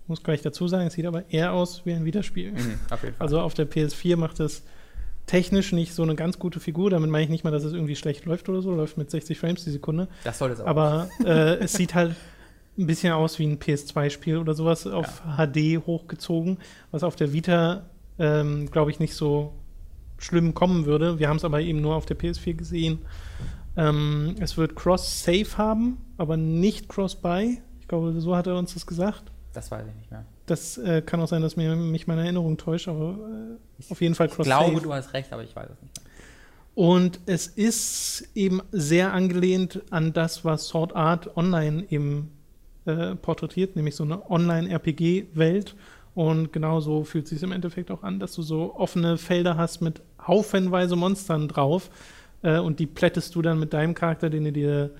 Muss 0.06 0.22
gleich 0.22 0.42
dazu 0.42 0.68
sagen, 0.68 0.86
es 0.86 0.94
sieht 0.94 1.06
aber 1.06 1.30
eher 1.30 1.52
aus 1.52 1.86
wie 1.86 1.92
ein 1.92 2.04
Vita-Spiel. 2.04 2.52
Mhm, 2.52 2.78
auf 2.90 3.02
jeden 3.02 3.16
Fall. 3.16 3.24
Also 3.24 3.40
auf 3.40 3.54
der 3.54 3.70
PS4 3.70 4.16
macht 4.16 4.38
es 4.40 4.64
technisch 5.26 5.72
nicht 5.72 5.94
so 5.94 6.02
eine 6.02 6.14
ganz 6.14 6.38
gute 6.38 6.60
Figur. 6.60 6.90
Damit 6.90 7.08
meine 7.10 7.24
ich 7.24 7.30
nicht 7.30 7.44
mal, 7.44 7.50
dass 7.50 7.64
es 7.64 7.72
irgendwie 7.72 7.96
schlecht 7.96 8.26
läuft 8.26 8.48
oder 8.50 8.60
so. 8.60 8.74
Läuft 8.74 8.98
mit 8.98 9.10
60 9.10 9.38
Frames 9.38 9.64
die 9.64 9.70
Sekunde. 9.70 10.08
das 10.24 10.38
soll 10.38 10.50
es 10.50 10.60
auch. 10.60 10.66
Aber 10.66 11.08
äh, 11.24 11.54
es 11.56 11.72
sieht 11.72 11.94
halt 11.94 12.16
ein 12.76 12.86
bisschen 12.86 13.12
aus 13.12 13.38
wie 13.38 13.46
ein 13.46 13.58
PS2-Spiel 13.58 14.38
oder 14.38 14.54
sowas 14.54 14.86
auf 14.86 15.22
HD 15.36 15.78
hochgezogen, 15.86 16.58
was 16.90 17.02
auf 17.02 17.16
der 17.16 17.32
Vita, 17.32 17.84
ähm, 18.18 18.70
glaube 18.70 18.90
ich, 18.90 18.98
nicht 18.98 19.14
so 19.14 19.54
schlimm 20.18 20.54
kommen 20.54 20.86
würde. 20.86 21.18
Wir 21.18 21.28
haben 21.28 21.36
es 21.36 21.44
aber 21.44 21.60
eben 21.60 21.80
nur 21.80 21.94
auf 21.94 22.06
der 22.06 22.18
PS4 22.18 22.54
gesehen. 22.54 22.98
Ähm, 23.76 24.36
es 24.40 24.56
wird 24.56 24.76
Cross-Save 24.76 25.56
haben, 25.58 25.98
aber 26.16 26.36
nicht 26.36 26.88
Cross-Buy. 26.88 27.60
Ich 27.80 27.88
glaube, 27.88 28.18
so 28.20 28.36
hat 28.36 28.46
er 28.46 28.56
uns 28.56 28.74
das 28.74 28.86
gesagt. 28.86 29.24
das 29.52 29.70
weiß 29.70 29.86
ich 29.88 29.94
nicht 29.94 30.10
mehr. 30.10 30.24
Das 30.46 30.76
äh, 30.78 31.00
kann 31.00 31.20
auch 31.20 31.28
sein, 31.28 31.42
dass 31.42 31.56
mir, 31.56 31.74
mich 31.74 32.06
meine 32.06 32.22
Erinnerung 32.22 32.56
täuscht, 32.58 32.88
aber 32.88 33.16
äh, 33.80 33.90
auf 33.92 34.00
jeden 34.00 34.14
Fall 34.14 34.26
Ich 34.26 34.34
glaube, 34.34 34.48
Cross-Save. 34.48 34.80
du 34.80 34.92
hast 34.92 35.12
recht, 35.12 35.32
aber 35.32 35.42
ich 35.42 35.54
weiß 35.54 35.70
es 35.70 35.82
nicht 35.82 35.94
mehr. 35.96 36.04
Und 36.74 37.20
es 37.26 37.46
ist 37.46 38.28
eben 38.34 38.60
sehr 38.72 39.12
angelehnt 39.12 39.82
an 39.90 40.12
das, 40.12 40.44
was 40.44 40.66
Sword 40.68 40.94
Art 40.96 41.36
Online 41.36 41.84
eben 41.88 42.32
äh, 42.86 43.14
porträtiert, 43.14 43.76
nämlich 43.76 43.96
so 43.96 44.04
eine 44.04 44.30
Online-RPG-Welt. 44.30 45.74
Und 46.14 46.52
genauso 46.52 47.02
fühlt 47.04 47.24
es 47.24 47.30
sich 47.30 47.42
im 47.42 47.50
Endeffekt 47.52 47.90
auch 47.90 48.02
an, 48.02 48.20
dass 48.20 48.34
du 48.34 48.42
so 48.42 48.74
offene 48.76 49.18
Felder 49.18 49.56
hast 49.56 49.80
mit 49.80 50.00
haufenweise 50.24 50.94
Monstern 50.96 51.48
drauf. 51.48 51.90
Äh, 52.42 52.58
und 52.58 52.78
die 52.78 52.86
plättest 52.86 53.34
du 53.34 53.42
dann 53.42 53.58
mit 53.58 53.72
deinem 53.72 53.94
Charakter, 53.94 54.30
den 54.30 54.44
du 54.44 54.52
dir. 54.52 54.90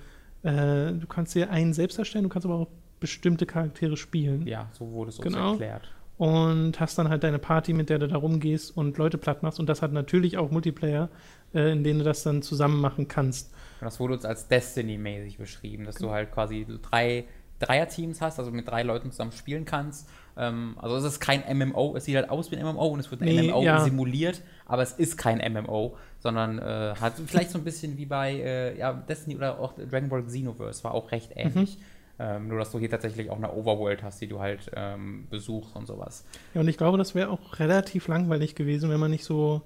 Äh, 0.43 0.93
du 0.93 1.07
kannst 1.07 1.33
dir 1.35 1.49
einen 1.49 1.73
selbst 1.73 1.97
erstellen, 1.97 2.23
du 2.23 2.29
kannst 2.29 2.45
aber 2.45 2.55
auch 2.55 2.67
bestimmte 2.99 3.45
Charaktere 3.45 3.97
spielen. 3.97 4.45
Ja, 4.45 4.69
so 4.73 4.91
wurde 4.91 5.09
es 5.09 5.19
uns 5.19 5.27
Genau. 5.33 5.51
erklärt. 5.51 5.89
Und 6.17 6.79
hast 6.79 6.97
dann 6.97 7.09
halt 7.09 7.23
deine 7.23 7.39
Party, 7.39 7.73
mit 7.73 7.89
der 7.89 7.99
du 7.99 8.07
da 8.07 8.15
rumgehst 8.15 8.75
und 8.75 8.97
Leute 8.97 9.17
platt 9.17 9.43
machst. 9.43 9.59
Und 9.59 9.67
das 9.67 9.81
hat 9.81 9.91
natürlich 9.91 10.37
auch 10.37 10.49
Multiplayer, 10.49 11.09
äh, 11.53 11.71
in 11.71 11.83
denen 11.83 11.99
du 11.99 12.05
das 12.05 12.23
dann 12.23 12.41
zusammen 12.41 12.79
machen 12.79 13.07
kannst. 13.07 13.51
Und 13.81 13.85
das 13.85 13.99
wurde 13.99 14.13
uns 14.13 14.23
als 14.25 14.47
Destiny-mäßig 14.47 15.37
beschrieben, 15.37 15.83
dass 15.85 15.95
du 15.95 16.09
halt 16.11 16.31
quasi 16.31 16.65
drei, 16.89 17.25
Dreierteams 17.65 18.21
hast, 18.21 18.39
also 18.39 18.51
mit 18.51 18.67
drei 18.67 18.83
Leuten 18.83 19.11
zusammen 19.11 19.31
spielen 19.31 19.65
kannst. 19.65 20.09
Ähm, 20.37 20.75
also 20.81 20.95
es 20.95 21.03
ist 21.03 21.19
kein 21.19 21.43
MMO, 21.57 21.95
es 21.95 22.05
sieht 22.05 22.15
halt 22.15 22.29
aus 22.29 22.51
wie 22.51 22.57
ein 22.57 22.65
MMO 22.65 22.87
und 22.87 22.99
es 22.99 23.09
wird 23.11 23.21
ein 23.21 23.27
Nee, 23.27 23.49
MMO 23.49 23.61
ja. 23.61 23.81
simuliert, 23.81 24.41
aber 24.65 24.81
es 24.81 24.91
ist 24.93 25.17
kein 25.17 25.37
MMO, 25.37 25.95
sondern 26.19 26.59
äh, 26.59 26.95
hat 26.99 27.13
vielleicht 27.25 27.51
so 27.51 27.57
ein 27.57 27.63
bisschen 27.63 27.97
wie 27.97 28.05
bei 28.05 28.33
äh, 28.33 28.77
ja, 28.77 28.93
Destiny 28.93 29.35
oder 29.35 29.59
auch 29.59 29.73
Dragon 29.75 30.09
Ball 30.09 30.23
Xenoverse, 30.23 30.83
war 30.83 30.93
auch 30.93 31.11
recht 31.11 31.31
ähnlich. 31.35 31.77
Ähm, 32.17 32.47
nur, 32.47 32.59
dass 32.59 32.71
du 32.71 32.79
hier 32.79 32.89
tatsächlich 32.89 33.29
auch 33.29 33.35
eine 33.35 33.53
Overworld 33.53 34.01
hast, 34.01 34.21
die 34.21 34.27
du 34.27 34.39
halt 34.39 34.71
ähm, 34.73 35.27
besuchst 35.29 35.75
und 35.75 35.85
sowas. 35.85 36.23
Ja, 36.53 36.61
und 36.61 36.67
ich 36.69 36.77
glaube, 36.77 36.97
das 36.97 37.13
wäre 37.13 37.29
auch 37.29 37.59
relativ 37.59 38.07
langweilig 38.07 38.55
gewesen, 38.55 38.89
wenn 38.89 39.01
man 39.01 39.11
nicht 39.11 39.25
so 39.25 39.61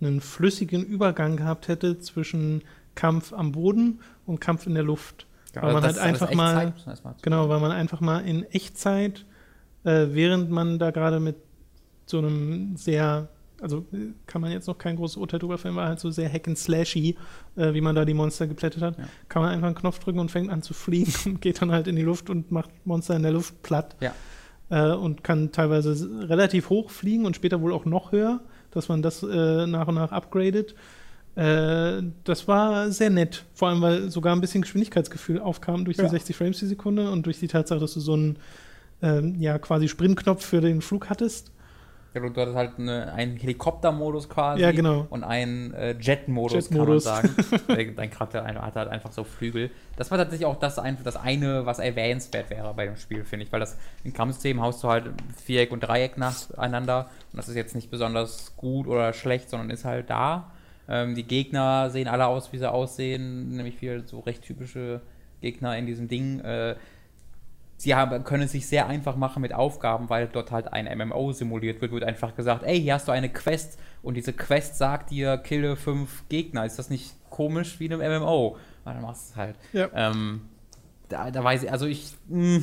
einen 0.00 0.22
flüssigen 0.22 0.82
Übergang 0.82 1.36
gehabt 1.36 1.68
hätte 1.68 1.98
zwischen 1.98 2.62
Kampf 2.94 3.34
am 3.34 3.52
Boden 3.52 4.00
und 4.26 4.40
Kampf 4.40 4.66
in 4.66 4.74
der 4.74 4.82
Luft. 4.82 5.26
Weil 5.54 5.72
man 5.72 5.82
halt 5.82 5.96
das 5.96 6.02
einfach 6.02 6.34
mal, 6.34 6.72
genau, 7.22 7.48
weil 7.48 7.60
man 7.60 7.70
einfach 7.72 8.00
mal 8.00 8.20
in 8.20 8.44
Echtzeit, 8.44 9.24
äh, 9.84 10.06
während 10.10 10.50
man 10.50 10.78
da 10.78 10.90
gerade 10.90 11.20
mit 11.20 11.36
so 12.06 12.18
einem 12.18 12.76
sehr, 12.76 13.28
also 13.60 13.84
äh, 13.92 14.12
kann 14.26 14.40
man 14.42 14.52
jetzt 14.52 14.66
noch 14.66 14.78
kein 14.78 14.96
großes 14.96 15.16
Urteil 15.16 15.38
drüber 15.40 15.58
fällen, 15.58 15.76
war 15.76 15.88
halt 15.88 16.00
so 16.00 16.10
sehr 16.10 16.30
hack 16.32 16.48
and 16.48 16.58
slashy, 16.58 17.16
äh, 17.56 17.72
wie 17.74 17.80
man 17.80 17.94
da 17.94 18.04
die 18.04 18.14
Monster 18.14 18.46
geplättet 18.46 18.82
hat, 18.82 18.98
Ja. 18.98 19.04
kann 19.28 19.42
man 19.42 19.52
einfach 19.52 19.66
einen 19.66 19.76
Knopf 19.76 19.98
drücken 19.98 20.18
und 20.18 20.30
fängt 20.30 20.50
an 20.50 20.62
zu 20.62 20.74
fliegen 20.74 21.12
und 21.26 21.40
geht 21.40 21.62
dann 21.62 21.70
halt 21.72 21.86
in 21.86 21.96
die 21.96 22.02
Luft 22.02 22.30
und 22.30 22.50
macht 22.50 22.70
Monster 22.84 23.16
in 23.16 23.22
der 23.22 23.32
Luft 23.32 23.62
platt 23.62 23.96
Ja. 24.00 24.12
äh, 24.70 24.94
und 24.94 25.24
kann 25.24 25.52
teilweise 25.52 26.28
relativ 26.28 26.68
hoch 26.70 26.90
fliegen 26.90 27.26
und 27.26 27.36
später 27.36 27.60
wohl 27.60 27.72
auch 27.72 27.84
noch 27.84 28.12
höher, 28.12 28.40
dass 28.70 28.88
man 28.88 29.02
das 29.02 29.22
äh, 29.22 29.66
nach 29.66 29.88
und 29.88 29.96
nach 29.96 30.12
upgradet. 30.12 30.74
Äh, 31.36 32.02
das 32.24 32.48
war 32.48 32.90
sehr 32.90 33.10
nett, 33.10 33.44
vor 33.54 33.68
allem 33.68 33.80
weil 33.80 34.10
sogar 34.10 34.34
ein 34.34 34.40
bisschen 34.40 34.62
Geschwindigkeitsgefühl 34.62 35.40
aufkam 35.40 35.84
durch 35.84 35.96
Ja. 35.96 36.04
die 36.04 36.10
60 36.10 36.36
Frames 36.36 36.58
die 36.58 36.66
Sekunde 36.66 37.10
und 37.10 37.24
durch 37.26 37.38
die 37.38 37.48
Tatsache, 37.48 37.80
dass 37.80 37.94
du 37.94 38.00
so 38.00 38.14
einen 38.14 38.38
ähm, 39.02 39.36
ja 39.40 39.58
quasi 39.58 39.88
Sprintknopf 39.88 40.44
für 40.44 40.60
den 40.60 40.82
Flug 40.82 41.08
hattest. 41.08 41.52
Ja, 42.12 42.20
du 42.20 42.40
hattest 42.40 42.56
halt 42.56 42.72
eine, 42.78 43.12
einen 43.12 43.36
Helikoptermodus 43.36 44.28
quasi 44.28 44.60
Ja, 44.62 44.72
genau. 44.72 45.06
und 45.10 45.22
einen 45.22 45.72
äh, 45.74 45.92
Jet-Modus, 45.92 46.68
kann 46.68 46.88
man 46.88 46.98
sagen. 46.98 47.30
Dein 47.96 48.10
Charakter 48.10 48.44
hat 48.44 48.74
halt 48.74 48.88
einfach 48.88 49.12
so 49.12 49.22
Flügel. 49.22 49.70
Das 49.96 50.10
war 50.10 50.18
tatsächlich 50.18 50.44
auch 50.46 50.58
das, 50.58 50.80
ein, 50.80 50.98
das 51.04 51.14
eine, 51.16 51.66
was 51.66 51.78
erwähnenswert 51.78 52.50
wäre 52.50 52.74
bei 52.74 52.86
dem 52.86 52.96
Spiel, 52.96 53.24
finde 53.24 53.46
ich, 53.46 53.52
weil 53.52 53.60
das 53.60 53.78
im 54.02 54.12
Kampfsystem 54.12 54.60
haust 54.60 54.82
du 54.82 54.88
halt 54.88 55.04
Viereck 55.44 55.70
und 55.70 55.80
Dreieck 55.84 56.18
nacheinander 56.18 57.08
und 57.32 57.36
das 57.36 57.48
ist 57.48 57.54
jetzt 57.54 57.76
nicht 57.76 57.92
besonders 57.92 58.56
gut 58.56 58.88
oder 58.88 59.12
schlecht, 59.12 59.48
sondern 59.48 59.70
ist 59.70 59.84
halt 59.84 60.10
da. 60.10 60.50
Ähm, 60.90 61.14
die 61.14 61.22
Gegner 61.22 61.88
sehen 61.88 62.08
alle 62.08 62.26
aus, 62.26 62.52
wie 62.52 62.58
sie 62.58 62.70
aussehen, 62.70 63.56
nämlich 63.56 63.76
viele 63.76 64.06
so 64.06 64.18
recht 64.20 64.42
typische 64.42 65.00
Gegner 65.40 65.78
in 65.78 65.86
diesem 65.86 66.08
Ding. 66.08 66.40
Äh, 66.40 66.74
sie 67.76 67.94
haben, 67.94 68.24
können 68.24 68.42
es 68.42 68.52
sich 68.52 68.66
sehr 68.66 68.88
einfach 68.88 69.14
machen 69.16 69.40
mit 69.40 69.54
Aufgaben, 69.54 70.10
weil 70.10 70.26
dort 70.26 70.50
halt 70.50 70.72
ein 70.72 70.86
MMO 70.98 71.32
simuliert 71.32 71.80
wird, 71.80 71.92
wird 71.92 72.04
einfach 72.04 72.34
gesagt, 72.34 72.64
ey, 72.64 72.80
hier 72.80 72.94
hast 72.94 73.06
du 73.06 73.12
eine 73.12 73.30
Quest 73.30 73.78
und 74.02 74.14
diese 74.14 74.32
Quest 74.32 74.76
sagt 74.76 75.10
dir, 75.10 75.38
kille 75.38 75.76
fünf 75.76 76.28
Gegner. 76.28 76.66
Ist 76.66 76.78
das 76.78 76.90
nicht 76.90 77.14
komisch 77.30 77.78
wie 77.78 77.86
in 77.86 77.94
einem 77.94 78.22
MMO? 78.22 78.48
Und 78.84 78.94
dann 78.94 79.00
machst 79.00 79.28
du 79.28 79.32
es 79.32 79.36
halt. 79.36 79.56
Ja. 79.72 79.88
Ähm, 79.94 80.42
da, 81.08 81.30
da 81.30 81.44
weiß 81.44 81.62
ich, 81.62 81.72
also 81.72 81.86
ich, 81.86 82.14
mh, 82.28 82.62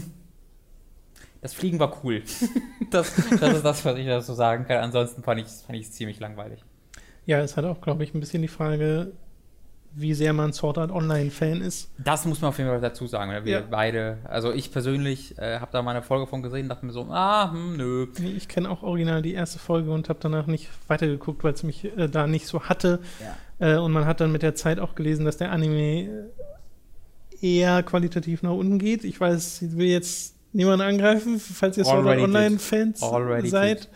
das 1.41 1.53
Fliegen 1.53 1.79
war 1.79 2.03
cool. 2.03 2.23
das, 2.91 3.15
das 3.39 3.55
ist 3.55 3.65
das, 3.65 3.85
was 3.85 3.97
ich 3.97 4.05
dazu 4.05 4.33
sagen 4.33 4.65
kann. 4.65 4.77
Ansonsten 4.77 5.23
fand 5.23 5.39
ich 5.39 5.47
es 5.47 5.61
fand 5.61 5.79
ich's 5.79 5.91
ziemlich 5.91 6.19
langweilig. 6.19 6.63
Ja, 7.27 7.39
es 7.41 7.55
hat 7.57 7.65
auch, 7.65 7.81
glaube 7.81 8.03
ich, 8.03 8.13
ein 8.15 8.19
bisschen 8.19 8.41
die 8.41 8.47
Frage, 8.47 9.11
wie 9.93 10.13
sehr 10.13 10.31
man 10.33 10.53
Sword 10.53 10.77
Art 10.77 10.91
Online-Fan 10.91 11.61
ist. 11.61 11.91
Das 11.97 12.25
muss 12.25 12.41
man 12.41 12.49
auf 12.49 12.57
jeden 12.57 12.69
Fall 12.69 12.79
dazu 12.81 13.05
sagen. 13.07 13.31
Wir 13.45 13.51
Ja. 13.51 13.63
beide, 13.69 14.17
also 14.23 14.51
ich 14.53 14.71
persönlich 14.71 15.37
äh, 15.37 15.59
habe 15.59 15.71
da 15.71 15.81
mal 15.81 15.91
eine 15.91 16.01
Folge 16.03 16.27
von 16.27 16.41
gesehen, 16.41 16.69
dachte 16.69 16.85
mir 16.85 16.91
so, 16.93 17.01
ah, 17.09 17.51
hm, 17.51 17.75
nö. 17.77 18.07
Nee, 18.19 18.31
Ich 18.37 18.47
kenne 18.47 18.69
auch 18.69 18.81
original 18.83 19.21
die 19.21 19.33
erste 19.33 19.59
Folge 19.59 19.91
und 19.91 20.07
habe 20.09 20.19
danach 20.21 20.47
nicht 20.47 20.69
weitergeguckt, 20.87 21.43
weil 21.43 21.53
es 21.53 21.63
mich 21.63 21.83
äh, 21.97 22.07
da 22.07 22.27
nicht 22.27 22.47
so 22.47 22.63
hatte. 22.63 22.99
Ja. 23.59 23.75
Äh, 23.75 23.79
und 23.79 23.91
man 23.91 24.05
hat 24.05 24.21
dann 24.21 24.31
mit 24.31 24.41
der 24.43 24.55
Zeit 24.55 24.79
auch 24.79 24.95
gelesen, 24.95 25.25
dass 25.25 25.37
der 25.37 25.51
Anime 25.51 26.29
äh, 27.41 27.57
eher 27.59 27.83
qualitativ 27.83 28.41
nach 28.43 28.51
unten 28.51 28.79
geht. 28.79 29.03
Ich 29.03 29.19
weiß, 29.19 29.61
ich 29.63 29.77
will 29.77 29.87
jetzt 29.87 30.35
niemanden 30.53 30.85
angreifen, 30.85 31.39
falls 31.39 31.77
ihr 31.77 31.85
Sword 31.85 32.05
Art. 32.05 32.19
Online-Fans 32.19 32.99
seid. 33.49 33.79
did. 33.81 33.89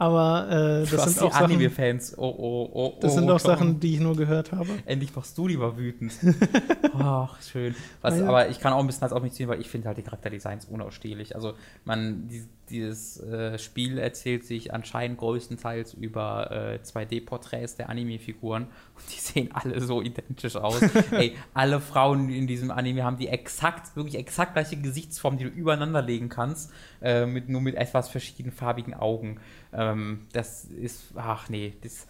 Aber 0.00 0.48
äh, 0.48 0.86
das 0.86 1.12
sind 1.12 1.20
auch 1.20 1.30
Sachen. 1.30 1.72
Oh, 2.16 2.34
oh, 2.38 2.70
oh, 2.72 2.98
das 3.02 3.12
oh, 3.12 3.14
sind 3.16 3.30
auch 3.30 3.38
Tom. 3.38 3.50
Sachen, 3.50 3.80
die 3.80 3.96
ich 3.96 4.00
nur 4.00 4.16
gehört 4.16 4.50
habe. 4.50 4.70
Endlich 4.86 5.14
machst 5.14 5.36
du 5.36 5.46
lieber 5.46 5.76
wütend. 5.76 6.14
Ach, 6.98 7.36
schön. 7.42 7.74
Was, 8.00 8.18
Ja. 8.18 8.26
Aber 8.26 8.48
ich 8.48 8.60
kann 8.60 8.72
auch 8.72 8.80
ein 8.80 8.86
bisschen 8.86 9.02
das 9.02 9.12
auf 9.12 9.22
mich 9.22 9.34
ziehen, 9.34 9.48
weil 9.48 9.60
ich 9.60 9.68
finde 9.68 9.88
halt 9.88 9.98
die 9.98 10.02
Charakterdesigns 10.02 10.64
unausstehlich. 10.64 11.34
Also, 11.34 11.52
man, 11.84 12.28
die, 12.28 12.44
dieses 12.70 13.20
äh, 13.20 13.58
Spiel 13.58 13.98
erzählt 13.98 14.44
sich 14.44 14.72
anscheinend 14.72 15.18
größtenteils 15.18 15.94
über 15.94 16.50
äh, 16.50 16.78
2D-Porträts 16.82 17.76
der 17.76 17.88
Anime-Figuren 17.90 18.62
und 18.94 19.04
die 19.12 19.20
sehen 19.20 19.50
alle 19.52 19.80
so 19.80 20.00
identisch 20.02 20.56
aus. 20.56 20.80
Ey, 21.10 21.36
alle 21.52 21.80
Frauen 21.80 22.30
in 22.30 22.46
diesem 22.46 22.70
Anime 22.70 23.04
haben 23.04 23.18
die 23.18 23.28
exakt, 23.28 23.96
wirklich 23.96 24.16
exakt 24.16 24.54
gleiche 24.54 24.76
Gesichtsform, 24.76 25.36
die 25.38 25.44
du 25.44 25.50
übereinander 25.50 26.02
legen 26.02 26.28
kannst, 26.28 26.72
äh, 27.02 27.26
mit, 27.26 27.48
nur 27.48 27.60
mit 27.60 27.74
etwas 27.74 28.08
verschiedenfarbigen 28.08 28.94
Augen. 28.94 29.40
Ähm, 29.72 30.26
das 30.32 30.64
ist, 30.64 31.12
ach 31.16 31.48
nee, 31.48 31.74
das. 31.82 32.06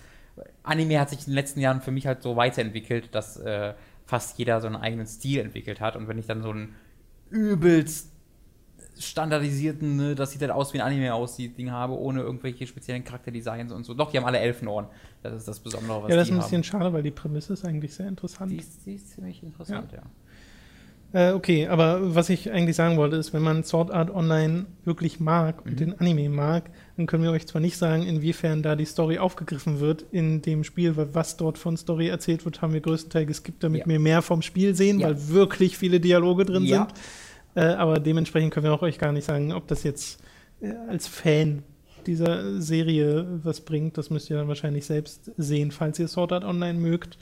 Anime 0.63 0.99
hat 0.99 1.11
sich 1.11 1.21
in 1.21 1.25
den 1.27 1.35
letzten 1.35 1.61
Jahren 1.61 1.83
für 1.83 1.91
mich 1.91 2.07
halt 2.07 2.23
so 2.23 2.37
weiterentwickelt, 2.37 3.15
dass 3.15 3.37
äh, 3.37 3.75
fast 4.07 4.39
jeder 4.39 4.61
so 4.61 4.69
einen 4.69 4.77
eigenen 4.77 5.07
Stil 5.07 5.41
entwickelt 5.41 5.81
hat. 5.81 5.97
Und 5.97 6.09
wenn 6.09 6.19
ich 6.19 6.27
dann 6.27 6.43
so 6.43 6.51
einen 6.51 6.75
übelst 7.31 8.11
standardisierten, 9.01 9.97
ne, 9.97 10.15
das 10.15 10.31
sieht 10.33 10.41
halt 10.43 10.51
aus 10.51 10.73
wie 10.75 10.81
ein 10.81 10.87
Anime 10.87 11.13
aussieht, 11.15 11.57
Ding 11.59 11.71
habe, 11.71 11.99
ohne 11.99 12.21
irgendwelche 12.21 12.67
speziellen 12.67 13.03
Charakterdesigns 13.05 13.73
und 13.73 13.85
so. 13.85 13.95
Doch, 13.95 14.11
die 14.11 14.19
haben 14.19 14.25
alle 14.27 14.39
Elfenohren. 14.39 14.87
Das 15.23 15.35
ist 15.35 15.49
das 15.49 15.59
Besondere, 15.61 16.03
was 16.03 16.11
ja, 16.11 16.17
das 16.17 16.29
ist 16.29 16.33
ein 16.35 16.39
bisschen 16.39 16.57
haben. 16.59 16.65
schade, 16.65 16.93
weil 16.93 17.03
die 17.03 17.11
Prämisse 17.11 17.55
ist 17.55 17.65
eigentlich 17.65 17.95
sehr 17.95 18.09
interessant. 18.09 18.51
Die 18.53 18.57
ist, 18.57 18.87
die 18.87 18.95
ist 18.95 19.11
ziemlich 19.11 19.43
interessant, 19.43 19.93
ja. 19.93 20.03
Äh, 21.13 21.33
okay, 21.33 21.67
aber 21.67 22.15
was 22.15 22.29
ich 22.31 22.53
eigentlich 22.53 22.77
sagen 22.77 22.97
wollte, 22.97 23.17
ist, 23.17 23.33
wenn 23.33 23.43
man 23.43 23.65
Sword 23.65 23.91
Art 23.91 24.11
Online 24.15 24.67
wirklich 24.85 25.19
mag 25.19 25.65
und 25.65 25.73
Mhm. 25.73 25.77
den 25.77 25.99
Anime 25.99 26.29
mag, 26.29 26.71
dann 26.97 27.07
können 27.07 27.25
wir 27.25 27.33
euch 27.33 27.49
zwar 27.49 27.61
nicht 27.61 27.77
sagen, 27.77 28.05
inwiefern 28.05 28.63
da 28.63 28.77
die 28.77 28.85
Story 28.85 29.19
aufgegriffen 29.19 29.81
wird 29.81 30.05
in 30.13 30.41
dem 30.41 30.63
Spiel, 30.63 30.97
weil 30.97 31.13
was 31.13 31.37
dort 31.37 31.59
von 31.59 31.77
Story 31.77 32.07
erzählt 32.07 32.45
wird, 32.45 32.63
haben 32.63 32.75
wir 32.75 32.81
größtenteils 32.81 33.27
geskippt, 33.27 33.65
damit 33.65 33.81
Ja. 33.81 33.87
wir 33.89 33.99
mehr 33.99 34.23
vom 34.23 34.41
Spiel 34.41 34.77
sehen, 34.77 35.01
Ja. 35.01 35.09
weil 35.09 35.29
wirklich 35.31 35.77
viele 35.77 35.99
Dialoge 35.99 36.45
drin 36.45 36.65
Ja. 36.65 36.87
sind. 36.87 36.95
Äh, 37.55 37.65
aber 37.65 37.99
dementsprechend 37.99 38.53
können 38.53 38.65
wir 38.65 38.73
auch 38.73 38.83
euch 38.83 38.99
gar 38.99 39.13
nicht 39.13 39.25
sagen, 39.25 39.53
ob 39.53 39.67
das 39.67 39.83
jetzt 39.83 40.23
äh, 40.61 40.73
als 40.89 41.07
Fan 41.07 41.63
dieser 42.07 42.61
Serie 42.61 43.41
was 43.43 43.61
bringt. 43.61 43.99
Das 43.99 44.11
müsst 44.11 44.31
ihr 44.31 44.37
dann 44.37 44.49
wahrscheinlich 44.49 44.87
selbst 44.87 45.31
sehen, 45.37 45.71
falls 45.71 45.99
ihr 45.99 46.09
Sword 46.09 46.33
Art 46.33 46.45
Online 46.45 46.79
mögt. 46.79 47.19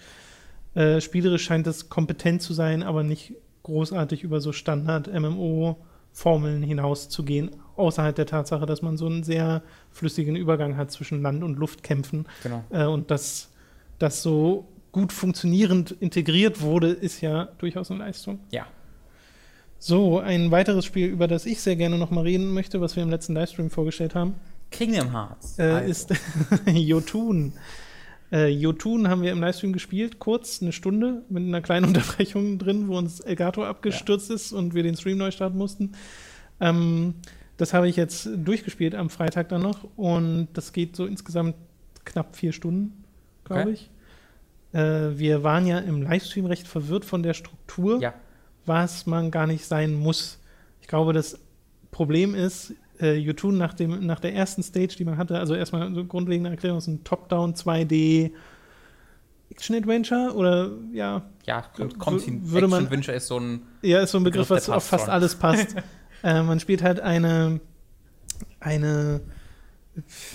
Äh, 0.75 1.01
spielerisch 1.01 1.45
scheint 1.45 1.67
es 1.67 1.89
kompetent 1.89 2.43
zu 2.43 2.53
sein, 2.53 2.83
aber 2.83 3.03
nicht 3.03 3.35
großartig 3.63 4.23
über 4.23 4.41
so 4.41 4.53
Standard-MMO-Formeln 4.53 6.63
hinauszugehen, 6.63 7.51
außerhalb 7.77 8.15
der 8.15 8.27
Tatsache, 8.27 8.67
dass 8.67 8.83
man 8.83 8.97
so 8.97 9.07
einen 9.07 9.25
sehr 9.25 9.63
flüssigen 9.91 10.37
Übergang 10.37 10.77
hat 10.77 10.91
zwischen 10.91 11.23
Land- 11.23 11.43
und 11.43 11.59
Luftkämpfen. 11.59 12.27
Genau. 12.43 12.65
Äh, 12.71 12.87
und 12.87 13.11
dass 13.11 13.51
das 13.99 14.23
so 14.23 14.69
gut 14.93 15.13
funktionierend 15.13 15.93
integriert 15.93 16.61
wurde, 16.61 16.91
ist 16.91 17.21
ja 17.21 17.49
durchaus 17.59 17.91
eine 17.91 18.01
Leistung. 18.01 18.41
Ja. 18.51 18.67
So, 19.79 20.19
ein 20.19 20.51
weiteres 20.51 20.85
Spiel, 20.85 21.07
über 21.09 21.29
das 21.29 21.47
ich 21.47 21.61
sehr 21.61 21.77
gerne 21.77 21.99
noch 21.99 22.11
mal 22.11 22.23
reden 22.23 22.53
möchte, 22.53 22.81
was 22.81 22.97
wir 22.97 23.03
im 23.03 23.11
letzten 23.11 23.35
Livestream 23.35 23.71
vorgestellt 23.71 24.15
haben, 24.15 24.35
Kingdom 24.71 25.13
Hearts. 25.13 25.59
äh, 25.59 25.63
Also. 25.63 25.91
ist 25.91 26.15
Jotun. 26.67 27.53
Äh, 28.31 28.49
Jotun 28.49 29.09
haben 29.09 29.23
wir 29.23 29.33
im 29.33 29.41
Livestream 29.41 29.73
gespielt, 29.73 30.19
kurz, 30.19 30.61
eine 30.61 30.73
Stunde, 30.73 31.23
mit 31.29 31.45
einer 31.45 31.63
kleinen 31.63 31.87
Unterbrechung 31.89 32.59
drin, 32.59 32.89
wo 32.89 32.99
uns 32.99 33.21
Elgato 33.21 33.65
abgestürzt 33.65 34.31
ist 34.31 34.53
und 34.53 34.75
wir 34.75 34.83
den 34.83 34.97
Stream 34.97 35.17
neu 35.19 35.31
starten 35.31 35.57
mussten. 35.57 35.93
Ähm, 36.61 37.15
das 37.57 37.73
habe 37.73 37.89
ich 37.89 37.97
jetzt 37.97 38.29
durchgespielt 38.37 38.95
am 38.95 39.11
Freitag 39.11 39.49
dann 39.49 39.63
noch 39.63 39.85
und 39.97 40.49
das 40.55 40.73
geht 40.73 40.97
so 40.97 41.07
insgesamt 41.07 41.55
knapp 42.05 42.37
vier 42.37 42.53
Stunden, 42.53 43.05
glaube 43.45 43.63
Okay. 43.63 43.73
ich. 43.73 43.91
Äh, 44.79 45.19
wir 45.19 45.43
waren 45.45 45.67
ja 45.67 45.79
im 45.79 46.03
Livestream 46.03 46.47
recht 46.47 46.67
verwirrt 46.69 47.05
von 47.05 47.23
der 47.23 47.33
Struktur 47.35 48.01
Ja. 48.01 48.13
Was 48.69 49.07
man 49.07 49.31
gar 49.31 49.47
nicht 49.47 49.65
sein 49.65 49.95
muss. 49.95 50.39
Ich 50.81 50.87
glaube, 50.89 51.13
das 51.13 51.39
Problem 51.91 52.35
ist, 52.35 52.75
äh, 53.01 53.15
Jotun 53.17 53.59
nach, 53.59 53.75
dem, 53.75 54.05
nach 54.07 54.21
der 54.21 54.35
ersten 54.35 54.63
Stage, 54.63 54.95
die 54.99 55.05
man 55.05 55.17
hatte, 55.17 55.39
also 55.39 55.55
erstmal 55.55 55.93
so 55.95 56.05
grundlegende 56.05 56.51
Erklärung, 56.51 56.79
ist 56.79 56.87
ein 56.87 57.03
Top-Down 57.05 57.55
2D 57.55 58.33
Action-Adventure 59.51 60.35
oder 60.35 60.71
ja, 60.93 61.23
Ja, 61.47 61.63
kommt, 61.63 61.99
kommt 61.99 62.23
hin. 62.23 62.41
würde 62.51 62.69
man- 62.69 62.81
Action-Adventure 62.85 63.17
ist 63.17 63.27
so 63.29 63.39
ein 63.41 63.63
ja, 63.83 64.01
ist 64.01 64.11
so 64.11 64.19
ein 64.19 64.25
Begriff, 64.25 64.49
Begriff, 64.49 64.69
was 64.69 64.71
auf 64.71 64.85
fast 64.85 65.05
schon. 65.05 65.13
alles 65.15 65.35
passt. 65.37 65.75
äh, 66.23 66.43
man 66.43 66.61
spielt 66.61 66.83
halt 66.83 67.01
eine, 67.01 67.61
eine, 68.61 69.21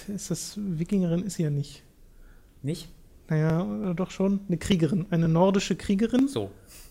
ist 0.07 0.31
das 0.31 0.57
Wikingerin? 0.57 1.23
Ist 1.23 1.35
sie 1.35 1.43
ja 1.43 1.49
nicht. 1.51 1.83
nicht 2.63 2.89
Naja, 3.29 3.93
doch 3.95 4.09
schon, 4.11 4.39
eine 4.47 4.57
Kriegerin, 4.57 5.05
eine 5.11 5.27
nordische 5.27 5.75
Kriegerin. 5.75 6.27
so. 6.27 6.49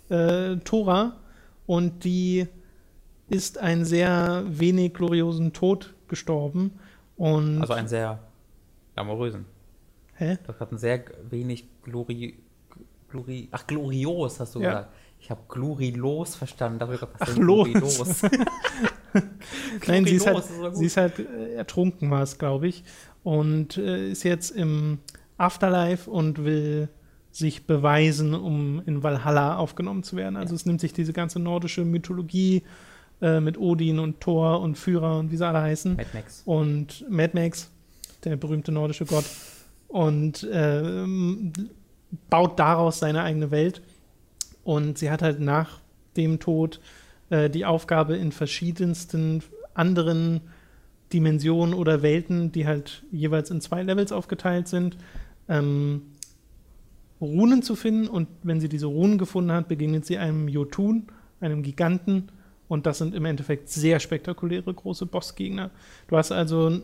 äh, 0.09 0.57
Tora 0.59 1.17
und 1.67 2.05
die 2.05 2.47
ist 3.29 3.59
einen 3.59 3.85
sehr 3.85 4.45
wenig 4.47 4.95
gloriosen 4.95 5.53
Tod 5.53 5.95
gestorben. 6.09 6.73
Und 7.17 7.61
Also 7.61 7.73
einen 7.75 7.89
sehr 7.89 8.19
glamourösen. 8.95 9.45
hä? 10.15 10.39
Das 10.47 10.59
hat 10.61 10.71
einen 10.71 10.79
sehr 10.79 11.05
wenig 11.31 11.67
glori, 11.83 12.39
glori, 13.09 13.49
ach, 13.53 13.67
glorios 13.67 14.41
hast 14.41 14.55
du 14.55 14.61
Ja. 14.61 14.69
gesagt. 14.71 14.95
Ich 15.21 15.31
habe 15.31 15.41
glorilos 15.49 16.35
verstanden. 16.35 16.81
Da 16.81 16.87
hab 16.89 16.95
ich 16.95 17.01
gedacht, 17.01 17.15
was 17.21 17.29
Ach, 17.31 17.35
glorilos? 17.37 18.23
Nein, 19.87 20.05
sie 20.05 20.17
ist 20.17 20.27
halt, 20.27 20.45
gut. 20.49 20.77
sie 20.77 20.87
ist 20.87 20.97
halt 20.97 21.19
äh, 21.19 21.55
ertrunken, 21.55 22.11
war 22.11 22.23
es, 22.23 22.39
glaube 22.39 22.67
ich. 22.69 22.83
Und 23.23 23.77
äh, 23.77 24.11
ist 24.11 24.25
jetzt 24.25 24.51
im 24.51 24.99
Afterlife 25.37 26.11
und 26.11 26.45
will 26.45 26.89
sich 27.33 27.67
beweisen, 27.67 28.35
um 28.35 28.83
in 28.85 29.03
Valhalla 29.03 29.57
aufgenommen 29.57 30.03
zu 30.03 30.17
werden. 30.17 30.37
Also 30.37 30.55
es 30.55 30.67
nimmt 30.67 30.81
sich 30.81 30.93
diese 30.93 31.13
ganze 31.13 31.41
nordische 31.41 31.85
Mythologie 31.85 32.63
äh, 33.23 33.41
mit 33.41 33.59
Odin 33.59 33.99
und 33.99 34.21
Thor 34.21 34.61
und 34.61 34.77
Führer 34.77 35.19
und 35.19 35.33
wie 35.33 35.37
sie 35.39 35.47
alle 35.47 35.63
heißen. 35.63 35.97
Mad 35.97 36.09
Max. 36.13 36.43
und 36.45 37.07
Mad 37.09 37.31
Max, 37.35 37.71
der 38.25 38.37
berühmte 38.37 38.71
nordische 38.71 39.07
Gott, 39.07 39.25
und 39.89 40.47
ähm, 40.53 41.53
baut 42.29 42.59
daraus 42.59 42.99
seine 42.99 43.23
eigene 43.23 43.51
Welt. 43.51 43.83
Und 44.63 44.99
sie 44.99 45.11
hat 45.11 45.23
halt 45.23 45.41
nach 45.41 45.81
dem 46.17 46.39
Tod 46.39 46.81
äh, 47.31 47.49
die 47.49 47.65
Aufgabe, 47.65 48.17
in 48.17 48.31
verschiedensten 48.31 49.43
anderen 49.75 50.43
Dimensionen 51.13 51.75
oder 51.75 52.03
Welten, 52.03 52.53
die 52.53 52.67
halt 52.67 53.05
jeweils 53.11 53.51
in 53.51 53.61
zwei 53.61 53.83
Levels 53.83 54.13
aufgeteilt 54.13 54.69
sind, 54.69 54.97
ähm, 55.49 56.03
Runen 57.23 57.63
zu 57.63 57.77
finden. 57.77 58.09
Und 58.09 58.29
wenn 58.43 58.61
sie 58.61 58.69
diese 58.69 58.87
Runen 58.87 59.19
gefunden 59.19 59.53
hat, 59.53 59.69
begegnet 59.69 60.05
sie 60.05 60.19
einem 60.19 60.49
Jotun, 60.49 61.07
einem 61.41 61.63
Giganten. 61.63 62.29
Und 62.69 62.87
das 62.87 62.99
sind 62.99 63.15
im 63.15 63.25
Endeffekt 63.25 63.69
sehr 63.69 64.01
spektakuläre 64.01 64.73
große 64.73 65.07
Bossgegner. 65.07 65.71
Du 66.09 66.17
hast 66.17 66.33
also 66.33 66.81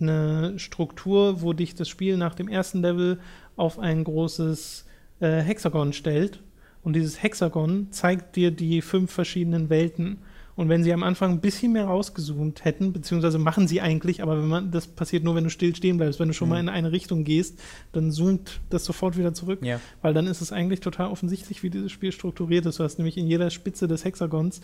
eine 0.00 0.58
Struktur, 0.58 1.42
wo 1.42 1.52
dich 1.52 1.74
das 1.74 1.88
Spiel 1.88 2.16
nach 2.16 2.34
dem 2.34 2.48
ersten 2.48 2.82
Level 2.82 3.18
auf 3.56 3.78
ein 3.78 4.04
großes 4.04 4.86
äh, 5.20 5.40
Hexagon 5.40 5.92
stellt. 5.92 6.40
Und 6.82 6.94
dieses 6.94 7.22
Hexagon 7.22 7.88
zeigt 7.90 8.36
dir 8.36 8.50
die 8.50 8.80
fünf 8.80 9.10
verschiedenen 9.10 9.68
Welten. 9.68 10.18
Und 10.58 10.68
wenn 10.68 10.82
sie 10.82 10.92
am 10.92 11.04
Anfang 11.04 11.30
ein 11.30 11.40
bisschen 11.40 11.72
mehr 11.72 11.84
rausgezoomt 11.84 12.64
hätten, 12.64 12.92
beziehungsweise 12.92 13.38
machen 13.38 13.68
sie 13.68 13.80
eigentlich, 13.80 14.24
aber 14.24 14.38
wenn 14.38 14.48
man, 14.48 14.70
das 14.72 14.88
passiert 14.88 15.22
nur, 15.22 15.36
wenn 15.36 15.44
du 15.44 15.50
still 15.50 15.72
stehen 15.76 15.98
bleibst. 15.98 16.18
Wenn 16.18 16.26
du 16.26 16.34
schon 16.34 16.48
Mhm. 16.48 16.54
mal 16.54 16.58
in 16.58 16.68
eine 16.68 16.90
Richtung 16.90 17.22
gehst, 17.22 17.60
dann 17.92 18.10
zoomt 18.10 18.60
das 18.68 18.84
sofort 18.84 19.16
wieder 19.16 19.32
zurück. 19.32 19.60
Ja. 19.62 19.80
Weil 20.02 20.14
dann 20.14 20.26
ist 20.26 20.40
es 20.40 20.50
eigentlich 20.50 20.80
total 20.80 21.12
offensichtlich, 21.12 21.62
wie 21.62 21.70
dieses 21.70 21.92
Spiel 21.92 22.10
strukturiert 22.10 22.66
ist. 22.66 22.80
Du 22.80 22.82
hast 22.82 22.98
nämlich 22.98 23.16
in 23.16 23.28
jeder 23.28 23.50
Spitze 23.50 23.86
des 23.86 24.04
Hexagons, 24.04 24.60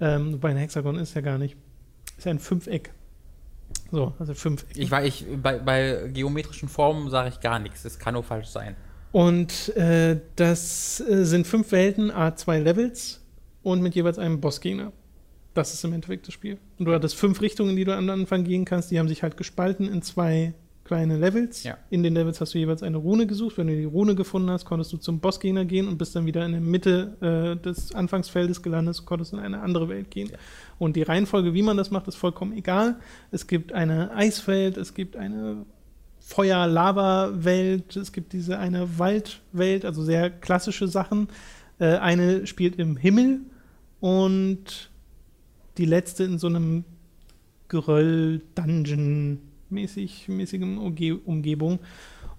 ähm, 0.00 0.34
wobei 0.34 0.50
ein 0.50 0.58
Hexagon 0.58 0.96
ist 0.96 1.14
ja 1.14 1.22
gar 1.22 1.38
nicht, 1.38 1.56
ist 2.18 2.26
ja 2.26 2.30
ein 2.30 2.38
Fünfeck. 2.38 2.92
So, 3.90 4.12
also 4.18 4.34
Fünfeck. 4.34 4.76
Ich 4.76 4.90
war, 4.90 5.02
ich, 5.02 5.24
bei, 5.42 5.58
bei 5.58 6.10
geometrischen 6.12 6.68
Formen 6.68 7.08
sage 7.08 7.30
ich 7.30 7.40
gar 7.40 7.58
nichts. 7.58 7.86
Es 7.86 7.98
kann 7.98 8.12
nur 8.12 8.22
falsch 8.22 8.48
sein. 8.48 8.76
Und 9.12 9.74
äh, 9.78 10.20
das 10.36 11.00
äh, 11.00 11.24
sind 11.24 11.46
fünf 11.46 11.72
Welten, 11.72 12.12
A2 12.12 12.58
Levels 12.58 13.22
und 13.62 13.80
mit 13.80 13.94
jeweils 13.94 14.18
einem 14.18 14.38
Bossgegner. 14.42 14.92
Das 15.54 15.74
ist 15.74 15.84
im 15.84 15.92
Endeffekt 15.92 16.26
das 16.26 16.34
Spiel. 16.34 16.58
Und 16.78 16.86
du 16.86 16.94
hattest 16.94 17.14
fünf 17.14 17.40
Richtungen, 17.40 17.70
in 17.70 17.76
die 17.76 17.84
du 17.84 17.94
am 17.94 18.08
Anfang 18.08 18.44
gehen 18.44 18.64
kannst. 18.64 18.90
Die 18.90 18.98
haben 18.98 19.08
sich 19.08 19.22
halt 19.22 19.36
gespalten 19.36 19.88
in 19.88 20.02
zwei 20.02 20.54
kleine 20.84 21.16
Levels. 21.16 21.62
Ja. 21.62 21.78
In 21.90 22.02
den 22.02 22.14
Levels 22.14 22.40
hast 22.40 22.54
du 22.54 22.58
jeweils 22.58 22.82
eine 22.82 22.96
Rune 22.96 23.26
gesucht. 23.26 23.58
Wenn 23.58 23.66
du 23.66 23.76
die 23.76 23.84
Rune 23.84 24.14
gefunden 24.14 24.50
hast, 24.50 24.64
konntest 24.64 24.92
du 24.92 24.96
zum 24.96 25.20
Bossgegner 25.20 25.64
gehen 25.64 25.88
und 25.88 25.98
bist 25.98 26.16
dann 26.16 26.26
wieder 26.26 26.44
in 26.44 26.52
der 26.52 26.60
Mitte 26.60 27.16
äh, 27.20 27.62
des 27.62 27.94
Anfangsfeldes 27.94 28.62
gelandet 28.62 28.98
und 28.98 29.06
konntest 29.06 29.32
in 29.32 29.38
eine 29.38 29.60
andere 29.60 29.88
Welt 29.88 30.10
gehen. 30.10 30.28
Ja. 30.30 30.38
Und 30.78 30.96
die 30.96 31.02
Reihenfolge, 31.02 31.54
wie 31.54 31.62
man 31.62 31.76
das 31.76 31.90
macht, 31.90 32.08
ist 32.08 32.16
vollkommen 32.16 32.52
egal. 32.56 32.96
Es 33.30 33.46
gibt 33.46 33.72
eine 33.72 34.14
Eiswelt, 34.14 34.76
es 34.76 34.94
gibt 34.94 35.16
eine 35.16 35.64
Feuer-Lava-Welt, 36.20 37.96
es 37.96 38.12
gibt 38.12 38.32
diese 38.32 38.58
eine 38.58 38.98
Waldwelt, 38.98 39.84
also 39.84 40.02
sehr 40.02 40.30
klassische 40.30 40.88
Sachen. 40.88 41.28
Äh, 41.78 41.96
eine 41.96 42.46
spielt 42.46 42.76
im 42.76 42.96
Himmel 42.96 43.40
und 44.00 44.90
die 45.78 45.84
letzte 45.84 46.24
in 46.24 46.38
so 46.38 46.46
einem 46.46 46.84
Geröll-Dungeon-mäßig 47.68 50.28
mäßigem 50.28 50.78
Umge 50.78 51.18
Umgebung. 51.24 51.80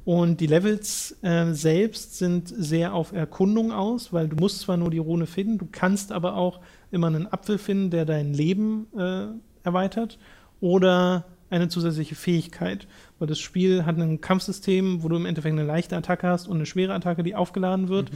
Und 0.06 0.42
die 0.42 0.48
Levels 0.48 1.18
äh, 1.22 1.54
selbst 1.54 2.18
sind 2.18 2.50
sehr 2.50 2.94
auf 2.94 3.14
Erkundung 3.14 3.72
aus, 3.72 4.12
weil 4.12 4.28
du 4.28 4.36
musst 4.36 4.62
zwar 4.62 4.76
nur 4.76 4.92
die 4.92 4.98
Rune 4.98 5.28
finden, 5.28 5.58
du 5.58 5.68
kannst 5.72 6.12
aber 6.12 6.36
auch 6.36 6.60
immer 6.92 7.08
einen 7.08 7.32
Apfel 7.32 7.58
finden, 7.58 7.90
der 7.90 8.06
dein 8.06 8.34
Leben 8.34 8.88
äh, 8.98 9.28
erweitert 9.64 10.20
oder 10.60 11.26
eine 11.50 11.70
zusätzliche 11.70 12.16
Fähigkeit. 12.16 12.88
Weil 13.18 13.28
das 13.28 13.40
Spiel 13.40 13.86
hat 13.86 13.98
ein 13.98 14.20
Kampfsystem, 14.20 15.04
wo 15.04 15.08
du 15.08 15.16
im 15.16 15.26
Endeffekt 15.26 15.54
eine 15.54 15.66
leichte 15.66 15.96
Attacke 15.96 16.28
hast 16.28 16.48
und 16.48 16.58
eine 16.58 16.66
schwere 16.66 16.94
Attacke, 16.94 17.24
die 17.24 17.36
aufgeladen 17.36 17.88
wird. 17.88 18.12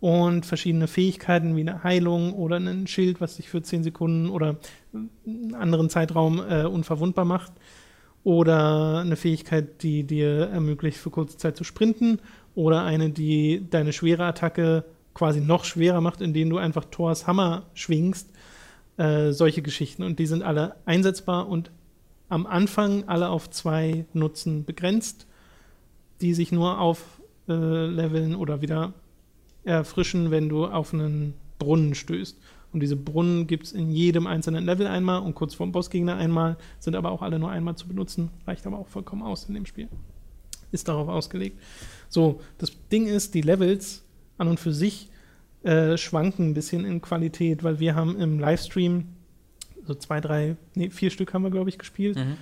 Und 0.00 0.46
verschiedene 0.46 0.88
Fähigkeiten 0.88 1.56
wie 1.56 1.60
eine 1.60 1.84
Heilung 1.84 2.32
oder 2.32 2.56
ein 2.56 2.86
Schild, 2.86 3.20
was 3.20 3.36
dich 3.36 3.50
für 3.50 3.62
10 3.62 3.82
Sekunden 3.82 4.30
oder 4.30 4.56
einen 5.26 5.54
anderen 5.54 5.90
Zeitraum 5.90 6.40
äh, 6.40 6.64
unverwundbar 6.64 7.26
macht. 7.26 7.52
Oder 8.24 8.98
eine 8.98 9.16
Fähigkeit, 9.16 9.82
die 9.82 10.04
dir 10.04 10.48
ermöglicht, 10.48 10.98
für 10.98 11.10
kurze 11.10 11.36
Zeit 11.36 11.56
zu 11.56 11.64
sprinten. 11.64 12.20
Oder 12.54 12.84
eine, 12.84 13.10
die 13.10 13.66
deine 13.68 13.92
schwere 13.92 14.24
Attacke 14.24 14.84
quasi 15.12 15.40
noch 15.40 15.64
schwerer 15.64 16.00
macht, 16.00 16.20
indem 16.22 16.48
du 16.48 16.58
einfach 16.58 16.86
Thors 16.86 17.26
Hammer 17.26 17.66
schwingst. 17.74 18.30
Äh, 19.00 19.32
solche 19.32 19.62
Geschichten. 19.62 20.02
Und 20.02 20.18
die 20.18 20.26
sind 20.26 20.42
alle 20.42 20.76
einsetzbar 20.84 21.48
und 21.48 21.70
am 22.28 22.46
Anfang 22.46 23.04
alle 23.08 23.30
auf 23.30 23.48
zwei 23.50 24.04
Nutzen 24.12 24.64
begrenzt, 24.64 25.26
die 26.20 26.34
sich 26.34 26.52
nur 26.52 26.78
auf 26.78 27.20
äh, 27.48 27.86
Leveln 27.86 28.34
oder 28.34 28.60
wieder 28.60 28.92
erfrischen, 29.64 30.30
wenn 30.30 30.48
du 30.48 30.66
auf 30.66 30.94
einen 30.94 31.34
Brunnen 31.58 31.94
stößt. 31.94 32.38
Und 32.72 32.80
diese 32.80 32.96
Brunnen 32.96 33.46
gibt 33.46 33.66
es 33.66 33.72
in 33.72 33.90
jedem 33.90 34.26
einzelnen 34.26 34.64
Level 34.64 34.86
einmal 34.86 35.20
und 35.22 35.34
kurz 35.34 35.54
vorm 35.54 35.72
Bossgegner 35.72 36.16
einmal, 36.16 36.56
sind 36.78 36.94
aber 36.94 37.10
auch 37.10 37.22
alle 37.22 37.38
nur 37.38 37.50
einmal 37.50 37.74
zu 37.76 37.88
benutzen, 37.88 38.30
reicht 38.46 38.66
aber 38.66 38.78
auch 38.78 38.86
vollkommen 38.86 39.22
aus 39.22 39.46
in 39.46 39.54
dem 39.54 39.66
Spiel. 39.66 39.88
Ist 40.70 40.86
darauf 40.86 41.08
ausgelegt. 41.08 41.60
So, 42.08 42.40
das 42.58 42.72
Ding 42.92 43.06
ist, 43.06 43.34
die 43.34 43.40
Levels 43.40 44.04
an 44.38 44.46
und 44.46 44.60
für 44.60 44.72
sich 44.72 45.08
äh, 45.64 45.96
schwanken 45.96 46.50
ein 46.50 46.54
bisschen 46.54 46.84
in 46.84 47.02
Qualität, 47.02 47.64
weil 47.64 47.80
wir 47.80 47.96
haben 47.96 48.16
im 48.18 48.38
Livestream 48.38 49.08
so 49.84 49.94
zwei, 49.94 50.20
drei, 50.20 50.56
nee, 50.74 50.90
vier 50.90 51.10
Stück 51.10 51.34
haben 51.34 51.42
wir, 51.42 51.50
glaube 51.50 51.70
ich, 51.70 51.78
gespielt. 51.78 52.16
Mhm. 52.16 52.36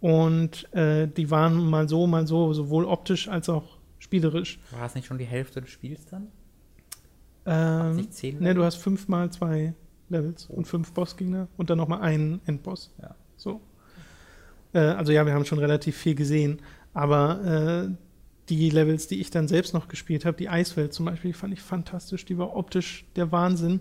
Und 0.00 0.72
äh, 0.74 1.08
die 1.08 1.30
waren 1.30 1.68
mal 1.68 1.88
so, 1.88 2.06
mal 2.06 2.26
so, 2.26 2.52
sowohl 2.52 2.84
optisch 2.84 3.28
als 3.28 3.48
auch 3.48 3.78
spielerisch. 3.98 4.60
War 4.70 4.80
das 4.80 4.94
nicht 4.94 5.06
schon 5.06 5.18
die 5.18 5.24
Hälfte 5.24 5.60
des 5.60 5.70
Spiels 5.70 6.06
dann? 6.06 6.28
Ähm, 7.46 7.96
Nicht 7.96 8.14
zehn 8.14 8.38
ne, 8.40 8.54
du 8.54 8.64
hast 8.64 8.76
fünf 8.76 9.08
mal 9.08 9.30
zwei 9.30 9.74
Levels 10.08 10.46
und 10.46 10.66
fünf 10.66 10.92
Bossgegner 10.92 11.48
und 11.56 11.70
dann 11.70 11.78
nochmal 11.78 12.02
einen 12.02 12.40
Endboss. 12.46 12.92
Ja. 13.00 13.14
So. 13.36 13.60
Äh, 14.72 14.78
also 14.78 15.12
ja, 15.12 15.26
wir 15.26 15.34
haben 15.34 15.44
schon 15.44 15.58
relativ 15.58 15.96
viel 15.96 16.14
gesehen, 16.14 16.60
aber 16.94 17.88
äh, 17.88 17.94
die 18.48 18.70
Levels, 18.70 19.06
die 19.06 19.20
ich 19.20 19.30
dann 19.30 19.48
selbst 19.48 19.74
noch 19.74 19.88
gespielt 19.88 20.24
habe, 20.24 20.36
die 20.36 20.48
Eiswelt 20.48 20.92
zum 20.92 21.06
Beispiel, 21.06 21.30
die 21.30 21.38
fand 21.38 21.52
ich 21.52 21.62
fantastisch. 21.62 22.24
Die 22.24 22.38
war 22.38 22.56
optisch 22.56 23.04
der 23.16 23.32
Wahnsinn. 23.32 23.80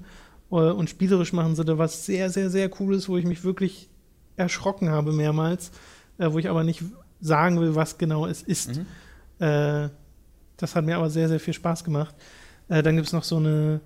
Äh, 0.52 0.56
und 0.56 0.90
spielerisch 0.90 1.34
machen 1.34 1.56
sie 1.56 1.66
da 1.66 1.78
was 1.78 2.06
sehr, 2.06 2.30
sehr, 2.30 2.50
sehr 2.50 2.70
Cooles, 2.70 3.10
wo 3.10 3.18
ich 3.18 3.26
mich 3.26 3.44
wirklich 3.44 3.90
erschrocken 4.38 4.90
habe 4.90 5.12
mehrmals, 5.12 5.72
äh, 6.18 6.32
wo 6.32 6.40
ich 6.40 6.50
aber 6.50 6.64
nicht 6.64 6.84
sagen 7.20 7.60
will, 7.60 7.76
was 7.76 7.98
genau 7.98 8.26
es 8.26 8.42
ist. 8.42 8.78
Mhm. 8.78 9.46
Äh, 9.46 9.90
das 10.58 10.76
hat 10.76 10.86
mir 10.86 10.98
aber 10.98 11.10
sehr, 11.10 11.28
sehr 11.28 11.40
viel 11.40 11.54
Spaß 11.54 11.84
gemacht. 11.84 12.16
Äh, 12.72 12.82
dann 12.82 12.96
gibt 12.96 13.08
es 13.08 13.14
noch 13.14 13.24
so 13.26 13.36
eine 13.38 13.82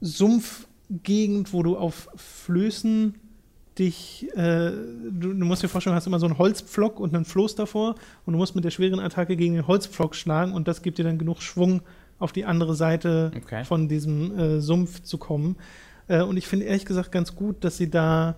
Sumpfgegend, 0.00 1.52
wo 1.52 1.62
du 1.62 1.76
auf 1.76 2.08
Flößen 2.16 3.14
dich, 3.78 4.28
äh, 4.34 4.70
du, 5.10 5.34
du 5.34 5.44
musst 5.44 5.62
dir 5.62 5.68
vorstellen, 5.68 5.94
du 5.94 5.96
hast 5.96 6.06
immer 6.06 6.20
so 6.20 6.26
einen 6.26 6.38
Holzpflock 6.38 7.00
und 7.00 7.14
einen 7.14 7.24
Floß 7.24 7.54
davor 7.54 7.96
und 8.24 8.32
du 8.32 8.38
musst 8.38 8.54
mit 8.54 8.64
der 8.64 8.70
schweren 8.70 9.00
Attacke 9.00 9.36
gegen 9.36 9.54
den 9.54 9.66
Holzpflock 9.66 10.14
schlagen 10.14 10.52
und 10.52 10.68
das 10.68 10.82
gibt 10.82 10.98
dir 10.98 11.04
dann 11.04 11.18
genug 11.18 11.42
Schwung, 11.42 11.82
auf 12.20 12.32
die 12.32 12.44
andere 12.44 12.74
Seite 12.74 13.32
Okay. 13.36 13.64
von 13.64 13.88
diesem 13.88 14.38
äh, 14.38 14.60
Sumpf 14.60 15.02
zu 15.02 15.18
kommen. 15.18 15.56
Äh, 16.06 16.22
und 16.22 16.36
ich 16.36 16.46
finde 16.46 16.66
ehrlich 16.66 16.86
gesagt 16.86 17.10
ganz 17.12 17.34
gut, 17.34 17.64
dass 17.64 17.76
sie 17.76 17.90
da 17.90 18.36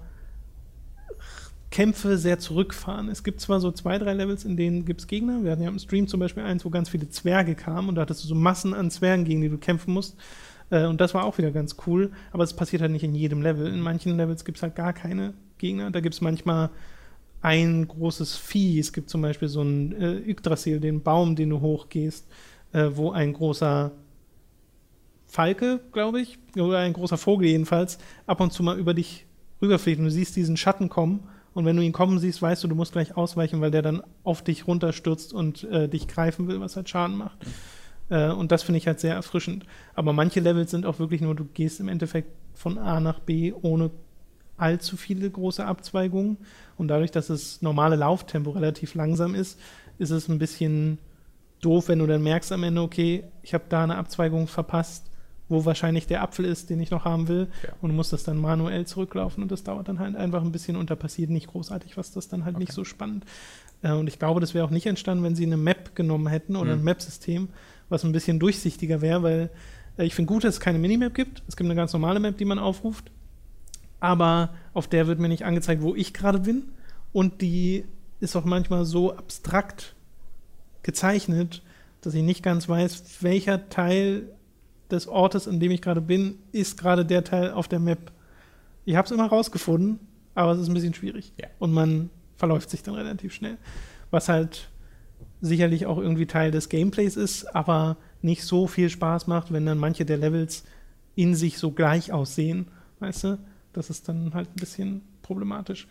Kämpfe 1.71 2.17
sehr 2.17 2.39
zurückfahren. 2.39 3.09
Es 3.09 3.25
gibt 3.25 3.41
zwar 3.41 3.61
so 3.61 3.73
zwei, 3.73 3.99
drei 3.99 4.15
Levels, 4.15 4.45
in 4.45 4.57
denen 4.57 4.85
gibt 4.85 5.01
es 5.01 5.07
Gegner. 5.07 5.43
Wir 5.43 5.51
hatten 5.53 5.63
ja 5.63 5.69
im 5.69 5.79
Stream 5.79 6.07
zum 6.07 6.21
Beispiel 6.21 6.45
eins, 6.45 6.65
wo 6.65 6.71
ganz 6.71 6.89
viele 6.89 7.09
Zwerge 7.09 7.55
kamen 7.55 7.89
und 7.89 7.97
da 7.97 8.03
hattest 8.03 8.23
du 8.25 8.29
so 8.29 8.35
Massen 8.35 8.73
an 8.73 8.91
Zwergen, 8.91 9.25
gegen 9.25 9.41
die 9.41 9.49
du 9.49 9.59
kämpfen 9.59 9.93
musst. 9.93 10.17
Äh, 10.71 10.87
und 10.87 11.01
das 11.01 11.15
war 11.15 11.25
auch 11.25 11.39
wieder 11.39 11.51
ganz 11.51 11.77
cool. 11.87 12.13
Aber 12.33 12.45
es 12.45 12.55
passiert 12.55 12.83
halt 12.83 12.93
nicht 12.93 13.05
in 13.05 13.15
jedem 13.15 13.43
Level. 13.43 13.67
In 13.67 13.81
manchen 13.81 14.17
Levels 14.17 14.45
gibt 14.45 14.59
es 14.59 14.63
halt 14.63 14.77
gar 14.77 14.93
keine 14.93 15.35
Gegner. 15.59 15.91
Da 15.91 16.01
gibt 16.01 16.15
es 16.15 16.21
manchmal 16.21 16.71
ein 17.43 17.87
großes 17.89 18.37
Vieh. 18.37 18.79
Es 18.79 18.93
gibt 18.93 19.11
zum 19.11 19.23
Beispiel 19.23 19.49
so 19.49 19.61
einen 19.61 19.93
äh, 19.93 20.31
Yggdrasil, 20.31 20.81
den 20.81 21.03
Baum, 21.03 21.35
den 21.37 21.51
du 21.51 21.61
hochgehst, 21.61 22.27
äh, 22.73 22.91
wo 22.93 23.11
ein 23.11 23.33
großer 23.33 23.93
Falke, 25.27 25.81
glaube 25.93 26.21
ich, 26.21 26.39
oder 26.57 26.79
ein 26.79 26.93
großer 26.93 27.19
Vogel 27.19 27.49
jedenfalls, 27.49 27.99
ab 28.27 28.41
und 28.41 28.53
zu 28.53 28.63
mal 28.63 28.79
über 28.79 28.95
dich 28.95 29.27
rüberfliegt 29.61 29.99
und 29.99 30.05
du 30.05 30.11
siehst 30.11 30.37
diesen 30.37 30.57
Schatten 30.57 30.89
kommen 30.89 31.29
und 31.57 31.65
wenn 31.65 31.75
du 31.75 31.83
ihn 31.83 31.93
kommen 31.93 32.19
siehst, 32.19 32.43
weißt 32.43 32.63
du, 32.63 32.69
du 32.69 32.75
musst 32.75 32.93
gleich 32.93 33.17
ausweichen, 33.17 33.63
weil 33.63 33.71
der 33.71 33.81
dann 33.81 34.03
auf 34.25 34.43
dich 34.43 34.67
runterstürzt 34.67 35.33
und 35.33 35.65
äh, 35.65 35.89
dich 35.89 36.07
greifen 36.07 36.49
will, 36.49 36.61
was 36.61 36.77
halt 36.77 36.91
Schaden 36.91 37.17
macht. 37.17 37.39
Äh, 38.11 38.29
und 38.29 38.53
das 38.53 38.63
finde 38.63 38.77
ich 38.77 38.87
halt 38.87 39.01
sehr 39.01 39.15
erfrischend. 39.15 39.65
Aber 39.95 40.13
manche 40.13 40.41
Levels 40.41 40.71
sind 40.71 40.85
auch 40.85 40.99
wirklich 40.99 41.23
nur, 41.23 41.35
du 41.35 41.47
gehst 41.47 41.81
im 41.81 41.89
Endeffekt 41.89 42.29
von 42.53 42.77
A 42.77 43.01
nach 43.01 43.21
B 43.21 43.55
ohne 43.55 43.91
allzu 44.59 44.99
viele 44.99 45.31
große 45.31 45.65
Abzweigungen. 45.65 46.37
Und 46.77 46.89
dadurch, 46.89 47.11
dass 47.11 47.29
das 47.29 47.63
normale 47.63 47.97
Lauftempo 47.97 48.51
relativ 48.51 48.95
langsam 48.95 49.35
ist, 49.35 49.59
ist 49.97 50.11
es 50.11 50.29
ein 50.29 50.39
bisschen 50.39 50.99
doof, 51.63 51.89
wenn 51.89 52.01
du 52.01 52.07
dann 52.07 52.23
merkst 52.23 52.53
am 52.53 52.65
Ende, 52.65 52.83
okay, 52.83 53.25
ich 53.41 53.55
habe 53.55 53.65
da 53.71 53.83
eine 53.83 53.97
Abzweigung 53.97 54.47
verpasst, 54.47 55.11
wo 55.49 55.65
wahrscheinlich 55.65 56.07
der 56.07 56.23
Apfel 56.23 56.45
ist, 56.45 56.71
den 56.71 56.81
ich 56.81 56.91
noch 56.91 57.05
haben 57.05 57.29
will. 57.29 57.49
Ja. 57.63 57.71
Und 57.81 57.91
du 57.91 57.95
musst 57.95 58.13
das 58.13 58.25
dann 58.25 58.37
manuell 58.37 58.87
zurücklaufen 58.87 59.43
und 59.43 59.53
das 59.53 59.63
dauert 59.63 59.89
dann 59.89 59.99
halt 60.01 60.17
einfach 60.17 60.43
ein 60.43 60.51
bisschen 60.53 60.77
und 60.77 60.91
da 60.91 60.97
passiert 60.97 61.31
nicht 61.31 61.47
großartig 61.49 61.97
was, 61.97 62.13
das 62.13 62.29
dann 62.29 62.45
halt 62.45 62.59
nicht 62.59 62.71
Okay. 62.71 62.77
so 62.77 62.85
spannend. 62.85 63.25
Äh, 63.83 63.93
und 63.93 64.09
ich 64.09 64.19
glaube, 64.19 64.41
das 64.41 64.55
wäre 64.55 64.65
auch 64.65 64.71
nicht 64.71 64.87
entstanden, 64.87 65.23
wenn 65.23 65.37
sie 65.37 65.47
eine 65.47 65.57
Map 65.57 65.95
genommen 65.95 66.27
hätten 66.27 66.57
oder 66.57 66.75
Mhm. 66.75 66.81
ein 66.81 66.85
Map-System, 66.85 67.49
was 67.89 68.05
ein 68.05 68.13
bisschen 68.13 68.39
durchsichtiger 68.41 69.01
wäre, 69.01 69.23
weil 69.23 69.51
äh, 69.99 70.05
ich 70.05 70.15
finde 70.15 70.33
gut, 70.33 70.43
dass 70.45 70.55
es 70.55 70.61
keine 70.61 70.79
Minimap 70.79 71.15
gibt. 71.15 71.43
Es 71.47 71.57
gibt 71.57 71.67
eine 71.67 71.77
ganz 71.77 71.93
normale 71.93 72.19
Map, 72.19 72.37
die 72.39 72.45
man 72.45 72.59
aufruft. 72.59 73.11
Aber 74.01 74.51
auf 74.75 74.89
der 74.89 75.07
wird 75.07 75.19
mir 75.21 75.29
nicht 75.29 75.45
angezeigt, 75.45 75.81
wo 75.83 75.95
ich 75.95 76.13
gerade 76.13 76.41
bin. 76.41 76.65
Und 77.13 77.41
die 77.41 77.85
ist 78.21 78.35
auch 78.37 78.45
manchmal 78.45 78.85
so 78.85 79.17
abstrakt 79.17 79.95
gezeichnet, 80.83 81.63
dass 82.03 82.15
ich 82.15 82.23
nicht 82.23 82.43
ganz 82.43 82.69
weiß, 82.69 83.23
welcher 83.23 83.69
Teil 83.69 84.29
des 84.91 85.09
Ortes, 85.09 85.47
in 85.47 85.61
dem 85.61 85.71
ich 85.71 85.83
gerade 85.83 86.01
bin, 86.01 86.39
ist 86.53 86.79
gerade 86.79 87.05
der 87.05 87.25
Teil 87.25 87.51
auf 87.53 87.69
der 87.69 87.81
Map. 87.81 88.13
Ich 88.85 88.97
habe 88.97 89.07
es 89.07 89.11
immer 89.11 89.27
rausgefunden, 89.27 89.99
aber 90.35 90.53
es 90.53 90.61
ist 90.61 90.69
ein 90.69 90.75
bisschen 90.75 90.95
schwierig. 90.95 91.33
Ja. 91.41 91.49
Und 91.59 91.73
man 91.73 92.11
verläuft 92.37 92.71
sich 92.71 92.83
dann 92.83 92.95
relativ 92.95 93.33
schnell. 93.35 93.59
Was 94.11 94.29
halt 94.29 94.69
sicherlich 95.41 95.87
auch 95.87 95.99
irgendwie 95.99 96.27
Teil 96.27 96.51
des 96.51 96.69
Gameplays 96.69 97.17
ist, 97.17 97.45
aber 97.55 97.97
nicht 98.23 98.45
so 98.45 98.67
viel 98.67 98.91
Spaß 98.91 99.27
macht, 99.27 99.53
wenn 99.53 99.67
dann 99.67 99.79
manche 99.79 100.05
der 100.05 100.19
Levels 100.19 100.65
in 101.15 101.35
sich 101.35 101.59
so 101.59 101.73
gleich 101.73 102.13
aussehen. 102.13 102.69
Weißt 103.01 103.25
du? 103.25 103.39
Das 103.73 103.91
ist 103.91 104.09
dann 104.09 104.33
halt 104.35 104.49
ein 104.49 104.61
bisschen 104.61 105.03
problematisch. 105.23 105.87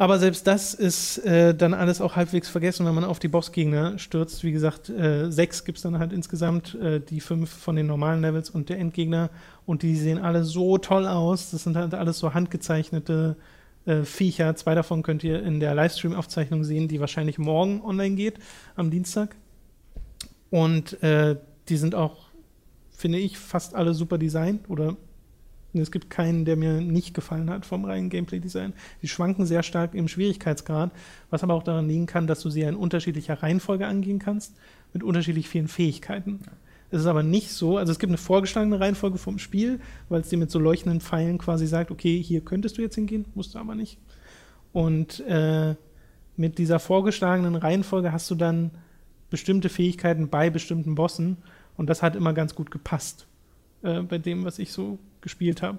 Aber 0.00 0.20
selbst 0.20 0.46
das 0.46 0.74
ist 0.74 1.18
äh, 1.26 1.56
dann 1.56 1.74
alles 1.74 2.00
auch 2.00 2.14
halbwegs 2.14 2.48
vergessen, 2.48 2.86
wenn 2.86 2.94
man 2.94 3.02
auf 3.02 3.18
die 3.18 3.26
Bossgegner 3.26 3.98
stürzt. 3.98 4.44
Wie 4.44 4.52
gesagt, 4.52 4.88
äh, 4.88 5.28
sechs 5.30 5.64
gibt 5.64 5.78
es 5.78 5.82
dann 5.82 5.98
halt 5.98 6.12
insgesamt, 6.12 6.76
äh, 6.76 7.00
die 7.00 7.20
fünf 7.20 7.50
von 7.50 7.74
den 7.74 7.88
normalen 7.88 8.20
Levels 8.20 8.48
und 8.48 8.68
der 8.68 8.78
Endgegner. 8.78 9.28
Und 9.66 9.82
die 9.82 9.96
sehen 9.96 10.18
alle 10.18 10.44
so 10.44 10.78
toll 10.78 11.04
aus. 11.08 11.50
Das 11.50 11.64
sind 11.64 11.76
halt 11.76 11.94
alles 11.94 12.20
so 12.20 12.32
handgezeichnete 12.32 13.36
äh, 13.86 14.04
Viecher. 14.04 14.54
Zwei 14.54 14.76
davon 14.76 15.02
könnt 15.02 15.24
ihr 15.24 15.42
in 15.42 15.58
der 15.58 15.74
Livestream-Aufzeichnung 15.74 16.62
sehen, 16.62 16.86
die 16.86 17.00
wahrscheinlich 17.00 17.38
morgen 17.38 17.82
online 17.82 18.14
geht, 18.14 18.38
am 18.76 18.92
Dienstag. 18.92 19.34
Und 20.50 21.02
äh, 21.02 21.36
die 21.68 21.76
sind 21.76 21.96
auch, 21.96 22.28
finde 22.92 23.18
ich, 23.18 23.36
fast 23.36 23.74
alle 23.74 23.94
super 23.94 24.16
designt 24.16 24.70
oder 24.70 24.96
es 25.74 25.92
gibt 25.92 26.10
keinen, 26.10 26.44
der 26.44 26.56
mir 26.56 26.80
nicht 26.80 27.14
gefallen 27.14 27.50
hat 27.50 27.66
vom 27.66 27.84
reinen 27.84 28.08
Gameplay-Design. 28.08 28.72
Die 29.02 29.08
schwanken 29.08 29.46
sehr 29.46 29.62
stark 29.62 29.94
im 29.94 30.08
Schwierigkeitsgrad, 30.08 30.90
was 31.30 31.42
aber 31.42 31.54
auch 31.54 31.62
daran 31.62 31.88
liegen 31.88 32.06
kann, 32.06 32.26
dass 32.26 32.40
du 32.40 32.50
sie 32.50 32.62
in 32.62 32.74
unterschiedlicher 32.74 33.42
Reihenfolge 33.42 33.86
angehen 33.86 34.18
kannst, 34.18 34.56
mit 34.92 35.02
unterschiedlich 35.02 35.48
vielen 35.48 35.68
Fähigkeiten. 35.68 36.40
Es 36.90 37.00
ist 37.00 37.06
aber 37.06 37.22
nicht 37.22 37.52
so, 37.52 37.76
also 37.76 37.92
es 37.92 37.98
gibt 37.98 38.10
eine 38.10 38.18
vorgeschlagene 38.18 38.80
Reihenfolge 38.80 39.18
vom 39.18 39.38
Spiel, 39.38 39.78
weil 40.08 40.22
es 40.22 40.30
dir 40.30 40.38
mit 40.38 40.50
so 40.50 40.58
leuchtenden 40.58 41.00
Pfeilen 41.00 41.36
quasi 41.36 41.66
sagt, 41.66 41.90
okay, 41.90 42.22
hier 42.22 42.40
könntest 42.40 42.78
du 42.78 42.82
jetzt 42.82 42.94
hingehen, 42.94 43.26
musst 43.34 43.54
du 43.54 43.58
aber 43.58 43.74
nicht. 43.74 43.98
Und 44.72 45.20
äh, 45.20 45.74
mit 46.36 46.56
dieser 46.56 46.78
vorgeschlagenen 46.78 47.56
Reihenfolge 47.56 48.12
hast 48.12 48.30
du 48.30 48.34
dann 48.34 48.70
bestimmte 49.28 49.68
Fähigkeiten 49.68 50.28
bei 50.28 50.48
bestimmten 50.48 50.94
Bossen 50.94 51.36
und 51.76 51.90
das 51.90 52.02
hat 52.02 52.16
immer 52.16 52.32
ganz 52.32 52.54
gut 52.54 52.70
gepasst 52.70 53.26
äh, 53.82 54.00
bei 54.00 54.16
dem, 54.16 54.44
was 54.44 54.58
ich 54.58 54.72
so 54.72 54.98
gespielt 55.28 55.62
habe, 55.62 55.78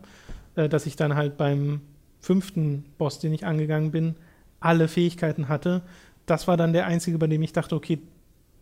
äh, 0.55 0.69
dass 0.69 0.85
ich 0.85 0.95
dann 0.95 1.15
halt 1.15 1.37
beim 1.37 1.81
fünften 2.19 2.85
Boss, 2.97 3.19
den 3.19 3.33
ich 3.33 3.45
angegangen 3.45 3.91
bin, 3.91 4.15
alle 4.59 4.87
Fähigkeiten 4.87 5.49
hatte. 5.49 5.81
Das 6.25 6.47
war 6.47 6.55
dann 6.55 6.73
der 6.73 6.85
einzige, 6.85 7.17
bei 7.17 7.27
dem 7.27 7.41
ich 7.41 7.53
dachte, 7.53 7.75
okay, 7.75 7.99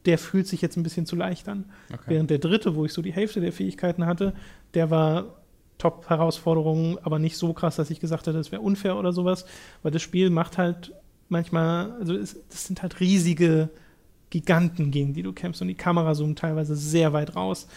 der 0.05 0.17
fühlt 0.17 0.47
sich 0.47 0.61
jetzt 0.61 0.77
ein 0.77 0.83
bisschen 0.83 1.05
zu 1.05 1.15
leicht 1.15 1.49
an. 1.49 1.65
Okay. 1.91 2.03
Während 2.07 2.29
der 2.29 2.37
dritte, 2.39 2.75
wo 2.75 2.85
ich 2.85 2.93
so 2.93 3.01
die 3.01 3.11
Hälfte 3.11 3.41
der 3.41 3.51
Fähigkeiten 3.51 4.05
hatte, 4.05 4.33
der 4.73 4.89
war 4.89 5.35
Top-Herausforderung, 5.79 6.97
aber 7.03 7.19
nicht 7.19 7.37
so 7.37 7.53
krass, 7.53 7.75
dass 7.75 7.89
ich 7.89 7.99
gesagt 7.99 8.25
hätte, 8.25 8.37
das 8.37 8.51
wäre 8.51 8.61
unfair 8.61 8.95
oder 8.95 9.11
sowas, 9.11 9.45
weil 9.83 9.91
das 9.91 10.01
Spiel 10.01 10.29
macht 10.29 10.57
halt 10.57 10.93
manchmal, 11.29 11.91
also 11.99 12.15
es, 12.15 12.37
das 12.49 12.65
sind 12.65 12.81
halt 12.81 12.99
riesige 12.99 13.69
Giganten, 14.29 14.91
gegen 14.91 15.13
die 15.13 15.23
du 15.23 15.33
kämpfst 15.33 15.61
und 15.61 15.67
die 15.67 15.75
Kamera 15.75 16.13
zoomt 16.13 16.39
teilweise 16.39 16.75
sehr 16.75 17.13
weit 17.13 17.35
raus. 17.35 17.67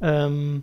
Ähm, 0.00 0.62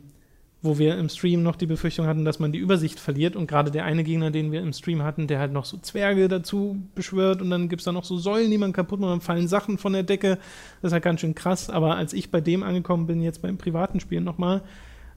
wo 0.61 0.77
wir 0.77 0.97
im 0.97 1.07
Stream 1.07 1.41
noch 1.41 1.55
die 1.55 1.65
Befürchtung 1.67 2.05
hatten, 2.05 2.25
dass 2.25 2.39
man 2.39 2.51
die 2.51 2.59
Übersicht 2.59 2.99
verliert. 2.99 3.35
Und 3.37 3.47
gerade 3.47 3.71
der 3.71 3.85
eine 3.85 4.03
Gegner, 4.03 4.29
den 4.29 4.51
wir 4.51 4.61
im 4.61 4.73
Stream 4.73 5.03
hatten, 5.03 5.27
der 5.27 5.39
halt 5.39 5.53
noch 5.53 5.63
so 5.63 5.77
Zwerge 5.77 6.27
dazu 6.27 6.81
beschwört 6.95 7.41
und 7.41 7.49
dann 7.49 7.69
gibt 7.69 7.79
es 7.81 7.85
da 7.85 7.93
noch 7.93 8.03
so 8.03 8.17
Säulen, 8.17 8.51
die 8.51 8.57
man 8.57 8.73
kaputt 8.73 8.99
macht, 8.99 9.11
dann 9.11 9.21
fallen 9.21 9.47
Sachen 9.47 9.77
von 9.77 9.93
der 9.93 10.03
Decke. 10.03 10.37
Das 10.81 10.89
ist 10.89 10.93
halt 10.93 11.03
ganz 11.03 11.21
schön 11.21 11.33
krass. 11.33 11.69
Aber 11.69 11.95
als 11.95 12.11
ich 12.11 12.29
bei 12.29 12.41
dem 12.41 12.63
angekommen 12.63 13.07
bin, 13.07 13.21
jetzt 13.21 13.41
beim 13.41 13.57
privaten 13.57 14.01
Spielen 14.01 14.25
nochmal, 14.25 14.61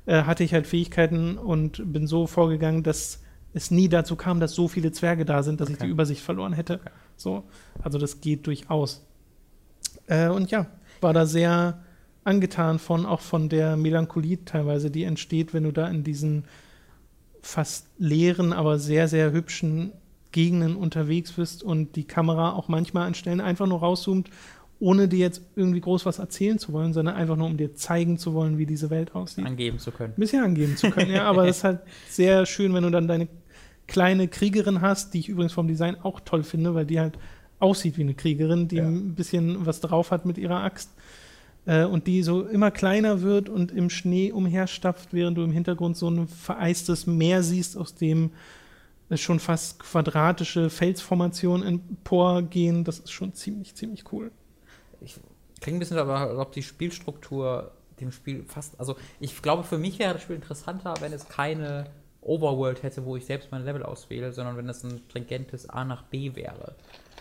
äh, 0.07 0.23
hatte 0.23 0.45
ich 0.45 0.55
halt 0.55 0.67
Fähigkeiten 0.69 1.39
und 1.39 1.93
bin 1.93 2.07
so 2.07 2.29
vorgegangen, 2.29 2.85
dass 2.85 3.21
es 3.53 3.71
nie 3.71 3.89
dazu 3.89 4.15
kam, 4.17 4.39
dass 4.41 4.55
so 4.55 4.69
viele 4.69 4.93
Zwerge 4.93 5.25
da 5.25 5.43
sind, 5.43 5.61
dass 5.61 5.69
ich 5.69 5.75
Okay. 5.75 5.87
die 5.87 5.91
Übersicht 5.91 6.23
verloren 6.23 6.53
hätte. 6.53 6.75
Okay. 6.75 6.91
So, 7.17 7.43
also 7.83 7.99
das 7.99 8.21
geht 8.21 8.47
durchaus. 8.47 9.05
Äh, 10.07 10.29
und 10.29 10.51
ja, 10.53 10.67
war 11.01 11.13
da 11.13 11.27
sehr 11.27 11.83
angetan 12.25 12.79
von, 12.79 13.07
auch 13.07 13.21
von 13.21 13.49
der 13.49 13.77
Melancholie 13.77 14.45
teilweise, 14.45 14.91
die 14.91 15.05
entsteht, 15.05 15.53
wenn 15.55 15.65
du 15.65 15.73
da 15.73 15.89
in 15.89 16.05
diesen 16.05 16.45
fast 17.41 17.89
leeren, 17.99 18.53
aber 18.53 18.79
sehr, 18.79 19.09
sehr 19.09 19.33
hübschen 19.33 19.93
Gegenden 20.31 20.77
unterwegs 20.77 21.33
bist 21.33 21.63
und 21.63 21.97
die 21.97 22.05
Kamera 22.05 22.53
auch 22.53 22.69
manchmal 22.69 23.07
an 23.07 23.15
Stellen 23.15 23.41
einfach 23.41 23.67
nur 23.67 23.81
rauszoomt, 23.81 24.31
ohne 24.81 25.07
dir 25.09 25.19
jetzt 25.19 25.43
irgendwie 25.57 25.81
groß 25.81 26.07
was 26.07 26.19
erzählen 26.19 26.59
zu 26.59 26.73
wollen, 26.73 26.93
sondern 26.93 27.15
einfach 27.17 27.37
nur, 27.37 27.47
um 27.47 27.57
dir 27.57 27.75
zeigen 27.75 28.17
zu 28.19 28.33
wollen, 28.33 28.59
wie 28.59 28.67
diese 28.67 28.91
Welt 28.91 29.15
aussieht. 29.15 29.45
angeben 29.45 29.79
zu 29.79 29.91
können. 29.91 30.13
Ein 30.17 30.21
bisschen 30.21 30.43
angeben 30.43 30.77
zu 30.77 30.91
können, 30.91 31.11
ja, 31.11 31.25
aber 31.29 31.47
das 31.47 31.59
ist 31.59 31.65
halt 31.65 31.81
sehr 32.09 32.47
schön, 32.47 32.73
wenn 32.75 32.83
du 32.85 32.91
dann 32.91 33.09
deine 33.09 33.29
kleine 33.87 34.29
Kriegerin 34.29 34.81
hast, 34.81 35.13
die 35.15 35.19
ich 35.19 35.29
übrigens 35.29 35.53
vom 35.53 35.69
Design 35.69 35.97
auch 36.03 36.21
toll 36.21 36.45
finde, 36.45 36.75
weil 36.75 36.87
die 36.87 36.99
halt 36.99 37.19
aussieht 37.59 37.97
wie 37.97 38.03
eine 38.03 38.15
Kriegerin, 38.15 38.69
die 38.69 38.77
Ja. 38.77 38.87
ein 38.87 39.15
bisschen 39.15 39.67
was 39.67 39.81
drauf 39.81 40.11
hat 40.11 40.25
mit 40.25 40.39
ihrer 40.39 40.63
Axt 40.63 40.91
äh, 41.67 41.85
und 41.85 42.07
die 42.07 42.23
so 42.23 42.43
immer 42.43 42.71
kleiner 42.71 43.23
wird 43.23 43.49
und 43.49 43.73
im 43.73 43.91
Schnee 43.91 44.33
umherstapft, 44.33 45.13
während 45.13 45.39
du 45.39 45.43
im 45.43 45.53
Hintergrund 45.53 45.97
so 45.97 46.09
ein 46.09 46.29
vereistes 46.29 47.07
Meer 47.07 47.43
siehst, 47.43 47.77
aus 47.77 47.95
dem 47.95 48.33
schon 49.15 49.41
fast 49.41 49.79
quadratische 49.79 50.71
Felsformationen 50.71 51.67
emporgehen. 51.67 52.83
Das 52.85 52.99
ist 52.99 53.13
schon 53.13 53.35
ziemlich, 53.35 53.75
ziemlich 53.75 54.11
cool. 54.11 54.31
Ich 55.01 55.21
klingt 55.63 55.77
ein 55.77 55.79
bisschen 55.79 55.99
aber, 55.99 56.39
ob 56.39 56.53
die 56.53 56.63
Spielstruktur 56.63 57.73
dem 58.01 58.13
Spiel 58.13 58.45
fast. 58.45 58.79
Also, 58.79 58.97
ich 59.21 59.41
glaube, 59.41 59.65
für 59.65 59.79
mich 59.79 59.99
wäre 59.99 60.15
das 60.15 60.23
Spiel 60.23 60.37
interessanter, 60.37 60.95
wenn 61.01 61.13
es 61.13 61.29
keine 61.29 61.87
Overworld 62.21 62.83
hätte, 62.83 63.05
wo 63.05 63.17
ich 63.17 63.25
selbst 63.25 63.51
mein 63.51 63.65
Level 63.65 63.83
auswähle, 63.83 64.33
sondern 64.33 64.57
wenn 64.57 64.69
es 64.69 64.83
ein 64.83 65.01
stringentes 65.09 65.69
A 65.69 65.85
nach 65.85 66.03
B 66.05 66.35
wäre. 66.35 66.75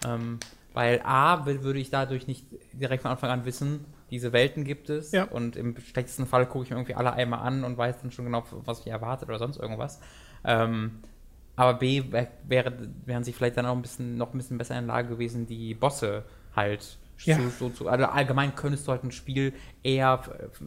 Ähm, 0.05 0.39
weil 0.73 1.01
A 1.03 1.45
würde 1.45 1.79
ich 1.79 1.89
dadurch 1.89 2.27
nicht 2.27 2.45
direkt 2.73 3.03
von 3.03 3.11
Anfang 3.11 3.29
an 3.29 3.45
wissen, 3.45 3.85
diese 4.11 4.33
Welten 4.33 4.63
gibt 4.65 4.89
es. 4.89 5.11
Ja. 5.11 5.23
Und 5.23 5.55
im 5.55 5.75
schlechtesten 5.77 6.27
Fall 6.27 6.45
gucke 6.45 6.65
ich 6.65 6.69
mir 6.69 6.75
irgendwie 6.77 6.95
alle 6.95 7.13
einmal 7.13 7.39
an 7.39 7.63
und 7.63 7.77
weiß 7.77 8.01
dann 8.01 8.11
schon 8.11 8.25
genau, 8.25 8.43
was 8.65 8.79
mich 8.85 8.93
erwartet 8.93 9.29
oder 9.29 9.39
sonst 9.39 9.57
irgendwas. 9.57 9.99
Ähm, 10.43 10.99
aber 11.55 11.75
B 11.75 12.03
wär- 12.11 12.31
wäre, 12.47 12.73
wären 13.05 13.23
sie 13.23 13.33
vielleicht 13.33 13.57
dann 13.57 13.65
auch 13.65 13.75
ein 13.75 13.81
bisschen, 13.81 14.17
noch 14.17 14.33
ein 14.33 14.37
bisschen 14.37 14.57
besser 14.57 14.77
in 14.77 14.85
der 14.87 14.95
Lage 14.95 15.09
gewesen, 15.09 15.47
die 15.47 15.73
Bosse 15.73 16.23
halt 16.55 16.97
Ja. 17.23 17.37
zu, 17.37 17.49
so 17.49 17.69
zu. 17.69 17.87
Also 17.87 18.05
allgemein 18.05 18.55
könntest 18.55 18.87
du 18.87 18.91
halt 18.91 19.03
ein 19.03 19.11
Spiel 19.11 19.53
eher 19.83 20.21
äh, 20.39 20.63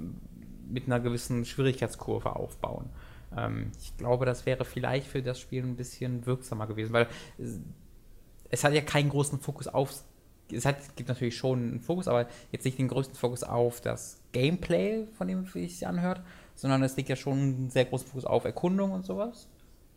mit 0.70 0.86
einer 0.86 1.00
gewissen 1.00 1.44
Schwierigkeitskurve 1.44 2.36
aufbauen. 2.36 2.88
Ähm, 3.36 3.72
ich 3.80 3.96
glaube, 3.96 4.24
das 4.26 4.46
wäre 4.46 4.64
vielleicht 4.64 5.06
für 5.06 5.22
das 5.22 5.40
Spiel 5.40 5.62
ein 5.62 5.76
bisschen 5.76 6.24
wirksamer 6.26 6.66
gewesen, 6.66 6.92
weil 6.92 7.08
es, 8.50 8.64
hat 8.64 8.72
ja 8.72 8.80
keinen 8.80 9.08
großen 9.10 9.40
Fokus 9.40 9.66
auf. 9.68 9.92
Es 10.52 10.64
hat, 10.66 10.76
gibt 10.96 11.08
natürlich 11.08 11.36
schon 11.36 11.58
einen 11.60 11.80
Fokus, 11.80 12.06
aber 12.08 12.26
jetzt 12.52 12.64
nicht 12.64 12.78
den 12.78 12.88
größten 12.88 13.16
Fokus 13.16 13.42
auf 13.42 13.80
das 13.80 14.20
Gameplay, 14.32 15.06
von 15.16 15.26
dem 15.28 15.40
es 15.40 15.52
sich 15.52 15.86
anhört, 15.86 16.20
sondern 16.54 16.82
es 16.82 16.96
liegt 16.96 17.08
ja 17.08 17.16
schon 17.16 17.38
einen 17.38 17.70
sehr 17.70 17.86
großen 17.86 18.06
Fokus 18.06 18.24
auf 18.24 18.44
Erkundung 18.44 18.92
und 18.92 19.04
sowas. 19.06 19.48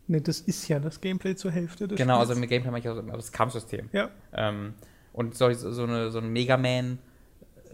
Ne, 0.06 0.20
das 0.22 0.40
ist 0.40 0.66
ja 0.68 0.80
das 0.80 1.00
Gameplay 1.02 1.36
zur 1.36 1.50
Hälfte 1.50 1.86
des 1.86 1.98
Genau, 1.98 2.14
also 2.18 2.32
Spiels. 2.32 2.40
mit 2.40 2.48
Gameplay 2.50 2.70
meine 2.70 2.80
ich 2.80 2.88
auch 2.88 3.16
das 3.16 3.30
Kampfsystem. 3.32 3.90
Ja, 3.92 4.08
Ähm, 4.32 4.74
und 5.12 5.34
so, 5.34 5.52
so, 5.52 5.82
eine, 5.82 6.10
so 6.10 6.18
ein 6.18 6.30
Mega 6.32 6.56
Man, 6.56 6.98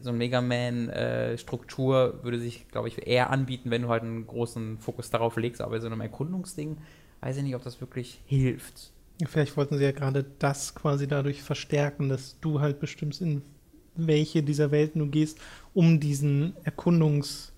so 0.00 0.10
ein 0.10 0.18
Mega 0.18 0.40
Man-Struktur 0.40 2.20
würde 2.22 2.38
sich, 2.38 2.68
glaube 2.68 2.88
ich, 2.88 3.06
eher 3.06 3.30
anbieten, 3.30 3.70
wenn 3.70 3.82
du 3.82 3.88
halt 3.88 4.02
einen 4.02 4.26
großen 4.26 4.78
Fokus 4.78 5.10
darauf 5.10 5.36
legst. 5.36 5.60
Aber 5.60 5.80
so 5.80 5.86
einem 5.86 6.00
Erkundungsding 6.00 6.78
weiß 7.20 7.36
ich 7.36 7.42
nicht, 7.42 7.54
ob 7.54 7.62
das 7.62 7.80
wirklich 7.80 8.20
hilft. 8.26 8.90
Vielleicht 9.26 9.56
wollten 9.56 9.78
sie 9.78 9.84
ja 9.84 9.92
gerade 9.92 10.24
das 10.38 10.74
quasi 10.74 11.06
dadurch 11.06 11.42
verstärken, 11.42 12.08
dass 12.08 12.38
du 12.40 12.60
halt 12.60 12.80
bestimmst, 12.80 13.20
in 13.20 13.42
welche 13.96 14.42
dieser 14.42 14.70
Welten 14.70 15.00
du 15.00 15.06
gehst, 15.06 15.38
um 15.72 16.00
diesen 16.00 16.54
Erkundungsdrang 16.64 17.52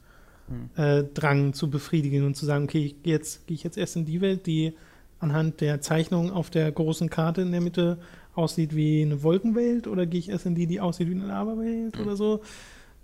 Hm. 0.77 1.49
äh, 1.49 1.53
zu 1.53 1.71
befriedigen 1.71 2.25
und 2.25 2.37
zu 2.37 2.47
sagen, 2.47 2.65
okay, 2.65 2.85
ich 2.85 3.03
gehe 3.03 3.15
jetzt, 3.15 3.47
gehe 3.47 3.55
ich 3.57 3.65
jetzt 3.65 3.77
erst 3.79 3.97
in 3.97 4.05
die 4.05 4.21
Welt, 4.21 4.47
die 4.47 4.75
anhand 5.19 5.61
der 5.61 5.81
Zeichnung 5.81 6.31
auf 6.31 6.51
der 6.51 6.71
großen 6.71 7.11
Karte 7.11 7.41
in 7.43 7.53
der 7.53 7.61
Mitte 7.61 7.99
aussieht 8.35 8.77
wie 8.77 9.03
eine 9.03 9.23
Wolkenwelt 9.23 9.87
oder 9.87 10.07
gehe 10.07 10.21
ich 10.21 10.29
erst 10.29 10.47
in 10.47 10.55
die, 10.55 10.67
die 10.67 10.81
aussieht 10.81 11.09
wie 11.09 11.15
eine 11.15 11.27
Lavawelt 11.27 11.97
Hm. 11.97 12.03
oder 12.07 12.17
so. 12.17 12.43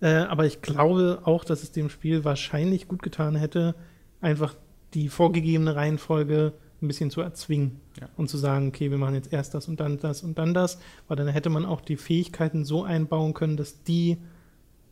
Äh, 0.00 0.08
aber 0.08 0.46
ich 0.46 0.62
glaube 0.62 1.20
auch, 1.24 1.44
dass 1.44 1.62
es 1.62 1.72
dem 1.72 1.88
Spiel 1.88 2.24
wahrscheinlich 2.24 2.86
gut 2.86 3.02
getan 3.02 3.34
hätte, 3.34 3.74
einfach 4.20 4.54
die 4.94 5.08
vorgegebene 5.08 5.74
Reihenfolge 5.74 6.52
ein 6.82 6.88
bisschen 6.88 7.10
zu 7.10 7.20
erzwingen 7.20 7.80
Ja. 8.00 8.08
und 8.16 8.28
zu 8.28 8.36
sagen, 8.36 8.68
okay, 8.68 8.90
wir 8.90 8.98
machen 8.98 9.14
jetzt 9.14 9.32
erst 9.32 9.54
das 9.54 9.68
und 9.68 9.80
dann 9.80 9.98
das 9.98 10.22
und 10.22 10.38
dann 10.38 10.52
das, 10.54 10.78
weil 11.08 11.16
dann 11.16 11.28
hätte 11.28 11.50
man 11.50 11.64
auch 11.64 11.80
die 11.80 11.96
Fähigkeiten 11.96 12.64
so 12.64 12.82
einbauen 12.84 13.34
können, 13.34 13.56
dass 13.56 13.82
die 13.84 14.18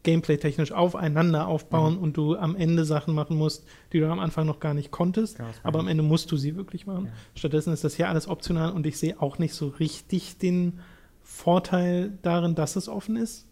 gameplay-technisch 0.02 0.72
aufeinander 0.72 1.46
aufbauen 1.46 1.96
Mhm. 1.96 2.02
und 2.02 2.16
du 2.16 2.34
am 2.36 2.56
Ende 2.56 2.86
Sachen 2.86 3.14
machen 3.14 3.36
musst, 3.36 3.64
die 3.92 4.00
du 4.00 4.10
am 4.10 4.18
Anfang 4.18 4.46
noch 4.46 4.58
gar 4.58 4.72
nicht 4.72 4.90
konntest, 4.90 5.38
meine 5.38 5.52
aber 5.62 5.80
am. 5.80 5.88
Ende 5.88 6.02
musst 6.02 6.32
du 6.32 6.36
sie 6.38 6.56
wirklich 6.56 6.86
machen. 6.86 7.06
Ja. 7.06 7.12
Stattdessen 7.34 7.72
ist 7.74 7.84
das 7.84 7.96
hier 7.96 8.08
alles 8.08 8.26
optional 8.26 8.72
und 8.72 8.86
ich 8.86 8.98
sehe 8.98 9.20
auch 9.20 9.38
nicht 9.38 9.52
so 9.54 9.68
richtig 9.68 10.38
den 10.38 10.78
Vorteil 11.22 12.12
darin, 12.22 12.54
dass 12.54 12.76
es 12.76 12.88
offen 12.88 13.16
ist. 13.16 13.46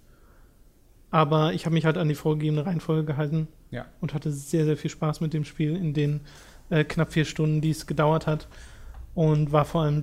Aber 1.10 1.52
ich 1.54 1.64
habe 1.64 1.74
mich 1.74 1.84
halt 1.84 1.96
an 1.96 2.08
die 2.08 2.14
vorgegebene 2.14 2.66
Reihenfolge 2.66 3.04
gehalten 3.04 3.48
Ja. 3.70 3.86
und 4.00 4.14
hatte 4.14 4.30
sehr, 4.32 4.64
sehr 4.64 4.76
viel 4.76 4.90
Spaß 4.90 5.20
mit 5.20 5.32
dem 5.34 5.44
Spiel 5.44 5.76
in 5.76 5.92
den 5.94 6.20
äh, 6.70 6.84
knapp 6.84 7.12
vier 7.12 7.24
Stunden, 7.24 7.60
die 7.60 7.70
es 7.70 7.86
gedauert 7.86 8.26
hat. 8.26 8.48
Und 9.14 9.52
war 9.52 9.64
vor 9.64 9.82
allem 9.82 10.02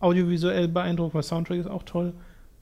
audiovisuell 0.00 0.68
beeindruckt, 0.68 1.14
weil 1.14 1.22
Soundtrack 1.22 1.58
ist 1.58 1.66
auch 1.66 1.82
toll. 1.82 2.12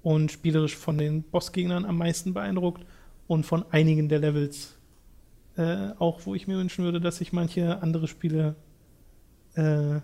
Und 0.02 0.32
spielerisch 0.32 0.76
von 0.76 0.98
den 0.98 1.22
Bossgegnern 1.22 1.84
am 1.84 1.98
meisten 1.98 2.34
beeindruckt. 2.34 2.84
Und 3.26 3.44
von 3.44 3.64
einigen 3.70 4.08
der 4.08 4.18
Levels 4.18 4.76
äh, 5.56 5.90
auch, 5.98 6.20
wo 6.24 6.34
ich 6.34 6.46
mir 6.46 6.58
wünschen 6.58 6.84
würde, 6.84 7.00
dass 7.00 7.16
sich 7.16 7.32
manche 7.32 7.80
andere 7.82 8.08
Spiele 8.08 8.56
äh, 9.54 10.00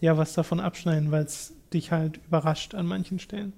ja 0.00 0.16
was 0.16 0.34
davon 0.34 0.60
abschneiden, 0.60 1.10
weil 1.10 1.24
es 1.24 1.54
dich 1.72 1.90
halt 1.90 2.18
überrascht 2.26 2.74
an 2.74 2.86
manchen 2.86 3.18
Stellen. 3.18 3.52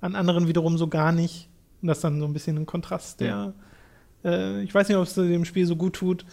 An 0.00 0.14
anderen 0.14 0.48
wiederum 0.48 0.78
so 0.78 0.88
gar 0.88 1.12
nicht. 1.12 1.48
Und 1.82 1.88
das 1.88 1.98
ist 1.98 2.04
dann 2.04 2.20
so 2.20 2.26
ein 2.26 2.32
bisschen 2.32 2.56
ein 2.56 2.66
Kontrast, 2.66 3.20
der 3.20 3.54
äh, 4.24 4.62
ich 4.62 4.74
weiß 4.74 4.88
nicht, 4.88 4.96
ob 4.96 5.04
es 5.04 5.14
dem 5.14 5.44
Spiel 5.44 5.66
so 5.66 5.76
gut 5.76 5.94
tut, 5.94 6.24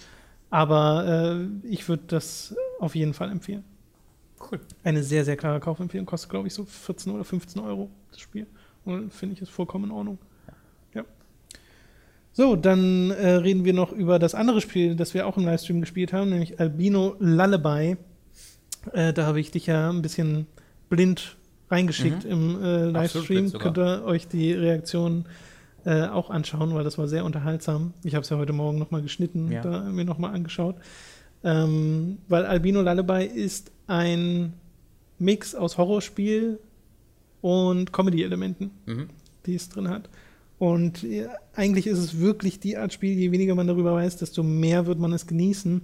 aber 0.53 1.39
äh, 1.63 1.67
ich 1.67 1.89
würde 1.89 2.03
das 2.05 2.55
auf 2.79 2.93
jeden 2.93 3.15
Fall 3.15 3.31
empfehlen. 3.31 3.63
Cool. 4.39 4.59
Eine 4.83 5.01
sehr, 5.01 5.25
sehr 5.25 5.35
klare 5.35 5.59
Kaufempfehlung. 5.59 6.05
Kostet, 6.05 6.29
glaube 6.29 6.47
ich, 6.47 6.53
so 6.53 6.63
14 6.63 7.11
oder 7.11 7.23
15 7.23 7.59
Euro 7.59 7.89
das 8.11 8.19
Spiel. 8.19 8.45
Und 8.85 9.11
finde 9.11 9.33
ich 9.33 9.41
ist 9.41 9.49
vollkommen 9.49 9.85
in 9.85 9.91
Ordnung. 9.91 10.19
Ja. 10.93 11.05
So, 12.33 12.55
dann 12.55 13.09
äh, 13.09 13.29
reden 13.31 13.65
wir 13.65 13.73
noch 13.73 13.91
über 13.93 14.19
das 14.19 14.35
andere 14.35 14.61
Spiel, 14.61 14.95
das 14.95 15.15
wir 15.15 15.25
auch 15.25 15.37
im 15.37 15.45
Livestream 15.45 15.81
gespielt 15.81 16.13
haben, 16.13 16.29
nämlich 16.29 16.59
Albino 16.59 17.15
Lullaby. 17.17 17.97
Äh, 18.91 19.11
da 19.11 19.25
habe 19.25 19.39
ich 19.39 19.49
dich 19.49 19.65
ja 19.65 19.89
ein 19.89 20.03
bisschen 20.03 20.45
blind 20.87 21.35
reingeschickt 21.71 22.25
Mhm. 22.25 22.31
im 22.31 22.63
äh, 22.63 22.85
Livestream. 22.91 23.51
Könnt 23.53 23.79
ihr 23.79 24.03
euch 24.05 24.27
die 24.27 24.53
Reaktion 24.53 25.25
äh, 25.25 25.29
auch 25.85 26.29
anschauen, 26.29 26.73
weil 26.73 26.83
das 26.83 26.97
war 26.97 27.07
sehr 27.07 27.25
unterhaltsam. 27.25 27.93
Ich 28.03 28.15
habe 28.15 28.23
es 28.23 28.29
ja 28.29 28.37
heute 28.37 28.53
Morgen 28.53 28.79
nochmal 28.79 29.01
geschnitten 29.01 29.51
Ja. 29.51 29.61
und 29.61 29.71
da 29.71 29.79
mir 29.83 30.05
nochmal 30.05 30.33
angeschaut. 30.33 30.75
Ähm, 31.43 32.19
weil 32.29 32.45
Albino 32.45 32.81
Lullaby 32.81 33.25
ist 33.25 33.71
ein 33.87 34.53
Mix 35.19 35.55
aus 35.55 35.77
Horrorspiel 35.77 36.59
und 37.41 37.91
Comedy-Elementen, 37.91 38.71
Mhm. 38.85 39.09
die 39.45 39.55
es 39.55 39.67
drin 39.69 39.89
hat. 39.89 40.09
Und 40.59 41.03
ja, 41.03 41.27
eigentlich 41.55 41.87
ist 41.87 41.97
es 41.99 42.19
wirklich 42.19 42.59
die 42.59 42.77
Art 42.77 42.93
Spiel, 42.93 43.17
je 43.17 43.31
weniger 43.31 43.55
man 43.55 43.67
darüber 43.67 43.93
weiß, 43.93 44.17
desto 44.17 44.43
mehr 44.43 44.85
wird 44.85 44.99
man 44.99 45.11
es 45.11 45.27
genießen. 45.27 45.81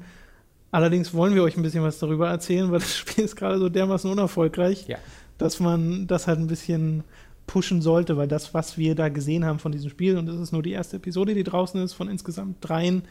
Allerdings 0.71 1.13
wollen 1.13 1.35
wir 1.35 1.43
euch 1.43 1.57
ein 1.57 1.63
bisschen 1.63 1.83
was 1.83 1.99
darüber 1.99 2.29
erzählen, 2.29 2.71
weil 2.71 2.79
das 2.79 2.95
Spiel 2.97 3.25
ist 3.25 3.35
gerade 3.35 3.59
so 3.59 3.67
dermaßen 3.67 4.09
unerfolgreich, 4.09 4.87
Ja. 4.87 4.97
dass 5.37 5.59
man 5.59 6.07
das 6.07 6.27
halt 6.27 6.39
ein 6.39 6.47
bisschen 6.47 7.03
pushen 7.49 7.81
sollte, 7.81 8.15
weil 8.15 8.27
das, 8.27 8.53
was 8.53 8.77
wir 8.77 8.93
da 8.93 9.09
gesehen 9.09 9.43
haben 9.43 9.57
von 9.57 9.71
diesem 9.71 9.89
Spiel, 9.89 10.19
und 10.19 10.27
das 10.27 10.39
ist 10.39 10.51
nur 10.51 10.61
die 10.61 10.71
erste 10.71 10.97
Episode, 10.97 11.33
die 11.33 11.43
draußen 11.43 11.81
ist, 11.81 11.93
von 11.93 12.07
insgesamt 12.07 12.57
dreien, 12.61 13.01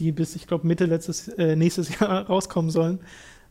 die 0.00 0.10
bis, 0.10 0.34
ich 0.34 0.48
glaube, 0.48 0.66
Mitte 0.66 0.86
letztes, 0.86 1.28
äh, 1.28 1.54
nächstes 1.54 1.96
Jahr 2.00 2.26
rauskommen 2.26 2.72
sollen. 2.72 2.98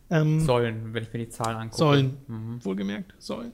Ähm, 0.09 0.41
Sollen, 0.41 0.93
wenn 0.93 1.03
ich 1.03 1.13
mir 1.13 1.19
die 1.19 1.29
Zahlen 1.29 1.55
angucke. 1.55 1.77
Sollen. 1.77 2.17
Mhm. 2.27 2.65
Wohlgemerkt, 2.65 3.15
sollen. 3.17 3.53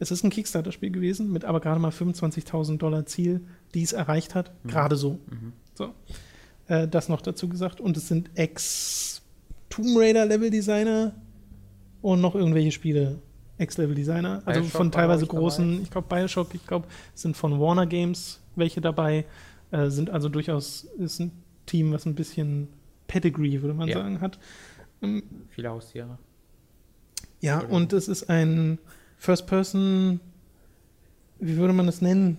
Es 0.00 0.10
ist 0.10 0.24
ein 0.24 0.30
Kickstarter-Spiel 0.30 0.90
gewesen, 0.90 1.32
mit 1.32 1.44
aber 1.44 1.60
gerade 1.60 1.78
mal 1.78 1.92
25.000 1.92 2.78
Dollar 2.78 3.06
Ziel, 3.06 3.40
die 3.74 3.84
es 3.84 3.92
erreicht 3.92 4.34
hat. 4.34 4.52
Mhm. 4.64 4.70
Gerade 4.70 4.96
so. 4.96 5.20
Mhm. 5.30 5.52
So. 5.74 5.94
Äh, 6.66 6.88
das 6.88 7.08
noch 7.08 7.20
dazu 7.20 7.48
gesagt. 7.48 7.80
Und 7.80 7.96
es 7.96 8.08
sind 8.08 8.30
Ex-Tomb 8.34 9.96
Raider-Level-Designer 9.96 11.14
und 12.02 12.20
noch 12.20 12.34
irgendwelche 12.34 12.72
Spiele. 12.72 13.20
Ex-Level-Designer. 13.58 14.42
Also 14.44 14.60
Bioshock 14.60 14.76
von 14.76 14.90
teilweise 14.92 15.26
großen, 15.26 15.68
dabei. 15.70 15.82
ich 15.82 15.90
glaube 15.90 16.08
Bioshock, 16.08 16.54
ich 16.54 16.66
glaube, 16.66 16.86
sind 17.14 17.36
von 17.36 17.58
Warner 17.60 17.86
Games 17.86 18.40
welche 18.56 18.80
dabei. 18.80 19.24
Äh, 19.70 19.90
sind 19.90 20.10
also 20.10 20.28
durchaus, 20.28 20.84
ist 20.98 21.20
ein 21.20 21.30
Team, 21.66 21.92
was 21.92 22.06
ein 22.06 22.14
bisschen 22.14 22.68
Pedigree, 23.06 23.60
würde 23.60 23.74
man 23.74 23.88
Ja. 23.88 23.98
sagen, 23.98 24.20
hat. 24.20 24.38
Ähm, 25.02 25.22
Viele 25.50 25.68
Haustiere. 25.70 26.18
ja, 27.40 27.60
und 27.60 27.92
es 27.92 28.08
ist 28.08 28.28
ein 28.30 28.78
First-Person, 29.16 30.20
wie 31.40 31.56
würde 31.56 31.72
man 31.72 31.86
das 31.86 32.00
nennen? 32.00 32.38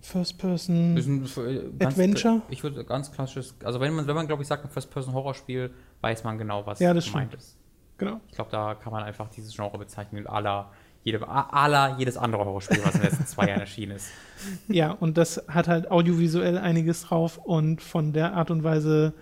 First-Person. 0.00 0.96
Äh, 0.96 1.84
Adventure? 1.84 2.42
Ich 2.48 2.62
würde 2.62 2.84
ganz 2.84 3.10
klassisches, 3.12 3.54
also 3.64 3.80
wenn 3.80 3.92
man, 3.94 4.06
wenn 4.06 4.14
man 4.14 4.26
glaube 4.26 4.42
ich 4.42 4.48
sagt, 4.48 4.64
ein 4.64 4.70
First-Person-Horrorspiel, 4.70 5.70
weiß 6.00 6.24
man 6.24 6.38
genau, 6.38 6.64
was 6.64 6.78
Ja, 6.78 6.94
das 6.94 7.06
gemeint 7.06 7.34
ist. 7.34 7.56
Genau. 7.98 8.20
Ich 8.28 8.34
glaube, 8.34 8.50
da 8.50 8.74
kann 8.74 8.92
man 8.92 9.02
einfach 9.02 9.28
dieses 9.28 9.54
Genre 9.54 9.76
bezeichnen 9.78 10.26
aller, 10.26 10.70
jedem, 11.04 11.24
aller 11.24 11.96
jedes 11.98 12.16
andere 12.16 12.44
Horrorspiel, 12.44 12.78
was 12.84 12.94
in 12.94 13.00
den 13.00 13.10
letzten 13.10 13.26
zwei 13.26 13.48
Jahren 13.48 13.60
erschienen 13.60 13.96
ist. 13.96 14.08
Ja, 14.68 14.92
und 14.92 15.18
das 15.18 15.42
hat 15.48 15.66
halt 15.66 15.90
audiovisuell 15.90 16.58
einiges 16.58 17.02
drauf 17.02 17.38
und 17.38 17.82
von 17.82 18.12
der 18.12 18.34
Art 18.34 18.52
und 18.52 18.62
Weise, 18.62 19.14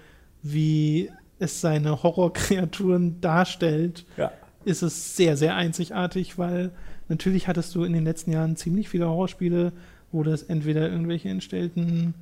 wie 0.43 1.11
es 1.39 1.61
seine 1.63 2.03
Horrorkreaturen 2.03 3.21
darstellt, 3.23 4.05
Ja. 4.19 4.31
ist 4.67 4.83
es 4.83 5.17
sehr, 5.17 5.37
sehr 5.39 5.55
einzigartig, 5.57 6.37
weil 6.39 6.71
natürlich 7.09 7.49
hattest 7.49 7.75
du 7.75 7.85
in 7.85 7.95
den 7.95 8.05
letzten 8.05 8.31
Jahren 8.33 8.57
ziemlich 8.57 8.89
viele 8.91 9.09
Horrorspiele, 9.09 9.73
wo 10.13 10.23
das 10.23 10.43
entweder 10.43 10.91
irgendwelche 10.91 11.31
entstellten 11.31 12.15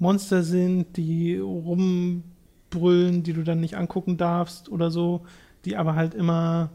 Monster 0.00 0.42
sind, 0.42 0.96
die 0.96 1.38
rumbrüllen, 1.38 3.22
die 3.22 3.32
du 3.32 3.42
dann 3.42 3.60
nicht 3.60 3.76
angucken 3.76 4.16
darfst 4.16 4.68
oder 4.70 4.90
so, 4.90 5.22
die 5.64 5.76
aber 5.76 5.94
halt 5.94 6.14
immer, 6.14 6.70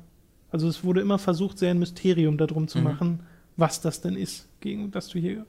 also 0.52 0.68
es 0.68 0.84
wurde 0.84 1.02
immer 1.02 1.18
versucht, 1.20 1.58
sehr 1.60 1.72
ein 1.72 1.80
Mysterium 1.80 2.38
darum 2.38 2.68
zu 2.68 2.78
Mhm. 2.80 2.84
machen, 2.84 3.20
was 3.58 3.82
das 3.82 4.02
denn 4.02 4.16
ist, 4.16 4.48
gegen 4.60 4.92
das 4.92 5.08
du 5.10 5.20
hier 5.20 5.46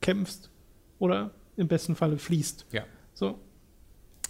kämpfst 0.00 0.50
oder 0.98 1.30
im 1.56 1.68
besten 1.68 1.96
Falle 1.96 2.18
fließt. 2.18 2.66
Ja. 2.72 2.82
So. 3.14 3.38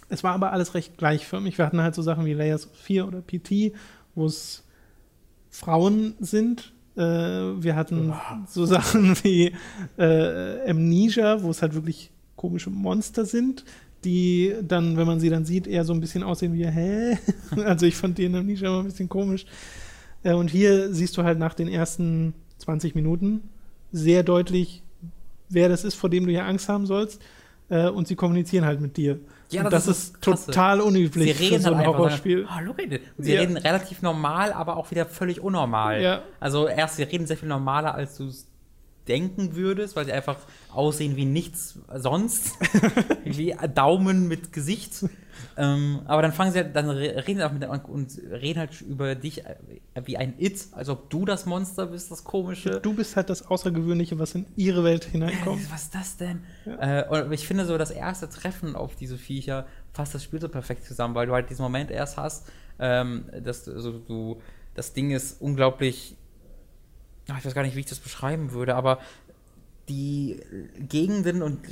Es 0.09 0.23
war 0.23 0.33
aber 0.33 0.51
alles 0.51 0.73
recht 0.73 0.97
gleichförmig. 0.97 1.57
Wir 1.59 1.65
hatten 1.65 1.81
halt 1.81 1.93
so 1.93 2.01
Sachen 2.01 2.25
wie 2.25 2.33
Layers 2.33 2.65
of 2.65 2.75
4 2.75 3.07
oder 3.07 3.21
PT, 3.21 3.73
wo 4.15 4.25
es 4.25 4.65
Frauen 5.49 6.15
sind. 6.19 6.73
Äh, 6.95 7.01
wir 7.01 7.75
hatten 7.75 8.13
so 8.47 8.65
Sachen 8.65 9.15
wie 9.23 9.53
äh, 9.97 10.69
Amnesia, 10.69 11.43
wo 11.43 11.51
es 11.51 11.61
halt 11.61 11.75
wirklich 11.75 12.11
komische 12.35 12.69
Monster 12.71 13.25
sind, 13.25 13.65
die 14.03 14.55
dann, 14.61 14.97
wenn 14.97 15.07
man 15.07 15.19
sie 15.19 15.29
dann 15.29 15.45
sieht, 15.45 15.67
eher 15.67 15.83
so 15.83 15.93
ein 15.93 15.99
bisschen 15.99 16.23
aussehen 16.23 16.53
wie, 16.53 16.65
hä? 16.65 17.17
also 17.65 17.85
ich 17.85 17.95
fand 17.95 18.17
die 18.17 18.25
in 18.25 18.35
Amnesia 18.35 18.67
immer 18.69 18.79
ein 18.79 18.85
bisschen 18.85 19.09
komisch. 19.09 19.45
Äh, 20.23 20.33
und 20.33 20.49
hier 20.49 20.93
siehst 20.93 21.17
du 21.17 21.23
halt 21.23 21.39
nach 21.39 21.53
den 21.53 21.67
ersten 21.67 22.33
20 22.59 22.95
Minuten 22.95 23.41
sehr 23.91 24.23
deutlich, 24.23 24.83
wer 25.49 25.69
das 25.69 25.83
ist, 25.83 25.95
vor 25.95 26.09
dem 26.09 26.25
du 26.25 26.31
ja 26.31 26.45
Angst 26.45 26.69
haben 26.69 26.85
sollst. 26.85 27.21
Äh, 27.69 27.87
und 27.89 28.07
sie 28.07 28.15
kommunizieren 28.15 28.65
halt 28.65 28.81
mit 28.81 28.97
dir. 28.97 29.19
Ja, 29.51 29.63
das 29.63 29.85
das, 29.85 29.97
ist 29.97 30.21
klasse. 30.21 30.47
total 30.47 30.81
unüblich 30.81 31.37
Sie 31.37 31.43
reden 31.43 31.57
für 31.57 31.61
so 31.61 31.73
ein 31.73 31.79
einfach. 31.79 31.93
Horrorspiel. 31.93 32.47
Oh, 32.47 32.63
look 32.63 32.79
at 32.79 32.91
it. 32.91 33.01
Und 33.17 33.23
sie 33.23 33.33
Ja. 33.33 33.41
reden 33.41 33.57
relativ 33.57 34.01
normal, 34.01 34.53
aber 34.53 34.77
auch 34.77 34.89
wieder 34.91 35.05
völlig 35.05 35.41
unnormal. 35.41 36.01
Ja. 36.01 36.21
Also 36.39 36.67
erst, 36.67 36.97
sie 36.97 37.03
reden 37.03 37.27
sehr 37.27 37.37
viel 37.37 37.47
normaler, 37.47 37.93
als 37.95 38.17
du 38.17 38.27
es 38.27 38.47
denken 39.09 39.55
würdest, 39.55 39.95
weil 39.95 40.05
sie 40.05 40.13
einfach 40.13 40.37
aussehen 40.71 41.15
wie 41.15 41.25
nichts 41.25 41.79
sonst. 41.95 42.53
wie 43.25 43.55
Daumen 43.73 44.27
mit 44.27 44.53
Gesicht. 44.53 45.05
ähm, 45.57 46.01
aber 46.05 46.21
dann 46.21 46.31
fangen 46.31 46.51
sie 46.51 46.59
halt, 46.59 46.75
dann 46.75 46.89
reden 46.89 47.37
sie 47.37 47.43
auch 47.43 47.51
mit 47.51 47.67
und 47.89 48.19
reden 48.29 48.59
halt 48.59 48.81
über 48.81 49.15
dich 49.15 49.45
äh, 49.45 49.55
wie 50.05 50.17
ein 50.17 50.35
It, 50.37 50.67
als 50.71 50.89
ob 50.89 51.09
du 51.09 51.25
das 51.25 51.45
Monster 51.45 51.87
bist, 51.87 52.11
das 52.11 52.23
komische. 52.23 52.79
Du 52.81 52.93
bist 52.93 53.15
halt 53.15 53.29
das 53.29 53.47
Außergewöhnliche, 53.47 54.19
was 54.19 54.35
in 54.35 54.45
ihre 54.55 54.83
Welt 54.83 55.05
hineinkommt. 55.05 55.63
Ja, 55.63 55.71
was 55.71 55.83
ist 55.83 55.95
das 55.95 56.17
denn? 56.17 56.43
Ja. 56.65 57.01
Äh, 57.01 57.23
und 57.23 57.31
ich 57.31 57.47
finde 57.47 57.65
so, 57.65 57.77
das 57.77 57.91
erste 57.91 58.29
Treffen 58.29 58.75
auf 58.75 58.95
diese 58.95 59.17
Viecher 59.17 59.65
fasst 59.93 60.13
das 60.13 60.23
Spiel 60.23 60.39
so 60.39 60.49
perfekt 60.49 60.85
zusammen, 60.85 61.15
weil 61.15 61.27
du 61.27 61.33
halt 61.33 61.49
diesen 61.49 61.63
Moment 61.63 61.91
erst 61.91 62.17
hast, 62.17 62.47
ähm, 62.79 63.25
dass 63.43 63.67
also 63.67 63.91
du, 63.91 64.41
das 64.75 64.93
Ding 64.93 65.11
ist 65.11 65.41
unglaublich 65.41 66.15
ich 67.37 67.45
weiß 67.45 67.53
gar 67.53 67.63
nicht, 67.63 67.75
wie 67.75 67.81
ich 67.81 67.85
das 67.85 67.99
beschreiben 67.99 68.51
würde, 68.51 68.75
aber 68.75 68.99
die 69.87 70.41
Gegenden 70.77 71.41
und 71.41 71.67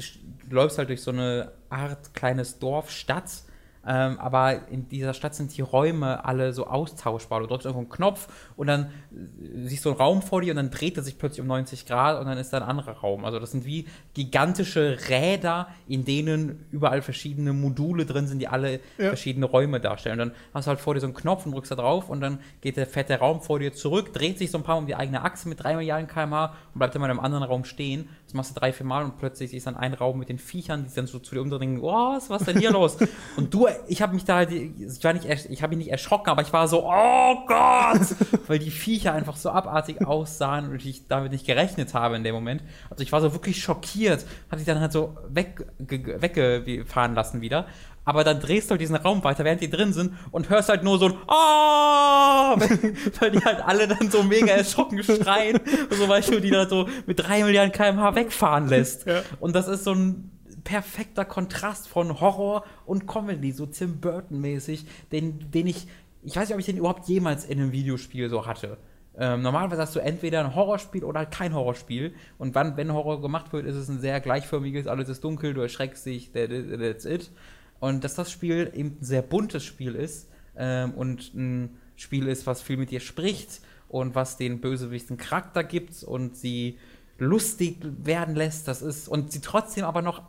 du 0.49 0.55
läufst 0.55 0.77
halt 0.77 0.89
durch 0.89 1.01
so 1.01 1.11
eine 1.11 1.51
Art 1.69 2.13
kleines 2.13 2.59
Dorf, 2.59 2.91
Stadt 2.91 3.43
ähm, 3.87 4.19
aber 4.19 4.67
in 4.67 4.89
dieser 4.89 5.13
Stadt 5.13 5.33
sind 5.33 5.55
die 5.55 5.61
Räume 5.61 6.25
alle 6.25 6.51
so 6.51 6.67
austauschbar. 6.67 7.39
Du 7.39 7.47
drückst 7.47 7.65
irgendwo 7.65 7.79
einen 7.79 7.89
Knopf 7.89 8.27
und 8.57 8.67
dann 8.67 8.83
äh, 8.83 9.67
siehst 9.67 9.85
du 9.85 9.89
einen 9.89 9.97
Raum 9.97 10.21
vor 10.21 10.41
dir 10.41 10.51
und 10.51 10.57
dann 10.57 10.71
dreht 10.71 10.97
er 10.97 11.03
sich 11.03 11.17
plötzlich 11.17 11.41
um 11.41 11.47
90 11.47 11.85
Grad 11.85 12.19
und 12.19 12.27
dann 12.27 12.37
ist 12.37 12.51
da 12.51 12.57
ein 12.57 12.63
anderer 12.63 12.91
Raum. 12.91 13.23
Also 13.23 13.39
das 13.39 13.51
sind 13.51 13.65
wie 13.65 13.87
gigantische 14.13 14.97
Räder, 15.07 15.69
in 15.87 16.03
denen 16.03 16.65
überall 16.69 17.01
verschiedene 17.01 17.53
Module 17.53 18.05
drin 18.05 18.27
sind, 18.27 18.39
die 18.39 18.49
alle 18.49 18.81
ja. 18.97 19.07
verschiedene 19.07 19.45
Räume 19.45 19.79
darstellen. 19.79 20.19
Und 20.19 20.29
dann 20.29 20.37
hast 20.53 20.65
du 20.65 20.69
halt 20.69 20.81
vor 20.81 20.93
dir 20.93 20.99
so 20.99 21.07
einen 21.07 21.15
Knopf 21.15 21.45
und 21.45 21.53
drückst 21.53 21.71
da 21.71 21.75
drauf 21.75 22.09
und 22.09 22.19
dann 22.19 22.39
geht 22.59 22.75
der 22.75 22.87
fette 22.87 23.17
Raum 23.19 23.41
vor 23.41 23.59
dir 23.59 23.71
zurück, 23.71 24.11
dreht 24.11 24.37
sich 24.37 24.51
so 24.51 24.57
ein 24.57 24.63
paar 24.63 24.77
um 24.77 24.85
die 24.85 24.95
eigene 24.95 25.21
Achse 25.23 25.47
mit 25.47 25.63
3 25.63 25.77
Milliarden 25.77 26.07
kmh 26.07 26.53
und 26.73 26.79
bleibt 26.79 26.93
immer 26.95 27.05
in 27.05 27.11
einem 27.11 27.19
anderen 27.21 27.43
Raum 27.43 27.63
stehen. 27.63 28.09
Das 28.27 28.33
machst 28.33 28.53
du 28.53 28.59
drei, 28.59 28.73
vier 28.73 28.85
Mal 28.85 29.05
und 29.05 29.17
plötzlich 29.17 29.53
ist 29.53 29.67
dann 29.67 29.77
ein 29.77 29.93
Raum 29.93 30.19
mit 30.19 30.27
den 30.27 30.37
Viechern, 30.37 30.85
die 30.85 30.93
dann 30.93 31.07
so 31.07 31.17
zu 31.17 31.33
dir 31.33 31.41
umdrehen, 31.41 31.79
oh, 31.81 32.19
was 32.27 32.41
ist 32.41 32.47
denn 32.47 32.59
hier 32.59 32.71
los? 32.71 32.97
Und 33.37 33.53
du 33.53 33.67
ich 33.87 34.01
habe 34.01 34.13
mich 34.13 34.25
da 34.25 34.35
halt, 34.35 34.51
ich 34.51 35.01
war 35.01 35.13
nicht, 35.13 35.25
ich 35.25 35.61
habe 35.63 35.75
mich 35.75 35.85
nicht 35.85 35.91
erschrocken, 35.91 36.29
aber 36.29 36.41
ich 36.41 36.51
war 36.51 36.67
so, 36.67 36.83
oh 36.83 37.35
Gott, 37.47 38.01
weil 38.47 38.59
die 38.59 38.69
Viecher 38.69 39.13
einfach 39.13 39.37
so 39.37 39.49
abartig 39.49 40.05
aussahen 40.05 40.69
und 40.69 40.85
ich 40.85 41.07
damit 41.07 41.31
nicht 41.31 41.45
gerechnet 41.45 41.93
habe 41.93 42.17
in 42.17 42.25
dem 42.25 42.35
Moment. 42.35 42.63
Also 42.89 43.01
ich 43.01 43.13
war 43.13 43.21
so 43.21 43.31
wirklich 43.31 43.61
schockiert, 43.61 44.25
habe 44.49 44.57
sich 44.57 44.65
dann 44.65 44.81
halt 44.81 44.91
so 44.91 45.15
weg, 45.29 45.65
weggefahren 45.77 47.15
lassen 47.15 47.39
wieder. 47.39 47.67
Aber 48.07 48.23
dann 48.23 48.39
drehst 48.39 48.69
du 48.69 48.71
halt 48.71 48.79
diesen 48.79 48.95
Raum 48.95 49.21
weiter, 49.25 49.43
während 49.43 49.59
die 49.59 49.69
drin 49.69 49.91
sind 49.91 50.13
und 50.31 50.49
hörst 50.49 50.69
halt 50.69 50.81
nur 50.81 50.97
so 50.97 51.07
ein 51.07 51.13
Oh! 51.27 52.55
weil 53.19 53.31
die 53.31 53.43
halt 53.43 53.61
alle 53.65 53.85
dann 53.85 54.09
so 54.09 54.23
mega 54.23 54.53
erschrocken 54.53 55.03
schreien, 55.03 55.59
so 55.89 56.07
weil 56.07 56.21
du 56.21 56.39
die 56.39 56.49
da 56.49 56.69
so 56.69 56.87
mit 57.05 57.19
drei 57.19 57.43
Milliarden 57.43 57.73
kmh 57.73 58.15
wegfahren 58.15 58.69
lässt. 58.69 59.05
Ja. 59.07 59.23
Und 59.41 59.57
das 59.57 59.67
ist 59.67 59.83
so 59.83 59.91
ein 59.91 60.31
perfekter 60.63 61.25
Kontrast 61.25 61.89
von 61.89 62.21
Horror 62.21 62.63
und 62.85 63.07
Comedy, 63.07 63.51
so 63.51 63.65
Tim 63.65 63.99
Burton-mäßig, 63.99 64.85
den, 65.11 65.51
den 65.51 65.67
ich, 65.67 65.85
ich 66.23 66.33
weiß 66.33 66.47
nicht, 66.47 66.53
ob 66.53 66.61
ich 66.61 66.65
den 66.65 66.77
überhaupt 66.77 67.09
jemals 67.09 67.43
in 67.43 67.59
einem 67.59 67.73
Videospiel 67.73 68.29
so 68.29 68.45
hatte. 68.45 68.77
Ähm, 69.17 69.41
normalerweise 69.41 69.81
hast 69.81 69.97
du 69.97 69.99
entweder 69.99 70.39
ein 70.45 70.55
Horrorspiel 70.55 71.03
oder 71.03 71.25
kein 71.25 71.53
Horrorspiel. 71.53 72.13
Und 72.37 72.55
wann, 72.55 72.77
wenn 72.77 72.93
Horror 72.93 73.19
gemacht 73.19 73.51
wird, 73.51 73.65
ist 73.65 73.75
es 73.75 73.89
ein 73.89 73.99
sehr 73.99 74.21
gleichförmiges, 74.21 74.87
alles 74.87 75.09
ist 75.09 75.25
dunkel, 75.25 75.53
du 75.53 75.59
erschreckst 75.59 76.05
dich, 76.05 76.31
that's 76.31 77.03
it. 77.03 77.31
Und 77.79 78.03
dass 78.03 78.15
das 78.15 78.31
Spiel 78.31 78.71
eben 78.73 78.97
ein 78.99 79.03
sehr 79.03 79.21
buntes 79.21 79.63
Spiel 79.63 79.95
ist 79.95 80.29
ähm, 80.55 80.93
und 80.93 81.33
ein 81.33 81.77
Spiel 81.95 82.27
ist, 82.27 82.47
was 82.47 82.61
viel 82.61 82.77
mit 82.77 82.91
dir 82.91 82.99
spricht 82.99 83.61
und 83.87 84.15
was 84.15 84.37
den 84.37 84.61
Bösewichten 84.61 85.17
Charakter 85.17 85.63
gibt 85.63 86.03
und 86.03 86.35
sie 86.35 86.77
lustig 87.19 87.77
werden 87.81 88.35
lässt, 88.35 88.67
das 88.67 88.81
ist, 88.81 89.07
und 89.07 89.31
sie 89.31 89.41
trotzdem 89.41 89.85
aber 89.85 90.01
noch 90.01 90.21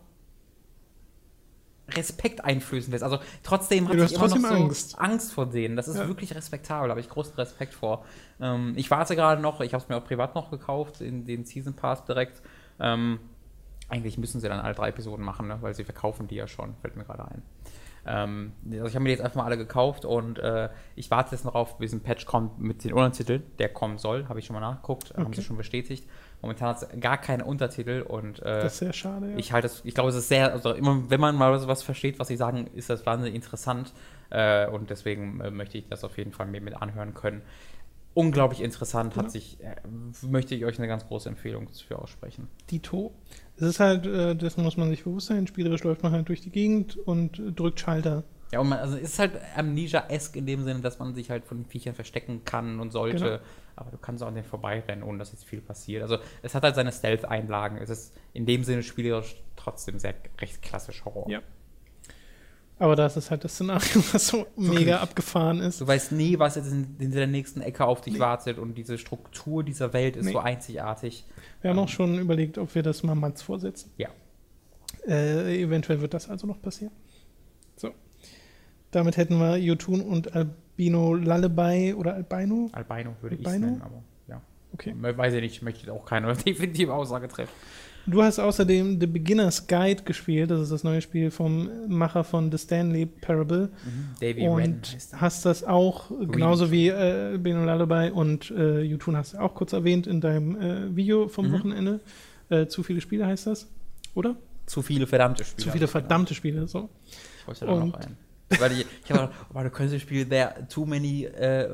Respekt 1.91 2.45
einflößen 2.45 2.91
lässt. 2.93 3.03
Also 3.03 3.19
trotzdem 3.43 3.89
hat 3.89 3.97
ja, 3.97 4.05
ich 4.05 4.13
immer 4.13 4.29
noch 4.29 4.37
so 4.37 4.47
Angst. 4.47 4.99
Angst 4.99 5.33
vor 5.33 5.47
denen. 5.47 5.77
Das 5.77 5.89
ist 5.89 5.97
ja. 5.97 6.07
wirklich 6.07 6.35
respektabel, 6.35 6.89
da 6.89 6.91
habe 6.93 7.01
ich 7.01 7.09
großen 7.09 7.35
Respekt 7.35 7.75
vor. 7.75 8.05
Ähm, 8.41 8.75
ich 8.77 8.91
warte 8.91 9.17
gerade 9.17 9.41
noch, 9.41 9.61
ich 9.61 9.73
habe 9.73 9.83
es 9.83 9.89
mir 9.89 9.97
auch 9.97 10.05
privat 10.05 10.35
noch 10.35 10.51
gekauft, 10.51 11.01
in 11.01 11.25
den 11.25 11.45
Season 11.45 11.75
Pass 11.75 12.05
direkt. 12.05 12.43
Ähm, 12.79 13.19
eigentlich 13.89 14.19
müssen 14.19 14.41
sie 14.41 14.49
dann 14.49 14.61
alle 14.61 14.75
drei 14.75 14.89
Episoden 14.89 15.25
machen, 15.25 15.49
ne? 15.49 15.59
weil 15.61 15.75
sie 15.75 15.85
verkaufen 15.85 16.29
die 16.29 16.37
ja 16.37 16.47
schon, 16.47 16.75
fällt 16.77 16.97
mir 16.97 17.05
gerade 17.05 17.25
ein. 17.27 17.43
Ähm, 18.07 18.53
also 18.71 18.87
ich 18.87 18.95
habe 18.95 19.03
mir 19.03 19.09
die 19.09 19.17
jetzt 19.17 19.21
einfach 19.23 19.37
mal 19.37 19.45
alle 19.45 19.59
gekauft 19.59 20.05
und 20.05 20.39
äh, 20.39 20.71
ich 20.97 21.11
warte 21.11 21.35
jetzt 21.35 21.45
noch 21.45 21.55
auf, 21.55 21.79
bis 21.79 21.93
ein 21.93 22.01
Patch 22.01 22.27
kommt 22.27 22.59
mit 22.59 22.85
den 22.85 22.93
Untertiteln, 22.93 23.43
der 23.59 23.69
kommen 23.69 23.99
soll, 23.99 24.29
habe 24.29 24.39
ich 24.39 24.47
schon 24.47 24.55
mal 24.55 24.61
nachgeguckt, 24.61 25.11
okay. 25.11 25.23
haben 25.23 25.33
sie 25.33 25.43
schon 25.43 25.57
bestätigt. 25.57 26.09
Momentan 26.41 26.69
hat 26.69 26.83
es 26.83 27.01
gar 27.01 27.19
keine 27.19 27.45
Untertitel 27.45 28.03
und 28.03 28.41
äh, 28.41 28.63
das 28.63 28.75
ist 28.75 28.79
sehr 28.79 28.93
schade. 28.93 29.33
Ja. 29.33 29.37
Ich 29.37 29.53
halte 29.53 29.67
es, 29.67 29.83
ich 29.85 29.95
glaube, 29.95 30.11
es 30.11 30.17
ist 30.17 30.29
sehr, 30.29 30.53
also 30.53 30.73
immer, 30.73 31.11
wenn 31.11 31.21
man 31.21 31.35
mal 31.35 31.67
was 31.67 31.83
versteht, 31.83 32.19
was 32.19 32.29
sie 32.29 32.37
sagen, 32.37 32.69
ist 32.75 32.89
das 32.89 33.05
wahnsinnig 33.05 33.35
interessant 33.35 33.93
äh, 34.31 34.69
und 34.69 34.89
deswegen 34.89 35.41
äh, 35.41 35.51
möchte 35.51 35.79
ich 35.79 35.89
das 35.89 36.05
auf 36.05 36.17
jeden 36.17 36.33
Fall 36.33 36.47
mir 36.47 36.61
mit 36.61 36.81
anhören 36.81 37.13
können. 37.15 37.43
Unglaublich 38.15 38.63
interessant, 38.63 39.17
ja. 39.17 39.23
hat 39.23 39.31
sich, 39.31 39.63
äh, 39.63 39.77
möchte 40.23 40.55
ich 40.55 40.65
euch 40.65 40.79
eine 40.79 40.89
ganz 40.89 41.07
große 41.07 41.29
Empfehlung 41.29 41.67
dafür 41.67 42.01
aussprechen. 42.01 42.49
Dito. 42.71 43.13
Es 43.59 43.67
ist 43.67 43.81
halt, 43.81 44.07
äh, 44.07 44.35
dessen 44.35 44.63
muss 44.63 44.77
man 44.77 44.89
sich 44.89 45.05
bewusst 45.05 45.27
sein, 45.27 45.47
spielerisch 45.47 45.83
läuft 45.85 46.03
man 46.03 46.13
halt 46.13 46.29
durch 46.29 46.41
die 46.41 46.51
Gegend 46.51 46.97
und 46.97 47.43
drückt 47.57 47.81
Schalter. 47.81 48.25
Ja, 48.53 48.61
und 48.61 48.69
man, 48.71 48.79
also 48.79 48.97
es 48.97 49.11
ist 49.11 49.19
halt 49.19 49.33
Amnesia-esque 49.57 50.37
in 50.37 50.47
dem 50.47 50.65
Sinne, 50.65 50.81
dass 50.81 50.99
man 50.99 51.15
sich 51.15 51.31
halt 51.31 51.45
von 51.45 51.67
Viechern 51.67 51.95
verstecken 51.95 52.45
kann 52.45 52.81
und 52.81 52.93
sollte. 52.93 53.25
Genau 53.25 53.39
aber 53.79 53.91
du 53.91 53.99
kannst 53.99 54.23
auch 54.23 54.29
an 54.29 54.35
den 54.35 54.45
vorbeirennen, 54.45 55.05
ohne 55.05 55.19
dass 55.19 55.33
jetzt 55.33 55.45
viel 55.45 55.61
passiert. 55.61 56.03
Also 56.03 56.19
es 56.43 56.55
hat 56.55 56.65
halt 56.65 56.75
seine 56.75 56.93
Stealth-Einlagen. 56.93 57.79
Es 57.79 57.91
ist 57.91 58.15
in 58.33 58.45
dem 58.45 58.65
Sinne 58.65 58.83
spielerisch 58.83 59.37
trotzdem 59.57 59.99
sehr 59.99 60.15
recht 60.41 60.63
klassisch 60.63 61.05
Horror. 61.05 61.31
Ja. 61.31 61.41
Aber 62.79 62.95
das 62.95 63.17
ist 63.17 63.31
halt 63.31 63.43
das 63.45 63.55
Szenario, 63.55 64.03
was 64.13 64.29
so 64.29 64.47
mega 64.57 65.01
abgefahren 65.01 65.61
ist. 65.61 65.81
Du 65.81 65.87
weißt 65.87 66.13
nie, 66.13 66.39
was 66.39 66.55
jetzt 66.55 66.71
in, 66.71 66.97
in 66.99 67.11
der 67.11 67.27
nächsten 67.27 67.61
Ecke 67.61 67.85
auf 67.85 68.01
dich 68.01 68.15
nee. 68.15 68.21
wartet 68.21 68.59
und 68.59 68.75
diese 68.77 68.99
Struktur 68.99 69.65
dieser 69.65 69.93
Welt 69.93 70.17
ist 70.17 70.27
nee. 70.27 70.33
so 70.33 70.39
einzigartig. 70.39 71.25
Wir 71.61 71.71
haben 71.71 71.79
auch 71.79 71.89
schon 71.89 72.19
überlegt, 72.19 72.57
ob 72.59 72.75
wir 72.75 72.83
das 72.83 73.03
mal 73.03 73.15
Mats 73.15 73.43
vorsetzen. 73.43 73.91
Ja. 73.97 74.09
Äh, 75.07 75.61
eventuell 75.63 76.01
wird 76.01 76.15
das 76.15 76.29
also 76.29 76.47
noch 76.47 76.63
passieren. 76.63 76.93
So. 77.77 77.91
Damit 78.91 79.17
hätten 79.17 79.39
wir 79.39 79.57
Jotun 79.57 80.01
und 80.01 80.35
Al 80.35 80.51
Albino 80.79 81.15
Lullaby 81.15 81.93
oder 81.93 82.15
Albino? 82.15 82.71
Albino 82.71 83.17
würde 83.21 83.35
ich 83.35 83.45
nennen, 83.45 83.83
aber 83.83 84.01
ja. 84.29 84.41
Okay. 84.73 84.95
Weiß 84.97 85.35
ich 85.35 85.41
nicht, 85.41 85.57
ich 85.57 85.63
möchte 85.63 85.93
auch 85.93 86.05
keine 86.05 86.33
definitive 86.47 86.95
Aussage 86.95 87.27
treffen. 87.27 87.53
Du 88.11 88.23
hast 88.23 88.39
außerdem 88.39 88.99
The 89.01 89.07
Beginner's 89.07 89.67
Guide 89.67 90.03
gespielt, 90.03 90.51
das 90.51 90.63
ist 90.63 90.73
das 90.73 90.83
neue 90.83 91.03
Spiel 91.03 91.31
vom 91.31 91.69
Macher 91.89 92.25
von 92.25 92.51
The 92.51 92.57
Stanley 92.57 93.05
Parable. 93.05 93.69
Mhm. 93.85 94.09
Davy 94.21 94.49
und 94.49 94.97
hast 95.13 95.45
das 95.45 95.63
auch, 95.63 96.11
genauso 96.31 96.71
wie 96.71 96.89
äh, 96.89 97.33
Albino 97.33 97.65
Lullaby 97.65 98.11
und 98.11 98.51
äh, 98.51 98.81
YouTube 98.81 99.15
hast 99.15 99.35
du 99.35 99.39
auch 99.39 99.55
kurz 99.55 99.75
erwähnt 99.75 100.07
in 100.07 100.23
deinem 100.23 100.59
äh, 100.59 100.97
Video 100.97 101.29
vom 101.29 101.49
mhm. 101.49 101.53
Wochenende. 101.53 102.01
Äh, 102.49 102.67
zu 102.67 102.83
viele 102.83 103.03
Spiele 103.03 103.27
heißt 103.27 103.47
das, 103.47 103.69
oder? 104.15 104.37
Zu 104.65 104.81
viele 104.81 105.07
verdammte 105.07 105.45
Spiele. 105.45 105.65
Zu 105.65 105.71
viele 105.71 105.87
verdammte 105.87 106.35
Spiele, 106.35 106.67
so. 106.67 106.89
Ich 107.41 107.47
wollte 107.47 107.67
da 107.67 107.75
noch 107.75 107.95
ein. 107.95 108.17
Weil 108.59 108.73
ich, 108.73 108.87
ich 109.05 109.13
habe 109.13 109.31
oh, 109.53 109.63
du 109.63 109.69
könntest 109.69 109.97
das 109.97 110.03
Spiel 110.03 110.25
There 110.27 110.67
Too 110.71 110.87
Many, 110.87 111.25
äh, 111.25 111.69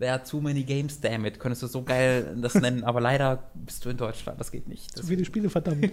There 0.00 0.12
are 0.12 0.22
Too 0.22 0.40
Many 0.40 0.62
Games, 0.62 0.98
damn 0.98 1.26
it. 1.26 1.38
Könntest 1.38 1.62
du 1.62 1.66
so 1.66 1.82
geil 1.82 2.34
das 2.40 2.54
nennen, 2.54 2.84
aber 2.84 3.02
leider 3.02 3.50
bist 3.54 3.84
du 3.84 3.90
in 3.90 3.98
Deutschland, 3.98 4.40
das 4.40 4.50
geht 4.50 4.66
nicht. 4.66 4.90
Das 4.94 5.02
Zu 5.02 5.08
viele 5.08 5.26
Spiele, 5.26 5.50
verdammt. 5.50 5.92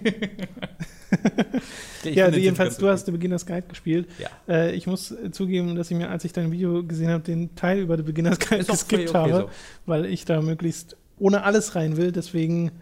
ja, 2.04 2.24
also 2.24 2.38
jedenfalls, 2.38 2.78
du 2.78 2.88
hast 2.88 3.04
The 3.04 3.12
Beginner's 3.12 3.44
Guide 3.44 3.66
gespielt. 3.68 4.08
Ja. 4.18 4.30
Äh, 4.48 4.74
ich 4.74 4.86
muss 4.86 5.14
zugeben, 5.32 5.74
dass 5.74 5.90
ich 5.90 5.96
mir, 5.98 6.08
als 6.08 6.24
ich 6.24 6.32
dein 6.32 6.50
Video 6.50 6.82
gesehen 6.84 7.10
habe, 7.10 7.22
den 7.22 7.54
Teil 7.54 7.80
über 7.80 7.98
The 7.98 8.02
Beginner's 8.02 8.38
Guide 8.38 8.64
geskippt 8.64 9.10
okay, 9.10 9.18
habe, 9.18 9.32
so. 9.32 9.50
weil 9.84 10.06
ich 10.06 10.24
da 10.24 10.40
möglichst 10.40 10.96
ohne 11.18 11.42
alles 11.42 11.74
rein 11.74 11.98
will. 11.98 12.10
Deswegen, 12.10 12.72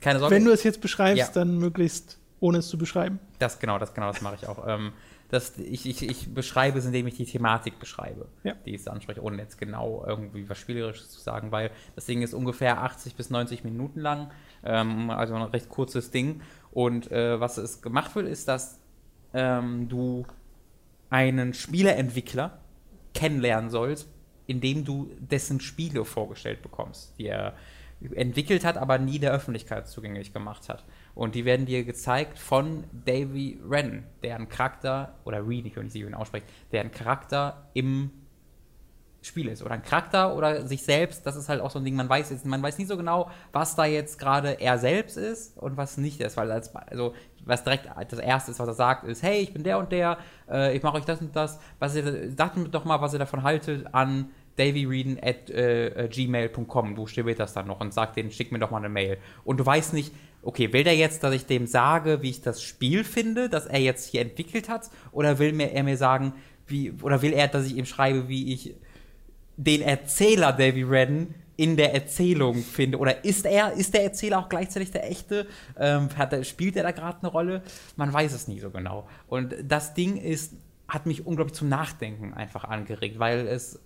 Keine 0.00 0.18
Sorge. 0.18 0.34
wenn 0.34 0.44
du 0.44 0.50
es 0.50 0.64
jetzt 0.64 0.80
beschreibst, 0.80 1.18
ja. 1.18 1.30
dann 1.32 1.58
möglichst 1.58 2.18
ohne 2.40 2.58
es 2.58 2.68
zu 2.68 2.76
beschreiben. 2.76 3.20
Das 3.38 3.60
genau, 3.60 3.78
das 3.78 3.94
genau, 3.94 4.10
das 4.10 4.20
mache 4.20 4.34
ich 4.34 4.48
auch. 4.48 4.66
Ähm, 4.66 4.92
dass 5.28 5.58
ich, 5.58 5.86
ich, 5.86 6.02
ich 6.02 6.34
beschreibe 6.34 6.78
es, 6.78 6.86
indem 6.86 7.06
ich 7.06 7.16
die 7.16 7.26
Thematik 7.26 7.78
beschreibe, 7.78 8.28
ja. 8.44 8.54
die 8.64 8.74
ich 8.74 8.90
anspreche, 8.90 9.22
ohne 9.22 9.42
jetzt 9.42 9.58
genau 9.58 10.04
irgendwie 10.06 10.48
was 10.48 10.58
Spielerisches 10.58 11.10
zu 11.10 11.20
sagen, 11.20 11.52
weil 11.52 11.70
das 11.94 12.06
Ding 12.06 12.22
ist 12.22 12.32
ungefähr 12.32 12.82
80 12.82 13.14
bis 13.14 13.28
90 13.28 13.62
Minuten 13.64 14.00
lang, 14.00 14.30
ähm, 14.64 15.10
also 15.10 15.34
ein 15.34 15.42
recht 15.42 15.68
kurzes 15.68 16.10
Ding. 16.10 16.40
Und 16.70 17.12
äh, 17.12 17.38
was 17.40 17.58
es 17.58 17.82
gemacht 17.82 18.14
wird, 18.14 18.26
ist, 18.26 18.48
dass 18.48 18.80
ähm, 19.34 19.88
du 19.88 20.26
einen 21.10 21.52
Spieleentwickler 21.52 22.60
kennenlernen 23.14 23.70
sollst, 23.70 24.08
indem 24.46 24.84
du 24.84 25.10
dessen 25.18 25.60
Spiele 25.60 26.04
vorgestellt 26.04 26.62
bekommst, 26.62 27.18
die 27.18 27.26
er 27.26 27.54
entwickelt 28.14 28.64
hat, 28.64 28.76
aber 28.78 28.98
nie 28.98 29.18
der 29.18 29.32
Öffentlichkeit 29.32 29.88
zugänglich 29.88 30.32
gemacht 30.32 30.68
hat. 30.68 30.84
Und 31.18 31.34
die 31.34 31.44
werden 31.44 31.66
dir 31.66 31.82
gezeigt 31.82 32.38
von 32.38 32.84
Davy 32.92 33.58
Wren, 33.64 34.04
deren 34.22 34.48
Charakter, 34.48 35.16
oder 35.24 35.44
Reed, 35.44 35.66
ich 35.66 35.74
kann 35.74 35.82
nicht 35.82 35.92
sicher, 35.92 36.06
wie 36.06 36.10
man 36.10 36.20
ausspricht, 36.20 36.46
deren 36.70 36.92
Charakter 36.92 37.66
im 37.74 38.12
Spiel 39.20 39.48
ist. 39.48 39.64
Oder 39.64 39.72
ein 39.72 39.82
Charakter 39.82 40.36
oder 40.36 40.64
sich 40.64 40.84
selbst, 40.84 41.26
das 41.26 41.34
ist 41.34 41.48
halt 41.48 41.60
auch 41.60 41.72
so 41.72 41.80
ein 41.80 41.84
Ding, 41.84 41.96
man 41.96 42.08
weiß 42.08 42.30
jetzt, 42.30 42.46
man 42.46 42.62
weiß 42.62 42.78
nicht 42.78 42.86
so 42.86 42.96
genau, 42.96 43.32
was 43.50 43.74
da 43.74 43.84
jetzt 43.84 44.20
gerade 44.20 44.60
er 44.60 44.78
selbst 44.78 45.16
ist 45.16 45.58
und 45.58 45.76
was 45.76 45.96
nicht 45.96 46.20
ist, 46.20 46.36
weil 46.36 46.52
als, 46.52 46.72
also 46.76 47.14
was 47.44 47.64
direkt 47.64 47.88
das 48.10 48.20
erste 48.20 48.52
ist, 48.52 48.60
was 48.60 48.68
er 48.68 48.74
sagt, 48.74 49.02
ist, 49.02 49.24
hey, 49.24 49.40
ich 49.40 49.52
bin 49.52 49.64
der 49.64 49.80
und 49.80 49.90
der, 49.90 50.18
äh, 50.48 50.76
ich 50.76 50.84
mache 50.84 50.98
euch 50.98 51.04
das 51.04 51.20
und 51.20 51.34
das, 51.34 51.58
was 51.80 51.96
ihr, 51.96 52.30
sagt 52.36 52.56
mir 52.56 52.68
doch 52.68 52.84
mal, 52.84 53.00
was 53.00 53.12
ihr 53.12 53.18
davon 53.18 53.42
haltet 53.42 53.92
an 53.92 54.30
davyreading 54.56 55.18
at 55.22 55.50
äh, 55.50 56.08
gmail.com, 56.08 56.94
buchstabiert 56.94 57.40
das 57.40 57.54
dann 57.54 57.66
noch 57.66 57.80
und 57.80 57.92
sagt 57.92 58.16
denen, 58.16 58.30
schick 58.30 58.52
mir 58.52 58.58
doch 58.58 58.70
mal 58.70 58.78
eine 58.78 58.88
Mail. 58.88 59.18
Und 59.44 59.58
du 59.58 59.66
weißt 59.66 59.94
nicht, 59.94 60.12
okay, 60.42 60.72
will 60.72 60.84
der 60.84 60.96
jetzt, 60.96 61.22
dass 61.24 61.34
ich 61.34 61.46
dem 61.46 61.66
sage, 61.66 62.22
wie 62.22 62.30
ich 62.30 62.40
das 62.40 62.62
Spiel 62.62 63.04
finde, 63.04 63.48
das 63.48 63.66
er 63.66 63.80
jetzt 63.80 64.10
hier 64.10 64.20
entwickelt 64.20 64.68
hat, 64.68 64.90
oder 65.12 65.38
will 65.38 65.52
mir, 65.52 65.72
er 65.72 65.82
mir 65.82 65.96
sagen, 65.96 66.34
wie, 66.66 66.92
oder 67.02 67.22
will 67.22 67.32
er, 67.32 67.48
dass 67.48 67.66
ich 67.66 67.76
ihm 67.76 67.86
schreibe, 67.86 68.28
wie 68.28 68.52
ich 68.52 68.74
den 69.56 69.82
Erzähler 69.82 70.52
Davy 70.52 70.82
Redden 70.82 71.34
in 71.56 71.76
der 71.76 71.92
Erzählung 71.92 72.62
finde. 72.62 72.98
Oder 72.98 73.24
ist 73.24 73.44
er, 73.44 73.72
ist 73.72 73.92
der 73.92 74.04
Erzähler 74.04 74.38
auch 74.38 74.48
gleichzeitig 74.48 74.92
der 74.92 75.10
echte? 75.10 75.48
Ähm, 75.76 76.08
hat, 76.16 76.46
spielt 76.46 76.76
er 76.76 76.84
da 76.84 76.92
gerade 76.92 77.18
eine 77.20 77.28
Rolle? 77.28 77.62
Man 77.96 78.12
weiß 78.12 78.32
es 78.32 78.46
nie 78.46 78.60
so 78.60 78.70
genau. 78.70 79.08
Und 79.26 79.56
das 79.64 79.92
Ding 79.92 80.16
ist, 80.16 80.54
hat 80.86 81.06
mich 81.06 81.26
unglaublich 81.26 81.56
zum 81.56 81.68
Nachdenken 81.68 82.32
einfach 82.32 82.62
angeregt, 82.62 83.18
weil 83.18 83.48
es, 83.48 83.80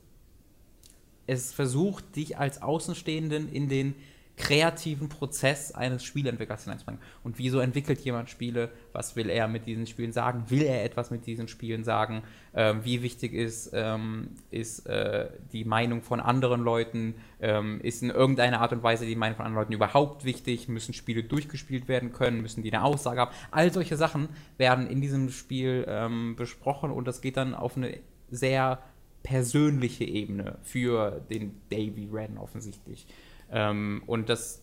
es 1.27 1.55
versucht, 1.55 2.15
dich 2.15 2.37
als 2.37 2.61
Außenstehenden 2.61 3.51
in 3.51 3.71
den 3.71 3.95
kreativen 4.37 5.09
Prozess 5.09 5.73
eines 5.73 6.05
Spielentwicklers 6.05 6.65
hineinzubringen. 6.65 7.01
Und 7.23 7.39
wieso 7.39 7.61
entwickelt 7.61 8.01
jemand 8.01 8.31
Spiele? 8.31 8.71
Was 8.93 9.15
will 9.15 9.29
er 9.29 9.47
mit 9.47 9.67
diesen 9.67 9.87
Spielen 9.87 10.13
sagen? 10.13 10.45
Will 10.49 10.63
er 10.63 10.85
etwas 10.85 11.11
mit 11.11 11.27
diesen 11.27 11.49
Spielen 11.49 11.85
sagen? 11.85 12.23
Ähm, 12.55 12.85
wie 12.85 13.03
wichtig 13.03 13.35
ist, 13.35 13.71
ähm, 13.75 14.31
ist 14.51 14.87
äh, 14.87 15.29
die 15.53 15.65
Meinung 15.65 16.03
von 16.03 16.19
anderen 16.19 16.63
Leuten? 16.63 17.15
Ähm, 17.41 17.81
ist 17.83 18.03
in 18.03 18.11
irgendeiner 18.11 18.61
Art 18.61 18.73
und 18.73 18.83
Weise 18.83 19.07
die 19.07 19.17
Meinung 19.17 19.37
von 19.37 19.47
anderen 19.47 19.65
Leuten 19.65 19.75
überhaupt 19.75 20.25
wichtig? 20.25 20.69
Müssen 20.69 20.95
Spiele 20.95 21.23
durchgespielt 21.23 21.87
werden 21.87 22.13
können? 22.13 22.41
Müssen 22.41 22.63
die 22.63 22.73
eine 22.73 22.85
Aussage 22.85 23.21
haben? 23.21 23.35
All 23.51 23.73
solche 23.73 23.97
Sachen 23.97 24.31
werden 24.57 24.87
in 24.87 25.01
diesem 25.03 25.31
Spiel 25.31 25.85
ähm, 25.87 26.37
besprochen 26.37 26.91
und 26.91 27.07
das 27.07 27.21
geht 27.21 27.37
dann 27.37 27.55
auf 27.55 27.77
eine 27.77 27.99
sehr 28.31 28.83
persönliche 29.23 30.05
Ebene 30.05 30.59
für 30.63 31.21
den 31.31 31.61
Davy 31.71 32.09
Wren 32.11 32.39
offensichtlich. 32.39 33.07
Ähm, 33.53 34.03
und 34.07 34.29
das 34.29 34.63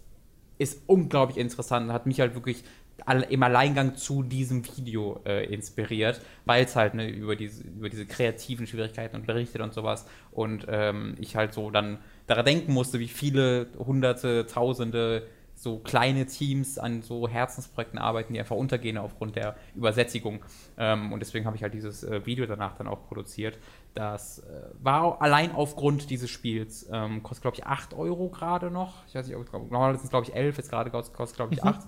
ist 0.58 0.82
unglaublich 0.88 1.38
interessant, 1.38 1.92
hat 1.92 2.06
mich 2.06 2.20
halt 2.20 2.36
wirklich 2.36 2.64
im 3.30 3.44
Alleingang 3.44 3.96
zu 3.96 4.24
diesem 4.24 4.66
Video 4.78 5.22
äh, 5.26 5.46
inspiriert, 5.46 6.22
weil 6.46 6.66
es 6.66 6.76
halt 6.76 6.96
ne, 6.96 7.08
über, 7.08 7.36
diese, 7.36 7.64
über 7.64 7.90
diese 7.90 8.06
kreativen 8.06 8.68
Schwierigkeiten 8.68 9.16
und 9.16 9.26
berichtet 9.26 9.62
und 9.62 9.74
sowas. 9.74 10.06
Und 10.32 10.66
ähm, 10.70 11.16
ich 11.20 11.38
halt 11.38 11.54
so 11.54 11.72
dann 11.72 12.00
daran 12.28 12.46
denken 12.46 12.74
musste, 12.74 13.00
wie 13.00 13.08
viele 13.08 13.68
hunderte, 13.78 14.48
tausende 14.48 15.24
so 15.60 15.80
kleine 15.80 16.26
Teams 16.26 16.80
an 16.80 17.01
so 17.01 17.28
Herzensprojekten 17.28 17.99
arbeiten, 17.99 18.34
die 18.34 18.39
einfach 18.39 18.55
untergehen 18.55 18.97
aufgrund 18.97 19.36
der 19.36 19.57
Übersättigung. 19.76 20.39
Ähm, 20.78 21.12
und 21.12 21.20
deswegen 21.20 21.45
habe 21.45 21.57
ich 21.57 21.64
halt 21.64 21.74
dieses 21.74 22.03
äh, 22.05 22.26
Video 22.26 22.45
danach 22.45 22.78
dann 22.78 22.88
auch 22.88 23.05
produziert. 23.07 23.57
Das 23.93 24.39
äh, 24.39 24.43
war 24.82 25.22
allein 25.22 25.53
aufgrund 25.53 26.10
dieses 26.10 26.30
Spiels, 26.30 26.88
ähm, 26.93 27.24
kostet 27.24 27.41
glaube 27.41 27.57
ich 27.57 27.66
8 27.66 27.93
Euro 27.93 28.30
gerade 28.30 28.72
noch. 28.72 29.05
Ich 29.07 29.16
weiß 29.16 29.28
nicht, 29.28 29.38
normalerweise 29.51 29.99
sind 29.99 30.05
es 30.05 30.12
glaube 30.12 30.28
ich 30.28 30.34
11, 30.34 30.57
jetzt 30.57 30.70
gerade 30.70 30.91
kostet 30.91 31.36
glaube 31.36 31.53
ich 31.53 31.62
8. 31.62 31.82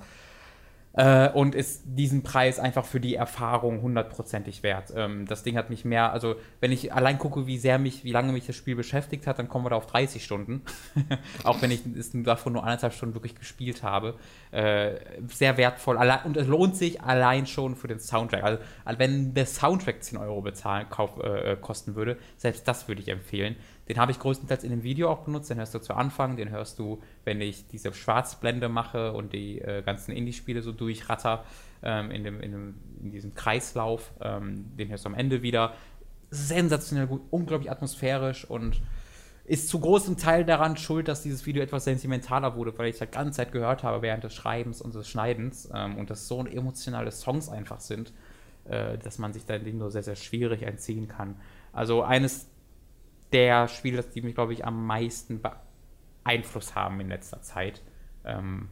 Äh, 0.93 1.29
und 1.29 1.55
ist 1.55 1.83
diesen 1.85 2.21
Preis 2.21 2.59
einfach 2.59 2.85
für 2.85 2.99
die 2.99 3.15
Erfahrung 3.15 3.81
hundertprozentig 3.81 4.61
wert. 4.61 4.91
Ähm, 4.93 5.25
das 5.25 5.43
Ding 5.43 5.55
hat 5.55 5.69
mich 5.69 5.85
mehr, 5.85 6.11
also 6.11 6.35
wenn 6.59 6.73
ich 6.73 6.93
allein 6.93 7.17
gucke, 7.17 7.47
wie 7.47 7.57
sehr 7.57 7.79
mich, 7.79 8.03
wie 8.03 8.11
lange 8.11 8.33
mich 8.33 8.45
das 8.45 8.57
Spiel 8.57 8.75
beschäftigt 8.75 9.25
hat, 9.25 9.39
dann 9.39 9.47
kommen 9.47 9.63
wir 9.63 9.69
da 9.69 9.77
auf 9.77 9.87
30 9.87 10.23
Stunden. 10.23 10.63
Auch 11.45 11.61
wenn 11.61 11.71
ich 11.71 11.85
es 11.85 12.11
davon 12.13 12.53
nur 12.53 12.63
anderthalb 12.63 12.93
Stunden 12.93 13.15
wirklich 13.15 13.35
gespielt 13.35 13.83
habe. 13.83 14.15
Äh, 14.51 14.95
sehr 15.29 15.55
wertvoll. 15.55 15.97
Allein, 15.97 16.19
und 16.25 16.35
es 16.35 16.47
lohnt 16.47 16.75
sich 16.75 17.01
allein 17.01 17.47
schon 17.47 17.75
für 17.75 17.87
den 17.87 17.99
Soundtrack. 17.99 18.43
Also, 18.43 18.59
wenn 18.97 19.33
der 19.33 19.45
Soundtrack 19.45 20.03
10 20.03 20.17
Euro 20.17 20.41
bezahlen, 20.41 20.87
kauf, 20.89 21.17
äh, 21.23 21.55
kosten 21.55 21.95
würde, 21.95 22.17
selbst 22.35 22.67
das 22.67 22.89
würde 22.89 23.01
ich 23.01 23.07
empfehlen. 23.07 23.55
Den 23.91 23.99
habe 23.99 24.13
ich 24.13 24.19
größtenteils 24.19 24.63
in 24.63 24.69
dem 24.69 24.83
Video 24.83 25.09
auch 25.09 25.25
benutzt. 25.25 25.49
Den 25.49 25.57
hörst 25.57 25.75
du 25.75 25.79
zu 25.79 25.93
Anfang, 25.93 26.37
den 26.37 26.49
hörst 26.49 26.79
du, 26.79 27.01
wenn 27.25 27.41
ich 27.41 27.67
diese 27.67 27.93
Schwarzblende 27.93 28.69
mache 28.69 29.11
und 29.11 29.33
die 29.33 29.59
äh, 29.59 29.81
ganzen 29.81 30.13
Indie-Spiele 30.13 30.61
so 30.61 30.71
durchratter 30.71 31.43
ähm, 31.83 32.09
in, 32.09 32.23
dem, 32.23 32.39
in, 32.39 32.51
dem, 32.53 32.75
in, 33.03 33.11
diesem 33.11 33.35
Kreislauf. 33.35 34.13
Ähm, 34.21 34.77
den 34.77 34.87
hörst 34.87 35.03
du 35.03 35.09
am 35.09 35.13
Ende 35.13 35.41
wieder. 35.41 35.73
Sensationell 36.29 37.05
gut, 37.05 37.23
unglaublich 37.31 37.69
atmosphärisch 37.69 38.45
und 38.45 38.81
ist 39.43 39.67
zu 39.67 39.81
großem 39.81 40.15
Teil 40.15 40.45
daran 40.45 40.77
schuld, 40.77 41.09
dass 41.09 41.21
dieses 41.21 41.45
Video 41.45 41.61
etwas 41.61 41.83
sentimentaler 41.83 42.55
wurde, 42.55 42.77
weil 42.77 42.87
ich 42.87 42.95
es 42.95 43.01
halt 43.01 43.11
ganze 43.11 43.33
Zeit 43.33 43.51
gehört 43.51 43.83
habe 43.83 44.01
während 44.01 44.23
des 44.23 44.33
Schreibens 44.33 44.81
und 44.81 44.95
des 44.95 45.09
Schneidens 45.09 45.69
ähm, 45.75 45.97
und 45.97 46.09
das 46.09 46.29
so 46.29 46.45
emotionale 46.45 47.11
Songs 47.11 47.49
einfach 47.49 47.81
sind, 47.81 48.13
äh, 48.63 48.97
dass 48.99 49.17
man 49.17 49.33
sich 49.33 49.43
da 49.43 49.57
dem 49.57 49.79
nur 49.79 49.91
sehr, 49.91 50.03
sehr 50.03 50.15
schwierig 50.15 50.61
entziehen 50.61 51.09
kann. 51.09 51.35
Also 51.73 52.03
eines 52.03 52.50
der 53.31 53.67
Spiele, 53.67 54.03
die 54.03 54.21
mich, 54.21 54.35
glaube 54.35 54.53
ich, 54.53 54.65
am 54.65 54.85
meisten 54.85 55.41
beeinflusst 56.23 56.75
haben 56.75 56.99
in 56.99 57.09
letzter 57.09 57.41
Zeit. 57.41 57.81
Ähm, 58.25 58.69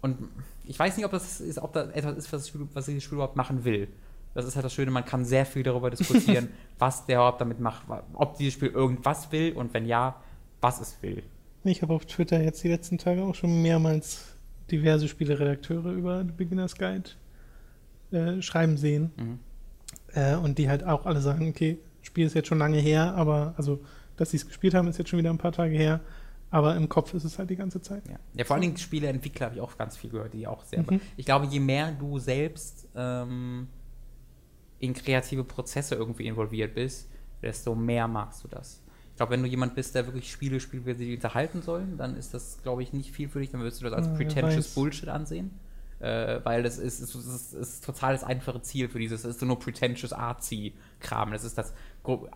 und 0.00 0.28
ich 0.64 0.78
weiß 0.78 0.96
nicht, 0.96 1.06
ob 1.06 1.12
das 1.12 1.40
ist, 1.40 1.58
ob 1.58 1.72
das 1.72 1.90
etwas 1.90 2.16
ist, 2.16 2.32
was, 2.32 2.48
Spiel, 2.48 2.68
was 2.72 2.86
dieses 2.86 3.04
Spiel 3.04 3.16
überhaupt 3.16 3.36
machen 3.36 3.64
will. 3.64 3.88
Das 4.34 4.44
ist 4.44 4.56
halt 4.56 4.64
das 4.64 4.74
Schöne, 4.74 4.90
man 4.90 5.04
kann 5.04 5.24
sehr 5.24 5.46
viel 5.46 5.62
darüber 5.62 5.90
diskutieren, 5.90 6.48
was 6.78 7.06
der 7.06 7.16
überhaupt 7.16 7.40
damit 7.40 7.60
macht, 7.60 7.84
ob 8.14 8.36
dieses 8.36 8.54
Spiel 8.54 8.68
irgendwas 8.68 9.30
will 9.30 9.52
und 9.52 9.72
wenn 9.72 9.86
ja, 9.86 10.20
was 10.60 10.80
es 10.80 11.00
will. 11.02 11.22
Ich 11.62 11.82
habe 11.82 11.94
auf 11.94 12.04
Twitter 12.04 12.42
jetzt 12.42 12.62
die 12.64 12.68
letzten 12.68 12.98
Tage 12.98 13.22
auch 13.22 13.34
schon 13.34 13.62
mehrmals 13.62 14.34
diverse 14.70 15.08
Spieleredakteure 15.08 15.92
über 15.92 16.24
The 16.24 16.32
Beginner's 16.32 16.76
Guide 16.76 17.10
äh, 18.10 18.42
schreiben 18.42 18.76
sehen. 18.76 19.12
Mhm. 19.16 19.38
Äh, 20.14 20.36
und 20.36 20.58
die 20.58 20.68
halt 20.68 20.84
auch 20.84 21.06
alle 21.06 21.20
sagen, 21.20 21.48
okay, 21.48 21.78
Spiel 22.14 22.26
ist 22.26 22.34
jetzt 22.34 22.46
schon 22.46 22.60
lange 22.60 22.78
her, 22.78 23.12
aber 23.16 23.54
also, 23.56 23.80
dass 24.16 24.30
sie 24.30 24.36
es 24.36 24.46
gespielt 24.46 24.72
haben, 24.72 24.86
ist 24.86 24.98
jetzt 24.98 25.10
schon 25.10 25.18
wieder 25.18 25.30
ein 25.30 25.38
paar 25.38 25.50
Tage 25.50 25.76
her. 25.76 25.98
Aber 26.48 26.76
im 26.76 26.88
Kopf 26.88 27.12
ist 27.12 27.24
es 27.24 27.40
halt 27.40 27.50
die 27.50 27.56
ganze 27.56 27.82
Zeit. 27.82 28.06
Ja, 28.06 28.20
ja 28.34 28.44
vor 28.44 28.54
allen 28.54 28.62
Dingen 28.62 28.76
Spieleentwickler 28.76 29.46
habe 29.46 29.56
ich 29.56 29.60
auch 29.60 29.76
ganz 29.76 29.96
viel 29.96 30.10
gehört, 30.10 30.32
die 30.32 30.46
auch 30.46 30.62
sehr. 30.62 30.88
Mhm. 30.88 31.00
Ich 31.16 31.26
glaube, 31.26 31.46
je 31.46 31.58
mehr 31.58 31.90
du 31.90 32.20
selbst 32.20 32.86
ähm, 32.94 33.66
in 34.78 34.94
kreative 34.94 35.42
Prozesse 35.42 35.96
irgendwie 35.96 36.28
involviert 36.28 36.76
bist, 36.76 37.10
desto 37.42 37.74
mehr 37.74 38.06
magst 38.06 38.44
du 38.44 38.48
das. 38.48 38.80
Ich 39.10 39.16
glaube, 39.16 39.32
wenn 39.32 39.42
du 39.42 39.48
jemand 39.48 39.74
bist, 39.74 39.96
der 39.96 40.06
wirklich 40.06 40.30
Spiele 40.30 40.60
spielt, 40.60 40.86
wie 40.86 40.94
sie 40.94 41.16
unterhalten 41.16 41.62
sollen, 41.62 41.96
dann 41.96 42.16
ist 42.16 42.32
das, 42.32 42.62
glaube 42.62 42.84
ich, 42.84 42.92
nicht 42.92 43.10
viel 43.10 43.28
für 43.28 43.40
dich. 43.40 43.50
Dann 43.50 43.60
wirst 43.62 43.80
du 43.80 43.86
das 43.86 43.92
als 43.92 44.06
ja, 44.06 44.14
pretentious 44.14 44.72
Bullshit 44.72 45.08
ansehen 45.08 45.50
äh, 46.04 46.40
weil 46.44 46.62
das 46.62 46.78
ist, 46.78 47.00
ist, 47.00 47.14
ist, 47.14 47.54
ist, 47.54 47.84
total 47.84 48.12
das 48.12 48.24
einfache 48.24 48.60
Ziel 48.60 48.88
für 48.88 48.98
dieses, 48.98 49.22
das 49.22 49.32
ist 49.32 49.40
so 49.40 49.46
nur 49.46 49.58
pretentious 49.58 50.12
Artsy-Kram. 50.12 51.32
Das 51.32 51.44
ist 51.44 51.56
das 51.56 51.72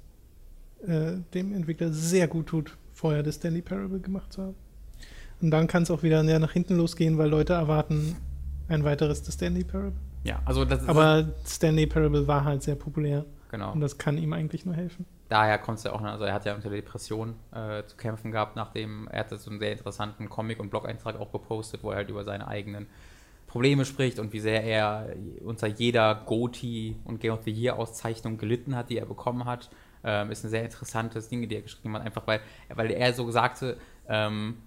äh, 0.86 1.14
dem 1.34 1.54
Entwickler 1.56 1.92
sehr 1.92 2.28
gut 2.28 2.46
tut, 2.46 2.78
vorher 2.94 3.24
das 3.24 3.36
Stanley 3.36 3.64
Parable 3.64 4.00
gemacht 4.00 4.32
zu 4.32 4.44
haben. 4.44 4.56
Und 5.42 5.50
dann 5.50 5.66
kann 5.66 5.82
es 5.82 5.90
auch 5.90 6.04
wieder 6.04 6.22
näher 6.22 6.40
nach 6.40 6.54
hinten 6.54 6.78
losgehen, 6.78 7.18
weil 7.18 7.30
Leute 7.30 7.54
erwarten 7.54 8.16
ein 8.68 8.84
weiteres 8.84 9.26
The 9.26 9.32
Stanley 9.32 9.64
Parable. 9.64 9.94
Ja, 10.24 10.44
also 10.46 10.64
das 10.64 10.84
ist. 10.84 10.90
Aber 10.90 11.28
Stanley 11.44 11.88
Parable 11.88 12.28
war 12.28 12.46
halt 12.46 12.62
sehr 12.62 12.76
populär. 12.76 13.26
Genau. 13.50 13.74
Und 13.74 13.82
das 13.82 13.98
kann 13.98 14.20
ihm 14.20 14.32
eigentlich 14.32 14.64
nur 14.64 14.76
helfen. 14.76 15.06
Daher 15.34 15.58
kommt 15.58 15.80
es 15.80 15.84
ja 15.84 15.94
auch, 15.94 16.02
ne, 16.02 16.12
also 16.12 16.26
er 16.26 16.34
hat 16.34 16.46
ja 16.46 16.54
mit 16.54 16.64
der 16.64 16.72
Depression 16.72 17.36
äh, 17.52 17.84
zu 17.86 17.98
kämpfen 17.98 18.32
gehabt, 18.32 18.56
nachdem 18.56 19.08
er 19.08 19.22
hatte 19.22 19.38
so 19.38 19.50
einen 19.50 19.60
sehr 19.60 19.72
interessanten 19.72 20.30
Comic- 20.30 20.60
und 20.60 20.70
Blog-Eintrag 20.70 21.20
auch 21.20 21.32
gepostet, 21.32 21.84
wo 21.84 21.90
er 21.90 21.98
halt 21.98 22.10
über 22.10 22.24
seine 22.24 22.48
eigenen 22.48 22.86
Probleme 23.48 23.86
spricht 23.86 24.20
und 24.20 24.32
wie 24.32 24.40
sehr 24.40 24.64
er 24.64 25.16
unter 25.44 25.68
jeder 25.68 26.14
GOTY 26.26 26.98
und 27.06 27.20
Game 27.20 27.34
of 27.34 27.44
the 27.46 27.52
Year 27.52 27.80
Auszeichnung 27.80 28.38
gelitten 28.38 28.76
hat, 28.76 28.92
die 28.92 28.98
er 28.98 29.08
bekommen 29.08 29.46
hat. 29.46 29.72
Ähm, 30.04 30.30
ist 30.30 30.44
ein 30.44 30.50
sehr 30.50 30.64
interessantes 30.64 31.30
Ding, 31.30 31.48
die 31.48 31.56
er 31.56 31.62
geschrieben 31.62 31.96
hat, 31.96 32.04
einfach 32.04 32.28
weil, 32.28 32.42
weil 32.70 32.92
er 32.92 33.14
so 33.14 33.30
sagte, 33.32 33.78
ähm, 34.08 34.58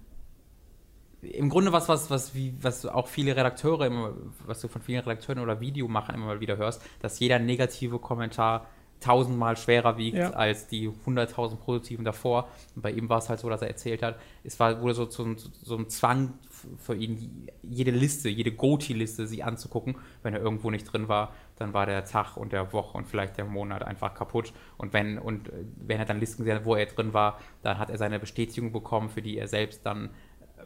im 1.21 1.49
Grunde 1.49 1.71
was, 1.71 1.87
was, 1.87 2.09
was, 2.09 2.35
wie, 2.35 2.53
was 2.61 2.85
auch 2.85 3.07
viele 3.07 3.35
Redakteure 3.35 3.85
immer, 3.85 4.13
was 4.45 4.61
du 4.61 4.67
von 4.67 4.81
vielen 4.81 4.99
Redakteuren 4.99 5.41
oder 5.41 5.59
Videomachern 5.61 6.15
immer 6.15 6.27
mal 6.27 6.39
wieder 6.39 6.57
hörst, 6.57 6.81
dass 7.01 7.19
jeder 7.19 7.39
negative 7.39 7.99
Kommentar 7.99 8.67
tausendmal 8.99 9.57
schwerer 9.57 9.97
wiegt 9.97 10.17
Ja. 10.17 10.31
als 10.31 10.67
die 10.67 10.89
100.000 10.89 11.57
positiven 11.57 12.03
davor. 12.05 12.47
Und 12.75 12.81
bei 12.81 12.91
ihm 12.91 13.09
war 13.09 13.19
es 13.19 13.29
halt 13.29 13.39
so, 13.39 13.49
dass 13.49 13.61
er 13.61 13.67
erzählt 13.67 14.01
hat, 14.03 14.19
es 14.43 14.59
war, 14.59 14.81
wurde 14.81 14.93
so 14.93 15.05
zu, 15.05 15.35
zu, 15.35 15.49
so 15.63 15.77
ein 15.77 15.89
Zwang 15.89 16.33
für 16.79 16.95
ihn, 16.95 17.47
jede 17.61 17.91
Liste, 17.91 18.29
jede 18.29 18.51
Goti-Liste 18.51 19.27
sich 19.27 19.45
anzugucken. 19.45 19.95
Wenn 20.23 20.33
er 20.33 20.41
irgendwo 20.41 20.71
nicht 20.71 20.85
drin 20.91 21.07
war, 21.07 21.33
dann 21.57 21.73
war 21.73 21.85
der 21.85 22.05
Tag 22.05 22.37
und 22.37 22.51
der 22.53 22.73
Woche 22.73 22.97
und 22.97 23.07
vielleicht 23.07 23.37
der 23.37 23.45
Monat 23.45 23.83
einfach 23.83 24.13
kaputt. 24.15 24.53
Und 24.77 24.93
wenn, 24.93 25.17
und 25.19 25.49
äh, 25.49 25.51
wenn 25.77 25.99
er 25.99 26.05
dann 26.05 26.19
Listen 26.19 26.43
gesehen 26.43 26.57
hat, 26.57 26.65
wo 26.65 26.75
er 26.75 26.85
drin 26.87 27.13
war, 27.13 27.39
dann 27.61 27.77
hat 27.77 27.89
er 27.89 27.97
seine 27.97 28.19
Bestätigung 28.19 28.71
bekommen, 28.71 29.09
für 29.09 29.21
die 29.21 29.37
er 29.37 29.47
selbst 29.47 29.85
dann 29.85 30.09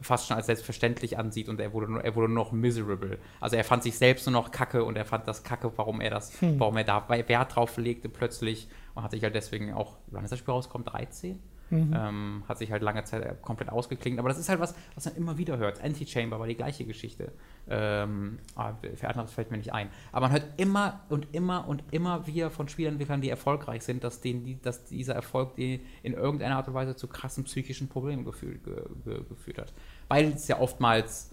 fast 0.00 0.26
schon 0.26 0.36
als 0.36 0.46
selbstverständlich 0.46 1.18
ansieht 1.18 1.48
und 1.48 1.60
er 1.60 1.72
wurde, 1.72 1.90
nur, 1.90 2.04
er 2.04 2.14
wurde 2.14 2.32
nur 2.32 2.44
noch 2.44 2.52
miserable. 2.52 3.18
Also 3.40 3.56
er 3.56 3.64
fand 3.64 3.82
sich 3.82 3.96
selbst 3.96 4.26
nur 4.26 4.32
noch 4.32 4.50
kacke 4.50 4.84
und 4.84 4.96
er 4.96 5.04
fand 5.04 5.28
das 5.28 5.42
kacke, 5.42 5.72
warum 5.76 6.00
er 6.00 6.10
das, 6.10 6.32
warum 6.40 6.76
er 6.76 6.84
da 6.84 7.08
Wert 7.08 7.54
drauf 7.54 7.76
legte 7.76 8.08
plötzlich 8.08 8.68
und 8.94 9.02
hat 9.02 9.10
sich 9.10 9.22
halt 9.22 9.34
deswegen 9.34 9.72
auch, 9.72 9.96
wann 10.08 10.24
ist 10.24 10.30
das 10.30 10.38
Spiel 10.38 10.52
rauskommt? 10.52 10.92
13? 10.92 11.40
Ähm, 11.72 12.44
hat 12.48 12.58
sich 12.58 12.70
halt 12.70 12.82
lange 12.82 13.04
Zeit 13.04 13.40
komplett 13.42 13.70
ausgeklingt. 13.70 14.18
Aber 14.18 14.28
das 14.28 14.38
ist 14.38 14.48
halt 14.48 14.60
was, 14.60 14.74
was 14.94 15.06
man 15.06 15.16
immer 15.16 15.38
wieder 15.38 15.56
hört. 15.58 15.82
Anti-Chamber 15.82 16.38
war 16.38 16.46
die 16.46 16.54
gleiche 16.54 16.84
Geschichte. 16.84 17.32
Ähm, 17.68 18.38
ah, 18.54 18.74
für 18.94 19.08
anderes 19.08 19.32
fällt 19.32 19.50
mir 19.50 19.56
nicht 19.56 19.72
ein. 19.72 19.88
Aber 20.12 20.26
man 20.26 20.32
hört 20.32 20.46
immer 20.58 21.00
und 21.08 21.28
immer 21.32 21.66
und 21.66 21.82
immer 21.90 22.26
wieder 22.26 22.50
von 22.50 22.68
Spielentwicklern, 22.68 23.20
die 23.20 23.30
erfolgreich 23.30 23.82
sind, 23.82 24.04
dass, 24.04 24.20
denen 24.20 24.44
die, 24.44 24.60
dass 24.60 24.84
dieser 24.84 25.14
Erfolg 25.14 25.56
die 25.56 25.80
in 26.02 26.12
irgendeiner 26.12 26.56
Art 26.56 26.68
und 26.68 26.74
Weise 26.74 26.94
zu 26.96 27.08
krassen 27.08 27.44
psychischen 27.44 27.88
Problemen 27.88 28.24
geführt, 28.24 28.64
ge, 28.64 28.82
ge, 29.04 29.24
geführt 29.28 29.58
hat. 29.58 29.72
Weil 30.08 30.32
es 30.32 30.48
ja 30.48 30.60
oftmals 30.60 31.32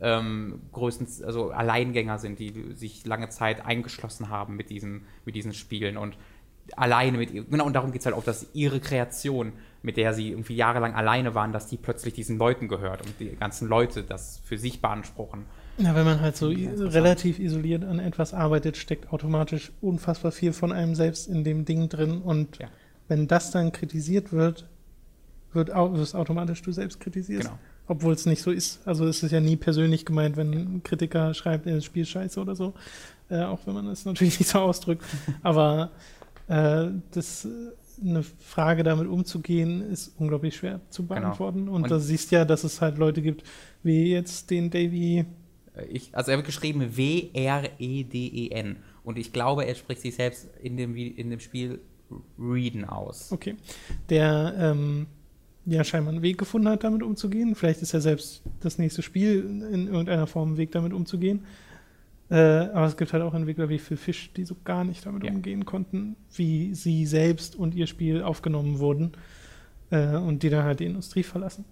ähm, 0.00 0.60
größtens, 0.72 1.22
also 1.22 1.50
Alleingänger 1.50 2.18
sind, 2.18 2.38
die 2.38 2.74
sich 2.74 3.06
lange 3.06 3.28
Zeit 3.28 3.64
eingeschlossen 3.64 4.28
haben 4.28 4.56
mit 4.56 4.70
diesen, 4.70 5.06
mit 5.24 5.34
diesen 5.34 5.52
Spielen 5.52 5.96
und 5.96 6.16
alleine 6.76 7.18
mit 7.18 7.32
genau, 7.32 7.66
und 7.66 7.72
darum 7.74 7.92
geht 7.92 8.00
es 8.00 8.06
halt 8.06 8.16
auch, 8.16 8.24
dass 8.24 8.46
ihre 8.54 8.80
Kreation, 8.80 9.52
mit 9.82 9.96
der 9.96 10.12
sie 10.14 10.30
irgendwie 10.30 10.54
jahrelang 10.56 10.94
alleine 10.94 11.34
waren, 11.34 11.52
dass 11.52 11.66
die 11.66 11.76
plötzlich 11.76 12.14
diesen 12.14 12.38
Leuten 12.38 12.68
gehört 12.68 13.02
und 13.02 13.14
die 13.18 13.34
ganzen 13.36 13.68
Leute 13.68 14.02
das 14.02 14.40
für 14.44 14.58
sich 14.58 14.80
beanspruchen. 14.82 15.44
Ja, 15.78 15.94
wenn 15.94 16.04
man 16.04 16.20
halt 16.20 16.36
so 16.36 16.48
relativ 16.48 17.38
isoliert 17.38 17.84
an 17.84 17.98
etwas 17.98 18.34
arbeitet, 18.34 18.76
steckt 18.76 19.12
automatisch 19.12 19.72
unfassbar 19.80 20.32
viel 20.32 20.52
von 20.52 20.72
einem 20.72 20.94
selbst 20.94 21.26
in 21.28 21.44
dem 21.44 21.64
Ding 21.64 21.88
drin. 21.88 22.20
Und 22.20 22.58
Ja. 22.58 22.68
wenn 23.08 23.26
das 23.28 23.50
dann 23.50 23.72
kritisiert 23.72 24.32
wird, 24.32 24.68
wird 25.52 25.70
wirst 25.70 26.14
automatisch 26.14 26.60
du 26.62 26.72
selbst 26.72 27.00
kritisierst. 27.00 27.46
Genau. 27.46 27.58
Obwohl 27.88 28.12
es 28.12 28.26
nicht 28.26 28.42
so 28.42 28.50
ist. 28.52 28.86
Also 28.86 29.06
es 29.06 29.22
ist 29.22 29.32
ja 29.32 29.40
nie 29.40 29.56
persönlich 29.56 30.04
gemeint, 30.04 30.36
wenn 30.36 30.52
ein 30.52 30.82
Kritiker 30.84 31.34
schreibt, 31.34 31.66
das 31.66 31.84
Spiel 31.84 32.02
ist 32.02 32.10
scheiße 32.10 32.38
oder 32.38 32.54
so. 32.54 32.74
Äh, 33.30 33.42
auch 33.42 33.60
wenn 33.66 33.74
man 33.74 33.86
das 33.86 34.04
natürlich 34.04 34.38
nicht 34.38 34.48
so 34.50 34.58
ausdrückt. 34.60 35.04
Aber 35.42 35.90
äh, 36.46 36.88
das, 37.12 37.48
eine 38.02 38.22
Frage 38.22 38.82
damit 38.82 39.06
umzugehen, 39.08 39.82
ist 39.82 40.12
unglaublich 40.18 40.56
schwer 40.56 40.80
zu 40.90 41.06
beantworten. 41.06 41.60
Und, 41.60 41.64
Genau. 41.66 41.76
Und- 41.76 41.90
da 41.90 41.98
siehst 41.98 42.30
ja, 42.30 42.44
dass 42.44 42.64
es 42.64 42.80
halt 42.80 42.98
Leute 42.98 43.22
gibt, 43.22 43.44
wie 43.82 44.10
jetzt 44.12 44.50
den 44.50 44.70
Davy 44.70 45.24
Äh, 45.76 45.84
Ich, 45.90 46.10
also 46.14 46.30
er 46.32 46.36
wird 46.38 46.46
geschrieben 46.46 46.96
W-R-E-D-E-N. 46.96 48.76
Und 49.04 49.18
ich 49.18 49.32
glaube, 49.32 49.64
er 49.66 49.74
spricht 49.74 50.02
sich 50.02 50.14
selbst 50.14 50.48
in 50.62 50.76
dem, 50.76 50.94
in 50.96 51.30
dem 51.30 51.40
Spiel 51.40 51.80
Reeden 52.38 52.84
aus. 52.84 53.30
Okay. 53.32 53.54
Der 54.08 54.54
ähm, 54.58 55.06
ja 55.64 55.84
scheinbar 55.84 56.12
einen 56.12 56.22
Weg 56.22 56.38
gefunden 56.38 56.68
hat, 56.68 56.82
damit 56.84 57.02
umzugehen. 57.02 57.54
Vielleicht 57.54 57.82
ist 57.82 57.92
ja 57.92 58.00
selbst 58.00 58.42
das 58.60 58.78
nächste 58.78 59.02
Spiel 59.02 59.44
in 59.72 59.86
irgendeiner 59.86 60.26
Form 60.26 60.54
ein 60.54 60.56
Weg, 60.56 60.72
damit 60.72 60.92
umzugehen. 60.92 61.44
Äh, 62.30 62.36
aber 62.36 62.86
es 62.86 62.96
gibt 62.96 63.12
halt 63.12 63.22
auch 63.22 63.34
Entwickler 63.34 63.68
wie 63.68 63.78
Phil 63.78 63.96
Fish, 63.96 64.32
die 64.34 64.44
so 64.44 64.56
gar 64.64 64.84
nicht 64.84 65.04
damit 65.04 65.24
Ja. 65.24 65.32
umgehen 65.32 65.64
konnten, 65.64 66.16
wie 66.34 66.74
sie 66.74 67.04
selbst 67.06 67.56
und 67.56 67.74
ihr 67.74 67.86
Spiel 67.88 68.22
aufgenommen 68.22 68.78
wurden. 68.78 69.12
Äh, 69.90 70.16
und 70.16 70.42
die 70.44 70.50
dann 70.50 70.62
halt 70.64 70.78
die 70.80 70.86
Industrie 70.86 71.24
verlassen. 71.24 71.64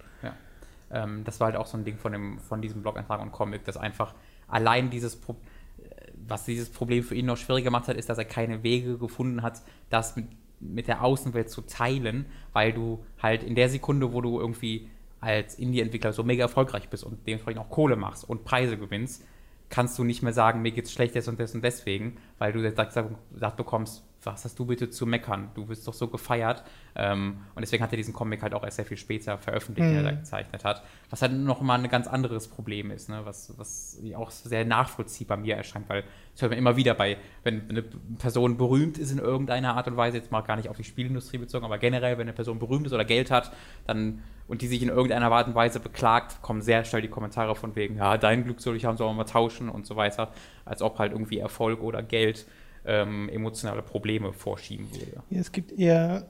Ähm, 0.91 1.23
das 1.25 1.39
war 1.39 1.49
halt 1.49 1.57
auch 1.57 1.67
so 1.67 1.77
ein 1.77 1.85
Ding 1.85 1.99
von, 1.99 2.13
dem, 2.13 2.39
von 2.39 2.63
diesem 2.63 2.81
Blog-Eintrag 2.81 3.21
und 3.21 3.31
Comic, 3.31 3.63
dass 3.65 3.77
einfach 3.77 4.15
allein 4.47 4.89
dieses, 4.89 5.17
Pro 5.17 5.35
äh, 5.83 6.13
was 6.27 6.47
dieses 6.47 6.71
Problem 6.71 7.03
für 7.05 7.15
ihn 7.15 7.27
noch 7.27 7.37
schwieriger 7.37 7.65
gemacht 7.67 7.89
hat, 7.89 7.97
ist, 7.99 8.09
dass 8.09 8.17
er 8.17 8.25
keine 8.25 8.63
Wege 8.63 8.97
gefunden 8.97 9.43
hat, 9.43 9.61
das 9.91 10.17
mit, 10.17 10.29
mit 10.61 10.89
der 10.89 11.05
Außenwelt 11.05 11.51
zu 11.51 11.61
teilen, 11.61 12.25
weil 12.55 12.73
du 12.73 13.05
halt 13.23 13.43
in 13.43 13.55
der 13.55 13.69
Sekunde, 13.69 14.15
wo 14.15 14.23
du 14.23 14.41
irgendwie 14.41 14.89
als 15.21 15.57
Indie-Entwickler 15.59 16.15
so 16.15 16.23
mega 16.25 16.45
erfolgreich 16.45 16.89
bist 16.89 17.05
und 17.05 17.27
dementsprechend 17.27 17.61
auch 17.61 17.69
Kohle 17.69 17.97
machst 17.97 18.27
und 18.27 18.45
Preise 18.45 18.79
gewinnst, 18.79 19.27
kannst 19.71 19.99
du 19.99 20.05
nicht 20.05 20.23
mehr 20.23 20.33
sagen, 20.33 20.63
mir 20.63 20.73
geht's 20.73 20.93
schlecht 20.93 21.15
des 21.15 21.29
und 21.29 21.39
des 21.39 21.55
und 21.55 21.63
deswegen, 21.63 22.17
weil 22.39 22.53
du 22.53 22.63
gesagt, 22.63 22.95
gesagt 23.33 23.57
bekommst, 23.57 24.05
was 24.29 24.45
hast 24.45 24.59
du 24.59 24.65
bitte 24.67 24.91
zu 24.91 25.07
meckern? 25.07 25.51
Du 25.55 25.67
bist 25.67 25.87
doch 25.89 25.95
so 25.95 26.09
gefeiert. 26.09 26.63
Ähm, 26.95 27.39
und 27.55 27.61
deswegen 27.63 27.83
hat 27.83 27.93
er 27.93 27.97
diesen 27.97 28.15
Comic 28.15 28.43
halt 28.43 28.55
auch 28.55 28.63
erst 28.65 28.77
sehr 28.77 28.85
viel 28.85 28.97
später 28.97 29.39
veröffentlicht, 29.39 29.89
den 29.91 29.97
er 29.97 30.03
da 30.03 30.13
Mhm. 30.13 30.19
gezeichnet 30.19 30.65
hat. 30.65 30.83
Was 31.11 31.23
halt 31.23 31.33
noch 31.33 31.61
mal 31.61 31.79
ein 31.79 31.89
ganz 31.89 32.07
anderes 32.07 32.49
Problem 32.49 32.91
ist, 32.91 33.09
ne? 33.09 33.21
was, 33.25 33.53
was 33.59 34.01
auch 34.17 34.31
sehr 34.31 34.65
nachvollziehbar 34.65 35.37
mir 35.37 35.57
erscheint, 35.57 35.89
weil 35.89 36.05
das 36.33 36.43
hört 36.43 36.51
man 36.53 36.59
immer 36.59 36.77
wieder 36.77 36.95
bei, 36.95 37.17
wenn 37.43 37.69
eine 37.69 37.83
Person 37.83 38.57
berühmt 38.57 38.99
ist 38.99 39.11
in 39.11 39.19
irgendeiner 39.19 39.75
Art 39.77 39.89
und 39.89 39.97
Weise, 39.97 40.19
jetzt 40.19 40.31
mal 40.31 40.43
gar 40.43 40.57
nicht 40.57 40.69
auf 40.69 40.77
die 40.77 40.85
Spielindustrie 40.85 41.39
bezogen, 41.39 41.65
aber 41.65 41.79
generell, 41.79 42.17
wenn 42.19 42.23
eine 42.29 42.33
Person 42.33 42.59
berühmt 42.59 42.87
ist 42.87 42.93
oder 42.93 43.05
Geld 43.05 43.31
hat, 43.31 43.53
dann 43.87 44.23
und 44.47 44.63
die 44.63 44.67
sich 44.67 44.83
in 44.83 44.89
irgendeiner 44.89 45.31
Art 45.31 45.47
und 45.47 45.55
Weise 45.55 45.79
beklagt, 45.79 46.41
kommen 46.41 46.63
sehr 46.63 46.83
schnell 46.85 47.03
die 47.03 47.09
Kommentare 47.09 47.55
von 47.55 47.77
wegen, 47.77 47.97
ja, 47.97 48.17
dein 48.17 48.45
Glück 48.45 48.61
soll 48.63 48.77
ich 48.77 48.87
haben, 48.87 48.97
sollen 48.97 49.11
wir 49.11 49.17
mal 49.19 49.25
tauschen 49.25 49.69
und 49.69 49.87
so 49.87 49.95
weiter, 49.97 50.33
als 50.65 50.81
ob 50.81 50.99
halt 50.99 51.13
irgendwie 51.13 51.39
Erfolg 51.39 51.83
oder 51.83 52.03
Geld 52.03 52.47
ähm, 52.89 53.29
emotionale 53.29 53.83
Probleme 53.83 54.33
vorschieben 54.33 54.91
würde. 54.91 55.23
Es 55.31 55.53
gibt 55.53 55.73
eher 55.73 56.27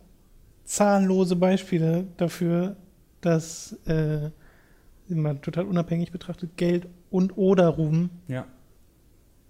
zahllose 0.64 1.36
Beispiele 1.36 2.06
dafür, 2.16 2.76
dass 3.20 3.72
äh, 3.86 4.30
man 5.08 5.40
total 5.40 5.64
unabhängig 5.66 6.10
betrachtet 6.12 6.56
Geld 6.56 6.86
und 7.10 7.38
oder 7.38 7.68
Ruhm 7.68 8.10
Ja. 8.26 8.44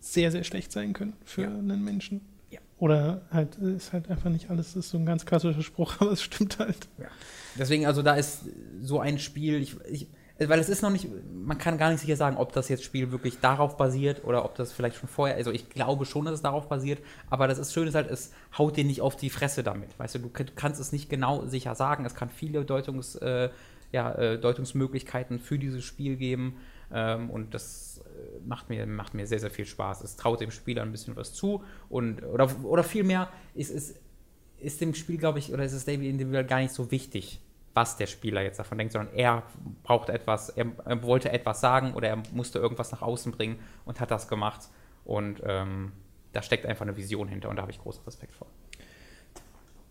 sehr, 0.00 0.30
sehr 0.30 0.44
schlecht 0.44 0.70
sein 0.70 0.92
können 0.92 1.14
für 1.24 1.42
Ja. 1.42 1.48
einen 1.48 1.82
Menschen. 1.82 2.20
Ja. 2.50 2.61
Oder 2.78 3.22
halt, 3.32 3.56
ist 3.56 3.92
halt 3.92 4.09
einfach 4.11 4.30
nicht 4.30 4.50
alles, 4.50 4.76
ist 4.76 4.90
so 4.90 4.98
ein 4.98 5.06
ganz 5.06 5.26
klassischer 5.26 5.62
Spruch, 5.62 5.96
aber 6.00 6.12
es 6.12 6.22
stimmt 6.22 6.59
halt. 6.59 6.88
Deswegen, 7.59 7.86
also 7.86 8.02
da 8.02 8.14
ist 8.14 8.42
so 8.82 9.00
ein 9.00 9.18
Spiel, 9.18 9.61
ich, 9.62 9.76
ich, 9.90 10.06
weil 10.47 10.61
es 10.61 10.68
ist 10.68 10.82
noch 10.82 10.91
nicht, 10.91 11.09
man 11.32 11.59
kann 11.59 11.78
gar 11.78 11.91
nicht 11.91 12.01
sicher 12.01 12.16
sagen, 12.16 12.36
ob 12.36 12.53
das 12.53 12.68
jetzt 12.68 12.84
Spiel 12.84 13.11
wirklich 13.11 13.41
darauf 13.41 13.76
basiert 13.76 14.24
oder 14.24 14.45
ob 14.45 14.55
das 14.55 14.72
vielleicht 14.72 14.97
schon 14.97 15.09
vorher, 15.09 15.36
also 15.36 15.51
ich 15.51 15.68
glaube 15.68 16.05
schon, 16.05 16.26
dass 16.26 16.34
es 16.34 16.43
darauf 16.43 16.68
basiert, 16.68 17.01
aber 17.28 17.49
das 17.49 17.59
ist 17.59 17.72
schön 17.72 17.89
ist 17.89 17.95
halt, 17.95 18.09
es 18.09 18.32
haut 18.57 18.76
dir 18.76 18.84
nicht 18.84 19.01
auf 19.01 19.16
die 19.16 19.30
Fresse 19.30 19.64
damit, 19.64 19.99
weißt 19.99 20.14
du, 20.14 20.18
du 20.20 20.30
kannst 20.55 20.80
es 20.80 20.93
nicht 20.93 21.11
genau 21.11 21.47
sicher 21.47 21.74
sagen, 21.74 22.05
es 22.05 22.14
kann 22.14 22.30
viele 22.30 22.64
Deutungs, 22.64 23.16
äh, 23.16 23.51
ja, 23.91 24.12
äh, 24.14 24.39
Deutungsmöglichkeiten 24.39 25.41
für 25.41 25.59
dieses 25.59 25.84
Spiel 25.84 26.16
geben 26.16 26.59
ähm, 26.93 27.30
und 27.30 27.55
das 27.55 28.03
äh, 28.05 28.41
macht 28.47 28.68
mir, 28.68 28.86
macht 28.86 29.14
mir 29.14 29.26
sehr, 29.26 29.41
sehr 29.41 29.51
viel 29.51 29.66
Spaß. 29.66 30.03
Es 30.03 30.16
traut 30.16 30.41
dem 30.41 30.51
Spieler 30.51 30.82
ein 30.82 30.93
bisschen 30.93 31.16
was 31.16 31.32
zu 31.32 31.64
und, 31.89 32.22
oder, 32.22 32.49
oder 32.64 32.84
vielmehr, 32.84 33.28
es 33.57 33.70
ist, 33.70 33.97
ist 34.61 34.80
dem 34.80 34.95
Spiel, 34.95 35.18
glaube 35.18 35.39
ich, 35.39 35.53
oder 35.53 35.64
ist 35.64 35.72
es 35.72 35.84
David 35.84 36.09
individuell 36.09 36.45
gar 36.45 36.61
nicht 36.61 36.72
so 36.72 36.91
wichtig, 36.91 37.41
was 37.79 37.97
der 37.97 38.09
Spieler 38.09 38.43
jetzt 38.43 38.59
davon 38.59 38.76
denkt, 38.76 38.93
sondern 38.93 39.14
er 39.14 39.45
brauchte 39.85 40.12
etwas, 40.12 40.49
er, 40.49 40.66
er 40.85 41.01
wollte 41.05 41.31
etwas 41.31 41.61
sagen 41.61 41.94
oder 41.94 42.09
er 42.09 42.16
musste 42.32 42.59
irgendwas 42.59 42.90
nach 42.90 43.02
außen 43.02 43.31
bringen 43.31 43.61
und 43.85 44.01
hat 44.01 44.11
das 44.11 44.27
gemacht. 44.27 44.62
Und 45.05 45.40
ähm, 45.47 45.93
da 46.32 46.43
steckt 46.43 46.66
einfach 46.66 46.82
eine 46.82 46.97
Vision 46.97 47.28
hinter 47.28 47.48
und 47.48 47.55
da 47.55 47.62
habe 47.62 47.70
ich 47.70 47.78
großen 47.78 48.02
Respekt 48.05 48.35
vor. 48.35 48.48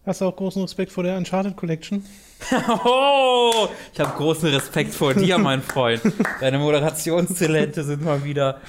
Hast 0.05 0.19
du 0.19 0.25
auch 0.25 0.35
großen 0.35 0.61
Respekt 0.61 0.91
vor 0.91 1.03
der 1.05 1.15
Uncharted 1.15 1.55
Collection? 1.55 2.05
oh, 2.83 3.69
ich 3.93 3.99
habe 4.01 4.17
großen 4.17 4.49
Respekt 4.49 4.93
vor 4.93 5.13
dir, 5.13 5.37
mein 5.37 5.61
Freund. 5.61 6.01
Deine 6.41 6.59
Moderationstalente 6.59 7.85
sind 7.85 8.03
mal 8.03 8.21
wieder 8.25 8.59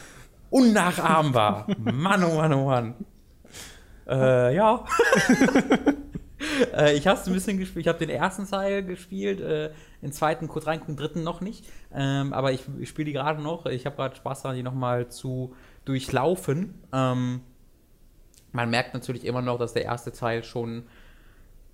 unnachahmbar. 0.50 1.66
Mann, 1.76 2.22
oh 2.22 2.36
Mann, 2.36 2.52
oh 2.52 2.66
Mann. 2.66 2.94
Äh, 4.08 4.54
ja. 4.54 4.84
äh, 6.76 6.94
ich 6.94 7.06
habe 7.06 7.18
es 7.20 7.26
ein 7.26 7.32
bisschen 7.32 7.58
gespielt. 7.58 7.84
Ich 7.84 7.88
habe 7.88 7.98
den 7.98 8.10
ersten 8.10 8.46
Teil 8.48 8.84
gespielt. 8.84 9.40
Äh, 9.40 9.70
Den 10.02 10.12
zweiten 10.12 10.46
kurz 10.48 10.66
reingucken, 10.66 10.94
den 10.96 11.00
dritten 11.00 11.22
noch 11.24 11.40
nicht. 11.40 11.64
Ähm, 11.92 12.32
aber 12.32 12.52
ich, 12.52 12.62
ich 12.78 12.88
spiele 12.88 13.06
die 13.06 13.12
gerade 13.12 13.42
noch. 13.42 13.66
Ich 13.66 13.84
habe 13.86 13.96
gerade 13.96 14.14
Spaß 14.16 14.42
daran, 14.42 14.56
die 14.56 14.62
nochmal 14.62 15.08
zu 15.08 15.54
durchlaufen. 15.84 16.74
Ähm, 16.92 17.40
man 18.52 18.70
merkt 18.70 18.94
natürlich 18.94 19.24
immer 19.24 19.42
noch, 19.42 19.58
dass 19.58 19.72
der 19.72 19.84
erste 19.84 20.12
Teil 20.12 20.44
schon. 20.44 20.84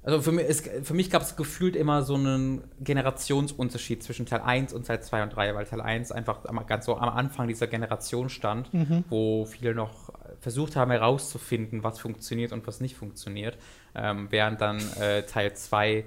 Also 0.02 0.20
für 0.20 0.32
mich, 0.32 0.62
für 0.82 0.92
mich 0.92 1.10
gab 1.10 1.22
es 1.22 1.34
gefühlt 1.34 1.76
immer 1.76 2.02
so 2.02 2.14
einen 2.14 2.62
Generationsunterschied 2.80 4.02
zwischen 4.02 4.26
Teil 4.26 4.42
1 4.42 4.74
und 4.74 4.86
Teil 4.86 5.02
2 5.02 5.22
und 5.22 5.30
3, 5.34 5.54
weil 5.54 5.64
Teil 5.64 5.80
1 5.80 6.12
einfach 6.12 6.40
ganz 6.66 6.84
so 6.84 6.96
am 6.98 7.08
Anfang 7.08 7.48
dieser 7.48 7.66
Generation 7.68 8.28
stand, 8.28 8.72
Mhm. 8.74 9.04
wo 9.08 9.46
viele 9.46 9.74
noch 9.74 10.10
versucht 10.44 10.76
haben 10.76 10.90
herauszufinden, 10.92 11.82
was 11.82 11.98
funktioniert 11.98 12.52
und 12.52 12.66
was 12.66 12.80
nicht 12.80 12.94
funktioniert, 12.96 13.56
ähm, 13.94 14.28
während 14.30 14.60
dann 14.60 14.78
äh, 15.00 15.22
Teil 15.24 15.54
2 15.54 16.04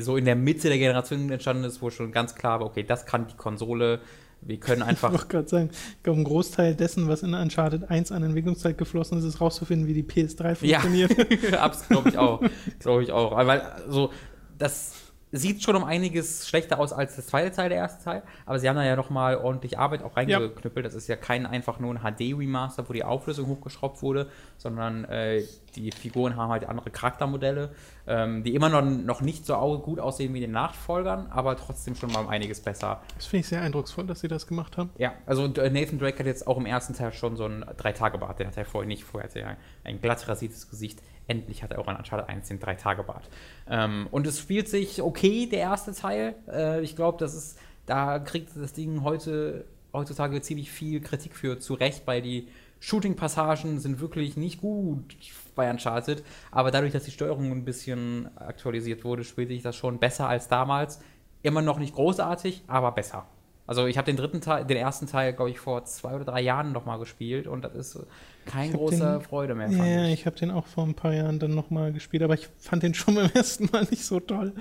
so 0.00 0.16
in 0.16 0.24
der 0.26 0.36
Mitte 0.36 0.68
der 0.68 0.76
Generation 0.78 1.30
entstanden 1.30 1.64
ist, 1.64 1.80
wo 1.80 1.88
schon 1.90 2.12
ganz 2.12 2.34
klar 2.34 2.60
war, 2.60 2.66
okay, 2.66 2.82
das 2.82 3.06
kann 3.06 3.28
die 3.28 3.36
Konsole, 3.36 4.00
wir 4.42 4.58
können 4.58 4.82
Ich 4.82 4.88
einfach 4.88 5.12
wollte 5.12 5.26
gerade 5.28 5.48
sagen, 5.48 5.70
ich 5.72 6.02
glaube, 6.02 6.20
ein 6.20 6.24
Großteil 6.24 6.74
dessen, 6.74 7.08
was 7.08 7.22
in 7.22 7.32
Uncharted 7.32 7.88
1 7.88 8.10
an 8.12 8.22
Entwicklungszeit 8.24 8.76
geflossen 8.76 9.18
ist, 9.18 9.24
ist 9.24 9.40
rauszufinden, 9.40 9.86
wie 9.86 9.94
die 9.94 10.02
PS3 10.02 10.64
Ja. 10.66 10.80
funktioniert. 10.80 11.54
Absolut, 11.58 12.04
glaube 12.04 12.08
ich 12.10 12.18
auch. 12.18 12.42
Glaube 12.80 13.02
ich 13.04 13.12
auch. 13.12 13.36
Weil, 13.36 13.60
also, 13.60 14.10
das 14.58 14.94
sieht 15.32 15.62
schon 15.62 15.76
um 15.76 15.84
einiges 15.84 16.48
schlechter 16.48 16.78
aus 16.78 16.92
als 16.92 17.14
der 17.14 17.24
zweite 17.24 17.54
Teil, 17.54 17.68
der 17.68 17.78
erste 17.78 18.02
Teil. 18.02 18.22
Aber 18.46 18.58
sie 18.58 18.68
haben 18.68 18.76
da 18.76 18.84
ja 18.84 18.96
nochmal 18.96 19.36
ordentlich 19.36 19.78
Arbeit 19.78 20.02
auch 20.02 20.16
reingeknüppelt. 20.16 20.84
Das 20.84 20.94
ist 20.94 21.08
ja 21.08 21.16
kein 21.16 21.46
einfach 21.46 21.78
nur 21.78 21.94
ein 21.94 22.00
HD-Remaster, 22.00 22.88
wo 22.88 22.92
die 22.92 23.04
Auflösung 23.04 23.46
hochgeschraubt 23.46 24.02
wurde, 24.02 24.28
sondern 24.58 25.04
äh, 25.04 25.42
die 25.76 25.92
Figuren 25.92 26.36
haben 26.36 26.50
halt 26.50 26.64
andere 26.64 26.90
Charaktermodelle, 26.90 27.70
ähm, 28.06 28.42
die 28.42 28.54
immer 28.54 28.68
noch, 28.68 28.82
noch 28.82 29.20
nicht 29.20 29.46
so 29.46 29.56
gut 29.78 30.00
aussehen 30.00 30.34
wie 30.34 30.40
den 30.40 30.50
Nachfolgern, 30.50 31.28
aber 31.30 31.56
trotzdem 31.56 31.94
schon 31.94 32.10
mal 32.10 32.20
um 32.20 32.28
einiges 32.28 32.60
besser. 32.60 33.00
Das 33.14 33.26
finde 33.26 33.40
ich 33.40 33.48
sehr 33.48 33.62
eindrucksvoll, 33.62 34.06
dass 34.06 34.20
sie 34.20 34.28
das 34.28 34.46
gemacht 34.46 34.76
haben. 34.76 34.90
Ja, 34.98 35.12
also 35.26 35.46
äh, 35.46 35.70
Nathan 35.70 35.98
Drake 35.98 36.18
hat 36.18 36.26
jetzt 36.26 36.46
auch 36.46 36.58
im 36.58 36.66
ersten 36.66 36.94
Teil 36.94 37.12
schon 37.12 37.36
so 37.36 37.44
einen 37.44 37.64
Drei-Tage-Bart. 37.76 38.40
Den 38.40 38.48
hat 38.48 38.56
er 38.56 38.64
vorher 38.64 38.88
nicht. 38.88 39.04
Vorher 39.04 39.28
hatte 39.28 39.40
er 39.40 39.56
ein 39.84 40.00
glatt 40.00 40.26
rasiertes 40.26 40.68
Gesicht. 40.68 41.00
Endlich 41.30 41.62
hat 41.62 41.70
er 41.70 41.78
auch 41.78 41.86
an 41.86 41.94
Uncharted 41.94 42.28
1 42.28 42.48
den 42.48 42.58
Drei-Tage-Bart. 42.58 43.28
Ähm, 43.68 44.08
und 44.10 44.26
es 44.26 44.40
spielt 44.40 44.68
sich 44.68 45.00
okay, 45.00 45.46
der 45.46 45.60
erste 45.60 45.94
Teil. 45.94 46.34
Äh, 46.48 46.80
ich 46.82 46.96
glaube, 46.96 47.18
das 47.18 47.34
ist, 47.34 47.56
da 47.86 48.18
kriegt 48.18 48.50
das 48.56 48.72
Ding 48.72 49.04
heute, 49.04 49.64
heutzutage 49.92 50.40
ziemlich 50.40 50.72
viel 50.72 51.00
Kritik 51.00 51.36
für 51.36 51.60
zurecht, 51.60 52.02
weil 52.06 52.20
die 52.20 52.48
Shooting-Passagen 52.80 53.78
sind 53.78 54.00
wirklich 54.00 54.36
nicht 54.36 54.60
gut 54.60 55.14
bei 55.54 55.70
Uncharted. 55.70 56.24
Aber 56.50 56.72
dadurch, 56.72 56.92
dass 56.92 57.04
die 57.04 57.12
Steuerung 57.12 57.52
ein 57.52 57.64
bisschen 57.64 58.28
aktualisiert 58.36 59.04
wurde, 59.04 59.22
spielt 59.22 59.50
sich 59.50 59.62
das 59.62 59.76
schon 59.76 60.00
besser 60.00 60.28
als 60.28 60.48
damals. 60.48 61.00
Immer 61.44 61.62
noch 61.62 61.78
nicht 61.78 61.94
großartig, 61.94 62.64
aber 62.66 62.90
besser. 62.90 63.28
Also 63.68 63.86
ich 63.86 63.98
habe 63.98 64.06
den 64.06 64.16
dritten 64.16 64.40
Teil, 64.40 64.64
den 64.64 64.76
ersten 64.76 65.06
Teil, 65.06 65.32
glaube 65.32 65.50
ich, 65.50 65.60
vor 65.60 65.84
zwei 65.84 66.16
oder 66.16 66.24
drei 66.24 66.40
Jahren 66.40 66.72
noch 66.72 66.86
mal 66.86 66.98
gespielt 66.98 67.46
und 67.46 67.62
das 67.62 67.74
ist 67.76 68.06
kein 68.50 68.72
großer 68.72 69.18
den- 69.18 69.20
Freude 69.22 69.54
mehr. 69.54 69.68
Ja, 69.70 69.76
fand 69.78 69.88
ja, 69.90 70.04
ich. 70.06 70.12
ich 70.20 70.26
habe 70.26 70.36
den 70.36 70.50
auch 70.50 70.66
vor 70.66 70.84
ein 70.84 70.94
paar 70.94 71.14
Jahren 71.14 71.38
dann 71.38 71.54
nochmal 71.54 71.92
gespielt, 71.92 72.22
aber 72.22 72.34
ich 72.34 72.48
fand 72.58 72.82
den 72.82 72.94
schon 72.94 73.14
beim 73.16 73.30
ersten 73.34 73.68
Mal 73.72 73.86
nicht 73.90 74.04
so 74.04 74.20
toll, 74.20 74.52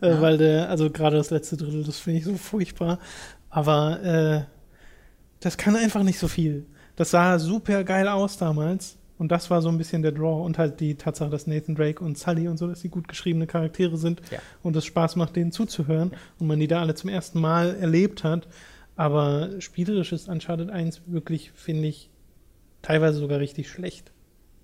äh, 0.00 0.20
weil 0.20 0.38
der, 0.38 0.68
also 0.70 0.90
gerade 0.90 1.16
das 1.16 1.30
letzte 1.30 1.56
Drittel, 1.56 1.84
das 1.84 1.98
finde 1.98 2.18
ich 2.18 2.24
so 2.24 2.34
furchtbar. 2.36 2.98
Aber 3.50 4.02
äh, 4.02 4.42
das 5.40 5.56
kann 5.56 5.76
einfach 5.76 6.02
nicht 6.02 6.18
so 6.18 6.28
viel. 6.28 6.66
Das 6.96 7.10
sah 7.12 7.38
super 7.38 7.84
geil 7.84 8.08
aus 8.08 8.36
damals 8.38 8.96
und 9.18 9.30
das 9.32 9.50
war 9.50 9.62
so 9.62 9.68
ein 9.68 9.78
bisschen 9.78 10.02
der 10.02 10.12
Draw 10.12 10.42
und 10.44 10.58
halt 10.58 10.80
die 10.80 10.96
Tatsache, 10.96 11.30
dass 11.30 11.46
Nathan 11.46 11.74
Drake 11.74 12.02
und 12.04 12.18
Sully 12.18 12.48
und 12.48 12.56
so, 12.56 12.66
dass 12.66 12.80
die 12.82 12.88
gut 12.88 13.08
geschriebene 13.08 13.46
Charaktere 13.46 13.96
sind 13.96 14.20
Ja. 14.30 14.38
und 14.62 14.74
es 14.76 14.84
Spaß 14.84 15.16
macht, 15.16 15.36
denen 15.36 15.52
zuzuhören 15.52 16.12
und 16.40 16.46
man 16.48 16.58
die 16.58 16.66
da 16.66 16.80
alle 16.80 16.94
zum 16.94 17.08
ersten 17.10 17.40
Mal 17.40 17.76
erlebt 17.76 18.24
hat. 18.24 18.48
Aber 18.96 19.50
spielerisch 19.60 20.12
ist 20.12 20.28
Uncharted 20.28 20.70
1 20.70 21.02
wirklich, 21.06 21.52
finde 21.54 21.86
ich, 21.88 22.10
teilweise 22.82 23.18
sogar 23.18 23.40
richtig 23.40 23.68
schlecht. 23.70 24.12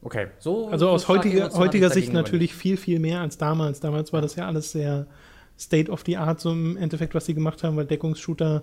Okay, 0.02 0.28
so. 0.38 0.68
Also 0.68 0.86
so 0.86 0.92
aus 0.92 1.08
heutiger, 1.08 1.50
heutiger 1.54 1.90
Sicht 1.90 2.12
natürlich 2.12 2.54
viel, 2.54 2.76
viel 2.76 2.98
mehr 3.00 3.20
als 3.20 3.38
damals. 3.38 3.80
Damals 3.80 4.12
war 4.12 4.20
das 4.20 4.36
ja 4.36 4.46
alles 4.46 4.72
sehr 4.72 5.06
State 5.58 5.90
of 5.90 6.02
the 6.04 6.16
Art, 6.16 6.40
so 6.40 6.52
im 6.52 6.76
Endeffekt, 6.76 7.14
was 7.14 7.26
sie 7.26 7.34
gemacht 7.34 7.62
haben, 7.62 7.76
weil 7.76 7.86
Deckungsshooter 7.86 8.62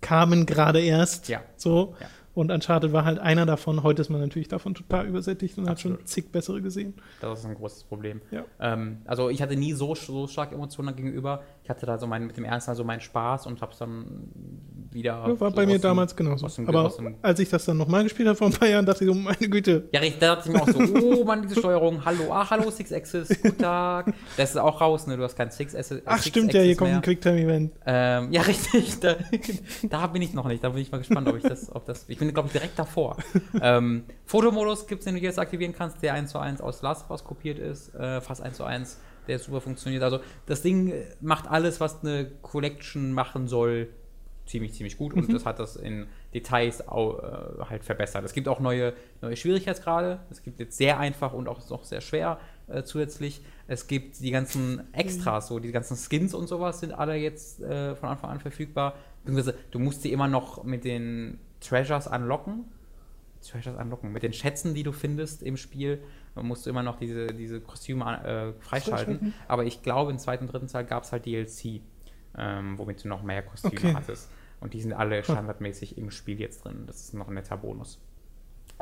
kamen 0.00 0.44
gerade 0.46 0.80
erst. 0.80 1.28
Ja. 1.28 1.42
So. 1.56 1.94
Ja. 2.00 2.06
Und 2.36 2.50
Uncharted 2.52 2.92
war 2.92 3.06
halt 3.06 3.18
einer 3.18 3.46
davon. 3.46 3.82
Heute 3.82 4.02
ist 4.02 4.10
man 4.10 4.20
natürlich 4.20 4.48
davon 4.48 4.74
total 4.74 5.06
übersättigt 5.06 5.56
und 5.56 5.64
hat 5.64 5.72
Absolut. 5.72 6.00
schon 6.00 6.06
zig 6.06 6.30
bessere 6.30 6.60
gesehen. 6.60 6.92
Das 7.22 7.38
ist 7.40 7.46
ein 7.46 7.54
großes 7.54 7.84
Problem. 7.84 8.20
Ja. 8.30 8.44
Ähm, 8.60 8.98
also 9.06 9.30
ich 9.30 9.40
hatte 9.40 9.56
nie 9.56 9.72
so, 9.72 9.94
so 9.94 10.26
stark 10.26 10.52
Emotionen 10.52 10.94
gegenüber. 10.94 11.42
Ich 11.64 11.70
hatte 11.70 11.86
da 11.86 11.98
so 11.98 12.06
mein, 12.06 12.26
mit 12.26 12.36
dem 12.36 12.44
ersten 12.44 12.68
Teil 12.68 12.76
so 12.76 12.84
meinen 12.84 13.00
Spaß 13.00 13.46
und 13.46 13.62
hab's 13.62 13.78
dann 13.78 14.28
wieder. 14.92 15.12
Ja, 15.26 15.40
war 15.40 15.50
so 15.50 15.56
bei 15.56 15.64
mir 15.64 15.78
dem- 15.78 15.80
damals 15.80 16.14
genauso. 16.14 16.44
aus 16.44 16.56
dem- 16.56 16.68
Aber 16.68 16.90
dem- 16.90 17.14
als 17.22 17.40
ich 17.40 17.48
das 17.48 17.64
dann 17.64 17.78
nochmal 17.78 18.02
gespielt 18.04 18.28
habe 18.28 18.36
vor 18.36 18.48
ein 18.48 18.52
paar 18.52 18.68
Jahren, 18.68 18.84
dachte 18.84 19.04
ich 19.04 19.10
so, 19.10 19.16
meine 19.18 19.48
Güte. 19.48 19.88
Ja, 19.92 20.00
richtig, 20.00 20.20
da 20.20 20.34
dachte 20.34 20.50
ich 20.50 20.54
mir 20.54 20.62
auch 20.62 20.68
so, 20.68 20.78
oh 21.02 21.24
Mann, 21.24 21.40
diese 21.40 21.58
Steuerung, 21.58 22.04
hallo, 22.04 22.30
ah, 22.30 22.48
hallo, 22.50 22.70
Six 22.70 22.92
Axis, 22.92 23.28
guten 23.42 23.56
Tag. 23.58 24.12
Das 24.36 24.50
ist 24.50 24.56
auch 24.58 24.78
raus, 24.82 25.06
ne, 25.06 25.16
du 25.16 25.22
hast 25.22 25.36
kein 25.36 25.50
Six 25.50 25.74
Axis 25.74 26.02
Ach, 26.04 26.22
stimmt 26.22 26.52
ja, 26.52 26.60
hier 26.60 26.76
kommt 26.76 26.90
ein 26.92 27.00
Quicktime-Event. 27.02 27.72
Ähm, 27.86 28.30
ja, 28.30 28.42
richtig. 28.46 29.00
Da, 29.00 29.16
da 29.88 30.06
bin 30.08 30.20
ich 30.20 30.34
noch 30.34 30.46
nicht. 30.46 30.62
Da 30.62 30.68
bin 30.68 30.82
ich 30.82 30.92
mal 30.92 30.98
gespannt, 30.98 31.26
ob 31.28 31.36
ich 31.36 31.42
das, 31.42 31.74
ob 31.74 31.86
das. 31.86 32.04
Ich 32.08 32.18
bin, 32.18 32.25
glaube 32.32 32.48
ich, 32.48 32.52
direkt 32.52 32.78
davor. 32.78 33.16
ähm, 33.60 34.04
Fotomodus 34.24 34.86
gibt 34.86 35.00
es, 35.00 35.04
den 35.04 35.14
du 35.14 35.20
jetzt 35.20 35.38
aktivieren 35.38 35.72
kannst, 35.72 36.02
der 36.02 36.14
1 36.14 36.30
zu 36.30 36.38
1 36.38 36.60
aus 36.60 36.82
Last 36.82 37.04
of 37.04 37.10
Us 37.10 37.24
kopiert 37.24 37.58
ist, 37.58 37.94
äh, 37.94 38.20
fast 38.20 38.42
1 38.42 38.56
zu 38.56 38.64
1, 38.64 38.98
der 39.28 39.38
super 39.38 39.60
funktioniert. 39.60 40.02
Also 40.02 40.20
das 40.46 40.62
Ding 40.62 40.90
äh, 40.90 41.04
macht 41.20 41.48
alles, 41.48 41.80
was 41.80 42.02
eine 42.02 42.30
Collection 42.42 43.12
machen 43.12 43.48
soll, 43.48 43.88
ziemlich, 44.46 44.74
ziemlich 44.74 44.96
gut 44.96 45.12
und 45.14 45.32
das 45.32 45.44
hat 45.44 45.58
das 45.58 45.76
in 45.76 46.06
Details 46.32 46.86
au, 46.88 47.18
äh, 47.18 47.64
halt 47.68 47.84
verbessert. 47.84 48.24
Es 48.24 48.32
gibt 48.32 48.48
auch 48.48 48.60
neue, 48.60 48.94
neue 49.20 49.36
Schwierigkeitsgrade. 49.36 50.20
Es 50.30 50.42
gibt 50.42 50.60
jetzt 50.60 50.76
sehr 50.76 50.98
einfach 50.98 51.32
und 51.32 51.48
auch 51.48 51.68
noch 51.68 51.84
sehr 51.84 52.00
schwer 52.00 52.38
äh, 52.68 52.82
zusätzlich. 52.84 53.42
Es 53.66 53.86
gibt 53.86 54.20
die 54.20 54.30
ganzen 54.30 54.92
Extras, 54.94 55.48
so 55.48 55.58
die 55.58 55.72
ganzen 55.72 55.96
Skins 55.96 56.32
und 56.32 56.46
sowas 56.46 56.80
sind 56.80 56.92
alle 56.92 57.16
jetzt 57.16 57.60
äh, 57.60 57.96
von 57.96 58.08
Anfang 58.08 58.30
an 58.30 58.40
verfügbar. 58.40 58.94
Beziehungsweise 59.24 59.58
du 59.72 59.78
musst 59.78 60.02
sie 60.02 60.12
immer 60.12 60.28
noch 60.28 60.62
mit 60.64 60.84
den 60.84 61.40
Treasures 61.60 62.06
unlocken. 62.06 62.64
Treasures 63.42 63.76
unlocken. 63.78 64.12
Mit 64.12 64.22
den 64.22 64.32
Schätzen, 64.32 64.74
die 64.74 64.82
du 64.82 64.92
findest 64.92 65.42
im 65.42 65.56
Spiel, 65.56 66.02
musst 66.34 66.66
du 66.66 66.70
immer 66.70 66.82
noch 66.82 66.96
diese, 66.98 67.28
diese 67.28 67.60
Kostüme 67.60 68.04
äh, 68.24 68.62
freischalten. 68.62 69.34
Aber 69.48 69.64
ich 69.64 69.82
glaube, 69.82 70.10
im 70.10 70.18
zweiten, 70.18 70.46
dritten 70.48 70.66
Teil 70.68 70.84
gab 70.84 71.04
es 71.04 71.12
halt 71.12 71.26
DLC, 71.26 71.80
ähm, 72.36 72.78
womit 72.78 73.04
du 73.04 73.08
noch 73.08 73.22
mehr 73.22 73.42
Kostüme 73.42 73.76
Okay. 73.76 73.94
hattest. 73.94 74.30
Und 74.60 74.74
die 74.74 74.80
sind 74.80 74.92
alle 74.94 75.22
standardmäßig 75.22 75.98
im 75.98 76.10
Spiel 76.10 76.40
jetzt 76.40 76.64
drin. 76.64 76.84
Das 76.86 77.00
ist 77.00 77.14
noch 77.14 77.28
ein 77.28 77.34
netter 77.34 77.56
Bonus. 77.56 77.98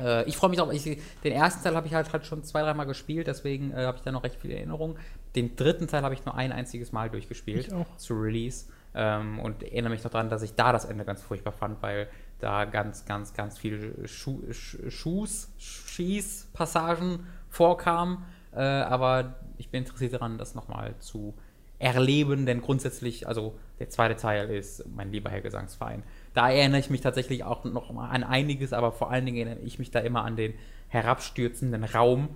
Äh, 0.01 0.25
ich 0.29 0.37
freue 0.37 0.51
mich 0.51 0.61
auch, 0.61 0.73
ich, 0.73 0.83
den 0.85 1.33
ersten 1.33 1.63
Teil 1.63 1.75
habe 1.77 1.87
ich 1.87 1.95
halt, 1.95 2.13
halt 2.13 2.27
schon 2.27 2.43
zwei, 2.45 2.63
dreimal 2.63 2.87
gespielt, 2.87 3.27
deswegen 3.27 3.73
äh, 3.73 3.85
habe 3.85 3.97
ich 3.99 4.03
da 4.03 4.11
noch 4.13 4.25
recht 4.25 4.37
viele 4.41 4.55
Erinnerungen. 4.55 4.97
Den 5.37 5.55
dritten 5.57 5.87
Teil 5.87 6.03
habe 6.03 6.15
ich 6.15 6.25
nur 6.25 6.35
ein 6.37 6.53
einziges 6.53 6.93
Mal 6.93 7.11
durchgespielt 7.11 7.67
Ich 7.69 7.73
auch. 7.73 7.97
zu 7.97 8.15
Release. 8.15 8.67
Ähm, 8.97 9.41
und 9.41 9.63
erinnere 9.65 9.91
mich 9.93 10.05
noch 10.05 10.11
daran, 10.13 10.31
dass 10.31 10.43
ich 10.43 10.55
da 10.55 10.73
das 10.73 10.85
Ende 10.85 11.05
ganz 11.05 11.21
furchtbar 11.23 11.53
fand, 11.53 11.83
weil 11.83 12.09
da 12.45 12.65
ganz, 12.66 13.07
ganz, 13.07 13.35
ganz 13.35 13.59
viele 13.59 14.07
Schu 14.07 14.43
Sch 14.53 14.77
Schuss, 14.89 15.51
Schießpassagen 15.59 17.21
vorkamen. 17.49 18.19
Äh, 18.53 18.61
aber 18.61 19.35
ich 19.59 19.71
bin 19.71 19.83
interessiert 19.83 20.12
daran, 20.12 20.39
das 20.39 20.55
nochmal 20.55 20.95
zu 20.99 21.35
erleben, 21.79 22.47
denn 22.47 22.61
grundsätzlich, 22.61 23.27
also 23.27 23.59
der 23.79 23.89
zweite 23.89 24.16
Teil 24.16 24.49
ist 24.51 24.85
mein 24.95 25.11
lieber 25.11 25.31
Herr 25.31 25.41
Gesangsverein. 25.41 26.03
Da 26.33 26.51
erinnere 26.51 26.81
ich 26.81 26.91
mich 26.91 27.01
tatsächlich 27.01 27.45
auch 27.45 27.65
noch 27.65 27.95
an 27.97 28.23
einiges, 28.23 28.73
aber 28.73 28.93
vor 28.93 29.11
allen 29.11 29.27
Dingen 29.27 29.39
erinnere 29.47 29.65
ich 29.65 29.79
mich 29.79 29.91
da 29.91 30.01
immer 30.01 30.25
an 30.25 30.37
den 30.37 30.55
herabstürzenden 30.89 31.85
Raum, 31.85 32.29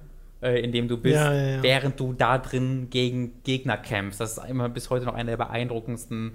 äh, 0.42 0.60
in 0.60 0.72
dem 0.72 0.88
du 0.88 0.96
bist, 0.98 1.16
Ja, 1.16 1.32
ja, 1.32 1.56
ja. 1.56 1.62
während 1.62 2.00
du 2.00 2.12
da 2.12 2.38
drin 2.38 2.88
gegen 2.90 3.42
Gegner 3.44 3.76
kämpfst. 3.76 4.20
Das 4.20 4.36
ist 4.36 4.44
immer 4.48 4.68
bis 4.68 4.90
heute 4.90 5.06
noch 5.06 5.14
eine 5.14 5.30
der 5.30 5.36
beeindruckendsten 5.36 6.32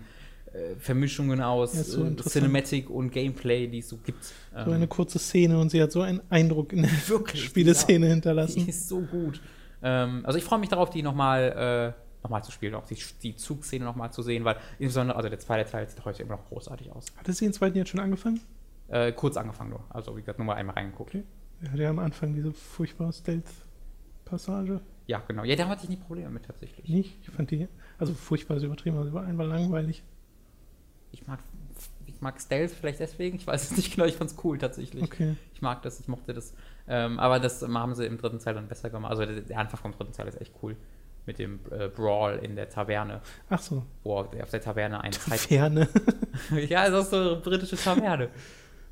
Vermischungen 0.80 1.42
aus 1.42 1.76
Ja, 1.76 1.84
so 1.84 2.06
äh. 2.06 2.16
Cinematic 2.16 2.90
und 2.90 3.12
Gameplay, 3.12 3.68
die 3.68 3.80
es 3.80 3.90
so 3.90 3.98
gibt. 3.98 4.24
So 4.24 4.34
Ähm, 4.56 4.72
eine 4.74 4.88
kurze 4.88 5.20
Szene 5.20 5.58
und 5.60 5.70
sie 5.70 5.82
hat 5.82 5.92
so 5.92 6.02
einen 6.02 6.22
Eindruck 6.30 6.74
in 6.74 6.84
der 6.84 6.92
Wirklich, 7.08 7.44
Spieleszene 7.44 8.06
Die 8.06 8.12
hinterlassen. 8.12 8.68
ist 8.68 8.88
so 8.88 9.02
gut. 9.02 9.42
Ähm, 9.82 10.22
also 10.26 10.38
ich 10.38 10.44
freue 10.44 10.60
mich 10.60 10.70
darauf, 10.70 10.90
die 10.90 11.02
nochmal 11.02 11.94
äh, 11.98 12.24
noch 12.24 12.30
mal 12.30 12.42
zu 12.44 12.52
spielen, 12.52 12.74
auch 12.76 12.86
die, 12.86 12.98
die 13.24 13.36
Zugszene 13.36 13.84
nochmal 13.84 14.12
zu 14.14 14.22
sehen, 14.22 14.46
weil 14.46 14.56
insbesondere, 14.80 15.18
also 15.18 15.28
der 15.28 15.40
zweite 15.40 15.70
Teil 15.70 15.90
sieht 15.90 16.06
heute 16.06 16.22
immer 16.24 16.38
noch 16.38 16.46
großartig 16.48 16.92
aus. 16.92 17.06
Hatte 17.18 17.34
sie 17.34 17.46
den 17.46 17.54
zweiten 17.54 17.78
jetzt 17.78 17.90
schon 17.90 18.00
angefangen? 18.00 18.40
Äh, 18.88 19.12
kurz 19.12 19.36
angefangen 19.38 19.72
nur. 19.72 19.84
Also 19.90 20.16
wie 20.16 20.22
gesagt, 20.22 20.40
nur 20.40 20.46
mal 20.46 20.54
einmal 20.56 20.76
reingeguckt. 20.76 21.16
Okay. 21.16 21.24
Er 21.62 21.76
ja 21.80 21.90
am 21.90 22.00
Anfang 22.00 22.34
diese 22.34 22.52
furchtbare 22.54 23.12
Stealth-Passage. 23.12 24.82
Ja, 25.08 25.22
genau. 25.28 25.44
Ja, 25.44 25.56
da 25.56 25.68
hatte 25.68 25.84
ich 25.84 25.90
nie 25.90 25.98
Probleme 25.98 26.30
mit 26.30 26.46
tatsächlich. 26.46 26.88
Nicht? 26.88 27.18
Ich 27.22 27.30
fand 27.30 27.52
die, 27.52 27.68
also 27.98 28.14
furchtbar 28.14 28.58
ist 28.58 28.64
übertrieben, 28.64 28.96
also 28.98 29.10
sie 29.10 29.14
war 29.16 29.26
einfach 29.26 29.46
langweilig. 29.46 30.04
Ich 31.14 31.26
mag, 31.28 31.40
ich 32.08 32.20
mag 32.22 32.42
Stealth 32.42 32.72
vielleicht 32.72 33.00
deswegen, 33.00 33.38
ich 33.38 33.48
weiß 33.48 33.72
es 33.72 33.78
nicht 33.78 33.94
genau, 33.96 34.06
ich 34.08 34.16
fand's 34.18 34.36
cool 34.44 34.58
tatsächlich. 34.58 35.04
Okay. 35.04 35.36
Ich 35.54 35.62
mag 35.62 35.82
das, 35.84 36.00
ich 36.00 36.08
mochte 36.08 36.34
das. 36.34 36.54
Ähm, 36.88 37.20
aber 37.20 37.40
das 37.40 37.62
haben 37.62 37.96
sie 37.96 38.06
im 38.06 38.18
dritten 38.18 38.40
Teil 38.40 38.56
dann 38.56 38.68
besser 38.68 38.90
gemacht. 38.90 39.12
Also 39.12 39.26
der, 39.26 39.42
der 39.42 39.58
Anfang 39.60 39.80
vom 39.80 39.92
dritten 39.94 40.12
Teil 40.12 40.28
ist 40.28 40.42
echt 40.42 40.54
cool. 40.62 40.76
mit 41.26 41.40
dem 41.40 41.60
äh, 41.72 41.88
Brawl 41.88 42.40
in 42.40 42.56
der 42.58 42.68
Taverne, 42.68 43.22
Ach 43.50 43.60
so, 43.60 43.86
wo 44.04 44.16
auf 44.18 44.28
auf 44.42 44.50
der 44.50 44.62
Taverne 44.62 45.00
ein 45.02 45.14
Zeit 45.14 45.40
Ferne. 45.40 45.88
ja, 46.68 46.90
das 46.90 47.06
ist 47.06 47.12
so 47.12 47.18
eine 47.18 47.36
britische 47.38 47.78
Taverne. 47.78 48.30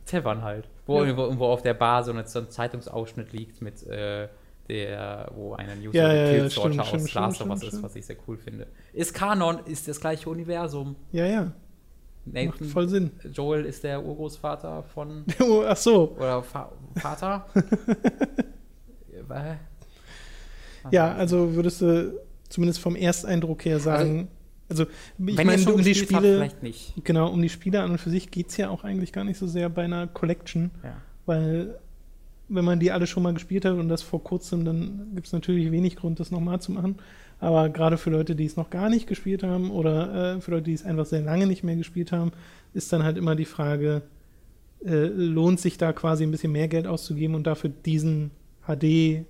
Tavern 0.05 0.41
halt. 0.41 0.69
Wo, 0.85 1.03
Ja. 1.03 1.15
wo, 1.17 1.37
wo 1.37 1.45
auf 1.47 1.61
der 1.61 1.73
Bar 1.73 2.03
so, 2.03 2.11
eine, 2.11 2.25
so 2.27 2.39
ein 2.39 2.49
Zeitungsausschnitt 2.49 3.33
liegt 3.33 3.61
mit 3.61 3.83
äh, 3.83 4.29
der, 4.69 5.29
wo 5.35 5.53
eine 5.53 5.75
News 5.75 5.93
Ja, 5.93 6.13
ja, 6.13 6.31
ja, 6.31 6.49
stimmt, 6.49 6.79
aus 6.79 6.87
stimmt, 6.87 7.09
stimmt, 7.09 7.25
Us 7.27 7.35
stimmt, 7.35 7.63
ist, 7.63 7.83
was 7.83 7.95
ich 7.95 8.05
sehr 8.05 8.15
cool 8.27 8.37
finde. 8.37 8.67
Ist 8.93 9.13
Kanon, 9.13 9.59
ist 9.65 9.87
das 9.87 9.99
gleiche 9.99 10.29
Universum. 10.29 10.95
Ja, 11.11 11.25
ja, 11.25 11.51
macht 12.25 12.35
Nathan, 12.35 12.67
voll 12.67 12.87
Sinn. 12.87 13.11
Joel 13.31 13.65
ist 13.65 13.83
der 13.83 14.03
Urgroßvater 14.03 14.83
von, 14.83 15.25
Oh, 15.39 15.63
Ach 15.67 15.77
so, 15.77 16.15
oder 16.17 16.43
Fa 16.43 16.71
Vater? 16.95 17.45
Ja, 20.91 21.13
also 21.13 21.55
würdest 21.55 21.81
du 21.81 22.19
zumindest 22.49 22.79
vom 22.79 22.95
Ersteindruck 22.95 23.65
her 23.65 23.79
sagen, 23.79 24.27
also, 24.67 24.83
ich 24.83 24.89
Wenn 25.17 25.37
ihr 25.37 25.45
meine, 25.45 25.73
um 25.73 25.83
die 25.83 25.95
Spiele, 25.95 26.35
vielleicht 26.37 26.63
nicht. 26.63 26.93
genau, 27.03 27.29
um 27.29 27.41
die 27.41 27.49
Spiele 27.49 27.81
an 27.81 27.91
und 27.91 27.97
für 27.97 28.09
sich 28.09 28.31
geht 28.31 28.49
es 28.49 28.57
ja 28.57 28.69
auch 28.69 28.83
eigentlich 28.85 29.11
gar 29.11 29.25
nicht 29.25 29.37
so 29.37 29.45
sehr 29.45 29.69
bei 29.69 29.83
einer 29.83 30.07
Collection, 30.07 30.71
Ja. 30.83 30.95
weil 31.25 31.77
wenn 32.47 32.65
man 32.65 32.79
die 32.79 32.91
alle 32.91 33.05
schon 33.05 33.23
mal 33.23 33.33
gespielt 33.33 33.65
hat 33.65 33.73
und 33.73 33.89
das 33.89 34.01
vor 34.01 34.23
kurzem, 34.23 34.63
dann 34.65 35.11
gibt 35.13 35.27
es 35.27 35.33
natürlich 35.33 35.71
wenig 35.71 35.97
Grund, 35.97 36.19
das 36.19 36.31
nochmal 36.31 36.61
zu 36.61 36.71
machen. 36.71 36.97
Aber 37.41 37.69
gerade 37.69 37.97
für 37.97 38.11
Leute, 38.11 38.35
die 38.35 38.45
es 38.45 38.55
noch 38.55 38.69
gar 38.69 38.87
nicht 38.87 39.07
gespielt 39.07 39.41
haben 39.41 39.71
oder 39.71 40.35
äh, 40.35 40.41
für 40.41 40.51
Leute, 40.51 40.65
die 40.65 40.73
es 40.73 40.85
einfach 40.85 41.07
sehr 41.07 41.21
lange 41.21 41.47
nicht 41.47 41.63
mehr 41.63 41.75
gespielt 41.75 42.11
haben, 42.11 42.31
ist 42.73 42.93
dann 42.93 43.03
halt 43.03 43.17
immer 43.17 43.35
die 43.35 43.45
Frage, 43.45 44.03
äh, 44.85 45.05
lohnt 45.07 45.59
sich 45.59 45.77
da 45.79 45.91
quasi 45.91 46.23
ein 46.23 46.29
bisschen 46.29 46.51
mehr 46.51 46.67
Geld 46.67 46.85
auszugeben 46.85 47.33
und 47.35 47.47
dafür 47.47 47.71
diesen 47.71 48.29
HD 48.67 49.25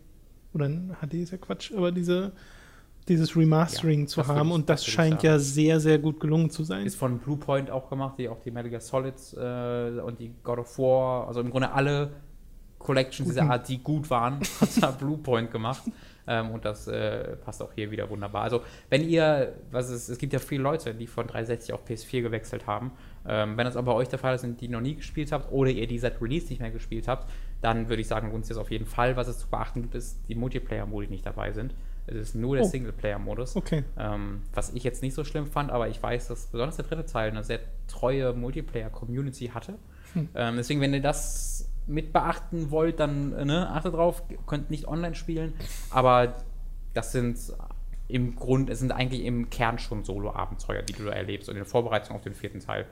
oder 0.54 0.66
ein 0.66 0.96
HD 1.02 1.14
ist 1.16 1.32
ja 1.32 1.38
Quatsch, 1.38 1.72
aber 1.74 1.94
diese, 1.94 2.34
dieses 3.08 3.38
Remastering 3.38 4.02
Ja, 4.02 4.08
zu 4.08 4.28
haben 4.28 4.50
ich- 4.50 4.56
und 4.56 4.70
das 4.70 4.82
das 4.82 4.92
scheint 4.92 5.24
ja 5.24 5.40
sehr, 5.40 5.80
sehr 5.80 5.98
gut 5.98 6.20
gelungen 6.20 6.50
zu 6.50 6.66
sein. 6.66 6.86
Ist 6.86 6.98
von 6.98 7.18
Bluepoint 7.18 7.72
auch 7.72 7.90
gemacht, 7.90 8.16
die 8.18 8.28
auch 8.28 8.42
die 8.42 8.52
Metal 8.52 8.70
Gear 8.70 8.82
Solid 8.82 9.16
äh, 9.38 10.02
und 10.02 10.20
die 10.20 10.34
God 10.44 10.60
of 10.60 10.78
War, 10.78 11.30
also 11.30 11.40
im 11.40 11.50
Grunde 11.50 11.72
alle 11.72 12.12
Collections 12.78 13.30
dieser. 13.30 13.50
Art, 13.50 13.70
die 13.70 13.78
gut 13.78 14.10
waren, 14.10 14.40
hat 14.60 14.70
da 14.82 14.92
Bluepoint 14.92 15.50
gemacht. 15.50 15.84
Ähm, 16.28 16.52
und 16.52 16.66
das 16.66 16.88
äh, 16.88 17.36
passt 17.38 17.62
auch 17.62 17.74
hier 17.74 17.92
wieder 17.92 18.10
wunderbar. 18.10 18.44
Also, 18.44 18.62
wenn 18.90 19.08
ihr, 19.08 19.54
was 19.72 19.90
ist, 19.90 20.10
es 20.10 20.18
gibt 20.18 20.34
ja 20.34 20.40
viele 20.40 20.64
Leute, 20.64 20.94
die 20.94 21.08
von 21.08 21.28
360 21.28 21.74
auf 21.74 21.88
PS4 21.88 22.22
gewechselt 22.22 22.68
haben. 22.68 22.92
Ähm, 23.28 23.58
wenn 23.58 23.66
das 23.66 23.76
aber 23.76 23.94
bei 23.94 23.98
euch 23.98 24.08
der 24.08 24.20
Fall 24.20 24.36
ist 24.36 24.44
und 24.44 24.60
die 24.62 24.68
noch 24.68 24.82
nie 24.82 24.96
gespielt 24.96 25.32
habt 25.32 25.52
oder 25.52 25.70
ihr 25.70 25.88
die 25.88 26.00
seit 26.00 26.22
Release 26.22 26.48
nicht 26.48 26.60
mehr 26.60 26.72
gespielt 26.72 27.08
habt, 27.08 27.30
dann 27.62 27.90
würde 27.90 28.02
ich 28.02 28.08
sagen, 28.08 28.32
lohnt 28.32 28.46
sich 28.46 28.56
das 28.56 28.62
auf 28.62 28.72
jeden 28.72 28.86
Fall. 28.86 29.16
Was 29.16 29.28
es 29.28 29.40
zu 29.40 29.48
beachten 29.48 29.82
gibt, 29.84 29.96
ist 29.96 30.18
die 30.28 30.36
Multiplayer-Modi 30.36 31.08
nicht 31.08 31.26
dabei 31.26 31.52
sind. 31.52 31.76
Es 32.08 32.16
ist 32.16 32.36
nur 32.36 32.56
der 32.56 32.66
Oh. 32.66 32.68
Singleplayer-Modus. 32.68 33.56
Okay. 33.56 33.84
Ähm, 33.98 34.42
was 34.54 34.74
ich 34.74 34.84
jetzt 34.84 35.04
nicht 35.04 35.14
so 35.14 35.24
schlimm 35.24 35.46
fand, 35.46 35.72
aber 35.72 35.88
ich 35.88 36.02
weiß, 36.02 36.30
dass 36.30 36.48
besonders 36.48 36.78
der 36.78 36.86
dritte 36.86 37.06
Teil 37.06 37.30
eine 37.30 37.44
sehr 37.44 37.60
treue 37.88 38.34
Multiplayer-Community 38.34 39.50
hatte. 39.54 39.76
Hm. 40.14 40.30
Ähm, 40.36 40.56
deswegen, 40.58 40.82
wenn 40.82 40.94
ihr 40.94 41.02
das 41.02 41.51
mit 41.88 42.14
beachten 42.14 42.72
wollt, 42.72 43.00
dann 43.00 43.34
äh, 43.34 43.46
ne, 43.46 43.70
achtet 43.70 43.94
drauf, 43.94 44.24
könnt 44.48 44.70
nicht 44.70 44.88
online 44.88 45.16
spielen, 45.16 45.54
aber 45.90 46.36
das 46.94 47.12
sind 47.12 47.38
im 48.08 48.36
Grund, 48.36 48.70
es 48.70 48.80
sind 48.80 48.92
eigentlich 48.92 49.24
im 49.24 49.50
Kern 49.50 49.80
schon 49.80 50.04
Solo-Abenteuer, 50.04 50.82
die 50.82 50.94
du 50.94 51.06
da 51.06 51.12
erlebst. 51.12 51.48
Und 51.48 51.56
in 51.56 51.60
der 51.60 51.66
Vorbereitung 51.66 52.16
auf 52.18 52.22
den 52.24 52.34
vierten 52.34 52.60
Teil 52.60 52.86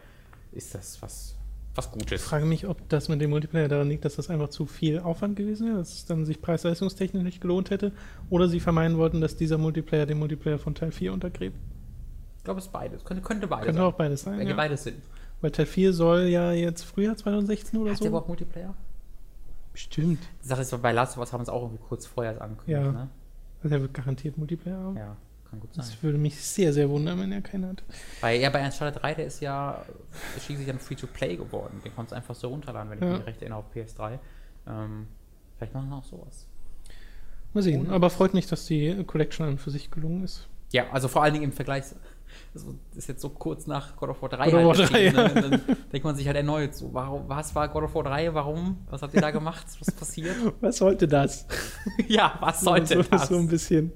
ist 0.53 0.73
das 0.73 1.01
was, 1.01 1.35
was 1.75 1.87
Ich 1.87 1.91
Gutes. 1.91 2.23
frage 2.23 2.45
mich, 2.45 2.65
ob 2.67 2.87
das 2.87 3.09
mit 3.09 3.19
dem 3.19 3.29
Multiplayer 3.31 3.67
daran 3.67 3.89
liegt, 3.89 4.05
dass 4.05 4.15
das 4.15 4.29
einfach 4.29 4.47
zu 4.47 4.65
viel 4.65 4.99
Aufwand 4.99 5.35
gewesen 5.35 5.67
wäre, 5.67 5.77
dass 5.79 5.93
es 5.93 6.05
dann 6.05 6.25
sich 6.25 6.41
preis-leistungstechnisch 6.41 7.21
nicht 7.23 7.41
gelohnt 7.41 7.69
hätte, 7.69 7.91
oder 8.29 8.47
sie 8.47 8.61
vermeiden 8.61 8.97
wollten, 8.97 9.19
dass 9.19 9.35
dieser 9.35 9.57
Multiplayer 9.57 10.05
den 10.05 10.19
Multiplayer 10.19 10.57
von 10.57 10.73
Teil 10.73 10.91
4 10.93 11.11
untergräbt. 11.11 11.57
Ich 12.37 12.43
glaube, 12.45 12.59
es 12.61 12.67
ist 12.67 12.71
beides. 12.71 13.03
Könnte, 13.03 13.21
könnte 13.21 13.47
beides 13.47 13.65
Könnte 13.65 13.81
sein. 13.81 13.87
auch 13.91 13.97
beides 13.97 14.21
sein. 14.21 14.37
Wenn 14.39 14.45
die 14.45 14.51
Ja. 14.51 14.55
beides 14.55 14.83
sind. 14.85 14.95
Weil 15.41 15.51
Teil 15.51 15.65
4 15.65 15.93
soll 15.93 16.21
ja 16.23 16.51
jetzt 16.51 16.83
Frühjahr 16.83 17.15
2016 17.15 17.79
oder 17.79 17.91
Hat 17.91 17.97
so. 17.97 18.03
der 18.03 18.09
überhaupt 18.09 18.27
Multiplayer? 18.27 18.75
Bestimmt. 19.73 20.19
Die 20.43 20.47
Sache 20.47 20.61
ist, 20.61 20.81
bei 20.81 20.91
Last 20.91 21.13
of 21.17 21.19
Us 21.21 21.31
haben 21.33 21.41
es 21.41 21.49
auch 21.49 21.61
irgendwie 21.63 21.81
kurz 21.87 22.05
vorher 22.05 22.41
angekündigt, 22.41 22.85
Ja. 22.85 22.91
ne? 22.91 23.09
Also 23.63 23.75
er 23.75 23.81
wird 23.81 23.93
garantiert 23.93 24.37
Multiplayer 24.37 24.77
haben. 24.77 24.97
Ja, 24.97 25.15
kann 25.49 25.59
gut 25.59 25.73
sein. 25.73 25.85
Das 25.85 26.01
würde 26.03 26.17
mich 26.17 26.39
sehr, 26.41 26.73
sehr 26.73 26.89
wundern, 26.89 27.19
wenn 27.19 27.31
er 27.31 27.41
keinen 27.41 27.67
hat. 27.69 27.83
Bei, 28.21 28.35
ja, 28.37 28.49
bei 28.49 28.63
Uncharted 28.65 29.01
3, 29.01 29.13
der 29.15 29.25
ist 29.25 29.39
ja 29.41 29.83
schließlich 30.45 30.67
dann 30.67 30.79
Free-to-Play 30.79 31.37
geworden. 31.37 31.81
Den 31.85 31.93
konntest 31.95 32.11
du 32.13 32.15
einfach 32.17 32.35
so 32.35 32.49
runterladen, 32.49 32.89
wenn 32.91 32.99
Ja. 33.01 33.11
ich 33.13 33.17
mich 33.19 33.27
recht 33.27 33.41
erinnere, 33.41 33.59
auf 33.59 33.65
PS3. 33.73 34.19
Ähm, 34.67 35.07
vielleicht 35.57 35.73
machen 35.73 35.89
wir 35.89 35.97
auch 35.97 36.03
sowas. 36.05 36.45
Mal 37.53 37.63
sehen. 37.63 37.81
Ohne- 37.85 37.91
Aber 37.93 38.09
freut 38.09 38.33
mich, 38.33 38.47
dass 38.47 38.65
die 38.65 39.03
Collection 39.05 39.45
an 39.45 39.53
und 39.53 39.57
für 39.59 39.71
sich 39.71 39.89
gelungen 39.91 40.23
ist. 40.23 40.47
Ja, 40.71 40.89
also 40.91 41.07
vor 41.07 41.23
allen 41.23 41.33
Dingen 41.33 41.45
im 41.45 41.51
Vergleich, 41.51 41.83
das 42.53 42.65
ist 42.95 43.09
jetzt 43.09 43.21
so 43.21 43.29
kurz 43.29 43.67
nach 43.67 43.95
God 43.95 44.09
of 44.09 44.21
War 44.21 44.29
3 44.29 44.51
God 44.51 44.77
halt 44.77 44.91
3, 44.91 45.05
erschienen, 45.05 45.15
ne? 45.15 45.33
Und 45.33 45.53
dann 45.53 45.77
denkt 45.91 46.03
man 46.03 46.15
sich 46.15 46.27
halt 46.27 46.37
erneut 46.37 46.75
so, 46.75 46.93
warum, 46.93 47.27
was 47.27 47.53
war 47.55 47.67
God 47.69 47.83
of 47.83 47.95
War 47.95 48.03
3, 48.03 48.33
warum, 48.33 48.77
was 48.89 49.01
habt 49.01 49.13
ihr 49.13 49.21
da 49.21 49.31
gemacht, 49.31 49.65
was 49.79 49.87
ist 49.87 49.99
passiert? 49.99 50.35
Was 50.61 50.77
sollte 50.77 51.07
das? 51.07 51.47
ja, 52.07 52.37
was 52.39 52.61
sollte 52.61 53.03
so, 53.03 53.03
das? 53.03 53.27
So 53.27 53.37
ein 53.37 53.47
bisschen. 53.47 53.91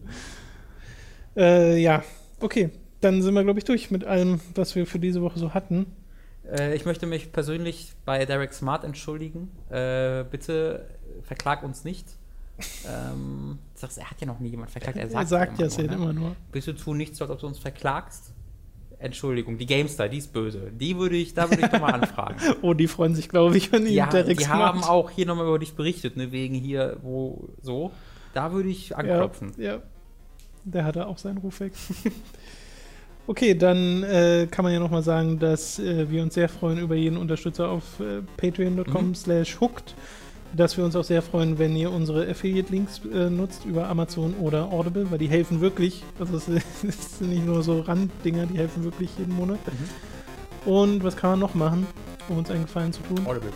Äh, 1.36 1.78
ja, 1.82 2.04
okay. 2.40 2.70
Dann 3.02 3.22
sind 3.22 3.34
wir, 3.34 3.44
glaube 3.44 3.60
ich, 3.60 3.66
durch 3.66 3.92
mit 3.92 4.06
allem, 4.06 4.40
was 4.56 4.76
wir 4.76 4.88
für 4.88 5.00
diese 5.00 5.22
Woche 5.22 5.38
so 5.38 5.54
hatten. 5.54 5.88
Äh, 6.50 6.76
ich 6.76 6.86
möchte 6.86 7.06
mich 7.06 7.32
persönlich 7.34 7.94
bei 8.06 8.26
Derek 8.26 8.54
Smart 8.54 8.84
entschuldigen. 8.84 9.52
Äh, 9.70 10.24
bitte 10.30 10.88
verklag 11.24 11.64
uns 11.64 11.84
nicht. 11.84 12.08
Ähm, 12.88 13.58
sagst, 13.74 13.98
er 13.98 14.10
hat 14.10 14.20
ja 14.22 14.28
noch 14.28 14.40
nie 14.40 14.50
jemand 14.50 14.72
verklagt. 14.72 14.98
Er 14.98 15.10
sagt, 15.10 15.24
er 15.24 15.28
sagt 15.28 15.60
ja 15.60 15.66
immer, 15.66 15.68
es 15.68 15.78
nur, 15.78 15.88
ne? 15.88 15.94
immer 15.96 16.14
nur. 16.14 16.36
Bitte 16.52 16.76
tu 16.76 16.94
nicht 16.94 17.16
so, 17.16 17.26
als 17.26 17.32
ob 17.32 17.40
du 17.40 17.48
uns 17.48 17.60
verklagst. 17.60 18.32
Entschuldigung, 19.00 19.58
die 19.58 19.66
Gamestar, 19.66 20.08
die 20.08 20.20
ist 20.20 20.32
böse. 20.32 20.72
Die 20.72 20.98
würde 20.98 21.18
ich, 21.18 21.34
da 21.34 21.50
würde 21.50 21.66
ich 21.66 21.72
nochmal 21.72 21.94
anfragen. 21.96 22.38
Oh, 22.62 22.74
die 22.74 22.88
freuen 22.88 23.16
sich, 23.16 23.28
glaube 23.28 23.58
ich, 23.58 23.70
wenn 23.72 23.84
die 23.86 23.94
Ja, 23.94 24.06
Derek 24.08 24.38
die 24.38 24.46
Smart- 24.46 24.62
haben 24.62 24.84
auch 24.84 25.10
hier 25.10 25.26
nochmal 25.26 25.46
über 25.48 25.60
dich 25.60 25.74
berichtet, 25.74 26.16
ne, 26.16 26.32
wegen 26.32 26.56
hier, 26.56 26.98
wo 27.02 27.50
so. 27.62 27.92
Da 28.34 28.54
würde 28.54 28.70
ich 28.70 28.96
anklopfen. 28.96 29.52
Ja, 29.58 29.74
ja. 29.74 29.80
Der 30.64 30.86
hatte 30.86 31.08
auch 31.08 31.18
seinen 31.18 31.40
Ruf 31.40 31.60
weg. 31.60 31.74
okay, 33.28 33.56
dann 33.56 34.04
äh, 34.04 34.48
kann 34.50 34.64
man 34.64 34.74
ja 34.74 34.80
nochmal 34.80 35.04
sagen, 35.04 35.38
dass 35.40 35.80
äh, 35.80 36.10
wir 36.10 36.22
uns 36.24 36.34
sehr 36.36 36.48
freuen 36.48 36.78
über 36.80 36.96
jeden 36.96 37.18
Unterstützer 37.18 37.68
auf 37.70 38.00
äh, 38.00 38.22
patreon.com 38.38 39.10
Mhm. 39.10 39.16
slash 39.16 39.60
hooked. 39.60 39.96
Dass 40.56 40.78
wir 40.78 40.86
uns 40.86 40.96
auch 40.96 41.04
sehr 41.04 41.22
freuen, 41.22 41.58
wenn 41.58 41.76
ihr 41.76 41.92
unsere 41.92 42.30
Affiliate-Links 42.30 43.02
äh, 43.12 43.30
nutzt 43.30 43.66
über 43.66 43.90
Amazon 43.90 44.36
oder 44.36 44.72
Audible, 44.72 45.10
weil 45.10 45.18
die 45.18 45.28
helfen 45.28 45.62
wirklich. 45.62 46.04
Also 46.20 46.38
es 46.38 46.48
es 46.84 47.18
sind 47.18 47.30
nicht 47.30 47.46
nur 47.46 47.64
so 47.64 47.82
Randdinger, 47.82 48.46
die 48.46 48.58
helfen 48.58 48.84
wirklich 48.84 49.10
jeden 49.18 49.36
Monat. 49.36 49.60
Mhm. 49.66 50.72
Und 50.72 51.04
was 51.04 51.18
kann 51.18 51.32
man 51.32 51.40
noch 51.40 51.56
machen, 51.56 51.88
um 52.30 52.38
uns 52.38 52.52
einen 52.52 52.66
Gefallen 52.66 52.94
zu 52.94 53.02
tun? 53.04 53.26
Audible. 53.26 53.52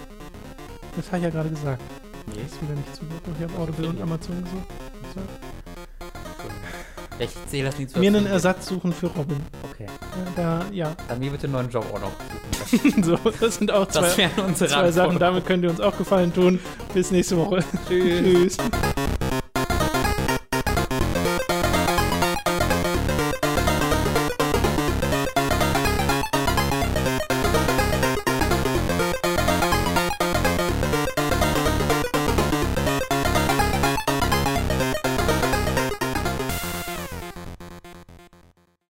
Das 0.96 1.08
habe 1.08 1.18
ich 1.18 1.24
ja 1.24 1.30
gerade 1.30 1.50
gesagt. 1.50 1.82
Nee. 2.28 2.42
Das 2.42 2.52
ist 2.52 2.62
wieder 2.62 2.74
nicht 2.74 2.96
zugehört. 2.96 3.22
Ich 3.38 3.44
habe 3.44 3.62
Audible 3.62 3.90
und 3.90 4.02
Amazon 4.02 4.44
gesagt. 4.44 5.57
So. 7.18 7.24
Ich 7.24 7.30
zähle 7.50 7.66
das 7.66 7.80
nie 7.80 7.88
zu. 7.88 8.00
Mir 8.00 8.08
einen 8.10 8.26
Ersatz 8.26 8.68
suchen 8.68 8.94
für 8.94 9.08
Robin. 9.08 9.38
Okay. 9.72 9.88
Da, 10.36 10.66
ja. 10.72 10.96
Dann 11.08 11.20
mir 11.20 11.32
bitte 11.32 11.46
einen 11.46 11.54
neuen 11.54 11.70
Job 11.70 11.86
auch 11.94 12.00
noch. 12.00 12.12
so, 13.04 13.18
das 13.40 13.56
sind 13.56 13.72
auch 13.72 13.86
Das 13.86 14.14
zwei, 14.14 14.24
wären 14.24 14.46
unsere 14.46 14.70
zwei 14.70 14.92
Sachen. 14.92 15.20
Damit 15.20 15.46
könnt 15.46 15.64
ihr 15.64 15.70
uns 15.70 15.80
auch 15.80 15.98
Gefallen 15.98 16.34
tun. 16.34 16.60
Bis 16.94 17.12
nächste 17.12 17.38
Woche. 17.38 17.64
Tschüss. 17.88 18.58
Tschüss. 18.58 18.58